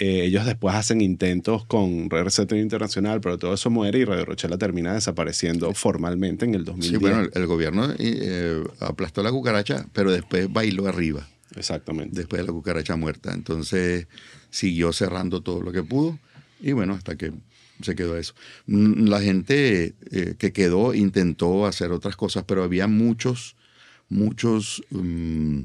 Eh, 0.00 0.24
ellos 0.26 0.46
después 0.46 0.76
hacen 0.76 1.00
intentos 1.00 1.64
con 1.64 2.08
RCT 2.08 2.52
Internacional, 2.52 3.20
pero 3.20 3.36
todo 3.38 3.54
eso 3.54 3.68
muere 3.70 3.98
y 3.98 4.04
Radio 4.04 4.24
Rochela 4.24 4.56
termina 4.56 4.94
desapareciendo 4.94 5.74
formalmente 5.74 6.44
en 6.44 6.54
el 6.54 6.64
2010. 6.64 6.92
Sí, 6.92 6.96
bueno, 6.98 7.20
el, 7.22 7.30
el 7.34 7.46
gobierno 7.48 7.88
eh, 7.98 8.62
aplastó 8.78 9.24
la 9.24 9.32
cucaracha, 9.32 9.86
pero 9.92 10.12
después 10.12 10.52
bailó 10.52 10.86
arriba, 10.86 11.26
Exactamente. 11.56 12.14
después 12.16 12.40
de 12.42 12.46
la 12.46 12.52
cucaracha 12.52 12.94
muerta. 12.94 13.32
Entonces 13.34 14.06
siguió 14.50 14.92
cerrando 14.92 15.42
todo 15.42 15.62
lo 15.62 15.72
que 15.72 15.82
pudo 15.82 16.18
y 16.60 16.72
bueno, 16.72 16.94
hasta 16.94 17.16
que 17.16 17.32
se 17.82 17.94
quedó 17.94 18.16
eso. 18.16 18.34
Mm, 18.66 19.06
La 19.08 19.20
gente 19.20 19.94
eh, 20.10 20.34
que 20.38 20.52
quedó 20.52 20.94
intentó 20.94 21.66
hacer 21.66 21.92
otras 21.92 22.16
cosas, 22.16 22.44
pero 22.46 22.64
había 22.64 22.86
muchos, 22.88 23.54
muchos, 24.08 24.82
mm, 24.90 25.60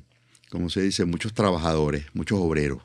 ¿cómo 0.50 0.70
se 0.70 0.82
dice? 0.82 1.06
Muchos 1.06 1.34
trabajadores, 1.34 2.06
muchos 2.14 2.40
obreros, 2.40 2.82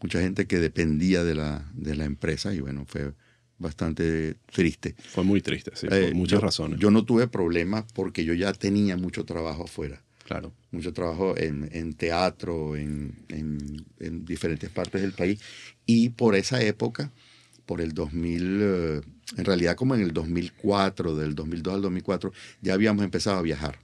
mucha 0.00 0.20
gente 0.20 0.46
que 0.46 0.58
dependía 0.58 1.22
de 1.24 1.34
la, 1.34 1.70
de 1.74 1.94
la 1.94 2.04
empresa 2.04 2.52
y 2.54 2.60
bueno, 2.60 2.84
fue 2.88 3.12
bastante 3.58 4.34
triste. 4.52 4.96
Fue 4.98 5.22
muy 5.22 5.40
triste, 5.40 5.70
sí, 5.74 5.86
Eh, 5.90 6.06
por 6.06 6.14
muchas 6.16 6.40
yo- 6.40 6.46
razones. 6.46 6.80
Yo 6.80 6.90
no 6.90 7.04
tuve 7.04 7.28
problemas 7.28 7.84
porque 7.94 8.24
yo 8.24 8.34
ya 8.34 8.52
tenía 8.52 8.96
mucho 8.96 9.24
trabajo 9.24 9.64
afuera. 9.64 10.02
Claro. 10.32 10.52
Mucho 10.70 10.92
trabajo 10.92 11.36
en, 11.36 11.68
en 11.72 11.92
teatro, 11.94 12.76
en, 12.76 13.24
en- 13.28 13.84
en 14.00 14.24
diferentes 14.24 14.70
partes 14.70 15.02
del 15.02 15.12
país. 15.12 15.40
Y 15.86 16.10
por 16.10 16.34
esa 16.34 16.62
época, 16.62 17.10
por 17.66 17.80
el 17.80 17.92
2000, 17.92 18.58
eh, 18.62 19.00
en 19.36 19.44
realidad 19.44 19.76
como 19.76 19.94
en 19.94 20.00
el 20.02 20.12
2004, 20.12 21.16
del 21.16 21.34
2002 21.34 21.74
al 21.74 21.82
2004, 21.82 22.32
ya 22.60 22.74
habíamos 22.74 23.04
empezado 23.04 23.38
a 23.38 23.42
viajar 23.42 23.78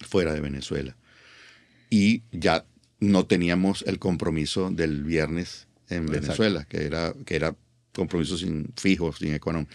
fuera 0.00 0.32
de 0.34 0.40
Venezuela. 0.40 0.96
Y 1.90 2.22
ya 2.32 2.64
no 3.00 3.26
teníamos 3.26 3.84
el 3.86 3.98
compromiso 3.98 4.70
del 4.70 5.04
viernes 5.04 5.68
en 5.88 6.04
Exacto. 6.04 6.20
Venezuela, 6.22 6.64
que 6.64 6.84
era, 6.84 7.14
que 7.26 7.36
era 7.36 7.54
compromiso 7.92 8.36
sin 8.38 8.72
fijo, 8.76 9.12
sin 9.12 9.34
económico. 9.34 9.70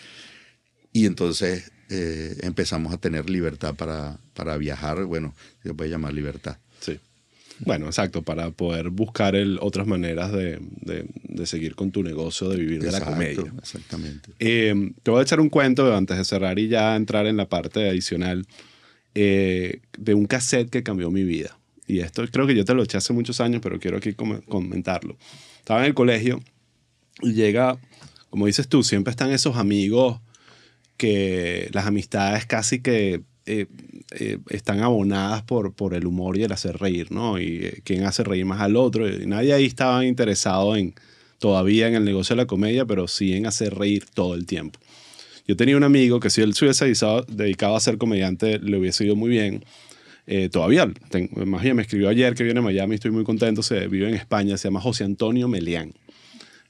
Y 0.91 1.05
entonces 1.05 1.71
eh, 1.89 2.37
empezamos 2.41 2.93
a 2.93 2.97
tener 2.97 3.29
libertad 3.29 3.75
para, 3.75 4.17
para 4.33 4.57
viajar, 4.57 5.03
bueno, 5.05 5.33
se 5.63 5.73
puede 5.73 5.89
llamar 5.89 6.13
libertad. 6.13 6.57
Sí. 6.79 6.97
Bueno, 7.65 7.87
exacto, 7.87 8.21
para 8.21 8.51
poder 8.51 8.89
buscar 8.89 9.35
el- 9.35 9.57
otras 9.61 9.85
maneras 9.85 10.31
de, 10.31 10.59
de- 10.81 11.05
de 11.23 11.45
seguir 11.45 11.75
con 11.75 11.91
tu 11.91 12.03
negocio, 12.03 12.47
de 12.49 12.57
vivir 12.57 12.79
de 12.81 12.91
la 12.91 12.99
Exacto, 12.99 13.13
comedia. 13.13 13.53
Exactamente. 13.57 14.29
Eh, 14.39 14.91
te 15.03 15.11
voy 15.11 15.19
a 15.19 15.23
echar 15.23 15.39
un 15.41 15.49
cuento 15.49 15.93
antes 15.95 16.17
de 16.17 16.23
cerrar 16.23 16.57
y 16.59 16.67
ya 16.69 16.95
entrar 16.95 17.25
en 17.27 17.35
la 17.37 17.49
parte 17.49 17.89
adicional 17.89 18.45
eh, 19.15 19.81
de 19.97 20.13
un 20.13 20.25
cassette 20.25 20.69
que 20.69 20.83
cambió 20.83 21.11
mi 21.11 21.23
vida. 21.23 21.57
Y 21.87 21.99
esto 21.99 22.23
creo 22.31 22.45
que 22.47 22.55
yo 22.55 22.63
te 22.65 22.73
lo 22.75 22.83
eché 22.83 22.97
hace 22.97 23.13
muchos 23.13 23.41
años, 23.41 23.61
pero 23.61 23.79
quiero 23.79 23.97
aquí 23.97 24.13
com- 24.13 24.41
comentarlo. 24.41 25.17
Estaba 25.57 25.79
en 25.81 25.87
el 25.87 25.93
colegio 25.95 26.39
y 27.21 27.33
llega, 27.33 27.77
como 28.29 28.45
dices 28.45 28.67
tú, 28.67 28.83
siempre 28.83 29.11
están 29.11 29.31
esos 29.31 29.57
amigos 29.57 30.21
que 30.99 31.69
las 31.71 31.87
amistades 31.87 32.45
casi 32.45 32.81
que 32.81 33.21
eh, 33.45 33.65
eh, 34.11 34.37
están 34.49 34.81
abonadas 34.81 35.41
por, 35.43 35.73
por 35.73 35.93
el 35.95 36.05
humor 36.05 36.37
y 36.37 36.43
el 36.43 36.51
hacer 36.51 36.77
reír, 36.77 37.09
¿no? 37.11 37.39
Y 37.39 37.61
eh, 37.65 37.81
quién 37.85 38.03
hace 38.03 38.23
reír 38.23 38.45
más 38.45 38.59
al 38.61 38.75
otro. 38.75 39.07
Nadie 39.25 39.53
ahí 39.53 39.65
estaba 39.65 40.05
interesado 40.05 40.75
en 40.75 40.93
todavía 41.39 41.87
en 41.87 41.95
el 41.95 42.03
negocio 42.03 42.35
de 42.35 42.41
la 42.43 42.47
comedia, 42.47 42.85
pero 42.85 43.07
sí 43.07 43.33
en 43.33 43.45
hacer 43.47 43.73
reír 43.75 44.05
todo 44.13 44.35
el 44.35 44.45
tiempo. 44.45 44.77
Yo 45.47 45.55
tenía 45.55 45.77
un 45.77 45.83
amigo 45.85 46.19
que 46.19 46.29
si 46.29 46.41
él 46.41 46.53
se 46.53 46.65
hubiese 46.65 46.85
dedicado- 46.85 47.75
a 47.75 47.79
ser 47.79 47.97
comediante, 47.97 48.59
le 48.59 48.77
hubiese 48.77 49.05
ido 49.05 49.15
muy 49.15 49.29
bien. 49.29 49.63
Eh, 50.27 50.49
todavía, 50.49 50.91
ten- 51.09 51.29
más 51.45 51.63
bien 51.63 51.75
me 51.77 51.81
escribió 51.81 52.09
ayer 52.09 52.35
que 52.35 52.43
viene 52.43 52.59
a 52.59 52.63
Miami, 52.63 52.95
estoy 52.95 53.09
muy 53.11 53.23
contento, 53.23 53.63
se 53.63 53.87
vive 53.87 54.09
en 54.09 54.15
España, 54.15 54.57
se 54.57 54.67
llama 54.67 54.81
José 54.81 55.05
Antonio 55.05 55.47
Melián. 55.47 55.93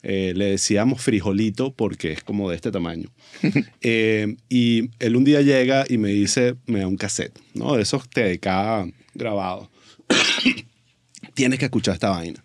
Eh, 0.02 0.34
le 0.36 0.46
decíamos 0.46 1.02
frijolito 1.02 1.74
porque 1.74 2.14
es 2.14 2.24
como 2.24 2.50
de 2.50 2.56
este 2.56 2.72
tamaño. 2.72 3.10
Eh, 3.82 4.36
y 4.50 4.90
él 5.00 5.16
un 5.16 5.24
día 5.24 5.42
llega 5.42 5.86
y 5.88 5.98
me 5.98 6.10
dice, 6.10 6.56
me 6.66 6.80
da 6.80 6.88
un 6.88 6.98
cassette, 6.98 7.38
¿no? 7.54 7.76
De 7.76 7.84
esos 7.84 8.10
TDK 8.10 8.94
grabados. 9.16 9.70
tienes 11.34 11.60
que 11.60 11.66
escuchar 11.66 11.94
esta 11.94 12.10
vaina. 12.10 12.44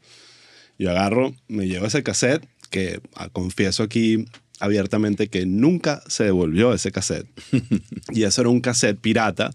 Yo 0.79 0.91
agarro, 0.91 1.35
me 1.49 1.67
llevo 1.67 1.87
ese 1.87 2.03
cassette, 2.03 2.47
que 2.71 3.01
ah, 3.15 3.29
confieso 3.31 3.83
aquí 3.83 4.27
abiertamente 4.61 5.29
que 5.29 5.47
nunca 5.47 6.03
se 6.07 6.25
devolvió 6.25 6.73
ese 6.73 6.93
cassette. 6.93 7.27
y 8.13 8.23
eso 8.23 8.41
era 8.41 8.51
un 8.51 8.61
cassette 8.61 8.99
pirata 9.01 9.51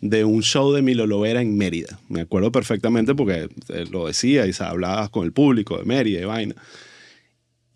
de 0.00 0.24
un 0.24 0.42
show 0.42 0.72
de 0.72 0.82
Milo 0.82 1.06
Lovera 1.06 1.40
en 1.40 1.56
Mérida. 1.56 1.98
Me 2.08 2.20
acuerdo 2.20 2.52
perfectamente 2.52 3.14
porque 3.14 3.48
eh, 3.68 3.84
lo 3.90 4.06
decía 4.06 4.46
y 4.46 4.52
se 4.52 4.64
hablaba 4.64 5.08
con 5.08 5.24
el 5.24 5.32
público 5.32 5.78
de 5.78 5.84
Mérida 5.84 6.20
y 6.20 6.24
vaina. 6.24 6.54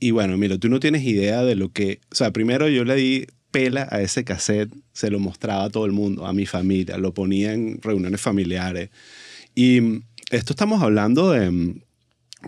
Y 0.01 0.13
bueno, 0.13 0.37
Milo, 0.37 0.59
tú 0.59 0.69
no 0.69 0.81
tienes 0.81 1.03
idea 1.03 1.43
de 1.43 1.57
lo 1.57 1.73
que... 1.73 2.01
O 2.11 2.15
sea, 2.15 2.33
primero 2.33 2.69
yo 2.69 2.85
le 2.85 2.95
di 2.95 3.27
pela 3.51 3.89
a 3.91 4.01
ese 4.01 4.25
cassette, 4.25 4.71
se 4.93 5.11
lo 5.11 5.19
mostraba 5.19 5.65
a 5.65 5.71
todo 5.71 5.87
el 5.87 5.93
mundo, 5.93 6.27
a 6.27 6.33
mi 6.33 6.47
familia, 6.47 6.99
lo 6.99 7.15
ponía 7.15 7.53
en 7.53 7.81
reuniones 7.83 8.21
familiares. 8.21 8.91
Y 9.55 9.81
mm, 9.81 10.03
esto 10.31 10.53
estamos 10.53 10.83
hablando 10.83 11.31
de 11.31 11.51
mm, 11.51 11.81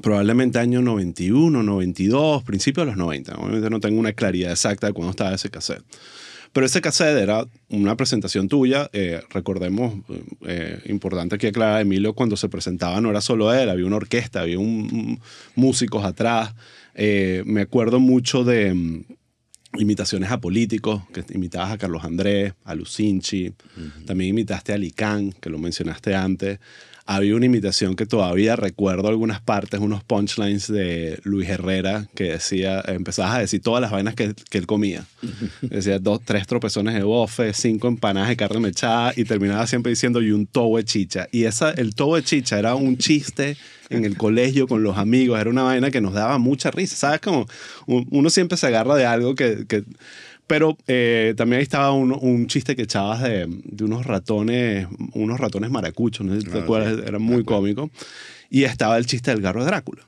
probablemente 0.02 0.59
año 0.59 0.82
91, 0.82 1.62
92, 1.62 2.44
principios 2.44 2.86
de 2.86 2.93
los 2.93 2.98
90. 2.98 3.35
Obviamente 3.36 3.70
no 3.70 3.81
tengo 3.81 3.98
una 3.98 4.12
claridad 4.12 4.52
exacta 4.52 4.86
de 4.86 4.93
cuándo 4.93 5.10
estaba 5.10 5.35
ese 5.35 5.51
cassette. 5.51 5.82
Pero 6.52 6.66
ese 6.66 6.81
cassette 6.81 7.16
era 7.16 7.47
una 7.68 7.97
presentación 7.97 8.48
tuya. 8.48 8.90
eh, 8.93 9.20
recordemos, 9.31 9.94
eh, 10.47 10.81
importante 10.86 11.36
aquí 11.36 11.47
aclarar, 11.47 11.81
Emilio 11.81 12.12
cuando 12.14 12.36
se 12.36 12.48
presentaba 12.48 13.01
no 13.01 13.10
era 13.10 13.20
solo 13.20 13.55
él, 13.55 13.70
había 13.70 13.86
una 13.86 13.97
orquesta, 13.97 14.40
había 14.40 14.59
músicos 15.55 16.05
atrás. 16.05 16.55
Eh, 17.02 17.43
me 17.47 17.62
acuerdo 17.62 17.98
mucho 17.98 18.44
de 18.44 18.74
mm, 18.74 19.05
imitaciones 19.78 20.31
a 20.31 20.39
políticos, 20.39 21.01
que 21.14 21.24
imitabas 21.32 21.72
a 21.72 21.78
Carlos 21.78 22.05
Andrés, 22.05 22.52
a 22.62 22.74
Lucinchi, 22.74 23.55
también 24.05 24.28
imitaste 24.28 24.74
a 24.74 24.77
Licán, 24.77 25.32
que 25.32 25.48
lo 25.48 25.59
mencionaste 25.59 26.14
antes. 26.14 26.59
Había 27.12 27.34
una 27.34 27.46
imitación 27.46 27.96
que 27.96 28.06
todavía 28.06 28.54
recuerdo 28.54 29.08
algunas 29.08 29.40
partes, 29.40 29.80
unos 29.80 30.04
punchlines 30.04 30.68
de 30.68 31.18
Luis 31.24 31.48
Herrera, 31.48 32.06
que 32.14 32.24
decía, 32.24 32.80
empezabas 32.86 33.34
a 33.34 33.38
decir 33.40 33.60
todas 33.62 33.80
las 33.80 33.90
vainas 33.90 34.14
que, 34.14 34.32
que 34.48 34.58
él 34.58 34.66
comía. 34.68 35.04
Decía 35.60 35.98
dos, 35.98 36.20
tres 36.24 36.46
tropezones 36.46 36.94
de 36.94 37.02
bofe, 37.02 37.52
cinco 37.52 37.88
empanadas 37.88 38.28
de 38.28 38.36
carne 38.36 38.60
mechada 38.60 39.12
y 39.16 39.24
terminaba 39.24 39.66
siempre 39.66 39.90
diciendo 39.90 40.22
y 40.22 40.30
un 40.30 40.46
tobo 40.46 40.76
de 40.76 40.84
chicha. 40.84 41.26
Y 41.32 41.44
esa, 41.44 41.72
el 41.72 41.96
tobo 41.96 42.14
de 42.14 42.22
chicha 42.22 42.58
era 42.60 42.76
un 42.76 42.96
chiste 42.96 43.56
en 43.88 44.04
el 44.04 44.16
colegio 44.16 44.68
con 44.68 44.84
los 44.84 44.96
amigos, 44.96 45.40
era 45.40 45.50
una 45.50 45.64
vaina 45.64 45.90
que 45.90 46.00
nos 46.00 46.14
daba 46.14 46.38
mucha 46.38 46.70
risa. 46.70 46.94
¿Sabes? 46.94 47.20
Como 47.20 47.46
un- 47.86 48.06
uno 48.12 48.30
siempre 48.30 48.56
se 48.56 48.68
agarra 48.68 48.94
de 48.94 49.06
algo 49.06 49.34
que... 49.34 49.64
que- 49.68 49.82
pero 50.51 50.77
eh, 50.89 51.32
también 51.36 51.59
ahí 51.59 51.62
estaba 51.62 51.93
un, 51.93 52.10
un 52.12 52.48
chiste 52.48 52.74
que 52.74 52.82
echabas 52.82 53.22
de, 53.22 53.47
de 53.48 53.85
unos 53.85 54.05
ratones, 54.05 54.89
unos 55.14 55.39
ratones 55.39 55.70
maracuchos, 55.70 56.27
no 56.27 56.35
sé 56.35 56.40
si 56.40 56.48
te 56.48 56.59
Ah, 56.59 56.62
acuerdas, 56.62 56.97
sí, 56.97 57.02
era 57.06 57.20
muy 57.20 57.44
cómico. 57.44 57.89
Y 58.51 58.64
estaba 58.64 58.98
el 58.98 59.06
chiste 59.06 59.31
del 59.31 59.43
garro 59.43 59.60
de 59.60 59.66
Drácula, 59.66 60.02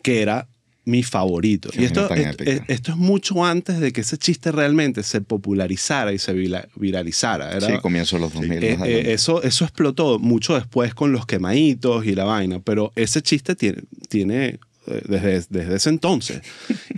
que 0.00 0.22
era 0.22 0.46
mi 0.84 1.02
favorito. 1.02 1.70
Qué 1.70 1.82
y 1.82 1.84
esto, 1.86 2.08
vaina 2.08 2.08
tan 2.08 2.18
es- 2.20 2.34
épica. 2.34 2.50
es- 2.52 2.62
esto 2.68 2.92
es 2.92 2.96
mucho 2.96 3.44
antes 3.44 3.80
de 3.80 3.92
que 3.92 4.02
ese 4.02 4.18
chiste 4.18 4.52
realmente 4.52 5.02
se 5.02 5.20
popularizara 5.20 6.12
y 6.12 6.18
se 6.18 6.32
vira- 6.32 6.68
viralizara. 6.76 7.50
Era, 7.56 7.66
Sí, 7.66 7.72
comienzo 7.82 8.18
los 8.18 8.32
2000. 8.32 8.62
eh, 8.62 8.78
eh, 8.84 9.02
eso, 9.12 9.42
eso 9.42 9.64
explotó 9.64 10.20
mucho 10.20 10.54
después 10.54 10.94
con 10.94 11.10
los 11.10 11.26
quemaditos 11.26 12.06
y 12.06 12.14
la 12.14 12.22
vaina, 12.24 12.60
pero 12.60 12.92
ese 12.94 13.20
chiste 13.20 13.56
tiene, 13.56 13.82
tiene 14.08 14.60
desde, 14.86 15.44
desde 15.48 15.74
ese 15.76 15.88
entonces. 15.90 16.42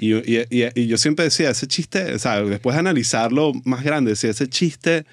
Y, 0.01 0.15
y- 0.15 0.47
y- 0.51 0.81
y 0.81 0.87
yo 0.87 0.97
siempre 0.99 1.25
decía, 1.25 1.51
ese 1.51 1.67
chiste, 1.67 2.15
o 2.15 2.19
sea, 2.19 2.41
después 2.43 2.75
de 2.75 2.81
analizarlo 2.81 3.53
más 3.65 3.85
grande, 3.85 4.13
decía, 4.13 4.31
ese 4.31 4.49
chiste, 4.49 5.05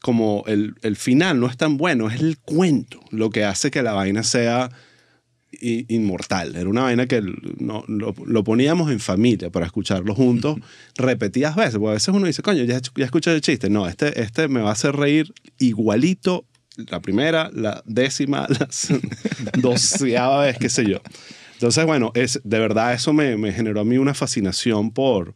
como 0.00 0.44
el, 0.46 0.74
el 0.82 0.96
final 0.96 1.40
no 1.40 1.48
es 1.48 1.56
tan 1.56 1.76
bueno, 1.76 2.08
es 2.10 2.20
el 2.20 2.38
cuento 2.38 3.00
lo 3.10 3.30
que 3.30 3.44
hace 3.44 3.70
que 3.70 3.82
la 3.82 3.92
vaina 3.92 4.22
sea 4.22 4.70
inmortal. 5.60 6.54
Era 6.56 6.68
una 6.68 6.82
vaina 6.82 7.06
que 7.06 7.22
no, 7.58 7.84
lo, 7.88 8.14
lo 8.26 8.44
poníamos 8.44 8.90
en 8.92 9.00
familia 9.00 9.50
para 9.50 9.66
escucharlo 9.66 10.14
juntos 10.14 10.56
repetidas 10.96 11.56
veces. 11.56 11.74
Porque 11.78 11.90
a 11.90 11.94
veces 11.94 12.08
uno 12.14 12.26
dice, 12.26 12.42
coño, 12.42 12.64
ya, 12.64 12.80
ya 12.94 13.04
escuché 13.04 13.32
el 13.34 13.40
chiste. 13.40 13.70
No, 13.70 13.88
este, 13.88 14.20
este 14.20 14.46
me 14.48 14.60
va 14.60 14.70
a 14.70 14.72
hacer 14.72 14.94
reír 14.94 15.32
igualito 15.58 16.44
la 16.76 17.00
primera, 17.00 17.50
la 17.52 17.82
décima, 17.86 18.46
la 18.48 18.68
doceava 19.58 20.42
vez, 20.42 20.58
qué 20.58 20.68
sé 20.68 20.84
yo. 20.88 21.00
Entonces, 21.58 21.84
bueno, 21.86 22.12
es, 22.14 22.40
de 22.44 22.58
verdad 22.60 22.94
eso 22.94 23.12
me, 23.12 23.36
me 23.36 23.52
generó 23.52 23.80
a 23.80 23.84
mí 23.84 23.98
una 23.98 24.14
fascinación 24.14 24.92
por, 24.92 25.34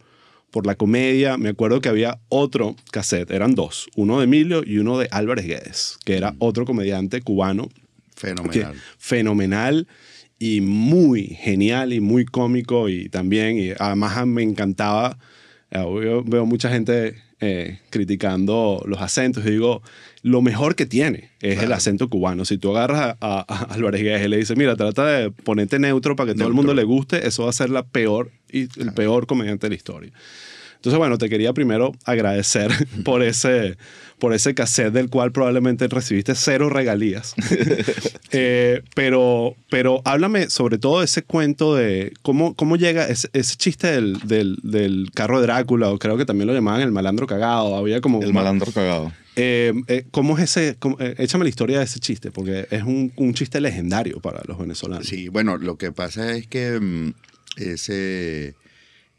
por 0.52 0.66
la 0.66 0.76
comedia. 0.76 1.36
Me 1.36 1.48
acuerdo 1.48 1.80
que 1.80 1.88
había 1.88 2.20
otro 2.28 2.76
cassette, 2.92 3.32
eran 3.32 3.56
dos, 3.56 3.88
uno 3.96 4.18
de 4.18 4.24
Emilio 4.24 4.62
y 4.64 4.78
uno 4.78 4.98
de 4.98 5.08
Álvarez 5.10 5.46
Guedes, 5.46 5.98
que 6.04 6.16
era 6.16 6.36
otro 6.38 6.64
comediante 6.64 7.22
cubano 7.22 7.68
que 7.68 7.80
Fenomenal. 8.28 8.74
fenomenal 8.98 9.88
y 10.38 10.60
muy 10.60 11.26
genial 11.26 11.92
y 11.92 11.98
muy 12.00 12.24
cómico 12.24 12.88
y 12.88 13.08
también, 13.08 13.58
y 13.58 13.70
además 13.76 14.24
me 14.24 14.44
encantaba, 14.44 15.18
eh, 15.72 15.82
yo 15.82 16.22
veo 16.22 16.46
mucha 16.46 16.68
gente 16.70 17.16
eh, 17.40 17.80
criticando 17.90 18.80
los 18.86 19.00
acentos 19.00 19.44
y 19.44 19.50
digo, 19.50 19.82
lo 20.22 20.40
mejor 20.42 20.76
que 20.76 20.86
tiene 20.86 21.30
es 21.40 21.60
el 21.62 21.72
acento 21.72 22.08
cubano. 22.08 22.44
Si 22.44 22.56
tú 22.58 22.70
agarras 22.76 23.00
a, 23.00 23.16
a- 23.20 23.44
a 23.48 23.74
Álvarez 23.74 24.02
Guedes 24.02 24.24
y 24.24 24.28
le 24.28 24.36
dices, 24.36 24.56
mira, 24.56 24.76
trata 24.76 25.04
de 25.06 25.30
ponerte 25.30 25.78
neutro 25.78 26.14
para 26.16 26.32
que 26.32 26.38
todo 26.38 26.48
el 26.48 26.54
mundo 26.54 26.74
le 26.74 26.84
guste, 26.84 27.26
eso 27.26 27.44
va 27.44 27.50
a 27.50 27.52
ser 27.52 27.70
la 27.70 27.82
peor 27.82 28.30
y 28.50 28.68
el 28.80 28.92
peor 28.94 29.26
comediante 29.26 29.66
de 29.66 29.70
la 29.70 29.74
historia. 29.76 30.12
Entonces, 30.76 30.98
bueno, 30.98 31.16
te 31.18 31.28
quería 31.28 31.52
primero 31.52 31.92
agradecer 32.04 32.70
por 33.04 33.22
ese, 33.22 33.76
por 34.18 34.32
ese 34.34 34.52
cassette 34.54 34.92
del 34.92 35.10
cual 35.10 35.30
probablemente 35.32 35.86
recibiste 35.88 36.34
cero 36.34 36.68
regalías. 36.68 37.34
Eh, 38.34 38.80
pero, 38.94 39.54
pero 39.68 40.00
háblame 40.06 40.48
sobre 40.48 40.78
todo 40.78 41.02
ese 41.02 41.22
cuento 41.22 41.74
de 41.74 42.14
cómo, 42.22 42.54
cómo 42.54 42.76
llega 42.76 43.06
ese, 43.06 43.28
ese 43.34 43.56
chiste 43.56 43.88
del, 43.88 44.18
del, 44.26 44.56
del 44.62 45.10
carro 45.12 45.38
de 45.38 45.46
Drácula, 45.46 45.90
o 45.90 45.98
creo 45.98 46.16
que 46.16 46.24
también 46.24 46.46
lo 46.46 46.54
llamaban 46.54 46.80
el 46.80 46.92
malandro 46.92 47.26
cagado. 47.26 47.76
Había 47.76 48.00
como. 48.00 48.22
El 48.22 48.32
malandro 48.32 48.72
cagado. 48.72 49.12
Eh, 49.36 49.72
eh, 49.88 50.06
¿Cómo 50.10 50.36
es 50.36 50.44
ese? 50.56 50.76
cómo- 50.78 50.98
eh, 51.00 51.14
échame 51.18 51.44
la 51.44 51.48
historia 51.50 51.78
de 51.78 51.84
ese 51.84 52.00
chiste, 52.00 52.30
porque 52.30 52.66
es 52.70 52.82
un, 52.82 53.12
un 53.16 53.32
chiste 53.34 53.60
legendario 53.60 54.20
para 54.20 54.42
los 54.46 54.58
venezolanos. 54.58 55.06
Sí, 55.06 55.28
bueno, 55.28 55.56
lo 55.56 55.78
que 55.78 55.90
pasa 55.92 56.32
es 56.36 56.46
que 56.46 56.78
mm, 56.78 57.14
ese, 57.56 58.54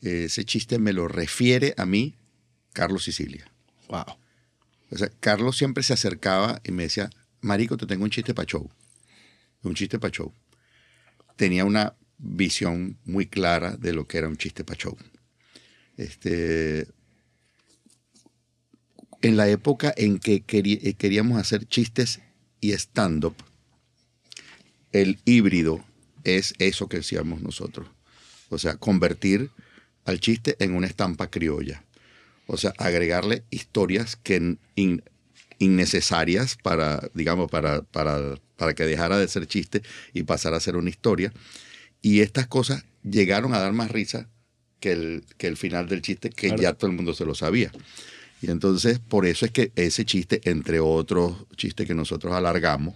ese 0.01 0.45
chiste 0.45 0.77
me 0.77 0.93
lo 0.93 1.07
refiere 1.07 1.73
a 1.77 1.85
mí 1.85 2.15
Carlos 2.73 3.03
Sicilia. 3.03 3.45
Wow. 3.89 4.05
O 4.91 4.97
sea, 4.97 5.09
Carlos 5.19 5.57
siempre 5.57 5.81
se 5.83 5.93
acercaba 5.93 6.61
y 6.63 6.71
me 6.71 6.83
decía, 6.83 7.09
Marico, 7.41 7.77
te 7.77 7.87
tengo 7.87 8.03
un 8.03 8.11
chiste 8.11 8.33
para 8.35 8.45
show. 8.45 8.69
Un 9.63 9.73
chiste 9.73 9.97
para 9.97 10.11
show. 10.11 10.31
Tenía 11.35 11.65
una 11.65 11.95
visión 12.19 12.97
muy 13.05 13.25
clara 13.25 13.75
de 13.77 13.93
lo 13.93 14.05
que 14.07 14.19
era 14.19 14.27
un 14.27 14.37
chiste 14.37 14.63
para 14.63 14.77
show. 14.79 14.95
Este, 15.97 16.87
en 19.23 19.35
la 19.37 19.49
época 19.49 19.91
en 19.97 20.19
que 20.19 20.43
eh, 20.47 20.93
queríamos 20.93 21.39
hacer 21.39 21.65
chistes 21.65 22.19
y 22.61 22.73
stand-up, 22.73 23.35
el 24.91 25.19
híbrido 25.25 25.83
es 26.23 26.53
eso 26.59 26.87
que 26.87 26.97
decíamos 26.97 27.41
nosotros. 27.41 27.87
O 28.49 28.57
sea, 28.59 28.75
convertir 28.77 29.49
al 30.05 30.19
chiste 30.19 30.55
en 30.59 30.75
una 30.75 30.87
estampa 30.87 31.29
criolla. 31.31 31.83
O 32.45 32.57
sea, 32.57 32.73
agregarle 32.77 33.43
historias 33.49 34.15
que 34.15 34.57
in- 34.75 35.03
innecesarias 35.57 36.57
para, 36.61 37.09
digamos, 37.13 37.49
para, 37.49 37.81
para, 37.81 38.35
para 38.57 38.73
que 38.75 38.85
dejara 38.85 39.17
de 39.17 39.27
ser 39.27 39.47
chiste 39.47 39.81
y 40.13 40.23
pasara 40.23 40.57
a 40.57 40.59
ser 40.59 40.75
una 40.75 40.89
historia. 40.89 41.33
Y 42.01 42.19
estas 42.19 42.47
cosas 42.47 42.83
llegaron 43.03 43.53
a 43.53 43.59
dar 43.59 43.73
más 43.73 43.89
risa 43.89 44.29
que 44.79 44.91
el, 44.91 45.23
que 45.37 45.47
el 45.47 45.55
final 45.57 45.87
del 45.87 46.01
chiste, 46.01 46.29
que 46.29 46.47
Claro. 46.49 46.61
ya 46.61 46.73
todo 46.73 46.89
el 46.91 46.95
mundo 46.97 47.13
se 47.13 47.25
lo 47.25 47.33
sabía. 47.33 47.71
Y 48.43 48.51
entonces, 48.51 48.99
por 48.99 49.25
eso 49.25 49.45
es 49.45 49.51
que 49.51 49.71
ese 49.77 50.03
chiste, 50.03 50.41
entre 50.43 50.81
otros 50.81 51.33
chistes 51.55 51.87
que 51.87 51.93
nosotros 51.93 52.33
alargamos, 52.33 52.93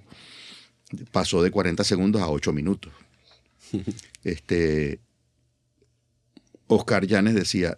pasó 1.13 1.41
de 1.41 1.51
40 1.51 1.85
segundos 1.85 2.21
a 2.21 2.29
8 2.29 2.51
minutos. 2.51 2.91
Este, 4.25 4.99
Oscar 6.67 7.07
Llanes 7.07 7.33
decía, 7.33 7.77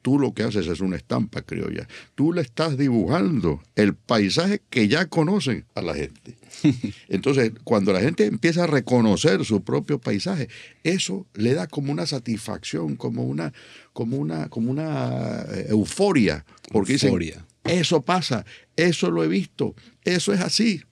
tú 0.00 0.18
lo 0.18 0.32
que 0.32 0.44
haces 0.44 0.68
es 0.68 0.80
una 0.80 0.96
estampa 0.96 1.42
criolla. 1.42 1.88
Tú 2.14 2.32
le 2.32 2.42
estás 2.42 2.78
dibujando 2.78 3.60
el 3.74 3.94
paisaje 3.94 4.62
que 4.70 4.86
ya 4.86 5.06
conocen 5.06 5.66
a 5.74 5.82
la 5.82 5.94
gente. 5.94 6.36
Entonces, 7.08 7.52
cuando 7.64 7.92
la 7.92 8.00
gente 8.00 8.26
empieza 8.26 8.64
a 8.64 8.66
reconocer 8.68 9.44
su 9.44 9.62
propio 9.62 9.98
paisaje, 9.98 10.48
eso 10.84 11.26
le 11.34 11.54
da 11.54 11.66
como 11.66 11.92
una 11.92 12.06
satisfacción, 12.06 12.96
como 12.96 13.24
una, 13.24 13.52
como 13.98 14.16
una, 14.16 14.48
como 14.48 14.70
una 14.70 15.44
eh, 15.50 15.66
euforia. 15.70 16.44
Porque 16.70 16.92
dicen, 16.92 17.08
Euforia. 17.08 17.44
eso 17.64 18.00
pasa, 18.02 18.46
eso 18.76 19.10
lo 19.10 19.24
he 19.24 19.26
visto, 19.26 19.74
eso 20.04 20.32
es 20.32 20.40
así. 20.40 20.84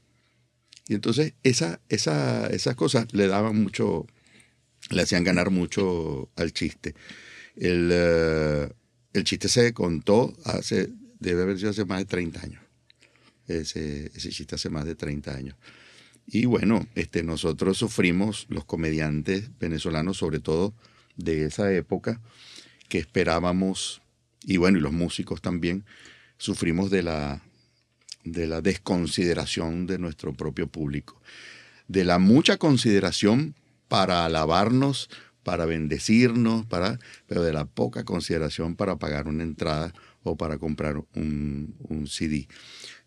Y 0.89 0.95
entonces 0.95 1.35
esa, 1.45 1.81
esa, 1.89 2.49
esas 2.49 2.75
cosas 2.75 3.07
le 3.13 3.29
daban 3.29 3.63
mucho, 3.63 4.09
le 4.91 5.03
hacían 5.03 5.23
ganar 5.23 5.51
mucho 5.51 6.31
al 6.35 6.53
chiste. 6.53 6.97
El, 7.55 7.91
eh, 7.93 8.69
el 9.13 9.23
chiste 9.23 9.49
se 9.49 9.73
contó 9.73 10.37
hace, 10.45 10.91
debe 11.21 11.43
haber 11.43 11.59
sido 11.59 11.71
hace 11.71 11.85
más 11.85 12.01
de 12.01 12.07
30 12.07 12.41
años. 12.41 12.63
Ese, 13.47 14.11
ese 14.17 14.31
chiste 14.31 14.57
hace 14.57 14.69
más 14.69 14.85
de 14.85 14.97
30 14.97 15.33
años. 15.33 15.55
Y 16.27 16.47
bueno, 16.47 16.89
este, 16.97 17.23
nosotros 17.23 17.79
sufrimos, 17.79 18.47
los 18.49 18.65
comediantes 18.65 19.57
venezolanos, 19.61 20.17
sobre 20.17 20.41
todo 20.41 20.75
de 21.15 21.45
esa 21.45 21.73
época, 21.73 22.21
que 22.89 22.99
esperábamos, 22.99 24.03
y 24.43 24.57
bueno, 24.57 24.79
y 24.79 24.81
los 24.81 24.93
músicos 24.93 25.43
también, 25.43 25.85
sufrimos 26.39 26.91
de 26.91 27.03
la, 27.03 27.43
de 28.25 28.47
la 28.47 28.61
desconsideración 28.61 29.87
de 29.87 29.99
nuestro 29.99 30.33
propio 30.33 30.67
público, 30.67 31.21
de 31.89 32.05
la 32.05 32.19
mucha 32.19 32.57
consideración 32.57 33.55
para 33.89 34.25
alabarnos, 34.25 35.09
para 35.43 35.65
bendecirnos, 35.65 36.67
para, 36.67 36.99
pero 37.27 37.43
de 37.43 37.53
la 37.53 37.67
poca 37.67 38.05
consideración 38.05 38.75
para 38.75 38.97
pagar 38.97 39.29
una 39.29 39.45
entrada 39.45 39.95
o 40.25 40.37
para 40.37 40.59
comprar 40.59 40.97
un, 41.15 41.77
un 41.89 42.09
CD. 42.09 42.49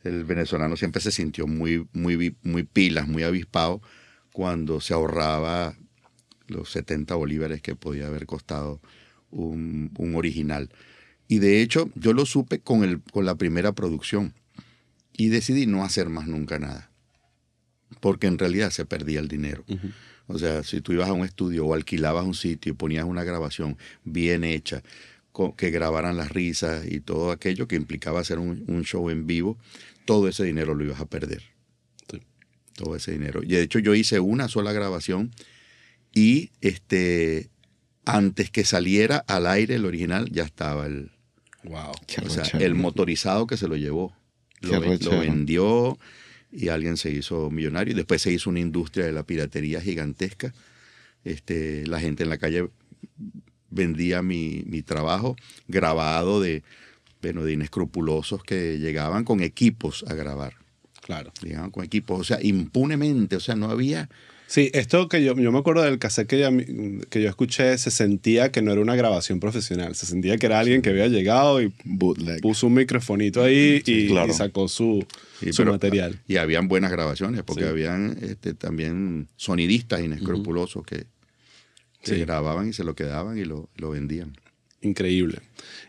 El 0.03 0.23
venezolano 0.23 0.77
siempre 0.77 1.01
se 1.01 1.11
sintió 1.11 1.47
muy, 1.47 1.85
muy, 1.91 2.37
muy 2.41 2.63
pilas, 2.63 3.09
muy 3.09 3.23
avispado 3.23 3.81
cuando 4.31 4.79
se 4.79 4.93
ahorraba 4.93 5.75
los 6.47 6.71
70 6.71 7.13
bolívares 7.15 7.61
que 7.61 7.75
podía 7.75 8.07
haber 8.07 8.25
costado 8.25 8.79
un, 9.31 9.91
un 9.97 10.15
original. 10.15 10.69
Y 11.27 11.39
de 11.39 11.61
hecho, 11.61 11.89
yo 11.95 12.13
lo 12.13 12.25
supe 12.25 12.59
con, 12.59 12.83
el, 12.83 13.01
con 13.01 13.25
la 13.25 13.35
primera 13.35 13.71
producción 13.73 14.33
y 15.13 15.29
decidí 15.29 15.65
no 15.65 15.83
hacer 15.83 16.09
más 16.09 16.27
nunca 16.27 16.59
nada, 16.59 16.91
porque 17.99 18.27
en 18.27 18.37
realidad 18.37 18.71
se 18.71 18.85
perdía 18.85 19.19
el 19.19 19.27
dinero. 19.27 19.63
O 20.27 20.39
sea, 20.39 20.63
si 20.63 20.81
tú 20.81 20.93
ibas 20.93 21.09
a 21.09 21.13
un 21.13 21.25
estudio 21.25 21.65
o 21.65 21.73
alquilabas 21.73 22.25
un 22.25 22.33
sitio 22.33 22.71
y 22.71 22.75
ponías 22.75 23.05
una 23.05 23.23
grabación 23.23 23.77
bien 24.03 24.43
hecha, 24.43 24.81
que 25.55 25.71
grabaran 25.71 26.17
las 26.17 26.31
risas 26.31 26.85
y 26.85 26.99
todo 26.99 27.31
aquello 27.31 27.67
que 27.67 27.75
implicaba 27.75 28.19
hacer 28.19 28.39
un, 28.39 28.65
un 28.67 28.83
show 28.83 29.09
en 29.09 29.25
vivo, 29.25 29.57
todo 30.05 30.27
ese 30.27 30.43
dinero 30.43 30.73
lo 30.75 30.83
ibas 30.83 30.99
a 30.99 31.05
perder. 31.05 31.43
Sí. 32.11 32.21
Todo 32.73 32.95
ese 32.95 33.11
dinero. 33.11 33.41
Y 33.43 33.49
de 33.49 33.61
hecho 33.61 33.79
yo 33.79 33.95
hice 33.95 34.19
una 34.19 34.47
sola 34.47 34.73
grabación 34.73 35.31
y 36.13 36.51
este, 36.61 37.49
antes 38.15 38.51
que 38.51 38.65
saliera 38.65 39.23
al 39.27 39.47
aire 39.47 39.75
el 39.75 39.85
original 39.85 40.29
ya 40.31 40.43
estaba 40.43 40.85
el, 40.85 41.11
Wow. 41.63 41.91
Qué 42.07 42.21
o 42.21 42.29
sea, 42.29 42.41
arrechera. 42.41 42.65
el 42.65 42.75
motorizado 42.75 43.47
que 43.47 43.57
se 43.57 43.67
lo 43.67 43.75
llevó. 43.75 44.13
Lo, 44.61 44.81
vendió 44.81 45.97
y 46.51 46.67
alguien 46.67 46.97
se 46.97 47.11
hizo 47.11 47.49
millonario. 47.49 47.93
Y 47.93 47.95
después 47.95 48.21
se 48.21 48.31
hizo 48.31 48.49
una 48.49 48.59
industria 48.59 49.05
de 49.05 49.11
la 49.11 49.23
piratería 49.23 49.81
gigantesca. 49.81 50.53
Este, 51.23 51.85
la 51.87 51.99
gente 51.99 52.23
en 52.23 52.29
la 52.29 52.37
calle 52.37 52.69
vendía 53.69 54.21
mi, 54.21 54.63
mi 54.65 54.81
trabajo 54.81 55.35
grabado 55.67 56.41
de, 56.41 56.63
bueno, 57.21 57.43
de 57.43 57.53
inescrupulosos 57.53 58.43
que 58.43 58.79
llegaban 58.79 59.23
con 59.23 59.41
equipos 59.41 60.03
a 60.07 60.13
grabar. 60.13 60.55
Claro. 61.01 61.31
Llegaban 61.41 61.71
con 61.71 61.83
equipos, 61.83 62.19
o 62.19 62.23
sea, 62.23 62.39
impunemente. 62.41 63.35
O 63.35 63.39
sea, 63.39 63.55
no 63.55 63.69
había... 63.69 64.09
Sí, 64.51 64.71
esto 64.73 65.07
que 65.07 65.23
yo, 65.23 65.35
yo 65.35 65.51
me 65.51 65.59
acuerdo 65.59 65.83
del 65.83 65.99
cassette 65.99 66.27
que, 66.27 66.39
ya- 66.39 66.49
que 67.11 67.21
yo 67.21 67.29
escuché, 67.29 67.77
se 67.77 67.91
sentía 67.91 68.51
que 68.51 68.63
no 68.63 68.71
era 68.71 68.81
una 68.81 68.95
grabación 68.95 69.39
profesional, 69.39 69.93
se 69.93 70.07
sentía 70.07 70.37
que 70.37 70.47
era 70.47 70.59
alguien 70.59 70.81
que 70.81 70.89
había 70.89 71.07
llegado 71.07 71.61
y 71.61 71.71
Bootleg. 71.83 72.41
puso 72.41 72.65
un 72.65 72.73
microfonito 72.73 73.43
ahí 73.43 73.83
y, 73.85 74.07
claro. 74.07 74.31
y 74.31 74.33
sacó 74.33 74.67
su, 74.67 75.05
Sí, 75.39 75.53
su 75.53 75.57
pero- 75.61 75.73
material. 75.73 76.19
Y 76.27 76.37
habían 76.37 76.67
buenas 76.67 76.89
grabaciones, 76.91 77.43
porque 77.43 77.61
Sí. 77.65 77.69
habían 77.69 78.17
este, 78.23 78.55
también 78.55 79.27
sonidistas 79.35 80.01
inescrupulosos 80.01 80.83
que, 80.83 81.05
que 82.01 82.15
Sí. 82.15 82.19
grababan 82.21 82.69
y 82.69 82.73
se 82.73 82.83
lo 82.83 82.95
quedaban 82.95 83.37
y 83.37 83.45
lo, 83.45 83.69
lo 83.77 83.91
vendían. 83.91 84.33
Increíble. 84.81 85.39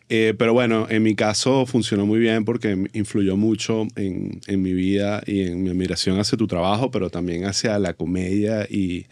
Eh, 0.09 0.35
pero 0.37 0.53
bueno, 0.53 0.89
en 0.91 1.03
mi 1.05 1.15
caso 1.15 1.65
funcionó 1.67 2.05
muy 2.05 2.19
bien 2.19 2.45
porque 2.45 2.77
influyó 2.93 3.37
mucho 3.37 3.87
en, 3.95 4.41
en 4.49 4.63
mi 4.63 4.73
vida 4.73 5.23
y 5.25 5.43
en 5.43 5.63
mi 5.63 5.71
admiración 5.71 6.19
hacia 6.19 6.37
tu 6.37 6.49
trabajo, 6.49 6.91
pero 6.91 7.11
también 7.11 7.45
hacia 7.45 7.79
la 7.79 7.95
comedia 7.95 8.67
y, 8.69 9.07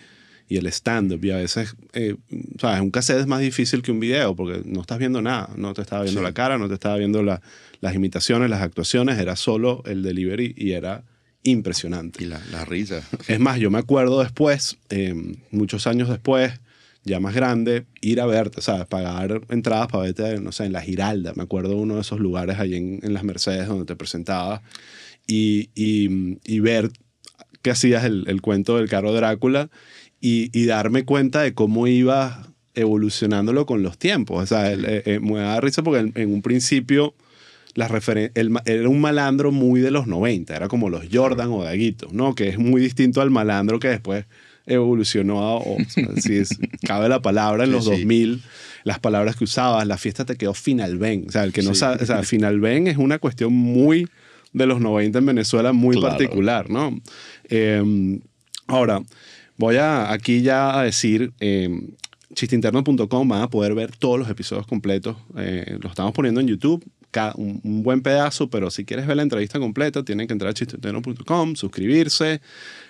y 0.49 0.57
el 0.57 0.67
stand-up. 0.67 1.25
Y 1.25 1.31
a 1.31 1.37
veces, 1.37 1.77
eh, 1.93 2.17
¿sabes? 2.61 2.81
Un 2.81 2.91
cassette 2.91 3.21
es 3.21 3.29
más 3.29 3.41
difícil 3.41 3.83
que 3.83 3.93
un 3.93 4.01
video 4.01 4.35
porque 4.35 4.63
no 4.65 4.81
estás 4.81 4.99
viendo 4.99 5.23
nada. 5.23 5.51
No 5.57 5.73
te 5.75 5.83
estaba 5.83 6.03
viendo 6.03 6.21
Sí. 6.21 6.25
la 6.25 6.33
cara, 6.35 6.59
no 6.59 6.67
te 6.67 6.75
estaba 6.75 6.97
viendo 6.97 7.23
la- 7.23 7.41
las 7.81 7.95
imitaciones, 7.95 8.51
las 8.51 8.63
actuaciones. 8.63 9.19
Era 9.21 9.37
solo 9.37 9.85
el 9.87 10.03
delivery 10.03 10.55
y 10.57 10.73
era 10.73 11.05
impresionante. 11.45 12.25
Y 12.25 12.27
la, 12.27 12.41
la 12.51 12.65
risa. 12.65 13.03
Es 13.29 13.39
más, 13.39 13.61
yo 13.61 13.71
me 13.71 13.79
acuerdo 13.79 14.21
después, 14.21 14.77
eh, 14.91 15.15
muchos 15.53 15.87
años 15.87 16.09
después, 16.09 16.53
ya 17.05 17.21
más 17.21 17.35
grande, 17.35 17.87
ir 18.01 18.21
a 18.21 18.27
verte, 18.27 18.61
¿sabes? 18.61 18.87
Pagar 18.87 19.41
entradas 19.49 19.89
para 19.89 20.05
verte, 20.05 20.41
no 20.41 20.53
sé, 20.53 20.65
en 20.67 20.73
la 20.73 20.81
Giralda. 20.81 21.33
Me 21.35 21.43
acuerdo 21.43 21.77
uno 21.77 21.95
de 21.95 22.03
esos 22.03 22.21
lugares 22.21 22.59
allí 22.59 22.77
en, 22.77 23.01
en 23.03 23.15
las 23.15 23.25
Mercedes 23.25 23.69
donde 23.69 23.87
te 23.87 23.97
presentabas 23.97 24.61
y, 25.27 25.71
y, 25.75 26.39
y 26.45 26.61
ver 26.61 26.91
que 27.63 27.71
hacías 27.71 28.05
el, 28.05 28.25
el 28.29 28.41
cuento 28.41 28.77
del 28.77 28.89
carro 28.89 29.13
Drácula 29.13 29.71
y, 30.21 30.51
y 30.59 30.67
darme 30.67 31.05
cuenta 31.05 31.43
de 31.43 31.55
cómo 31.55 31.87
ibas 31.87 32.49
evolucionándolo 32.75 33.67
con 33.67 33.83
los 33.83 33.99
tiempos. 33.99 34.43
O 34.43 34.47
sea, 34.47 34.73
eh, 34.73 35.03
eh, 35.05 35.21
me 35.21 35.39
da 35.41 35.61
risa 35.61 35.83
porque 35.83 36.01
en, 36.01 36.13
en 36.15 36.33
un 36.33 36.43
principio 36.43 37.15
las 37.75 37.91
era 38.09 38.89
un 38.89 39.01
malandro 39.01 39.53
muy 39.53 39.81
de 39.81 39.93
los 39.93 40.07
90, 40.09 40.57
era 40.57 40.69
como 40.69 40.91
los 40.91 41.05
Jordan 41.13 41.51
o 41.51 41.63
Daguito, 41.63 42.09
¿no? 42.11 42.35
Que 42.35 42.49
es 42.49 42.59
muy 42.59 42.81
distinto 42.81 43.21
al 43.21 43.31
malandro 43.31 43.79
que 43.79 43.89
después 43.89 44.25
evolucionó, 44.69 45.41
a- 45.43 45.57
o, 45.57 45.77
si 46.21 46.37
es- 46.37 46.59
cabe 46.87 47.09
la 47.09 47.21
palabra 47.21 47.65
en 47.65 47.71
Sí, 47.71 47.77
los 47.77 47.85
sí. 47.87 47.91
2000, 47.91 48.43
las 48.85 48.99
palabras 49.01 49.37
que 49.37 49.45
usabas, 49.45 49.87
la 49.87 49.99
fiesta 49.99 50.25
te 50.25 50.37
quedó 50.37 50.55
final 50.55 50.99
ben, 50.99 51.25
o 51.29 51.33
sea, 51.33 51.45
el 51.45 51.53
que 51.53 51.63
no 51.63 51.75
Sí. 51.75 51.81
sabe, 51.81 52.03
o 52.03 52.07
sea, 52.07 52.23
final 52.23 52.61
ben 52.61 52.87
es 52.87 52.97
una 52.97 53.19
cuestión 53.19 53.53
muy 53.53 54.07
de 54.53 54.67
los 54.67 54.81
90 54.81 55.19
en 55.19 55.27
Venezuela, 55.27 55.73
muy 55.73 55.97
Claro. 55.97 56.17
particular, 56.17 56.71
¿no? 56.71 56.99
Eh, 57.51 58.19
ahora, 58.67 59.03
voy 59.57 59.77
a 59.77 60.11
aquí 60.13 60.41
ya 60.43 60.79
a 60.79 60.85
decir, 60.85 61.33
eh, 61.41 61.69
chisteinterno.com 62.35 63.29
van 63.29 63.43
a 63.43 63.51
poder 63.51 63.75
ver 63.75 63.91
todos 63.97 64.19
los 64.19 64.29
episodios 64.31 64.67
completos. 64.67 65.17
Eh, 65.37 65.77
los 65.81 65.91
estamos 65.93 66.13
poniendo 66.13 66.41
en 66.41 66.47
YouTube, 66.47 66.85
ca- 67.11 67.33
un, 67.37 67.61
un 67.65 67.83
buen 67.83 68.01
pedazo, 68.03 68.49
pero 68.49 68.71
si 68.71 68.85
quieres 68.85 69.07
ver 69.07 69.17
la 69.17 69.23
entrevista 69.23 69.59
completa, 69.59 70.05
tienen 70.05 70.27
que 70.27 70.33
entrar 70.35 70.51
a 70.51 70.55
chisteinterno.com, 70.55 71.55
suscribirse, 71.57 72.41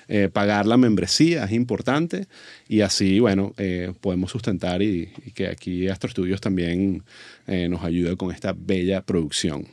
eh, 0.09 0.29
pagar 0.33 0.67
la 0.67 0.77
membresía, 0.77 1.45
es 1.45 1.53
importante. 1.53 2.27
Y 2.69 2.81
así, 2.81 3.21
bueno, 3.21 3.55
eh, 3.59 3.93
podemos 4.01 4.31
sustentar 4.31 4.83
y, 4.83 5.13
y 5.25 5.31
que 5.33 5.49
aquí 5.49 5.89
Astro 5.89 6.11
Studios 6.11 6.41
también 6.41 7.05
eh, 7.47 7.69
nos 7.69 7.83
ayude 7.83 8.17
con 8.17 8.31
esta 8.31 8.55
bella 8.55 9.01
producción. 9.01 9.67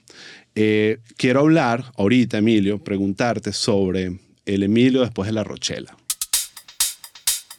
Eh, 0.56 1.00
quiero 1.18 1.42
hablar 1.42 1.92
ahorita, 1.98 2.38
Emilio, 2.38 2.82
preguntarte 2.82 3.52
sobre 3.52 4.18
el 4.46 4.64
Emilio 4.64 5.02
después 5.02 5.28
de 5.28 5.34
la 5.34 5.44
Rochela. 5.44 5.98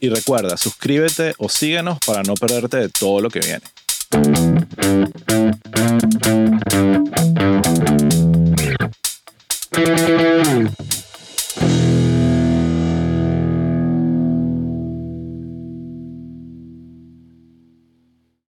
Y 0.00 0.08
recuerda, 0.08 0.56
suscríbete 0.56 1.34
o 1.36 1.50
síguenos 1.50 1.98
para 2.06 2.22
no 2.22 2.34
perderte 2.34 2.78
de 2.78 2.88
todo 2.88 3.20
lo 3.20 3.28
que 3.28 3.40
viene. 3.40 3.62